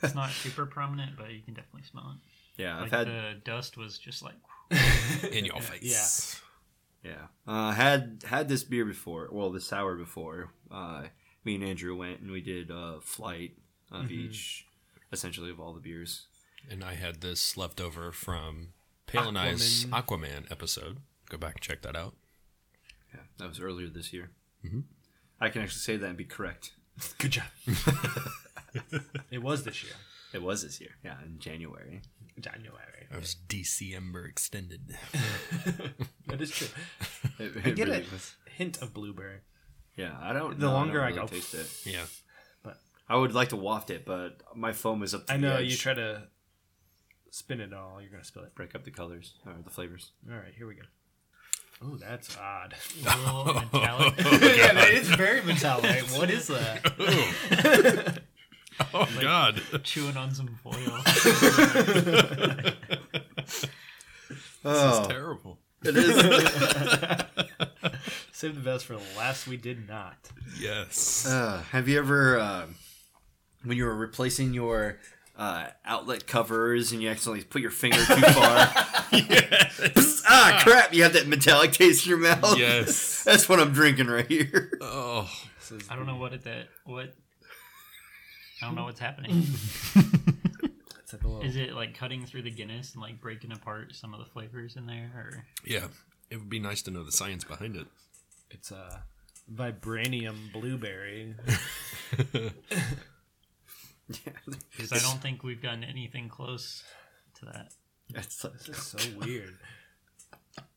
it's 0.04 0.16
not 0.16 0.32
super 0.32 0.66
prominent. 0.66 1.18
But 1.18 1.32
you 1.32 1.42
can 1.42 1.54
definitely 1.54 1.84
smell 1.90 2.16
it. 2.16 2.62
Yeah, 2.62 2.76
I've 2.76 2.82
Like 2.84 2.92
had 2.92 3.08
the 3.08 3.34
dust 3.44 3.78
was 3.78 3.98
just 3.98 4.22
like 4.24 4.36
In 5.32 5.46
your 5.46 5.60
face. 5.62 6.40
yeah, 7.04 7.28
uh, 7.48 7.72
had 7.72 8.24
had 8.26 8.48
this 8.50 8.64
beer 8.64 8.86
before. 8.86 9.30
Well, 9.32 9.52
the 9.52 9.62
sour 9.62 9.96
before. 9.96 10.52
Uh, 10.70 11.04
me 11.44 11.56
and 11.56 11.64
Andrew 11.64 11.96
went 11.96 12.20
and 12.20 12.32
we 12.32 12.40
did 12.42 12.70
a 12.72 13.00
flight 13.02 13.54
of 13.92 14.06
Mm-hmm. 14.06 14.14
each, 14.14 14.66
essentially 15.12 15.50
of 15.50 15.60
all 15.60 15.74
the 15.74 15.80
beers. 15.82 16.28
And 16.70 16.84
I 16.84 16.94
had 16.94 17.22
this 17.22 17.58
left 17.58 17.82
over 17.82 18.12
from 18.12 18.70
Pale 19.08 19.30
and 19.30 19.38
I's 19.38 19.86
Aquaman 19.86 20.50
episode. 20.52 21.00
Go 21.30 21.38
back 21.38 21.54
and 21.56 21.62
check 21.62 21.82
that 21.82 21.96
out. 21.96 22.14
Yeah, 23.14 23.22
that 23.40 23.50
was 23.50 23.60
earlier 23.60 23.88
this 23.90 24.14
year. 24.14 24.30
Mm-hmm. 24.66 24.82
I 25.42 25.50
can 25.50 25.64
actually 25.64 25.80
say 25.80 25.98
that 25.98 26.08
and 26.08 26.16
be 26.18 26.24
correct. 26.24 26.72
Good 27.18 27.32
job. 27.32 27.46
it 29.32 29.42
was 29.42 29.64
this 29.64 29.84
year, 29.84 29.94
It 30.34 30.42
was 30.42 30.64
this 30.64 30.80
year. 30.82 30.92
Yeah, 31.04 31.16
in 31.26 31.40
January. 31.40 32.02
January. 32.40 33.08
It 33.12 33.20
was 33.20 33.36
December 33.36 34.26
extended. 34.26 34.96
That 36.28 36.40
is 36.42 36.52
true. 36.52 36.68
It, 37.40 37.52
I 37.66 37.70
get 37.72 37.88
really 37.88 38.00
a 38.08 38.12
was. 38.12 38.36
hint 38.58 38.82
of 38.82 38.94
blueberry. 38.94 39.40
Yeah, 39.98 40.16
I 40.22 40.32
don't. 40.32 40.58
The 40.58 40.68
know, 40.68 40.72
longer 40.74 41.02
I, 41.02 41.08
I 41.08 41.12
don't 41.12 41.30
really 41.30 41.42
go- 41.42 41.48
taste 41.58 41.86
it. 41.86 41.92
Yeah. 41.92 42.06
but 42.64 42.78
I 43.10 43.18
would 43.18 43.34
like 43.34 43.50
to 43.50 43.58
waft 43.58 43.90
it, 43.90 44.06
but 44.06 44.42
my 44.56 44.72
foam 44.72 45.04
is 45.04 45.14
up. 45.14 45.26
To 45.28 45.34
I 45.34 45.36
the 45.38 45.42
know 45.42 45.56
edge. 45.58 45.70
you 45.72 45.76
try 45.78 45.94
to 45.94 46.24
spin 47.32 47.60
it 47.60 47.74
all, 47.74 48.00
you're 48.02 48.10
gonna 48.12 48.24
spill 48.24 48.44
it. 48.44 48.56
break 48.56 48.74
up 48.76 48.86
the 48.86 48.92
colors 48.92 49.34
or 49.46 49.54
the 49.62 49.70
flavors. 49.70 50.12
All 50.30 50.38
right, 50.38 50.54
here 50.58 50.68
we 50.68 50.76
go. 50.76 50.84
Oh, 51.84 51.98
that's 51.98 52.38
odd. 52.38 52.76
a 53.06 53.18
little 53.18 53.54
metallic. 53.56 54.14
yeah, 54.20 54.74
that 54.74 54.92
is 54.94 55.10
very 55.10 55.42
metallic. 55.42 56.04
What 56.18 56.30
is 56.30 56.48
that? 56.48 58.22
Oh 58.94 59.08
God. 59.20 59.62
chewing 59.84 60.18
on 60.18 60.34
some 60.34 60.48
foil. 60.64 60.76
This 64.64 65.00
is 65.00 65.08
terrible. 65.08 65.58
It 65.84 65.98
is. 65.98 66.16
Save 68.32 68.56
the 68.56 68.62
best 68.62 68.86
for 68.86 68.94
the 68.94 69.02
last. 69.18 69.48
We 69.48 69.58
did 69.58 69.90
not. 69.90 70.30
Yes. 70.60 71.26
Uh, 71.28 71.64
have 71.72 71.88
you 71.88 71.98
ever, 71.98 72.40
uh, 72.40 72.66
when 73.64 73.78
you 73.78 73.86
were 73.86 73.96
replacing 73.96 74.54
your 74.54 75.00
uh, 75.36 75.68
outlet 75.84 76.28
covers 76.28 76.92
and 76.92 77.02
you 77.02 77.10
accidentally 77.10 77.44
put 77.44 77.62
your 77.64 77.72
finger 77.72 77.98
too 77.98 78.04
far? 78.22 78.68
Psst, 79.12 80.22
ah, 80.28 80.60
crap! 80.64 80.94
You 80.94 81.02
have 81.04 81.14
that 81.14 81.28
metallic 81.28 81.72
taste 81.72 82.06
in 82.06 82.12
your 82.12 82.20
mouth. 82.20 82.56
yes. 82.58 83.24
That's 83.24 83.50
what 83.50 83.60
I'm 83.60 83.74
drinking 83.74 84.08
right 84.08 84.28
here. 84.28 84.78
Oh. 84.80 85.28
I 85.90 85.96
don't 85.96 86.06
know 86.06 86.18
what 86.18 86.34
it 86.34 86.44
that 86.44 86.68
what. 86.86 87.14
I 88.62 88.66
don't 88.68 88.76
know 88.76 88.84
what's 88.86 89.00
happening. 89.00 89.44
It's 91.04 91.14
like 91.14 91.24
a 91.24 91.28
little, 91.28 91.42
Is 91.42 91.58
it 91.58 91.74
like 91.74 91.94
cutting 91.98 92.26
through 92.26 92.44
the 92.44 92.52
Guinness 92.52 92.94
and 92.94 93.02
like 93.02 93.20
breaking 93.20 93.52
apart 93.52 93.94
some 93.96 94.14
of 94.14 94.20
the 94.22 94.26
flavors 94.28 94.78
in 94.78 94.86
there, 94.86 95.12
or 95.14 95.46
Yeah. 95.66 95.88
It 96.30 96.38
would 96.38 96.50
be 96.50 96.60
nice 96.60 96.82
to 96.84 96.92
know 96.92 97.04
the 97.04 97.12
science 97.12 97.44
behind 97.44 97.76
it. 97.76 97.88
it's 98.50 98.72
a 98.72 99.04
vibranium 99.54 100.54
blueberry. 100.54 101.36
because 104.08 104.92
I 104.92 105.00
don't 105.00 105.22
think 105.22 105.44
we've 105.44 105.62
gotten 105.62 105.84
anything 105.84 106.30
close 106.30 106.84
to 107.40 107.46
that. 107.46 107.74
It's 108.14 108.44
like- 108.44 108.60
so 108.76 108.98
weird. 109.20 109.58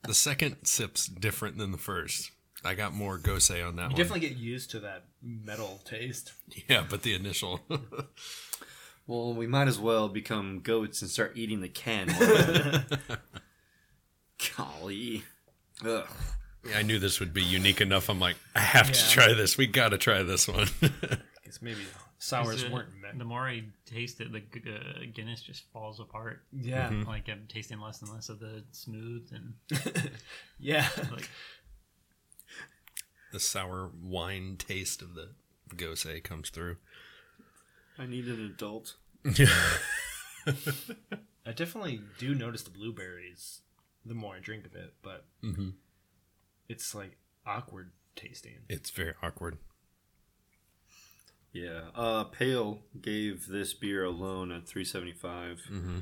The 0.05 0.15
second 0.15 0.57
sip's 0.65 1.07
different 1.07 1.59
than 1.59 1.73
the 1.73 1.79
first. 1.79 2.31
I 2.65 2.75
got 2.75 2.95
more 2.95 3.19
gose 3.19 3.51
on 3.67 3.77
that 3.77 3.83
You 3.83 3.89
one. 3.89 3.97
definitely 3.97 4.21
get 4.29 4.37
used 4.37 4.71
to 4.73 4.81
that 4.81 5.05
metal 5.23 5.81
taste. 5.85 6.33
Yeah, 6.69 6.85
but 6.89 7.03
the 7.03 7.15
initial. 7.15 7.61
well, 9.07 9.35
we 9.35 9.47
might 9.47 9.69
as 9.69 9.79
well 9.79 10.09
become 10.09 10.61
goats 10.61 11.03
and 11.03 11.11
start 11.11 11.33
eating 11.37 11.61
the 11.61 11.69
can. 11.69 12.09
Golly. 14.57 15.25
Ugh. 15.85 16.07
I 16.75 16.83
knew 16.83 16.99
this 16.99 17.21
would 17.21 17.35
be 17.35 17.43
unique 17.43 17.81
enough. 17.81 18.09
I'm 18.09 18.19
like, 18.21 18.37
I 18.55 18.61
have 18.61 18.91
to 18.91 19.11
try 19.11 19.35
this. 19.35 19.59
We 19.59 19.67
got 19.67 19.91
to 19.91 19.99
try 19.99 20.23
this 20.23 20.49
one. 20.49 20.69
Guess 21.45 21.61
maybe 21.61 21.81
sours 22.19 22.57
Is 22.57 22.63
it- 22.65 22.73
weren't 22.73 22.89
meant. 23.03 23.19
The 23.19 23.25
more 23.25 23.43
I 23.47 23.65
taste 23.85 24.21
it, 24.23 24.33
the 24.33 24.39
uh, 24.73 25.05
Guinness 25.13 25.43
just 25.43 25.65
falls 25.73 26.01
apart. 26.01 26.41
Yeah, 26.53 26.91
Like 27.07 27.29
I'm 27.29 27.45
tasting 27.49 27.79
less 27.81 28.01
and 28.01 28.11
less 28.11 28.31
of 28.31 28.39
the 28.41 28.65
smooth 28.73 29.29
and 29.33 30.11
yeah. 30.59 30.89
like 31.13 31.29
the 33.35 33.41
sour 33.41 33.91
wine 34.01 34.55
taste 34.57 35.03
of 35.03 35.15
the 35.17 35.31
gose 35.75 36.23
comes 36.23 36.51
through. 36.51 36.77
I 37.99 38.07
need 38.07 38.27
an 38.29 38.41
adult. 38.47 38.95
I 40.47 41.53
definitely 41.53 42.01
do 42.17 42.33
notice 42.33 42.63
the 42.63 42.71
blueberries 42.71 43.61
the 44.07 44.15
more 44.15 44.37
I 44.37 44.39
drink 44.39 44.67
of 44.67 44.75
it, 44.77 44.95
but 45.03 45.25
Mhm. 45.43 45.75
it's 46.69 46.95
like 46.95 47.17
awkward 47.45 47.91
tasting. 48.15 48.59
It's 48.69 48.91
very 48.91 49.15
awkward. 49.21 49.59
Yeah. 51.53 51.91
Uh, 51.95 52.25
Pale 52.25 52.83
gave 53.01 53.47
this 53.49 53.75
beer 53.75 54.05
alone 54.05 54.53
at 54.53 54.67
375. 54.69 55.63
Mm-hmm. 55.71 55.99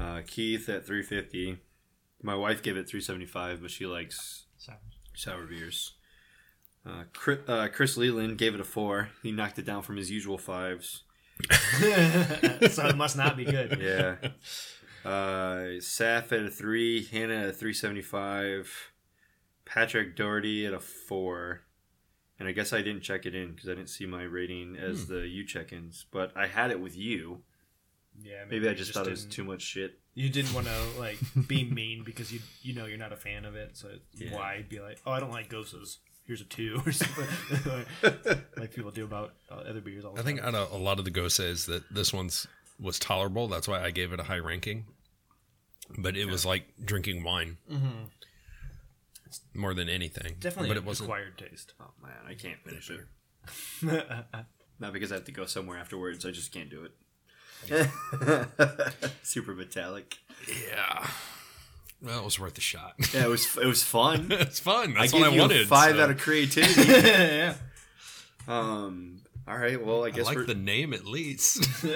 Uh, 0.00 0.22
Keith 0.26 0.68
at 0.68 0.86
350. 0.86 1.58
My 2.22 2.34
wife 2.34 2.62
gave 2.62 2.76
it 2.76 2.88
375, 2.88 3.60
but 3.60 3.70
she 3.70 3.86
likes 3.86 4.46
So, 4.56 4.72
sour 5.14 5.46
beers. 5.46 5.92
Uh, 6.88 7.04
Chris, 7.12 7.38
uh, 7.46 7.68
Chris 7.72 7.96
Leland 7.96 8.38
gave 8.38 8.54
it 8.54 8.60
a 8.60 8.64
four. 8.64 9.10
He 9.22 9.30
knocked 9.30 9.58
it 9.58 9.66
down 9.66 9.82
from 9.82 9.96
his 9.96 10.10
usual 10.10 10.38
fives. 10.38 11.02
so 11.80 12.86
it 12.86 12.96
must 12.96 13.16
not 13.16 13.36
be 13.36 13.44
good. 13.44 13.78
Yeah. 13.80 14.16
Uh, 15.04 15.78
Saf 15.80 16.32
at 16.32 16.44
a 16.46 16.50
three. 16.50 17.04
Hannah 17.04 17.42
at 17.42 17.48
a 17.48 17.52
375. 17.52 18.92
Patrick 19.64 20.16
Doherty 20.16 20.66
at 20.66 20.72
a 20.74 20.80
four. 20.80 21.62
And 22.38 22.48
I 22.48 22.52
guess 22.52 22.72
I 22.72 22.78
didn't 22.82 23.02
check 23.02 23.26
it 23.26 23.34
in 23.34 23.52
because 23.52 23.68
I 23.68 23.74
didn't 23.74 23.90
see 23.90 24.06
my 24.06 24.22
rating 24.22 24.76
as 24.76 25.06
the 25.06 25.26
you 25.26 25.44
check 25.44 25.72
ins. 25.72 26.06
But 26.10 26.32
I 26.36 26.46
had 26.46 26.70
it 26.70 26.80
with 26.80 26.96
you. 26.96 27.42
Yeah, 28.20 28.44
Maybe 28.50 28.66
I 28.66 28.72
you 28.72 28.76
just, 28.76 28.92
thought 28.92 29.06
it 29.06 29.10
was 29.10 29.24
too 29.24 29.44
much 29.44 29.62
shit. 29.62 29.98
You 30.14 30.28
didn't 30.28 30.52
want 30.52 30.66
to 30.66 31.00
like 31.00 31.18
be 31.46 31.64
mean 31.70 32.02
because 32.04 32.32
you 32.32 32.40
you 32.62 32.74
know 32.74 32.86
you're 32.86 32.98
not 32.98 33.12
a 33.12 33.16
fan 33.16 33.44
of 33.44 33.54
it. 33.54 33.76
So 33.76 33.88
Yeah. 34.14 34.34
why 34.34 34.64
be 34.68 34.80
like, 34.80 35.00
oh, 35.06 35.12
I 35.12 35.20
don't 35.20 35.30
like 35.30 35.48
goses. 35.48 35.98
Here's 36.28 36.40
a 36.42 36.44
two 36.44 36.80
or 36.86 36.92
something, 36.92 37.26
like 38.56 38.72
people 38.74 38.90
do 38.92 39.04
about 39.04 39.32
uh, 39.50 39.54
other 39.68 39.80
beers. 39.80 40.04
All 40.04 40.12
the 40.12 40.20
I 40.20 40.22
think 40.24 40.38
time. 40.40 40.54
out 40.54 40.54
of 40.54 40.72
a 40.72 40.76
lot 40.76 40.98
of 41.00 41.04
the 41.06 41.10
goses 41.10 41.66
that 41.66 41.82
this 41.92 42.12
one's 42.12 42.46
was 42.78 42.98
tolerable. 43.00 43.48
That's 43.48 43.66
why 43.66 43.82
I 43.82 43.90
gave 43.90 44.12
it 44.12 44.20
a 44.20 44.24
high 44.24 44.38
ranking. 44.38 44.84
But 45.96 46.16
it 46.18 46.26
was 46.26 46.44
like 46.44 46.64
drinking 46.84 47.24
wine 47.24 47.56
more 49.54 49.72
than 49.74 49.88
anything. 49.88 50.36
definitely 50.38 50.68
but 50.68 50.76
an 50.76 50.82
it 50.82 50.86
wasn't. 50.86 51.08
acquired 51.08 51.38
taste. 51.38 51.72
Oh 51.80 51.90
man, 52.02 52.12
I 52.28 52.34
can't 52.34 52.60
finish 52.62 52.90
it. 52.90 53.00
Not 54.78 54.92
because 54.92 55.10
I 55.10 55.16
have 55.16 55.24
to 55.24 55.32
go 55.32 55.46
somewhere 55.46 55.78
afterwards. 55.78 56.26
I 56.26 56.30
just 56.30 56.52
can't 56.52 56.68
do 56.70 56.86
it. 57.70 57.88
Super 59.22 59.54
metallic. 59.54 60.18
Yeah. 60.46 61.08
Well, 62.02 62.18
it 62.20 62.24
was 62.24 62.38
worth 62.38 62.56
a 62.58 62.60
shot. 62.60 62.94
Yeah, 63.14 63.24
it 63.24 63.28
was 63.28 63.56
it 63.56 63.66
was 63.66 63.82
fun. 63.82 64.28
it's 64.30 64.60
fun. 64.60 64.96
I 64.96 65.00
That's 65.02 65.12
gave 65.12 65.20
what 65.22 65.30
I 65.30 65.34
you 65.34 65.40
wanted. 65.40 65.62
a 65.62 65.66
five 65.66 65.96
so- 65.96 66.02
out 66.04 66.10
of 66.10 66.18
creativity. 66.18 66.90
yeah. 67.08 67.54
um. 68.48 69.22
All 69.46 69.56
right. 69.56 69.82
Well, 69.84 70.04
I 70.04 70.10
guess 70.10 70.14
I 70.14 70.18
guess 70.18 70.26
like 70.26 70.36
we're, 70.36 70.44
the 70.46 70.54
name 70.54 70.92
at 70.92 71.06
least. 71.06 71.82
No, 71.82 71.90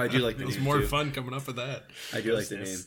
I 0.00 0.08
do 0.08 0.18
like 0.18 0.36
the 0.36 0.42
it 0.42 0.46
was 0.46 0.56
name 0.56 0.64
more 0.64 0.78
too. 0.80 0.86
fun 0.86 1.10
coming 1.12 1.32
up 1.32 1.46
with 1.46 1.56
that. 1.56 1.84
I 2.12 2.20
do 2.20 2.34
like 2.34 2.48
the 2.48 2.56
name. 2.56 2.64
Goodness. 2.64 2.86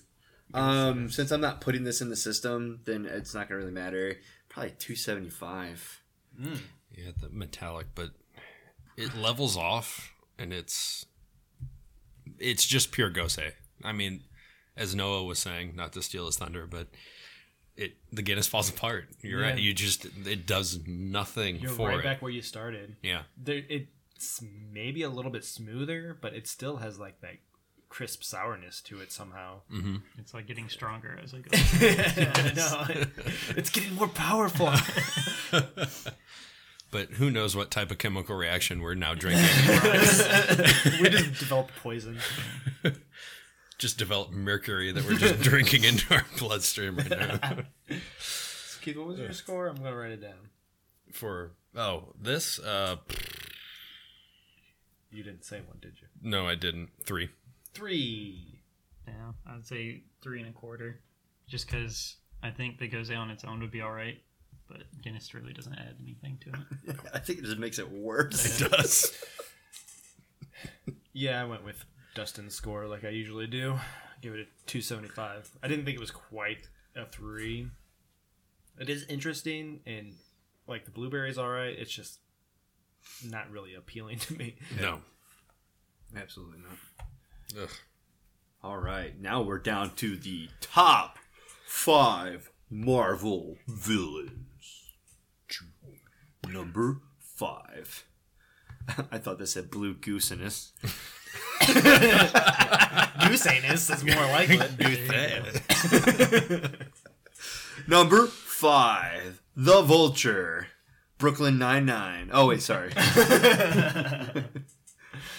Um, 0.53 1.10
since 1.10 1.32
I'm 1.32 1.41
not 1.41 1.60
putting 1.60 1.84
this 1.84 2.02
in 2.02 2.10
the 2.10 2.15
system, 2.15 2.82
then 2.86 3.06
it's 3.06 3.34
not 3.34 3.49
gonna 3.49 3.60
really 3.60 3.72
matter. 3.72 4.18
Probably 4.48 4.73
two 4.77 4.95
seventy 4.95 5.32
five. 5.32 6.02
Yeah, 6.40 7.11
the 7.19 7.30
metallic, 7.30 7.88
but 7.95 8.11
it 8.95 9.15
levels 9.18 9.57
off, 9.57 10.14
and 10.38 10.53
it's 10.53 11.07
it's 12.40 12.65
just 12.65 12.91
pure 12.91 13.10
gose. 13.11 13.52
I 13.84 13.91
mean, 13.91 14.22
as 14.78 14.94
Noah 14.96 15.24
was 15.24 15.40
saying, 15.40 15.74
not 15.76 15.94
to 15.94 16.02
steal 16.02 16.26
his 16.26 16.38
thunder, 16.38 16.66
but 16.68 16.88
it 17.78 17.98
the 18.12 18.22
Guinness 18.22 18.48
falls 18.48 18.70
apart. 18.76 19.06
You're 19.22 19.42
right. 19.42 19.58
You 19.58 19.74
just 19.74 20.06
it 20.26 20.46
does 20.46 20.80
nothing 20.88 21.58
for 21.58 21.64
You're 21.64 21.72
for 21.72 21.88
right 21.90 22.00
it. 22.00 22.04
back 22.04 22.22
where 22.22 22.32
you 22.32 22.42
started. 22.42 22.96
Yeah, 23.02 23.24
There, 23.38 23.62
it's 23.70 24.42
maybe 24.72 25.02
a 25.04 25.10
little 25.10 25.32
bit 25.32 25.44
smoother, 25.44 26.18
but 26.20 26.34
it 26.34 26.48
still 26.48 26.78
has 26.78 26.98
like 27.00 27.20
that 27.22 27.36
crisp 27.90 28.24
sourness 28.24 28.82
to 28.82 29.00
it 29.00 29.12
somehow. 29.12 29.62
Mm-hmm. 29.72 29.98
it's 30.18 30.34
like 30.34 30.48
getting 30.48 30.68
stronger 30.70 31.18
as 31.24 31.34
I 31.34 31.40
go. 31.40 31.50
no, 32.56 33.06
it's 33.58 33.70
getting 33.70 33.94
more 33.96 34.08
powerful. 34.10 34.72
but 36.92 37.12
who 37.12 37.30
knows 37.30 37.56
what 37.56 37.72
type 37.72 37.92
of 37.92 37.98
chemical 37.98 38.36
reaction 38.36 38.82
we're 38.82 38.96
now 38.96 39.14
drinking? 39.16 39.46
we 41.02 41.10
just 41.10 41.40
developed 41.40 41.72
poison. 41.82 42.18
Just 43.78 43.98
developed 43.98 44.32
mercury 44.32 44.92
that 44.92 45.04
we're 45.06 45.16
just 45.18 45.40
drinking 45.42 45.84
into 45.84 46.14
our 46.14 46.26
bloodstream 46.38 46.96
right 46.98 47.10
now. 47.10 47.40
Keith, 48.82 48.98
what 48.98 49.08
was 49.08 49.20
your 49.20 49.34
score? 49.34 49.68
I'm 49.68 49.76
gonna 49.78 49.96
write 49.96 50.12
it 50.12 50.22
down. 50.22 50.50
For 51.12 51.52
oh 51.76 52.14
this 52.22 52.60
uh 52.60 52.98
You 55.12 55.24
didn't 55.24 55.44
say 55.46 55.62
one, 55.62 55.78
did 55.82 55.94
you? 56.02 56.08
no, 56.22 56.48
I 56.48 56.56
didn't 56.56 56.90
three. 57.06 57.30
Three. 57.74 58.62
yeah, 59.08 59.32
I'd 59.48 59.66
say 59.66 60.04
three 60.22 60.40
and 60.40 60.50
a 60.50 60.54
quarter, 60.54 61.00
just 61.48 61.68
because 61.70 62.16
I 62.44 62.52
think 62.52 62.80
the 62.80 62.88
goes 62.88 63.10
on 63.12 63.30
its 63.32 63.44
own 63.44 63.60
would 63.62 63.72
be 63.72 63.82
all 63.82 63.92
right, 63.92 64.22
but 64.70 64.84
Guinness 65.04 65.34
really 65.34 65.52
doesn't 65.54 65.74
add 65.74 65.96
anything 66.02 66.38
to 66.42 66.50
it. 66.90 66.96
I 67.14 67.20
think 67.20 67.40
it 67.40 67.46
just 67.46 67.58
makes 67.58 67.80
it 67.80 67.92
worse. 67.92 68.62
It 68.62 68.70
does. 68.72 69.12
Yeah, 71.14 71.42
I 71.42 71.46
went 71.46 71.64
with 71.66 71.84
Dustin's 72.16 72.56
score 72.56 72.88
like 72.88 73.04
I 73.04 73.10
usually 73.10 73.46
do. 73.46 73.78
Give 74.22 74.34
it 74.34 74.40
a 74.40 74.46
275. 74.66 75.52
I 75.62 75.68
didn't 75.68 75.86
think 75.86 75.98
it 75.98 76.02
was 76.02 76.12
quite 76.12 76.68
a 76.96 77.06
3. 77.06 77.68
It 78.80 78.90
is 78.90 79.06
interesting 79.08 79.82
and 79.86 80.14
like 80.68 80.86
the 80.86 80.92
blueberry's 80.92 81.38
all 81.38 81.50
right. 81.50 81.78
It's 81.78 81.92
just 81.92 82.20
not 83.24 83.52
really 83.52 83.76
appealing 83.76 84.18
to 84.20 84.34
me. 84.34 84.56
No. 84.80 85.02
Absolutely 86.16 86.60
not. 86.60 87.64
Ugh. 87.64 87.70
All 88.64 88.78
right, 88.78 89.20
now 89.22 89.44
we're 89.44 89.60
down 89.60 89.92
to 89.98 90.18
the 90.18 90.50
top 90.60 91.20
five 91.68 92.50
Marvel 92.68 93.58
villains. 93.68 94.32
Number 96.48 97.02
five. 97.20 98.06
I 99.12 99.20
thought 99.20 99.38
this 99.38 99.54
had 99.54 99.70
blue 99.70 99.94
goose 99.94 100.32
in 100.32 100.42
us. 100.42 100.72
Goose 103.28 103.48
anus 103.48 103.90
is 103.90 104.03
more 104.03 104.26
like 104.28 104.49
it. 104.52 106.82
Number 107.88 108.28
five, 108.28 109.41
the 109.56 109.82
Vulture, 109.82 110.68
Brooklyn 111.18 111.57
Nine 111.57 111.86
Nine. 111.86 112.30
Oh 112.34 112.48
wait, 112.48 112.62
sorry. 112.62 112.91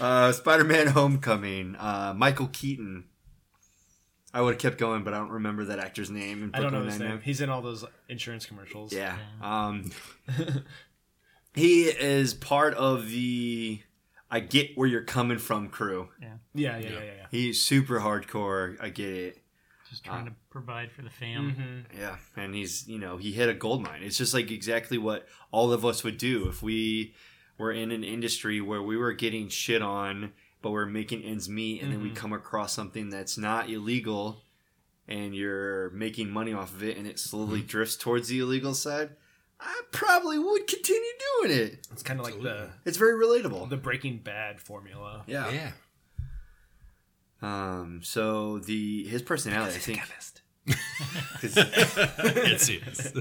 uh, 0.00 0.32
Spider-Man: 0.32 0.88
Homecoming, 0.88 1.76
uh, 1.76 2.14
Michael 2.16 2.48
Keaton. 2.48 3.04
I 4.34 4.42
would 4.42 4.54
have 4.54 4.60
kept 4.60 4.78
going, 4.78 5.02
but 5.02 5.14
I 5.14 5.18
don't 5.18 5.30
remember 5.30 5.64
that 5.66 5.78
actor's 5.78 6.10
name. 6.10 6.42
In 6.42 6.50
I 6.54 6.60
don't 6.60 6.72
know 6.72 6.82
his 6.82 6.98
Nine-Nine. 6.98 7.16
name. 7.16 7.20
He's 7.24 7.40
in 7.40 7.48
all 7.48 7.62
those 7.62 7.84
insurance 8.08 8.44
commercials. 8.44 8.92
Yeah. 8.92 9.16
Um, 9.40 9.90
he 11.54 11.84
is 11.84 12.34
part 12.34 12.74
of 12.74 13.08
the 13.08 13.80
I 14.30 14.40
get 14.40 14.76
where 14.76 14.88
you're 14.88 15.04
coming 15.04 15.38
from 15.38 15.68
crew. 15.68 16.08
Yeah, 16.20 16.28
yeah, 16.54 16.78
yeah, 16.78 16.88
yeah. 16.88 16.98
yeah. 16.98 17.26
He's 17.30 17.62
super 17.62 18.00
hardcore. 18.00 18.76
I 18.80 18.88
get 18.88 19.08
it. 19.08 19.42
Just 19.88 20.04
trying 20.04 20.22
uh, 20.22 20.30
to 20.30 20.36
provide 20.50 20.90
for 20.90 21.02
the 21.02 21.10
fam. 21.10 21.52
Mm-hmm. 21.52 22.00
Yeah, 22.00 22.16
and 22.36 22.54
he's 22.54 22.88
you 22.88 22.98
know 22.98 23.18
he 23.18 23.32
hit 23.32 23.48
a 23.48 23.54
gold 23.54 23.82
mine. 23.82 24.02
It's 24.02 24.18
just 24.18 24.34
like 24.34 24.50
exactly 24.50 24.98
what 24.98 25.26
all 25.52 25.72
of 25.72 25.84
us 25.84 26.02
would 26.02 26.18
do 26.18 26.48
if 26.48 26.62
we 26.62 27.14
were 27.58 27.72
in 27.72 27.90
an 27.90 28.04
industry 28.04 28.60
where 28.60 28.82
we 28.82 28.96
were 28.96 29.12
getting 29.12 29.48
shit 29.48 29.82
on, 29.82 30.32
but 30.60 30.72
we're 30.72 30.86
making 30.86 31.22
ends 31.22 31.48
meet, 31.48 31.82
and 31.82 31.92
then 31.92 32.00
we 32.02 32.08
mm-hmm. 32.08 32.16
come 32.16 32.32
across 32.32 32.72
something 32.72 33.10
that's 33.10 33.38
not 33.38 33.70
illegal, 33.70 34.42
and 35.06 35.34
you're 35.34 35.90
making 35.90 36.30
money 36.30 36.52
off 36.52 36.74
of 36.74 36.82
it, 36.82 36.96
and 36.96 37.06
it 37.06 37.18
slowly 37.18 37.60
mm-hmm. 37.60 37.68
drifts 37.68 37.96
towards 37.96 38.28
the 38.28 38.40
illegal 38.40 38.74
side. 38.74 39.10
I 39.60 39.80
probably 39.90 40.38
would 40.38 40.66
continue 40.66 41.00
doing 41.42 41.58
it. 41.58 41.86
It's 41.92 42.02
kind 42.02 42.20
of 42.20 42.26
like 42.26 42.40
the 42.42 42.70
It's 42.84 42.98
very 42.98 43.14
relatable. 43.14 43.68
the 43.70 43.76
Breaking 43.76 44.18
Bad 44.18 44.60
formula. 44.60 45.24
yeah. 45.26 45.50
Yeah. 45.50 45.70
Um. 47.42 48.00
So 48.02 48.58
the 48.58 49.04
his 49.06 49.22
personality, 49.22 49.76
I 49.76 49.78
think, 49.78 50.00
'cause 51.40 51.56
it's 51.56 52.68
yes. 52.70 53.12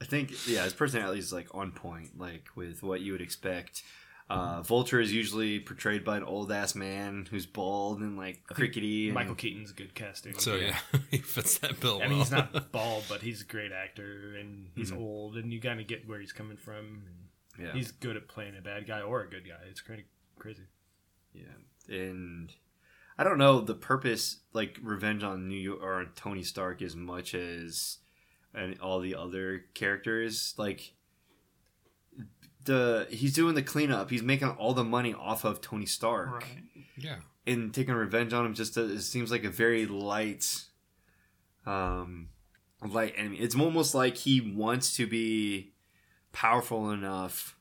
I 0.00 0.04
think 0.04 0.32
yeah, 0.48 0.64
his 0.64 0.72
personality 0.74 1.20
is 1.20 1.32
like 1.32 1.46
on 1.54 1.70
point, 1.72 2.18
like 2.18 2.48
with 2.56 2.82
what 2.82 3.00
you 3.00 3.12
would 3.12 3.20
expect. 3.20 3.82
Uh, 4.30 4.62
Vulture 4.62 4.98
is 5.00 5.12
usually 5.12 5.60
portrayed 5.60 6.04
by 6.04 6.16
an 6.16 6.22
old 6.24 6.50
ass 6.50 6.74
man 6.74 7.26
who's 7.30 7.44
bald 7.44 8.00
and 8.00 8.16
like 8.16 8.44
crickety. 8.46 9.06
And, 9.08 9.14
Michael 9.14 9.34
Keaton's 9.34 9.70
a 9.72 9.74
good 9.74 9.94
casting. 9.94 10.38
So 10.38 10.54
yeah, 10.56 10.76
he 11.10 11.18
fits 11.18 11.58
that 11.58 11.80
bill 11.80 11.96
I 11.96 11.98
well. 12.00 12.08
mean, 12.08 12.18
he's 12.20 12.30
not 12.30 12.72
bald, 12.72 13.04
but 13.08 13.20
he's 13.20 13.42
a 13.42 13.44
great 13.44 13.72
actor, 13.72 14.34
and 14.38 14.68
he's 14.74 14.90
Mm-hmm. 14.90 15.02
old, 15.02 15.36
and 15.36 15.52
you 15.52 15.60
kind 15.60 15.80
of 15.80 15.86
get 15.86 16.08
where 16.08 16.18
he's 16.20 16.32
coming 16.32 16.56
from. 16.56 17.02
And 17.58 17.66
yeah, 17.66 17.72
He's 17.74 17.92
good 17.92 18.16
at 18.16 18.28
playing 18.28 18.56
a 18.56 18.62
bad 18.62 18.86
guy 18.86 19.02
or 19.02 19.22
a 19.22 19.28
good 19.28 19.46
guy. 19.46 19.58
It's 19.68 19.80
crazy. 19.82 20.04
Crazy. 20.38 20.62
yeah, 21.34 21.94
and 21.94 22.50
I 23.18 23.24
don't 23.24 23.36
know 23.38 23.60
the 23.60 23.74
purpose, 23.74 24.38
like 24.54 24.78
revenge 24.82 25.22
on 25.22 25.46
New 25.48 25.58
York 25.58 25.80
or 25.82 26.06
Tony 26.16 26.42
Stark, 26.42 26.80
as 26.80 26.96
much 26.96 27.34
as 27.34 27.98
and 28.54 28.78
all 28.80 29.00
the 29.00 29.14
other 29.14 29.66
characters. 29.74 30.54
Like 30.56 30.94
the 32.64 33.06
he's 33.10 33.34
doing 33.34 33.54
the 33.54 33.62
cleanup. 33.62 34.10
He's 34.10 34.22
making 34.22 34.48
all 34.50 34.74
the 34.74 34.84
money 34.84 35.14
off 35.14 35.44
of 35.44 35.60
Tony 35.60 35.86
Stark. 35.86 36.32
Right. 36.32 36.62
yeah. 36.96 37.16
and 37.46 37.72
taking 37.72 37.94
revenge 37.94 38.32
on 38.32 38.46
him 38.46 38.54
just 38.54 38.76
uh, 38.78 38.82
it 38.82 39.00
seems 39.00 39.30
like 39.30 39.44
a 39.44 39.50
very 39.50 39.86
light 39.86 40.64
um 41.66 42.28
light 42.84 43.14
enemy 43.16 43.36
it's 43.38 43.54
almost 43.54 43.94
like 43.94 44.16
he 44.16 44.40
wants 44.40 44.96
to 44.96 45.06
be 45.06 45.72
powerful 46.32 46.90
enough 46.90 47.56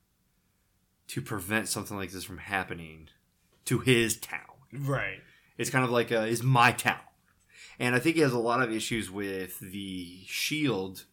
to 1.07 1.21
prevent 1.21 1.67
something 1.67 1.97
like 1.97 2.11
this 2.11 2.23
from 2.23 2.37
happening 2.37 3.09
to 3.65 3.79
his 3.79 4.17
town. 4.17 4.39
Right. 4.71 5.19
It's 5.57 5.69
kind 5.69 5.83
of 5.83 5.91
like 5.91 6.09
a, 6.09 6.25
is 6.25 6.41
my 6.41 6.71
town. 6.71 7.01
And 7.79 7.93
I 7.95 7.99
think 7.99 8.15
he 8.15 8.21
has 8.21 8.31
a 8.31 8.39
lot 8.39 8.61
of 8.61 8.71
issues 8.71 9.11
with 9.11 9.59
the 9.59 10.19
shield 10.25 11.03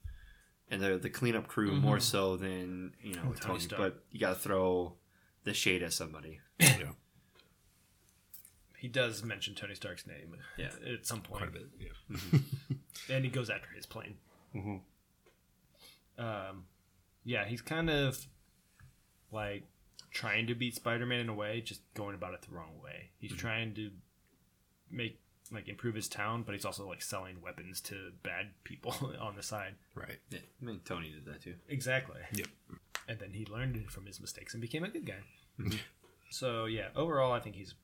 and 0.70 0.80
the 0.82 0.98
the 0.98 1.10
cleanup 1.10 1.46
crew 1.48 1.72
more 1.72 2.00
so 2.00 2.36
than 2.36 2.92
you 3.02 3.14
know 3.14 3.20
Mm-hmm. 3.22 3.32
Tony 3.34 3.40
Tony. 3.40 3.60
Stark. 3.60 3.80
But 3.80 4.04
you 4.10 4.20
got 4.20 4.30
to 4.34 4.40
throw 4.40 4.94
the 5.44 5.54
shade 5.54 5.82
at 5.82 5.92
somebody. 5.92 6.40
Yeah, 6.60 6.92
He 8.76 8.88
does 8.88 9.22
mention 9.24 9.54
Tony 9.54 9.74
Stark's 9.74 10.06
name 10.06 10.36
Yeah. 10.56 10.70
at 10.92 11.06
some 11.06 11.20
point. 11.22 11.38
quite 11.42 11.48
a 11.48 11.52
bit. 11.52 11.68
Yeah. 11.80 12.38
and 13.14 13.24
he 13.24 13.30
goes 13.30 13.50
after 13.50 13.68
his 13.74 13.86
plane. 13.86 14.16
Mhm. 14.54 14.80
Um, 16.18 16.64
yeah, 17.24 17.44
he's 17.46 17.62
kind 17.62 17.90
of 17.90 18.26
like 19.32 19.64
trying 20.10 20.46
to 20.48 20.54
beat 20.54 20.74
Spider-Man 20.74 21.20
in 21.20 21.28
a 21.28 21.34
way, 21.34 21.60
just 21.60 21.82
going 21.94 22.14
about 22.14 22.34
it 22.34 22.42
the 22.42 22.54
wrong 22.54 22.80
way. 22.82 23.10
He's 23.18 23.34
trying 23.34 23.74
to 23.74 23.90
make 24.90 25.20
like 25.52 25.68
improve 25.68 25.94
his 25.94 26.08
town, 26.08 26.42
but 26.42 26.54
he's 26.54 26.64
also 26.64 26.86
like 26.88 27.02
selling 27.02 27.40
weapons 27.42 27.80
to 27.82 28.12
bad 28.22 28.48
people 28.64 28.94
on 29.20 29.36
the 29.36 29.42
side. 29.42 29.74
Right. 29.94 30.18
Yeah, 30.30 30.40
I 30.60 30.64
mean 30.64 30.80
Tony 30.84 31.10
did 31.10 31.24
that 31.26 31.42
too. 31.42 31.54
Exactly. 31.68 32.20
Yep. 32.34 32.48
And 33.08 33.18
then 33.18 33.30
he 33.32 33.46
learned 33.46 33.90
from 33.90 34.06
his 34.06 34.20
mistakes 34.20 34.52
and 34.54 34.60
became 34.60 34.84
a 34.84 34.88
good 34.88 35.06
guy. 35.06 35.22
So 36.30 36.66
yeah, 36.66 36.88
overall, 36.94 37.32
I 37.32 37.40
think 37.40 37.56
he's 37.56 37.74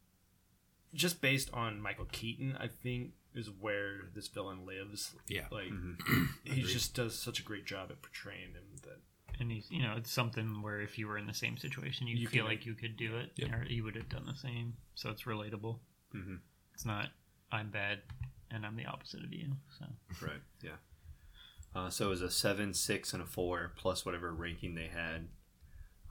just 0.93 1.20
based 1.20 1.51
on 1.53 1.81
Michael 1.81 2.07
Keaton. 2.12 2.57
I 2.61 2.69
think 2.69 3.12
is 3.35 3.51
where 3.51 4.03
this 4.15 4.28
villain 4.28 4.65
lives. 4.66 5.15
Yeah. 5.28 5.47
Like 5.51 5.70
Mm-hmm. 5.70 6.24
he 6.45 6.62
just 6.77 6.95
does 6.95 7.19
such 7.19 7.41
a 7.41 7.43
great 7.43 7.65
job 7.66 7.91
at 7.91 8.01
portraying 8.03 8.53
him 8.53 8.62
that 8.82 9.01
And 9.41 9.51
he's, 9.51 9.69
you 9.70 9.82
know, 9.82 9.95
it's 9.97 10.11
something 10.12 10.62
where 10.62 10.81
if 10.81 10.99
you 10.99 11.09
were 11.09 11.19
in 11.19 11.27
the 11.27 11.35
same 11.35 11.57
situation, 11.57 12.07
you, 12.07 12.16
You 12.16 12.28
feel 12.28 12.45
can- 12.45 12.53
like 12.53 12.66
you 12.66 12.74
could 12.74 12.97
do 12.97 13.16
it, 13.16 13.32
Yep. 13.36 13.51
or 13.53 13.65
you 13.65 13.82
would 13.82 13.97
have 13.97 14.09
done 14.09 14.27
the 14.27 14.36
same. 14.36 14.74
So 14.95 15.11
it's 15.11 15.23
relatable. 15.24 15.78
Mhm. 16.15 16.39
It's 16.74 16.85
not 16.85 17.09
I'm 17.55 17.71
bad 17.71 18.01
and 18.51 18.67
I'm 18.67 18.77
the 18.77 18.87
opposite 18.87 19.23
of 19.25 19.33
you. 19.33 19.47
So 19.79 19.87
Right. 20.27 20.41
Yeah. 20.63 20.73
Uh, 21.75 21.91
so 21.91 22.07
it 22.07 22.11
was 22.11 22.23
a 22.23 22.31
seven, 22.31 22.73
six, 22.75 23.13
and 23.13 23.23
a 23.23 23.27
four 23.27 23.73
plus 23.77 24.05
whatever 24.05 24.33
ranking 24.33 24.75
they 24.75 24.89
had. 24.89 25.29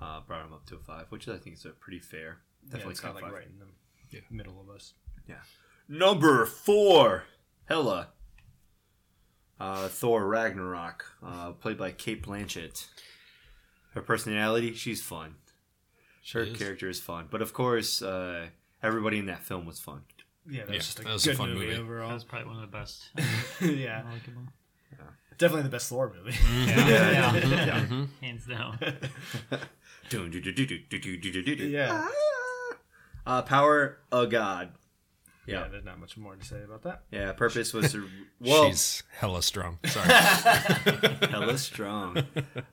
Uh, 0.01 0.19
brought 0.21 0.43
them 0.43 0.53
up 0.53 0.65
to 0.67 0.75
a 0.75 0.79
five, 0.79 1.05
which 1.09 1.27
I 1.29 1.37
think 1.37 1.55
is 1.55 1.65
a 1.65 1.69
pretty 1.69 1.99
fair. 1.99 2.39
yeah, 2.63 2.71
Definitely 2.71 2.91
it's 2.91 2.99
kind 2.99 3.13
top 3.13 3.23
of 3.23 3.23
like 3.23 3.31
five. 3.31 3.39
right 3.41 3.47
in 3.51 3.59
the 3.59 4.17
Yeah. 4.17 4.21
middle 4.29 4.59
of 4.59 4.69
us. 4.69 4.93
Yeah. 5.27 5.41
Number 5.87 6.45
four, 6.45 7.25
Hela. 7.65 8.09
Uh, 9.59 9.87
Thor 9.87 10.25
Ragnarok, 10.27 11.05
uh, 11.23 11.51
played 11.53 11.77
by 11.77 11.91
Cate 11.91 12.23
Blanchett. 12.23 12.87
Her 13.93 14.01
personality, 14.01 14.73
she's 14.73 15.01
fun. 15.01 15.35
She 16.21 16.37
Her 16.37 16.43
is. 16.45 16.57
character 16.57 16.89
is 16.89 16.99
fun, 16.99 17.27
but 17.29 17.41
of 17.41 17.53
course, 17.53 18.01
uh, 18.01 18.49
everybody 18.81 19.19
in 19.19 19.25
that 19.27 19.43
film 19.43 19.65
was 19.65 19.79
fun 19.79 20.03
yeah, 20.49 20.65
that 20.65 20.69
was 20.75 20.85
just 20.85 20.99
a 20.99 21.03
that 21.03 21.13
was 21.13 21.25
good 21.25 21.35
a 21.35 21.37
fun 21.37 21.53
movie, 21.53 21.67
movie. 21.67 21.79
overall. 21.79 22.13
was 22.13 22.23
probably 22.23 22.47
one 22.47 22.63
of 22.63 22.71
the 22.71 22.77
best. 22.77 23.09
yeah. 23.61 24.03
Yeah. 24.03 24.97
Definitely 25.37 25.63
the 25.63 25.69
best 25.69 25.89
Thor 25.89 26.13
movie. 26.15 26.37
yeah. 26.65 27.31
Mm-hmm. 27.31 27.51
yeah. 27.51 27.65
yeah. 27.65 27.79
Mm-hmm. 27.79 27.93
mm-hmm. 27.93 28.25
Hands 28.25 28.45
down. 28.45 28.79
yeah. 31.71 32.07
Uh, 33.25 33.41
power 33.41 33.99
of 34.11 34.29
God. 34.29 34.71
Yeah. 35.45 35.63
yeah, 35.63 35.67
there's 35.69 35.83
not 35.83 35.99
much 35.99 36.15
more 36.17 36.35
to 36.35 36.45
say 36.45 36.63
about 36.63 36.83
that. 36.83 37.03
Yeah, 37.11 37.33
purpose 37.33 37.73
was 37.73 37.91
to. 37.91 38.07
Well, 38.39 38.69
She's 38.69 39.03
hella 39.17 39.41
strong. 39.41 39.79
Sorry. 39.85 40.07
hella 41.29 41.57
strong. 41.57 42.23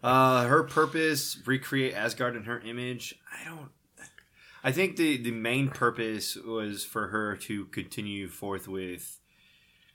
Uh, 0.02 0.46
her 0.46 0.64
purpose, 0.64 1.38
recreate 1.46 1.94
Asgard 1.94 2.34
in 2.34 2.42
her 2.44 2.58
image. 2.60 3.14
I 3.32 3.44
don't 3.48 3.70
I 4.62 4.72
think 4.72 4.96
the 4.96 5.16
the 5.16 5.30
main 5.30 5.68
purpose 5.68 6.36
was 6.36 6.84
for 6.84 7.08
her 7.08 7.36
to 7.36 7.66
continue 7.66 8.28
forth 8.28 8.68
with 8.68 9.18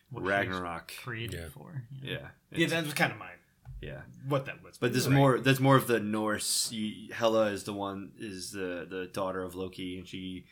What 0.09 0.23
Ragnarok. 0.23 0.93
created 0.97 1.39
Yeah. 1.39 1.49
for. 1.49 1.83
Yeah, 2.01 2.29
Yeah, 2.51 2.67
that 2.67 2.85
was 2.85 2.93
kind 2.93 3.11
of 3.11 3.17
mine. 3.19 3.37
yeah. 3.81 4.03
What 4.27 4.45
that 4.45 4.63
was. 4.63 4.77
But 4.77 4.91
there's 4.93 5.07
Right. 5.07 5.15
more. 5.15 5.39
There's 5.39 5.59
more 5.59 5.75
of 5.75 5.87
the 5.87 5.99
Norse. 5.99 6.71
You- 6.71 7.13
Hela 7.13 7.51
is 7.51 7.63
the 7.65 7.73
one 7.73 8.13
is 8.17 8.51
the 8.51 8.85
the 8.89 9.07
daughter 9.07 9.41
of 9.43 9.55
Loki, 9.55 9.97
and 9.97 10.07
she 10.07 10.45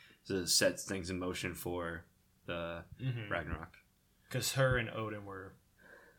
sets 0.45 0.85
things 0.85 1.09
in 1.09 1.19
motion 1.19 1.53
for 1.55 2.05
the 2.45 2.83
Mhm. 3.01 3.29
Ragnarok. 3.29 3.77
because 4.29 4.53
her 4.53 4.77
and 4.77 4.89
Odin 4.89 5.25
were 5.25 5.53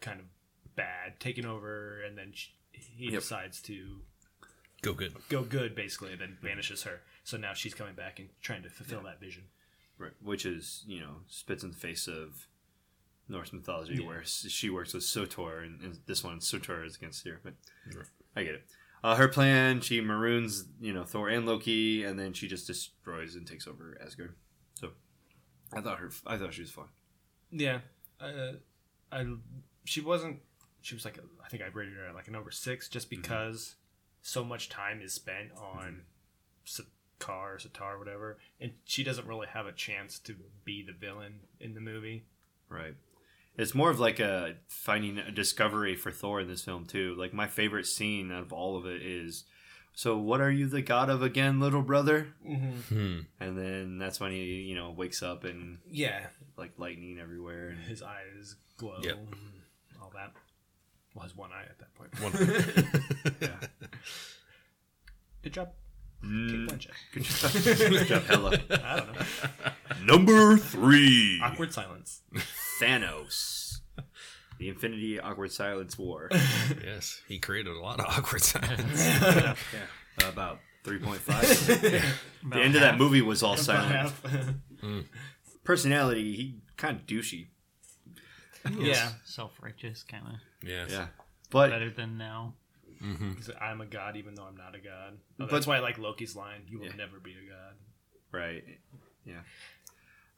kind 0.01 0.21
of 0.21 0.27
bad, 0.77 1.19
taking 1.19 1.45
over, 1.47 2.01
and 2.03 2.17
then 2.17 2.33
she, 2.33 2.53
he 2.73 3.05
Yep. 3.07 3.13
decides 3.23 3.61
to 3.63 4.03
Go 4.83 4.95
good. 4.95 5.17
go 5.29 5.43
good, 5.43 5.75
basically, 5.75 6.13
and 6.13 6.21
then 6.21 6.39
banishes 6.41 6.85
her. 6.85 7.03
So 7.25 7.37
now 7.37 7.55
she's 7.55 7.75
coming 7.75 7.95
back 7.95 8.19
and 8.21 8.29
trying 8.43 8.63
to 8.63 8.69
fulfill 8.71 9.03
that 9.03 9.19
vision. 9.21 9.45
Right, 9.99 10.13
which 10.23 10.45
is 10.47 10.85
you 10.87 11.01
know 11.01 11.17
spits 11.29 11.63
in 11.65 11.71
the 11.71 11.77
face 11.77 12.07
of 12.09 12.47
Norse 13.29 13.53
mythology, 13.53 13.95
Yeah. 14.01 14.07
where 14.07 14.23
she 14.25 14.69
works 14.71 14.93
with 14.93 15.03
Surtur, 15.05 15.61
and, 15.61 15.81
and 15.81 15.99
this 16.07 16.23
one 16.23 16.41
Surtur 16.41 16.85
is 16.85 16.97
against 16.97 17.27
her. 17.27 17.41
But 17.43 17.55
Right. 17.95 18.07
I 18.37 18.43
get 18.45 18.55
it. 18.57 18.67
Uh, 19.03 19.17
her 19.17 19.29
plan: 19.29 19.81
she 19.81 20.01
maroons 20.01 20.67
you 20.81 20.93
know 20.93 21.05
Thor 21.05 21.29
and 21.29 21.47
Loki, 21.47 22.05
and 22.05 22.19
then 22.19 22.33
she 22.33 22.47
just 22.49 22.67
destroys 22.67 23.35
and 23.37 23.47
takes 23.47 23.67
over 23.67 23.97
Asgard. 24.05 24.35
So 24.75 24.91
I 25.73 25.81
thought 25.81 25.99
her, 26.01 26.11
I 26.27 26.37
thought 26.37 26.53
she 26.55 26.63
was 26.63 26.71
fun. 26.71 26.87
Yeah, 27.51 27.81
uh, 28.21 28.53
I 29.13 29.27
she 29.85 30.01
wasn't. 30.01 30.41
She 30.83 30.95
was 30.95 31.05
like 31.07 31.17
a, 31.17 31.23
I 31.43 31.49
think 31.49 31.63
I 31.63 31.67
rated 31.73 31.95
her 31.95 32.07
at 32.09 32.15
like 32.15 32.29
a 32.29 32.31
number 32.33 32.51
six, 32.51 32.89
just 32.89 33.09
because 33.09 33.77
so 34.23 34.43
much 34.45 34.69
time 34.69 35.01
is 35.01 35.13
spent 35.15 35.53
on 35.57 36.03
Sakaar, 37.21 37.57
Satar, 37.67 37.99
whatever, 37.99 38.39
and 38.61 38.73
she 38.85 39.05
doesn't 39.05 39.27
really 39.27 39.47
have 39.53 39.67
a 39.67 39.73
chance 39.73 40.19
to 40.21 40.35
be 40.65 40.83
the 40.85 40.93
villain 40.93 41.41
in 41.61 41.75
the 41.75 41.81
movie. 41.81 42.25
Right. 42.69 42.95
It's 43.57 43.75
more 43.75 43.91
of 43.91 44.01
like 44.01 44.19
a 44.21 44.55
finding 44.67 45.19
a 45.19 45.31
discovery 45.31 45.95
for 45.95 46.11
Thor 46.11 46.41
in 46.41 46.49
this 46.49 46.65
film 46.65 46.87
too. 46.87 47.15
Like 47.17 47.33
my 47.33 47.47
favorite 47.47 47.87
scene 47.87 48.33
out 48.33 48.43
of 48.43 48.53
all 48.53 48.77
of 48.77 48.85
it 48.87 49.01
is, 49.03 49.45
so 49.93 50.19
what 50.19 50.41
are 50.41 50.51
you 50.51 50.67
the 50.67 50.83
god 50.83 51.09
of 51.09 51.23
again, 51.23 51.61
little 51.61 51.83
brother? 51.83 52.35
Mm-hmm. 52.45 52.95
Hmm. 52.95 53.19
And 53.39 53.57
then 53.57 53.99
that's 53.99 54.19
when 54.19 54.33
he 54.33 54.43
you 54.63 54.75
know 54.75 54.91
wakes 54.91 55.23
up 55.23 55.45
and 55.45 55.79
Yeah, 55.89 56.27
like 56.57 56.73
lightning 56.79 57.19
everywhere. 57.21 57.69
And 57.69 57.79
his 57.85 58.03
eyes 58.03 58.57
glow, 58.77 58.99
Yep. 59.03 59.17
and 59.19 59.37
all 60.03 60.11
that. 60.15 60.33
Well, 61.15 61.23
his 61.23 61.37
one 61.37 61.51
eye 61.53 61.63
at 61.63 61.79
that 61.79 61.95
point. 61.95 62.21
One. 62.21 63.37
yeah. 63.41 63.69
Good 65.45 65.53
job, 65.53 65.69
Mm, 66.25 66.69
good 66.69 66.81
job. 66.81 66.93
good 67.53 68.07
job, 68.07 68.23
Hela. 68.25 68.59
I 68.71 68.97
don't 68.97 69.15
know. 69.15 69.27
Number 70.05 70.57
three, 70.57 71.41
Awkward 71.43 71.73
silence. 71.73 72.23
Thanos. 72.81 73.81
The 74.59 74.69
Infinity 74.69 75.19
Awkward 75.21 75.53
Silence 75.53 75.99
War. 75.99 76.29
yes, 76.85 77.21
he 77.29 77.39
created 77.39 77.77
a 77.77 77.81
lot 77.81 77.99
of 78.01 78.07
awkward 78.07 78.43
silence. 78.43 79.05
yeah, 79.05 79.55
about 80.27 80.61
three 80.85 80.99
point 80.99 81.21
five. 81.21 81.43
the 82.49 82.59
end 82.61 82.75
of 82.77 82.81
that 82.81 82.97
movie 82.97 83.21
was 83.23 83.43
all 83.43 83.57
silent. 83.57 84.13
Personality, 85.65 86.37
he 86.37 86.57
kind 86.77 87.01
of 87.01 87.07
douchey. 87.07 87.49
yeah, 88.79 89.11
Self 89.25 89.59
righteous, 89.63 90.03
kind 90.05 90.25
of 90.27 90.35
yes. 90.67 90.91
Yeah, 90.91 91.07
but 91.51 91.71
better 91.71 91.91
than 91.91 92.17
now. 92.17 92.55
Mm-hmm. 93.03 93.33
He's 93.37 93.49
like, 93.49 93.61
I'm 93.63 93.81
a 93.81 93.87
god, 93.87 94.17
even 94.17 94.35
though 94.35 94.45
I'm 94.45 94.57
not 94.57 94.75
a 94.75 94.79
god. 94.81 95.15
Oh, 95.19 95.19
But- 95.39 95.51
that's 95.51 95.67
why 95.67 95.77
I 95.77 95.81
like 95.81 95.99
Loki's 95.99 96.35
line. 96.37 96.63
You 96.69 96.79
will 96.81 96.87
Yeah. 96.87 96.97
never 96.97 97.19
be 97.21 97.33
a 97.33 97.49
god. 97.49 97.75
Right. 98.33 98.65
Yeah. 99.25 99.41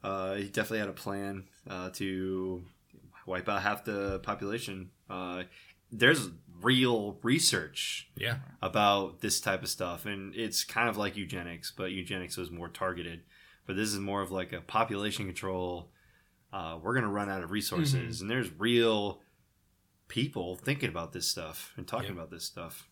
Uh, 0.03 0.35
he 0.35 0.45
definitely 0.45 0.79
had 0.79 0.89
a 0.89 0.93
plan 0.93 1.45
uh, 1.69 1.89
to 1.91 2.63
wipe 3.25 3.49
out 3.49 3.61
half 3.61 3.83
the 3.83 4.19
population. 4.19 4.91
Uh, 5.09 5.43
there's 5.91 6.29
real 6.61 7.17
research 7.23 8.09
Yeah. 8.15 8.37
about 8.61 9.21
this 9.21 9.41
type 9.41 9.63
of 9.63 9.69
stuff, 9.69 10.05
and 10.05 10.35
it's 10.35 10.63
kind 10.63 10.89
of 10.89 10.97
like 10.97 11.17
eugenics, 11.17 11.71
but 11.75 11.91
eugenics 11.91 12.37
was 12.37 12.51
more 12.51 12.69
targeted. 12.69 13.21
But 13.65 13.75
this 13.75 13.89
is 13.91 13.99
more 13.99 14.21
of 14.21 14.31
like 14.31 14.53
a 14.53 14.61
population 14.61 15.25
control. 15.25 15.91
Uh, 16.53 16.79
we're 16.81 16.93
gonna 16.95 17.09
run 17.09 17.29
out 17.29 17.43
of 17.43 17.51
resources, 17.51 18.21
and 18.21 18.29
there's 18.29 18.49
real 18.57 19.21
people 20.07 20.55
thinking 20.55 20.89
about 20.89 21.13
this 21.13 21.27
stuff 21.27 21.73
and 21.77 21.87
talking 21.87 22.07
Yeah. 22.07 22.13
about 22.13 22.31
this 22.31 22.43
stuff. 22.45 22.87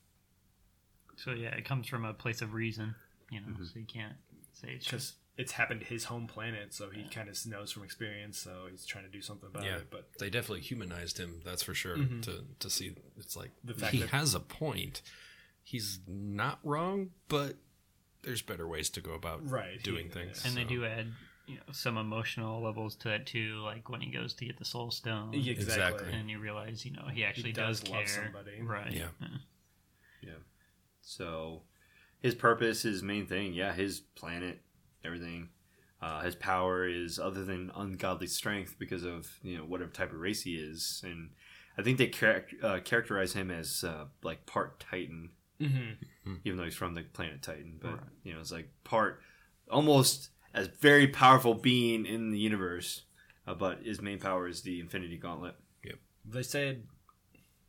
So 1.16 1.32
yeah, 1.32 1.50
it 1.56 1.66
comes 1.66 1.88
from 1.88 2.04
a 2.06 2.14
place 2.14 2.42
of 2.42 2.54
reason, 2.54 2.96
you 3.32 3.40
know. 3.40 3.48
Mm-hmm. 3.48 3.64
So 3.66 3.80
you 3.80 3.86
can't 3.86 4.16
say 4.54 4.70
it's 4.70 4.86
just 4.86 5.16
it's 5.38 5.52
happened 5.54 5.82
to 5.82 5.86
his 5.86 6.06
home 6.06 6.28
planet, 6.28 6.74
so 6.74 6.90
he 6.90 7.04
kind 7.10 7.28
of 7.28 7.38
knows 7.46 7.70
from 7.72 7.84
experience, 7.84 8.38
so 8.38 8.68
he's 8.72 8.86
trying 8.86 9.04
to 9.04 9.10
do 9.10 9.22
something 9.22 9.50
about 9.50 9.64
Yeah. 9.66 9.78
it. 9.78 9.90
But 9.90 10.10
They 10.20 10.30
definitely 10.30 10.62
humanized 10.62 11.18
him. 11.18 11.42
That's 11.44 11.64
for 11.64 11.74
sure. 11.74 11.98
Mhm. 11.98 12.22
To 12.24 12.46
to 12.60 12.70
see, 12.70 12.96
it's 13.18 13.36
like 13.36 13.52
The 13.64 13.74
fact 13.74 13.94
he 13.94 14.00
that- 14.00 14.10
has 14.10 14.34
a 14.34 14.40
point. 14.40 15.02
He's 15.64 16.00
not 16.08 16.60
wrong, 16.64 17.12
but 17.28 17.58
there's 18.22 18.42
better 18.42 18.68
ways 18.68 18.90
to 18.92 19.02
go 19.02 19.14
about 19.14 19.48
Right, 19.50 19.82
doing 19.84 20.08
he- 20.08 20.12
things. 20.14 20.46
and 20.46 20.56
they 20.56 20.64
do 20.64 20.86
add 20.86 21.14
you 21.48 21.56
know 21.56 21.62
some 21.72 21.98
emotional 21.98 22.62
levels 22.62 22.96
to 22.96 23.10
that 23.10 23.26
too 23.26 23.60
like 23.64 23.88
when 23.90 24.02
he 24.02 24.10
goes 24.12 24.34
to 24.34 24.46
get 24.46 24.58
the 24.58 24.66
soul 24.66 24.90
stone 24.92 25.34
exactly. 25.34 25.64
Exactly. 25.64 26.14
and 26.14 26.30
you 26.30 26.40
realize 26.40 26.86
you 26.86 26.92
know 26.92 27.08
he 27.12 27.24
actually 27.24 27.52
does 27.52 27.80
does, 27.82 27.90
love 27.92 28.06
care 28.06 28.24
somebody. 28.24 28.62
right 28.62 28.92
Yeah. 28.92 29.08
yeah. 30.22 30.32
So 31.02 31.62
his 32.22 32.34
purpose, 32.36 32.82
his 32.82 33.04
main 33.04 33.28
thing, 33.28 33.54
yeah, 33.54 33.74
his 33.74 34.00
planet, 34.00 34.62
everything. 35.04 35.50
Uh, 36.02 36.22
his 36.22 36.36
power 36.36 36.88
is 36.88 37.20
other 37.20 37.44
than 37.46 37.72
ungodly 37.76 38.28
strength 38.28 38.76
because 38.80 39.04
of 39.04 39.40
you 39.44 39.58
know 39.58 39.64
whatever 39.64 39.92
type 39.92 40.12
of 40.12 40.20
race 40.20 40.42
he 40.44 40.56
is, 40.56 41.02
and 41.06 41.30
I 41.78 41.82
think 41.84 41.98
they 41.98 42.08
charac- 42.08 42.64
uh, 42.64 42.80
characterize 42.80 43.34
him 43.34 43.50
as 43.52 43.84
uh, 43.84 44.06
like 44.24 44.46
part 44.46 44.80
Titan, 44.80 45.32
Mm-hmm. 45.62 46.34
even 46.44 46.58
though 46.58 46.66
he's 46.66 46.76
from 46.76 46.96
the 46.96 47.04
planet 47.04 47.42
Titan. 47.42 47.78
But 47.82 47.92
Right. 47.92 48.00
you 48.24 48.34
know, 48.34 48.40
it's 48.40 48.52
like 48.52 48.70
part 48.84 49.22
almost 49.72 50.30
as 50.56 50.68
very 50.68 51.08
powerful 51.08 51.54
being 51.54 52.06
in 52.06 52.32
the 52.32 52.40
universe. 52.40 53.04
Uh, 53.48 53.54
but 53.54 53.84
his 53.84 54.02
main 54.02 54.18
power 54.20 54.48
is 54.48 54.64
the 54.64 54.80
Infinity 54.80 55.18
Gauntlet. 55.18 55.56
Yep. 55.84 55.96
They 56.28 56.42
said 56.44 56.84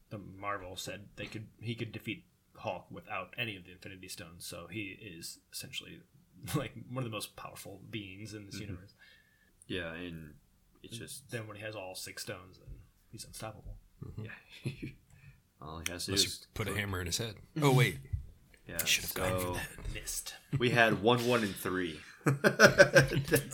the 0.09 0.19
Marvel 0.19 0.77
said 0.77 1.07
they 1.17 1.27
could 1.27 1.49
he 1.61 1.75
could 1.75 1.93
defeat 1.93 2.25
Hulk 2.57 2.87
without 2.91 3.35
any 3.37 3.57
of 3.57 3.65
the 3.67 3.73
Infinity 3.73 4.09
Stones, 4.09 4.47
so 4.47 4.69
he 4.71 4.97
is 5.03 5.39
essentially 5.53 6.01
like 6.55 6.73
one 6.91 7.05
of 7.05 7.11
the 7.11 7.15
most 7.15 7.37
powerful 7.37 7.83
beings 7.91 8.33
in 8.33 8.47
this 8.47 8.57
Mhm. 8.57 8.61
universe. 8.61 8.95
Yeah, 9.67 9.93
and 9.93 10.35
it's 10.83 10.97
just 10.97 11.31
Then 11.31 11.47
when 11.47 11.57
he 11.59 11.63
has 11.63 11.75
all 11.77 11.95
six 11.95 12.23
stones, 12.23 12.59
then 12.59 12.69
he's 13.11 13.25
unstoppable. 13.27 13.77
yeah. 14.17 14.31
All 15.61 15.79
he 15.85 15.91
has 15.91 16.05
to 16.05 16.11
do 16.11 16.13
Unless 16.13 16.25
you 16.25 16.29
is 16.29 16.47
put 16.55 16.69
a 16.69 16.75
hammer 16.75 17.01
in 17.01 17.07
his 17.07 17.19
head. 17.19 17.35
Oh 17.63 17.73
wait, 17.73 17.99
Yeah, 18.69 18.85
should 18.85 19.05
have 19.05 19.15
gone 19.15 19.33
for 19.41 19.41
so 19.47 19.53
that. 19.55 19.95
Missed. 19.95 20.35
we 20.59 20.71
had 20.71 21.03
one, 21.03 21.27
one, 21.27 21.43
and 21.45 21.55
three. 21.55 22.01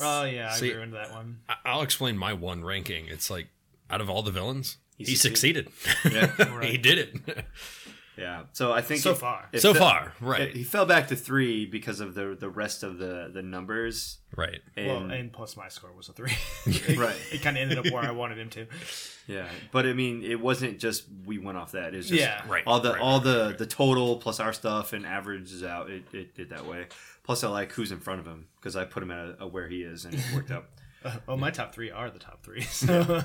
Oh 0.01 0.25
yeah, 0.25 0.51
I 0.53 0.57
See- 0.57 0.73
ruined 0.73 0.95
that 0.95 1.13
one. 1.13 1.41
I- 1.49 1.57
I'll 1.67 1.83
explain 1.83 2.17
my 2.17 2.33
one 2.33 2.65
ranking. 2.65 3.07
It's 3.09 3.31
like 3.31 3.49
out 3.91 4.01
of 4.01 4.09
all 4.09 4.23
the 4.23 4.31
villains, 4.31 4.79
He 4.97 5.05
he, 5.05 5.15
succeeded. 5.15 5.69
Yeah. 6.11 6.61
he 6.63 6.79
did 6.79 6.99
it. 6.99 7.45
yeah. 8.17 8.43
So 8.53 8.73
I 8.73 8.81
think 8.83 9.01
So 9.01 9.13
it- 9.13 9.19
far. 9.19 9.49
it 9.53 9.61
so 9.61 9.73
fell- 9.73 9.83
far, 9.89 10.13
right, 10.21 10.41
it- 10.43 10.57
he 10.57 10.65
fell 10.65 10.87
back 10.87 11.09
to 11.09 11.17
three 11.17 11.67
because 11.67 12.01
of 12.01 12.15
the 12.15 12.37
the 12.39 12.49
rest 12.49 12.83
of 12.83 12.99
the 12.99 13.31
the 13.33 13.43
numbers. 13.43 14.19
right. 14.37 14.61
And, 14.77 14.87
well, 14.89 15.11
and 15.11 15.33
plus 15.33 15.57
my 15.57 15.69
score 15.69 15.93
was 15.93 16.09
a 16.09 16.13
three. 16.13 16.33
Right. 16.97 17.17
It 17.33 17.43
kind 17.43 17.57
of 17.57 17.63
ended 17.63 17.79
up 17.79 17.91
where 17.93 18.03
I 18.05 18.11
wanted 18.13 18.39
him 18.39 18.51
to. 18.51 18.67
yeah, 19.27 19.49
but 19.73 19.87
I 19.87 19.93
mean, 19.93 20.23
it 20.23 20.41
wasn't 20.41 20.79
just 20.79 21.05
we 21.27 21.39
went 21.39 21.59
off 21.59 21.73
that. 21.73 21.95
It's 21.95 22.09
just 22.09 22.21
Yeah. 22.21 22.43
Right. 22.49 22.65
all 22.67 22.81
the 22.81 22.93
right, 22.93 23.01
all 23.01 23.15
right, 23.19 23.25
the 23.25 23.39
right, 23.39 23.47
right. 23.49 23.59
the 23.59 23.67
total 23.67 24.17
plus 24.17 24.41
our 24.41 24.53
stuff 24.53 24.93
and 24.93 25.07
averages 25.07 25.63
out. 25.65 25.91
It, 25.91 26.05
it 26.13 26.35
did 26.35 26.51
that 26.51 26.67
way. 26.67 26.87
Plus, 27.25 27.45
I 27.45 27.49
like 27.49 27.73
who's 27.73 27.93
in 27.93 28.01
front 28.01 28.19
of 28.21 28.27
him 28.27 28.47
because 28.61 28.75
I 28.77 28.85
put 28.85 29.03
him 29.03 29.11
at 29.13 29.19
a, 29.19 29.37
a 29.45 29.47
where 29.47 29.69
he 29.69 29.83
is 29.83 30.05
and 30.05 30.15
it 30.15 30.21
worked 30.35 30.51
out. 30.51 30.67
Uh, 31.05 31.17
oh, 31.27 31.37
my 31.37 31.51
top 31.51 31.75
three 31.75 31.91
are 31.91 32.09
the 32.11 32.19
top 32.21 32.45
three. 32.45 32.61
So. 32.71 33.21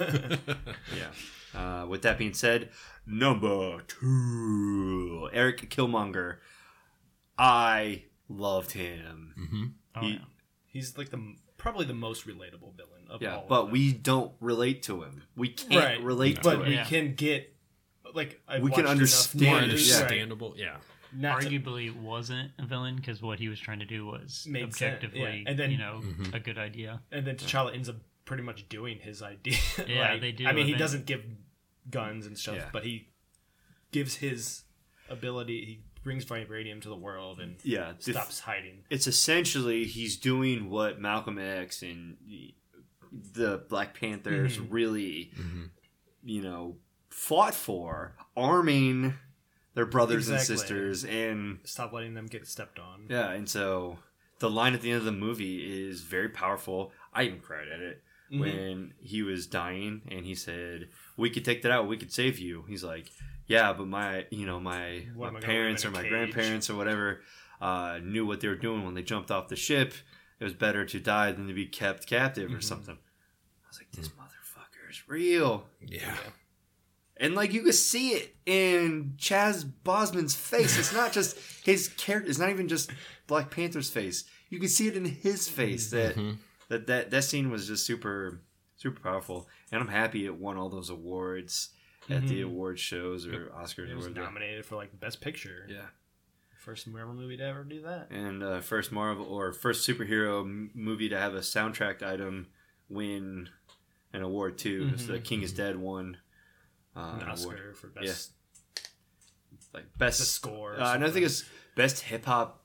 Yeah. 0.97 1.11
Uh, 1.53 1.85
with 1.85 2.01
that 2.01 2.17
being 2.17 2.33
said, 2.33 2.69
number 3.07 3.81
two, 3.87 5.29
Eric 5.33 5.69
Killmonger. 5.69 6.37
I 7.37 8.03
loved 8.29 8.71
him. 8.71 9.33
hmm 9.35 9.65
Oh, 9.95 10.01
He- 10.01 10.13
yeah. 10.13 10.19
He's 10.65 10.97
like 10.97 11.09
the 11.09 11.35
probably 11.57 11.85
the 11.85 11.93
most 11.93 12.27
relatable 12.27 12.75
villain 12.75 13.07
of 13.09 13.21
Yeah, 13.21 13.37
all. 13.37 13.43
of 13.43 13.49
but 13.49 13.61
them. 13.63 13.71
we 13.71 13.93
don't 13.93 14.33
relate 14.39 14.83
to 14.83 15.01
him. 15.01 15.23
We 15.35 15.49
can't 15.49 15.73
Right. 15.83 16.03
relate 16.03 16.39
but 16.43 16.53
to 16.53 16.59
we 16.59 16.65
him. 16.65 16.73
Yeah. 16.73 16.83
can 16.85 17.15
get 17.15 17.55
like 18.13 18.39
I've 18.47 18.61
We 18.61 18.69
can 18.71 18.85
understand 18.85 19.41
enough 19.41 19.49
More 19.49 19.55
right, 19.55 19.63
understandable. 19.63 20.53
Yeah. 20.57 20.77
not 21.13 21.41
to- 21.41 21.47
Arguably 21.49 21.95
wasn't 21.95 22.51
a 22.59 22.65
villain 22.65 22.95
because 22.97 23.21
what 23.21 23.39
he 23.39 23.47
was 23.49 23.59
trying 23.59 23.79
to 23.79 23.85
do 23.85 24.05
was 24.05 24.47
objectively, 24.53 25.21
yeah. 25.21 25.49
And 25.49 25.57
then- 25.57 25.71
you 25.71 25.77
know, 25.77 26.01
Mhm. 26.03 26.33
a 26.33 26.39
good 26.39 26.57
idea. 26.57 27.01
and 27.11 27.25
then 27.25 27.37
T'Challa 27.37 27.73
ends 27.73 27.89
up 27.89 27.95
pretty 28.25 28.43
much 28.43 28.67
doing 28.69 28.99
his 28.99 29.21
idea. 29.23 29.57
Yeah, 29.87 30.11
Like, 30.11 30.21
they 30.21 30.31
do, 30.33 30.45
I 30.45 30.51
mean, 30.51 30.65
he 30.65 30.73
then- 30.73 30.79
doesn't 30.79 31.05
give 31.05 31.23
guns 31.89 32.25
and 32.25 32.37
stuff, 32.37 32.55
Yeah. 32.57 32.69
but 32.73 32.83
he 32.85 33.09
gives 33.91 34.15
his 34.15 34.63
ability. 35.09 35.65
He 35.65 35.79
brings 36.03 36.25
vibranium 36.25 36.81
to 36.81 36.89
the 36.89 36.95
world 36.95 37.39
and 37.39 37.57
Yeah, 37.63 37.93
the- 38.03 38.11
stops 38.13 38.41
hiding. 38.41 38.83
it's 38.89 39.07
essentially 39.07 39.85
he's 39.85 40.17
doing 40.17 40.69
what 40.69 40.99
Malcolm 40.99 41.37
X 41.37 41.81
and 41.81 42.17
the 43.11 43.63
Black 43.69 43.93
Panthers 43.99 44.57
Mhm. 44.57 44.67
really, 44.69 45.31
hmm 45.35 45.65
you 46.23 46.41
know, 46.41 46.77
fought 47.09 47.55
for, 47.55 48.17
arming 48.35 49.13
their 49.75 49.85
brothers 49.85 50.27
and 50.27 50.41
sisters, 50.41 51.05
and 51.05 51.59
Stop 51.63 51.93
letting 51.93 52.15
them 52.15 52.25
get 52.25 52.45
stepped 52.47 52.79
on. 52.79 53.05
yeah, 53.09 53.31
and 53.31 53.47
so 53.49 53.99
the 54.39 54.49
line 54.49 54.73
at 54.73 54.81
the 54.81 54.89
end 54.91 54.99
of 54.99 55.05
the 55.05 55.11
movie 55.13 55.87
is 55.87 56.01
very 56.01 56.27
powerful. 56.27 56.91
I 57.13 57.23
even 57.23 57.39
cried 57.39 57.69
at 57.69 57.79
it 57.79 58.03
Mhm. 58.31 58.39
when 58.39 58.93
he 58.99 59.23
was 59.23 59.47
dying, 59.47 60.01
and 60.11 60.25
he 60.25 60.35
said, 60.35 60.89
"We 61.17 61.29
could 61.29 61.43
take 61.43 61.61
that 61.63 61.71
out. 61.71 61.87
We 61.87 61.97
could 61.97 62.11
save 62.13 62.39
you." 62.39 62.63
He's 62.67 62.83
like, 62.83 63.11
"Yeah, 63.47 63.73
but 63.73 63.87
my, 63.87 64.25
you 64.31 64.45
know, 64.45 64.59
my, 64.59 65.05
What 65.15 65.33
my 65.33 65.39
parents 65.39 65.83
or 65.85 65.91
my 65.91 66.01
cage?" 66.03 66.11
grandparents 66.11 66.69
or 66.69 66.75
whatever 66.75 67.21
uh, 67.59 67.99
knew 68.03 68.25
what 68.25 68.39
they 68.39 68.47
were 68.47 68.55
doing 68.55 68.85
when 68.85 68.93
they 68.93 69.01
jumped 69.03 69.31
off 69.31 69.47
the 69.49 69.55
ship. 69.55 69.93
It 70.39 70.43
was 70.43 70.53
better 70.53 70.85
to 70.85 70.99
die 70.99 71.31
than 71.31 71.47
to 71.47 71.53
be 71.53 71.65
kept 71.65 72.05
captive 72.07 72.53
or 72.53 72.57
Mhm. 72.57 72.63
something." 72.63 72.97
I 72.97 73.67
was 73.67 73.79
like, 73.79 73.91
"This 73.91 74.09
motherfucker 74.09 74.89
is 74.89 75.07
real." 75.07 75.67
Yeah. 75.85 76.15
And 77.19 77.33
like 77.33 77.51
you 77.51 77.63
could 77.63 77.73
see 77.73 78.11
it 78.11 78.35
in 78.45 79.15
Chaz 79.17 79.65
Boseman's 79.83 80.35
face. 80.35 80.77
It's 80.77 80.93
not 80.93 81.11
just 81.13 81.35
his 81.65 81.87
character. 81.87 82.29
It's 82.29 82.37
not 82.37 82.51
even 82.51 82.67
just 82.67 82.91
Black 83.25 83.49
Panther's 83.49 83.89
face. 83.89 84.23
You 84.49 84.59
can 84.59 84.69
see 84.69 84.87
it 84.87 84.95
in 84.95 85.03
his 85.05 85.49
face 85.49 85.89
that 85.89 86.15
Mhm. 86.15 86.37
that 86.69 86.85
that 86.85 87.09
that 87.09 87.23
scene 87.23 87.49
was 87.49 87.65
just 87.67 87.87
super 87.87 88.41
super 88.77 88.99
powerful. 89.01 89.47
And 89.71 89.81
I'm 89.81 89.87
happy 89.89 90.25
it 90.25 90.35
won 90.35 90.55
all 90.57 90.69
those 90.69 90.89
awards 90.89 91.69
at 92.09 92.25
the 92.27 92.41
Mhm. 92.41 92.45
award 92.45 92.79
shows 92.79 93.25
or 93.27 93.47
Oscars 93.47 93.89
It 93.89 93.95
was 93.95 94.07
nominated 94.07 94.65
for 94.65 94.75
like 94.77 94.97
best 94.99 95.19
picture. 95.19 95.65
Yeah, 95.69 95.87
First 96.57 96.87
Marvel 96.87 97.13
movie 97.13 97.35
to 97.37 97.43
ever 97.43 97.63
do 97.63 97.81
that. 97.81 98.09
and 98.11 98.41
uh, 98.43 98.61
first 98.61 98.91
Marvel 98.91 99.25
or 99.25 99.51
first 99.53 99.87
superhero 99.87 100.41
m- 100.41 100.71
movie 100.73 101.09
to 101.09 101.17
have 101.19 101.33
a 101.33 101.39
soundtrack 101.39 102.01
item 102.01 102.47
win 102.89 103.49
an 104.13 104.21
award 104.21 104.57
too. 104.57 104.89
It's 104.93 105.05
the. 105.05 105.19
King 105.19 105.41
is 105.43 105.51
Dead 105.51 105.75
one. 105.77 106.17
Uh, 106.95 107.19
An 107.21 107.27
Oscar 107.29 107.51
award. 107.55 107.77
for 107.77 107.87
best 107.87 108.31
like 109.73 109.85
best 109.97 110.19
the 110.19 110.25
score. 110.25 110.73
or 110.75 110.79
Uh, 110.81 110.93
and 110.95 111.03
I 111.03 111.09
think 111.09 111.25
it's 111.25 111.43
best 111.75 112.01
hip 112.01 112.25
hop 112.25 112.63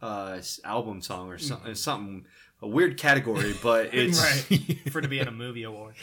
uh, 0.00 0.40
album 0.64 1.00
song 1.00 1.28
or 1.30 1.38
something. 1.38 1.74
Something 1.74 2.26
a 2.62 2.68
weird 2.68 2.96
category, 2.96 3.54
but 3.62 3.86
it's 3.94 4.20
right 4.22 4.78
for 4.92 5.00
to 5.00 5.08
be 5.08 5.18
in 5.18 5.28
a 5.28 5.32
movie 5.32 5.64
award. 5.64 5.94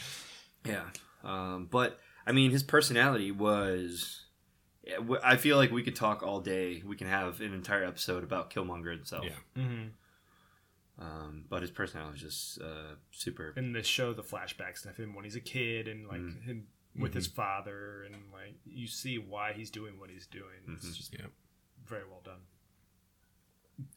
yeah. 0.64 0.84
Um, 1.24 1.66
but 1.70 1.98
I 2.26 2.32
mean, 2.32 2.50
his 2.50 2.62
personality 2.62 3.30
was. 3.32 4.24
I 5.22 5.36
feel 5.36 5.56
like 5.56 5.70
we 5.70 5.82
could 5.82 5.94
talk 5.94 6.22
all 6.22 6.40
day. 6.40 6.82
We 6.84 6.96
can 6.96 7.06
have 7.06 7.40
an 7.40 7.52
entire 7.54 7.84
episode 7.84 8.24
about 8.24 8.50
Killmonger 8.50 8.90
himself. 8.90 9.24
Yeah. 9.24 9.62
Mm-hmm. 9.62 9.88
Um, 11.04 11.44
but 11.48 11.62
his 11.62 11.70
personality 11.70 12.12
was 12.12 12.20
just 12.22 12.60
uh, 12.60 12.94
super. 13.10 13.52
And 13.56 13.74
they 13.74 13.82
show 13.82 14.12
the 14.12 14.22
flashbacks 14.22 14.84
of 14.86 14.96
him 14.96 15.14
when 15.14 15.24
he's 15.24 15.36
a 15.36 15.40
kid 15.40 15.88
and 15.88 16.06
like 16.08 16.20
Mm. 16.20 16.42
him 16.44 16.66
with 16.98 17.14
his 17.14 17.26
father 17.28 18.02
and 18.04 18.16
like 18.32 18.56
you 18.66 18.86
see 18.88 19.16
why 19.16 19.52
he's 19.52 19.70
doing 19.70 19.98
what 20.00 20.10
he's 20.10 20.26
doing. 20.26 20.60
It's 20.68 20.86
Mhm. 20.86 20.96
just 20.96 21.14
Yeah. 21.14 21.26
very 21.86 22.04
well 22.10 22.20
done. 22.24 22.40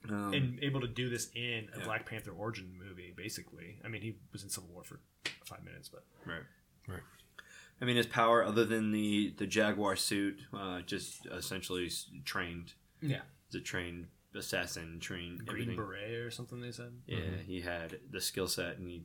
Um, 0.10 0.34
and 0.34 0.60
able 0.64 0.81
to 0.81 0.88
do 0.88 1.10
this 1.10 1.30
in 1.35 1.69
a 1.73 1.80
yeah. 1.80 1.84
Black 1.85 2.05
Panther 2.05 2.31
origin 2.31 2.72
movie, 2.77 3.14
basically. 3.15 3.80
I 3.84 3.88
mean, 3.88 4.01
he 4.01 4.15
was 4.31 4.43
in 4.43 4.49
Civil 4.49 4.69
War 4.69 4.84
for 4.84 4.99
five 5.45 5.64
minutes, 5.64 5.89
but 5.89 6.03
right. 6.26 6.43
Right. 6.88 7.01
I 7.81 7.85
mean, 7.85 7.95
his 7.95 8.05
power, 8.07 8.43
other 8.43 8.65
than 8.65 8.91
the 8.91 9.34
the 9.38 9.47
Jaguar 9.47 9.95
suit, 9.95 10.39
uh, 10.53 10.81
just 10.81 11.26
essentially 11.27 11.89
trained. 12.26 12.73
yeah, 13.01 13.22
The 13.51 13.60
trained 13.61 14.07
assassin, 14.35 14.99
trained 14.99 15.45
Green 15.45 15.64
everything. 15.64 15.76
Beret 15.76 16.11
or 16.26 16.31
something 16.31 16.60
they 16.61 16.72
said. 16.72 16.91
Yeah, 17.07 17.18
Mhm. 17.19 17.43
he 17.45 17.61
had 17.61 17.99
the 18.10 18.22
skill 18.22 18.47
set, 18.47 18.77
and 18.77 18.89
he 18.89 19.03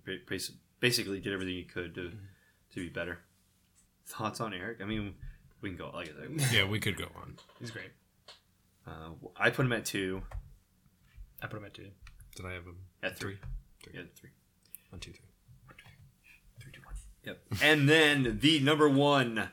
basically 0.81 1.21
did 1.21 1.33
everything 1.33 1.55
he 1.55 1.65
could 1.65 1.95
to 1.97 2.01
Mm-hmm. 2.03 2.25
to 2.75 2.81
be 2.81 2.89
better. 2.89 3.21
Thoughts 4.07 4.41
on 4.41 4.55
Eric? 4.55 4.81
I 4.81 4.85
mean, 4.87 5.15
we 5.61 5.69
can 5.71 5.77
go 5.79 5.91
like 5.91 6.13
Yeah, 6.53 6.65
we 6.65 6.79
could 6.81 6.97
go 6.97 7.09
on. 7.17 7.37
He's 7.59 7.71
great. 7.71 7.91
Uh, 8.87 9.11
I 9.37 9.51
put 9.51 9.67
him 9.67 9.73
at 9.73 9.85
two. 9.85 10.23
I 11.43 11.47
put 11.47 11.59
him 11.59 11.65
at 11.65 11.75
two. 11.75 11.89
Did 12.37 12.47
I 12.47 12.53
have 12.53 12.65
him 12.65 12.77
At 13.03 13.19
three. 13.19 13.37
Three. 13.83 13.93
Yeah, 13.95 14.03
three. 14.15 14.31
One, 14.91 15.01
two, 15.01 15.13
three. 15.13 15.25
Three, 16.61 16.73
two, 16.73 16.81
one. 16.85 16.95
Yep. 17.25 17.41
and 17.63 17.89
then 17.89 18.39
the 18.41 18.61
number 18.61 18.89
one 18.89 19.49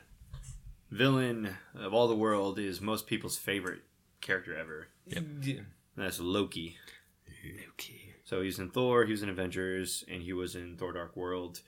villain 0.90 1.56
of 1.74 1.92
all 1.92 2.08
the 2.08 2.14
world 2.16 2.58
is 2.58 2.80
most 2.80 3.06
people's 3.06 3.36
favorite 3.36 3.82
character 4.20 4.56
ever. 4.56 4.88
Yep. 5.06 5.24
Yeah. 5.42 5.60
That's 5.96 6.20
Loki. 6.20 6.76
Okay. 7.72 8.14
So 8.24 8.42
he's 8.42 8.58
in 8.58 8.70
Thor, 8.70 9.04
he 9.04 9.12
was 9.12 9.22
in 9.22 9.28
Avengers, 9.28 10.04
and 10.08 10.22
he 10.22 10.32
was 10.32 10.56
in 10.56 10.76
Thor: 10.76 10.92
Dark 10.92 11.16
World. 11.16 11.60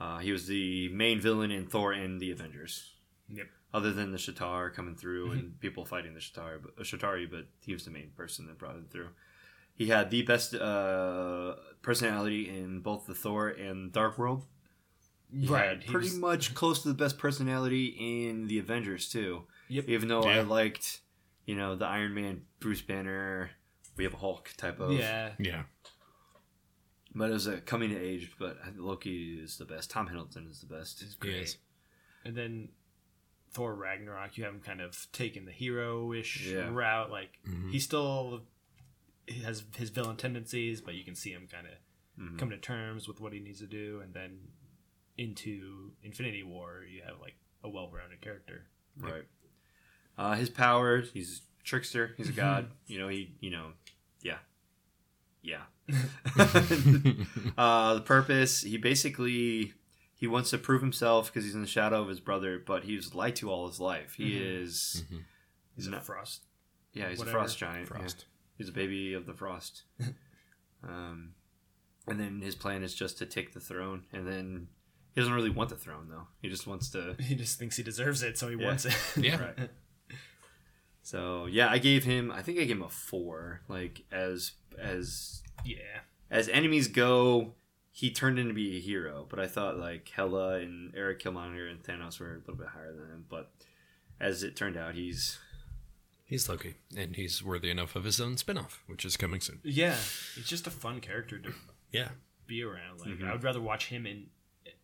Uh, 0.00 0.18
he 0.18 0.32
was 0.32 0.46
the 0.46 0.88
main 0.90 1.20
villain 1.20 1.50
in 1.50 1.66
Thor 1.66 1.92
and 1.92 2.20
the 2.20 2.30
Avengers. 2.30 2.92
Yep. 3.28 3.46
Other 3.72 3.92
than 3.92 4.12
the 4.12 4.18
Shatar 4.18 4.72
coming 4.72 4.94
through 4.94 5.32
and 5.32 5.58
people 5.58 5.84
fighting 5.84 6.14
the 6.14 6.20
Shatar, 6.20 6.60
but, 6.62 6.72
uh, 6.78 6.84
Chitauri, 6.84 7.28
but 7.28 7.46
he 7.60 7.72
was 7.72 7.84
the 7.84 7.90
main 7.90 8.10
person 8.16 8.46
that 8.46 8.58
brought 8.58 8.76
him 8.76 8.86
through. 8.88 9.08
He 9.76 9.88
had 9.88 10.10
the 10.10 10.22
best 10.22 10.54
uh, 10.54 11.56
personality 11.82 12.48
in 12.48 12.80
both 12.80 13.06
the 13.06 13.14
Thor 13.14 13.48
and 13.48 13.92
Dark 13.92 14.18
World. 14.18 14.44
He 15.32 15.46
Right. 15.48 15.68
had 15.68 15.86
pretty 15.86 16.08
was- 16.10 16.18
much 16.18 16.54
close 16.54 16.82
to 16.82 16.88
the 16.88 16.94
best 16.94 17.18
personality 17.18 17.86
in 18.28 18.46
the 18.46 18.58
Avengers 18.58 19.08
too. 19.08 19.46
Yep. 19.68 19.88
Even 19.88 20.08
though 20.08 20.22
I 20.22 20.40
liked 20.42 21.00
you 21.46 21.56
know 21.56 21.74
the 21.74 21.86
Iron 21.86 22.14
Man, 22.14 22.42
Bruce 22.60 22.82
Banner, 22.82 23.50
we 23.96 24.04
have 24.04 24.14
a 24.14 24.18
Hulk 24.18 24.50
type 24.56 24.78
of 24.80 24.92
Yeah, 24.92 25.32
Yeah. 25.38 25.64
But 27.16 27.30
it 27.30 27.32
was 27.34 27.46
a 27.46 27.60
coming 27.60 27.90
to 27.90 27.98
age. 27.98 28.32
But 28.38 28.58
Loki 28.76 29.34
is 29.42 29.56
the 29.58 29.64
best. 29.64 29.90
Tom 29.90 30.08
Hiddleston 30.08 30.48
is 30.50 30.60
the 30.60 30.66
best. 30.66 31.02
it's 31.02 31.12
He 31.14 31.18
great. 31.18 31.42
is. 31.42 31.58
And 32.24 32.36
then 32.36 32.70
Thor 33.52 33.74
Ragnarok, 33.74 34.36
you 34.36 34.44
have 34.44 34.54
him 34.54 34.60
kind 34.60 34.80
of 34.80 35.06
taking 35.12 35.44
the 35.44 35.52
hero-ish 35.52 36.46
Yeah. 36.46 36.70
route. 36.70 37.10
Like 37.10 37.38
Mhm. 37.46 37.70
he 37.70 37.78
still 37.78 38.46
he 39.26 39.40
has 39.42 39.64
his 39.76 39.90
villain 39.90 40.16
tendencies, 40.16 40.80
but 40.80 40.94
you 40.94 41.04
can 41.04 41.14
see 41.14 41.30
him 41.32 41.46
kind 41.50 41.66
of 41.66 41.72
Mhm. 42.22 42.38
come 42.38 42.50
to 42.50 42.58
terms 42.58 43.08
with 43.08 43.20
what 43.20 43.32
he 43.32 43.40
needs 43.40 43.58
to 43.60 43.66
do. 43.66 44.00
And 44.00 44.12
then 44.14 44.48
into 45.16 45.92
Infinity 46.02 46.42
War, 46.42 46.84
you 46.88 47.02
have 47.02 47.20
like 47.20 47.36
a 47.62 47.68
well-rounded 47.68 48.20
character. 48.20 48.66
Right. 48.96 49.24
Uh, 50.16 50.34
his 50.34 50.50
powers. 50.50 51.10
He's 51.12 51.42
a 51.60 51.64
trickster. 51.64 52.14
He's 52.16 52.28
a 52.28 52.32
god. 52.32 52.70
you 52.86 52.98
know. 52.98 53.08
He. 53.08 53.34
You 53.40 53.50
know. 53.50 53.72
Yeah. 54.22 54.38
Yeah. 55.42 55.62
uh, 57.58 57.94
the 57.94 58.02
purpose. 58.04 58.62
He 58.62 58.76
basically 58.76 59.72
he 60.16 60.26
wants 60.26 60.50
to 60.50 60.58
prove 60.58 60.80
himself 60.80 61.26
because 61.32 61.44
he's 61.44 61.54
in 61.54 61.60
the 61.60 61.66
shadow 61.66 62.00
of 62.02 62.08
his 62.08 62.20
brother, 62.20 62.58
but 62.64 62.84
he 62.84 62.96
was 62.96 63.14
lied 63.14 63.36
to 63.36 63.50
all 63.50 63.66
his 63.68 63.80
life. 63.80 64.14
He 64.14 64.32
Mhm. 64.32 64.62
is. 64.62 65.04
Mhm. 65.12 65.24
He's 65.76 65.86
a 65.88 66.00
Frost. 66.00 66.44
Yeah, 66.92 67.10
he's 67.10 67.18
Whatever. 67.18 67.38
a 67.38 67.40
frost 67.42 67.58
giant. 67.58 67.90
yeah. 67.90 67.96
Frost. 67.98 68.26
He's 68.56 68.68
a 68.68 68.72
baby 68.72 69.14
of 69.14 69.26
the 69.26 69.34
frost. 69.34 69.82
um, 70.82 71.30
and 72.06 72.20
then 72.20 72.40
his 72.40 72.54
plan 72.54 72.82
is 72.82 72.94
just 72.94 73.18
to 73.18 73.26
take 73.26 73.52
the 73.54 73.60
throne, 73.60 74.04
and 74.12 74.26
then 74.26 74.68
he 75.14 75.20
doesn't 75.20 75.34
really 75.34 75.50
want 75.50 75.70
the 75.70 75.76
throne 75.76 76.08
though. 76.10 76.28
He 76.40 76.48
just 76.48 76.66
wants 76.66 76.90
to. 76.90 77.16
He 77.20 77.34
just 77.34 77.58
thinks 77.58 77.76
he 77.76 77.82
deserves 77.82 78.22
it, 78.22 78.38
so 78.38 78.48
he 78.48 78.56
Yeah. 78.56 78.66
wants 78.66 78.84
it. 78.84 78.96
Yeah. 79.16 79.40
Right. 79.40 79.70
So 81.02 81.46
yeah, 81.46 81.68
I 81.68 81.78
gave 81.78 82.04
him. 82.04 82.30
I 82.30 82.42
think 82.42 82.58
I 82.58 82.64
gave 82.64 82.76
him 82.76 82.82
a 82.82 82.88
four. 82.88 83.60
Like 83.68 84.02
as 84.10 84.52
as 84.78 85.42
yeah. 85.64 86.00
as 86.30 86.48
enemies 86.48 86.88
go, 86.88 87.54
he 87.90 88.10
turned 88.10 88.38
into 88.38 88.54
be 88.54 88.76
a 88.76 88.80
hero. 88.80 89.26
But 89.28 89.38
I 89.38 89.46
thought 89.46 89.76
like 89.78 90.08
Hela 90.08 90.54
and 90.60 90.94
Eric 90.96 91.20
Killmonger 91.22 91.70
and 91.70 91.82
Thanos 91.82 92.18
were 92.18 92.34
a 92.34 92.38
little 92.38 92.56
bit 92.56 92.68
higher 92.68 92.92
than 92.92 93.06
him. 93.10 93.24
But 93.28 93.52
as 94.18 94.42
it 94.42 94.56
turned 94.56 94.76
out, 94.78 94.94
he's 94.94 95.38
He's 96.34 96.48
Loki, 96.48 96.74
and 96.96 97.14
he's 97.14 97.44
worthy 97.44 97.70
enough 97.70 97.94
of 97.94 98.02
his 98.02 98.20
own 98.20 98.36
spin-off, 98.36 98.82
which 98.88 99.04
is 99.04 99.16
coming 99.16 99.40
soon. 99.40 99.60
Yeah. 99.62 99.94
He's 100.34 100.48
just 100.48 100.66
a 100.66 100.70
fun 100.72 101.00
character 101.00 101.38
to 101.38 101.54
Yeah. 101.92 102.10
be 102.48 102.60
around. 102.60 102.98
Like 102.98 103.10
Mhm. 103.10 103.28
I 103.28 103.32
would 103.34 103.44
rather 103.44 103.60
watch 103.60 103.86
him 103.86 104.04
in. 104.04 104.30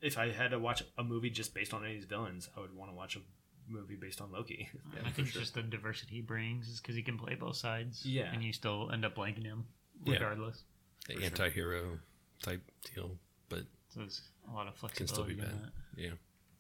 If 0.01 0.17
I 0.17 0.31
had 0.31 0.53
to 0.53 0.61
watch 0.61 0.85
a 0.97 1.03
movie 1.03 1.29
just 1.29 1.53
based 1.53 1.75
on 1.75 1.83
any 1.83 1.95
of 1.97 2.01
these 2.03 2.09
villains, 2.09 2.49
I 2.57 2.61
would 2.61 2.73
want 2.73 2.93
to 2.93 2.95
watch 2.95 3.17
a 3.17 3.23
movie 3.67 3.97
based 3.97 4.21
on 4.21 4.31
Loki. 4.31 4.69
I 5.05 5.11
think 5.11 5.27
it's 5.27 5.37
just 5.37 5.55
the 5.55 5.63
diversity 5.65 6.15
he 6.15 6.21
brings 6.21 6.69
is 6.69 6.81
because 6.81 6.95
he 6.95 7.03
can 7.03 7.19
play 7.19 7.35
both 7.35 7.57
sides. 7.57 8.07
Yeah. 8.07 8.33
and 8.33 8.45
you 8.45 8.53
still 8.53 8.89
end 8.93 9.05
up 9.05 9.19
liking 9.19 9.45
him 9.45 9.67
Yeah. 10.05 10.13
regardless. 10.15 10.63
The 11.09 11.21
anti-hero 11.25 11.99
type 12.43 12.63
deal, 12.95 13.19
but 13.49 13.65
So 13.89 13.99
there's 13.99 14.23
a 14.49 14.53
lot 14.53 14.69
of 14.69 14.77
flexibility. 14.77 15.35
can 15.35 15.43
still 15.43 15.51
be 15.51 15.57
bad. 15.59 15.65
that. 15.65 16.01
Yeah. 16.01 16.15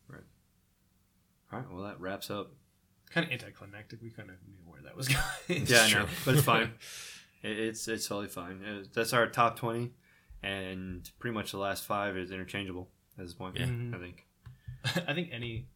Right. 0.08 0.24
All 1.52 1.60
right. 1.60 1.70
Well, 1.70 1.84
that 1.84 2.00
wraps 2.00 2.28
up. 2.28 2.56
Kind 3.10 3.26
of 3.26 3.32
anticlimactic. 3.32 4.00
We 4.02 4.10
kind 4.10 4.30
of 4.30 4.36
knew 4.46 4.58
where 4.66 4.80
that 4.82 4.96
was 4.96 5.08
going. 5.48 5.66
yeah, 5.66 5.82
I 5.82 5.90
know, 5.92 6.06
but 6.24 6.34
it's 6.34 6.44
fine. 6.54 6.72
It- 7.42 7.58
It's 7.58 7.88
it's 7.88 8.06
totally 8.08 8.28
fine. 8.28 8.62
Uh, 8.64 8.84
That's 8.92 9.12
our 9.12 9.26
top 9.26 9.56
twenty, 9.56 9.92
and 10.42 11.08
pretty 11.18 11.34
much 11.34 11.52
the 11.52 11.58
last 11.58 11.84
five 11.84 12.16
is 12.16 12.30
interchangeable 12.30 12.88
at 13.18 13.24
this 13.24 13.34
point. 13.34 13.56
Yeah. 13.58 13.66
I 13.94 13.98
think. 13.98 14.26
I 15.08 15.12
think 15.14 15.28
any, 15.32 15.66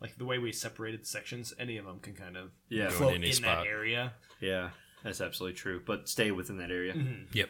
like 0.00 0.16
the 0.16 0.24
way 0.24 0.38
we 0.38 0.50
separated 0.52 1.02
the 1.02 1.06
sections, 1.06 1.52
any 1.58 1.76
of 1.78 1.84
them 1.84 2.00
can 2.00 2.14
kind 2.14 2.36
of 2.36 2.50
Yeah, 2.68 2.90
Go 2.98 3.08
in 3.10 3.16
any 3.16 3.26
in 3.28 3.32
spot. 3.34 3.64
that 3.64 3.66
area. 3.70 4.12
yeah, 4.40 4.70
that's 5.02 5.20
absolutely 5.20 5.56
true. 5.56 5.82
But 5.84 6.08
stay 6.08 6.30
within 6.30 6.56
that 6.58 6.70
area. 6.70 6.94
Mhm. 6.94 7.26
Yep. 7.32 7.48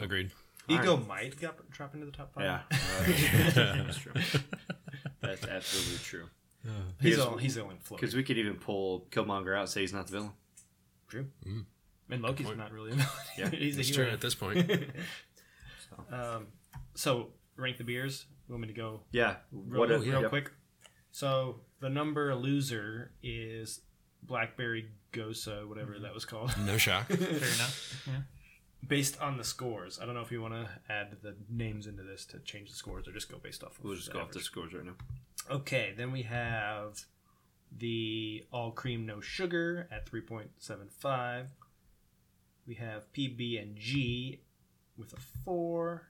Agreed. 0.00 0.30
Ego 0.68 0.92
Alright. 0.92 1.06
might 1.08 1.36
drop, 1.38 1.60
drop 1.70 1.94
into 1.94 2.04
the 2.06 2.12
top 2.12 2.34
five. 2.34 2.44
Yeah, 2.44 2.60
that's 3.86 3.98
true. 3.98 4.12
That's 5.20 5.44
absolutely 5.46 5.98
true. 6.04 6.26
He's, 6.62 6.72
Because- 7.16 7.18
all, 7.26 7.36
he's 7.36 7.54
the 7.54 7.62
only 7.62 7.76
float. 7.82 8.00
Because 8.00 8.14
we 8.14 8.22
could 8.22 8.38
even 8.38 8.54
pull 8.54 9.06
Killmonger 9.10 9.54
out, 9.56 9.62
and 9.62 9.68
say 9.68 9.80
he's 9.82 9.92
not 9.92 10.06
the 10.06 10.12
villain. 10.12 10.32
True. 11.08 11.26
Mm. 11.46 11.64
And 12.10 12.22
Loki's 12.22 12.46
point. 12.46 12.58
not 12.58 12.72
really 12.72 12.90
a 12.92 12.94
villain. 12.94 13.08
Yeah, 13.38 13.48
he's 13.50 13.78
a 13.78 13.82
hero. 13.82 14.04
true 14.04 14.12
at 14.12 14.20
this 14.20 14.34
point. 14.34 14.70
um, 16.12 16.46
so 16.94 17.28
rank 17.56 17.78
the 17.78 17.84
beers. 17.84 18.26
You 18.48 18.54
want 18.54 18.62
me 18.62 18.68
to 18.68 18.74
go 18.74 19.00
Yeah. 19.12 19.36
real, 19.52 19.80
What? 19.80 19.90
a- 19.90 19.98
real 19.98 20.22
yep. 20.22 20.30
quick? 20.30 20.50
So 21.10 21.60
the 21.80 21.88
number 21.88 22.34
loser 22.34 23.12
is 23.22 23.80
Blackberry 24.22 24.88
Gose, 25.12 25.66
whatever 25.68 25.98
that 25.98 26.12
was 26.14 26.24
called, 26.24 26.52
No 26.64 26.76
shock. 26.76 27.06
Fair 27.08 27.16
enough. 27.18 28.04
Yeah. 28.06 28.12
Based 28.86 29.20
on 29.20 29.36
the 29.36 29.44
scores. 29.44 29.98
I 30.00 30.06
don't 30.06 30.14
know 30.14 30.20
if 30.20 30.30
you 30.30 30.40
want 30.40 30.54
to 30.54 30.68
add 30.88 31.16
the 31.22 31.34
names 31.48 31.86
into 31.86 32.02
this 32.02 32.24
to 32.26 32.38
change 32.40 32.70
the 32.70 32.76
scores 32.76 33.08
or 33.08 33.12
just 33.12 33.30
go 33.30 33.38
based 33.38 33.62
off. 33.62 33.78
Of 33.78 33.84
We'll 33.84 33.96
just 33.96 34.08
the 34.08 34.14
go 34.14 34.20
off 34.20 34.30
the 34.30 34.40
scores 34.40 34.72
right 34.72 34.84
now. 34.84 34.94
Okay, 35.50 35.94
then 35.96 36.12
we 36.12 36.22
have 36.22 37.04
the 37.76 38.44
all 38.52 38.70
cream 38.70 39.04
no 39.06 39.20
sugar 39.20 39.88
at 39.90 40.10
3.75. 40.10 41.46
We 42.66 42.74
have 42.74 43.12
PB 43.12 43.60
and 43.60 43.76
G 43.76 44.40
with 44.96 45.12
a 45.12 45.20
4. 45.44 46.02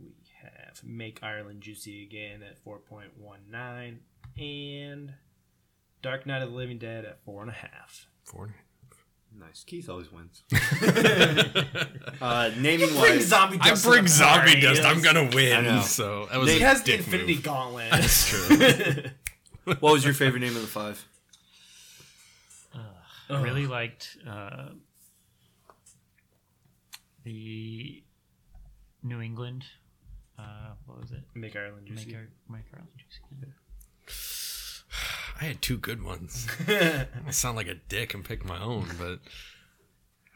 We 0.00 0.14
have 0.42 0.82
Make 0.84 1.22
Ireland 1.22 1.60
Juicy 1.60 2.02
again 2.02 2.42
at 2.42 2.64
4.19 2.64 3.98
and 4.38 5.14
Dark 6.00 6.26
Knight 6.26 6.42
of 6.42 6.50
the 6.50 6.56
Living 6.56 6.78
Dead 6.78 7.04
at 7.04 7.24
4.5. 7.24 8.06
Four. 8.24 8.54
Nice. 9.38 9.64
Keith 9.64 9.88
always 9.88 10.10
wins. 10.12 10.42
uh, 12.20 12.50
naming 12.58 12.88
Bring 12.88 12.96
wise, 12.96 13.26
zombie 13.26 13.58
I 13.60 13.70
dust. 13.70 13.84
bring 13.84 14.06
zombie 14.06 14.52
party. 14.52 14.60
dust. 14.60 14.84
I'm 14.84 15.00
gonna 15.02 15.22
I 15.22 15.34
win. 15.34 15.82
So 15.82 16.26
that 16.30 16.38
was 16.38 16.50
He 16.50 16.62
a 16.62 16.66
has 16.66 16.80
the 16.82 16.92
dick 16.92 17.00
Infinity 17.00 17.34
move. 17.34 17.42
Gauntlet. 17.42 17.90
That's 17.92 18.28
true. 18.28 19.04
what 19.80 19.92
was 19.92 20.04
your 20.04 20.14
favorite 20.14 20.40
name 20.40 20.54
of 20.56 20.62
the 20.62 20.68
five? 20.68 21.04
I 23.30 23.40
really 23.40 23.66
liked 23.66 24.16
uh, 24.28 24.66
the 27.24 28.02
New 29.02 29.20
England. 29.20 29.64
Uh, 30.38 30.72
what 30.86 31.00
was 31.00 31.12
it? 31.12 31.22
Make 31.34 31.56
Ireland 31.56 31.86
Juicy. 31.86 32.06
Make 32.06 32.16
our 32.16 32.28
make 32.50 32.64
our 32.74 32.80
own 32.80 32.88
juice. 32.98 33.20
I 35.40 35.44
had 35.46 35.62
two 35.62 35.78
good 35.78 36.02
ones. 36.02 36.46
I 36.68 37.06
sound 37.30 37.56
like 37.56 37.68
a 37.68 37.74
dick 37.74 38.14
and 38.14 38.24
pick 38.24 38.44
my 38.44 38.60
own, 38.60 38.88
but 38.98 39.20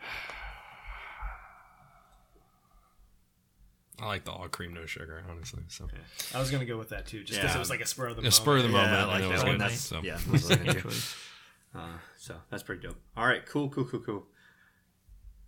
I 4.01 4.07
like 4.07 4.25
the 4.25 4.33
all 4.33 4.49
cream 4.49 4.75
no 4.75 4.85
sugar, 4.87 5.25
honestly. 5.31 5.63
So 5.69 5.89
I 6.35 6.39
was 6.39 6.51
gonna 6.51 6.67
go 6.67 6.77
with 6.77 6.91
that 6.91 7.07
too, 7.07 7.23
just 7.25 7.41
because 7.41 7.55
Yeah. 7.55 7.57
it 7.57 7.61
was 7.61 7.71
like 7.71 7.81
a 7.81 7.87
spur 7.87 8.09
of 8.09 8.17
the 8.17 8.23
moment. 8.23 8.39
a 8.39 8.41
moment. 8.41 8.45
spur 8.45 8.57
of 8.59 8.63
the 8.65 8.69
moment. 8.69 8.93
I 8.93 9.01
I 9.01 9.05
like 9.05 9.23
know 9.23 9.29
that 9.29 9.29
it 9.29 9.33
was 9.33 9.43
one. 9.45 9.53
good, 9.53 9.61
That's- 9.61 9.81
so. 9.81 10.01
yeah, 10.03 10.19
that's 10.27 10.49
what 10.51 10.61
I 10.61 10.65
Good 10.65 10.73
do. 10.75 10.81
choice. 10.83 11.17
Uh, 11.75 11.99
so 12.19 12.35
that's 12.51 12.63
pretty 12.63 12.83
dope. 12.87 12.97
All 13.17 13.27
right, 13.27 13.45
cool, 13.47 13.69
cool, 13.71 13.85
cool, 13.85 14.01
cool. 14.01 14.27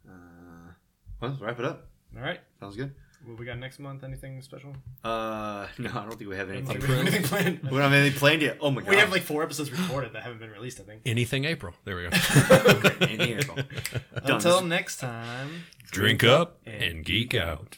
Uh, 0.09 0.73
well, 1.21 1.31
let's 1.31 1.43
wrap 1.43 1.59
it 1.59 1.65
up. 1.65 1.89
All 2.17 2.23
right, 2.23 2.41
Sounds 2.61 2.77
good. 2.77 2.95
What 3.25 3.39
we 3.39 3.47
got 3.47 3.59
next 3.59 3.79
month? 3.79 4.05
Anything 4.05 4.41
special? 4.43 4.75
Uh, 5.05 5.67
no, 5.79 5.91
I 5.91 6.05
don't 6.05 6.17
think 6.17 6.31
we 6.31 6.37
have 6.37 6.51
anything. 6.51 6.81
think 6.81 6.99
anything 6.99 7.23
planned. 7.25 7.61
we 7.63 7.71
don't 7.71 7.81
have 7.81 7.93
anything 7.93 8.19
planned 8.19 8.43
yet. 8.43 8.59
Oh 8.61 8.71
my 8.71 8.83
god. 8.83 8.91
We 8.91 8.97
have 8.97 9.11
like 9.11 9.23
four 9.23 9.43
episodes 9.43 9.71
recorded 9.71 10.13
that 10.15 10.23
haven't 10.23 10.39
been 10.39 10.51
released. 10.51 10.81
I 10.81 10.85
think. 10.85 11.03
Anything 11.05 11.45
April. 11.45 11.75
There 11.85 11.97
we 11.97 12.05
go. 12.05 12.11
Anything 13.01 13.39
April. 13.39 13.59
Until 14.25 14.63
next 14.63 14.99
time. 14.99 15.65
Drink 15.91 16.23
up 16.23 16.61
and 16.67 17.05
geek 17.05 17.35
out. 17.35 17.77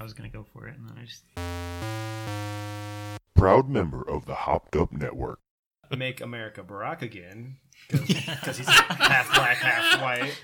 I 0.00 0.02
was 0.02 0.14
gonna 0.14 0.28
go 0.28 0.44
for 0.52 0.66
it, 0.66 0.76
and 0.76 0.88
then 0.88 0.98
I 0.98 1.04
just 1.04 1.22
Proud 3.34 3.68
member 3.68 4.08
of 4.08 4.26
the 4.26 4.34
Hopped 4.34 4.76
Up 4.76 4.92
Network. 4.92 5.38
Make 5.96 6.20
America 6.20 6.62
Barack 6.62 7.02
again 7.02 7.56
because 7.88 8.56
he's 8.56 8.68
half 8.68 9.34
black, 9.34 9.56
half 9.58 10.00
white. 10.00 10.34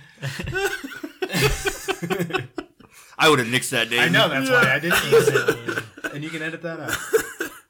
I 3.19 3.29
would 3.29 3.39
have 3.41 3.49
nixed 3.49 3.71
that 3.71 3.91
name. 3.91 4.01
I 4.01 4.09
know 4.09 4.29
that's 4.29 4.49
why 4.49 4.73
I 4.75 4.79
didn't 4.79 5.03
use 5.11 5.29
it, 5.29 5.85
and 6.15 6.23
you 6.23 6.31
can 6.31 6.43
edit 6.43 6.63
that 6.63 6.81
out. 6.81 6.97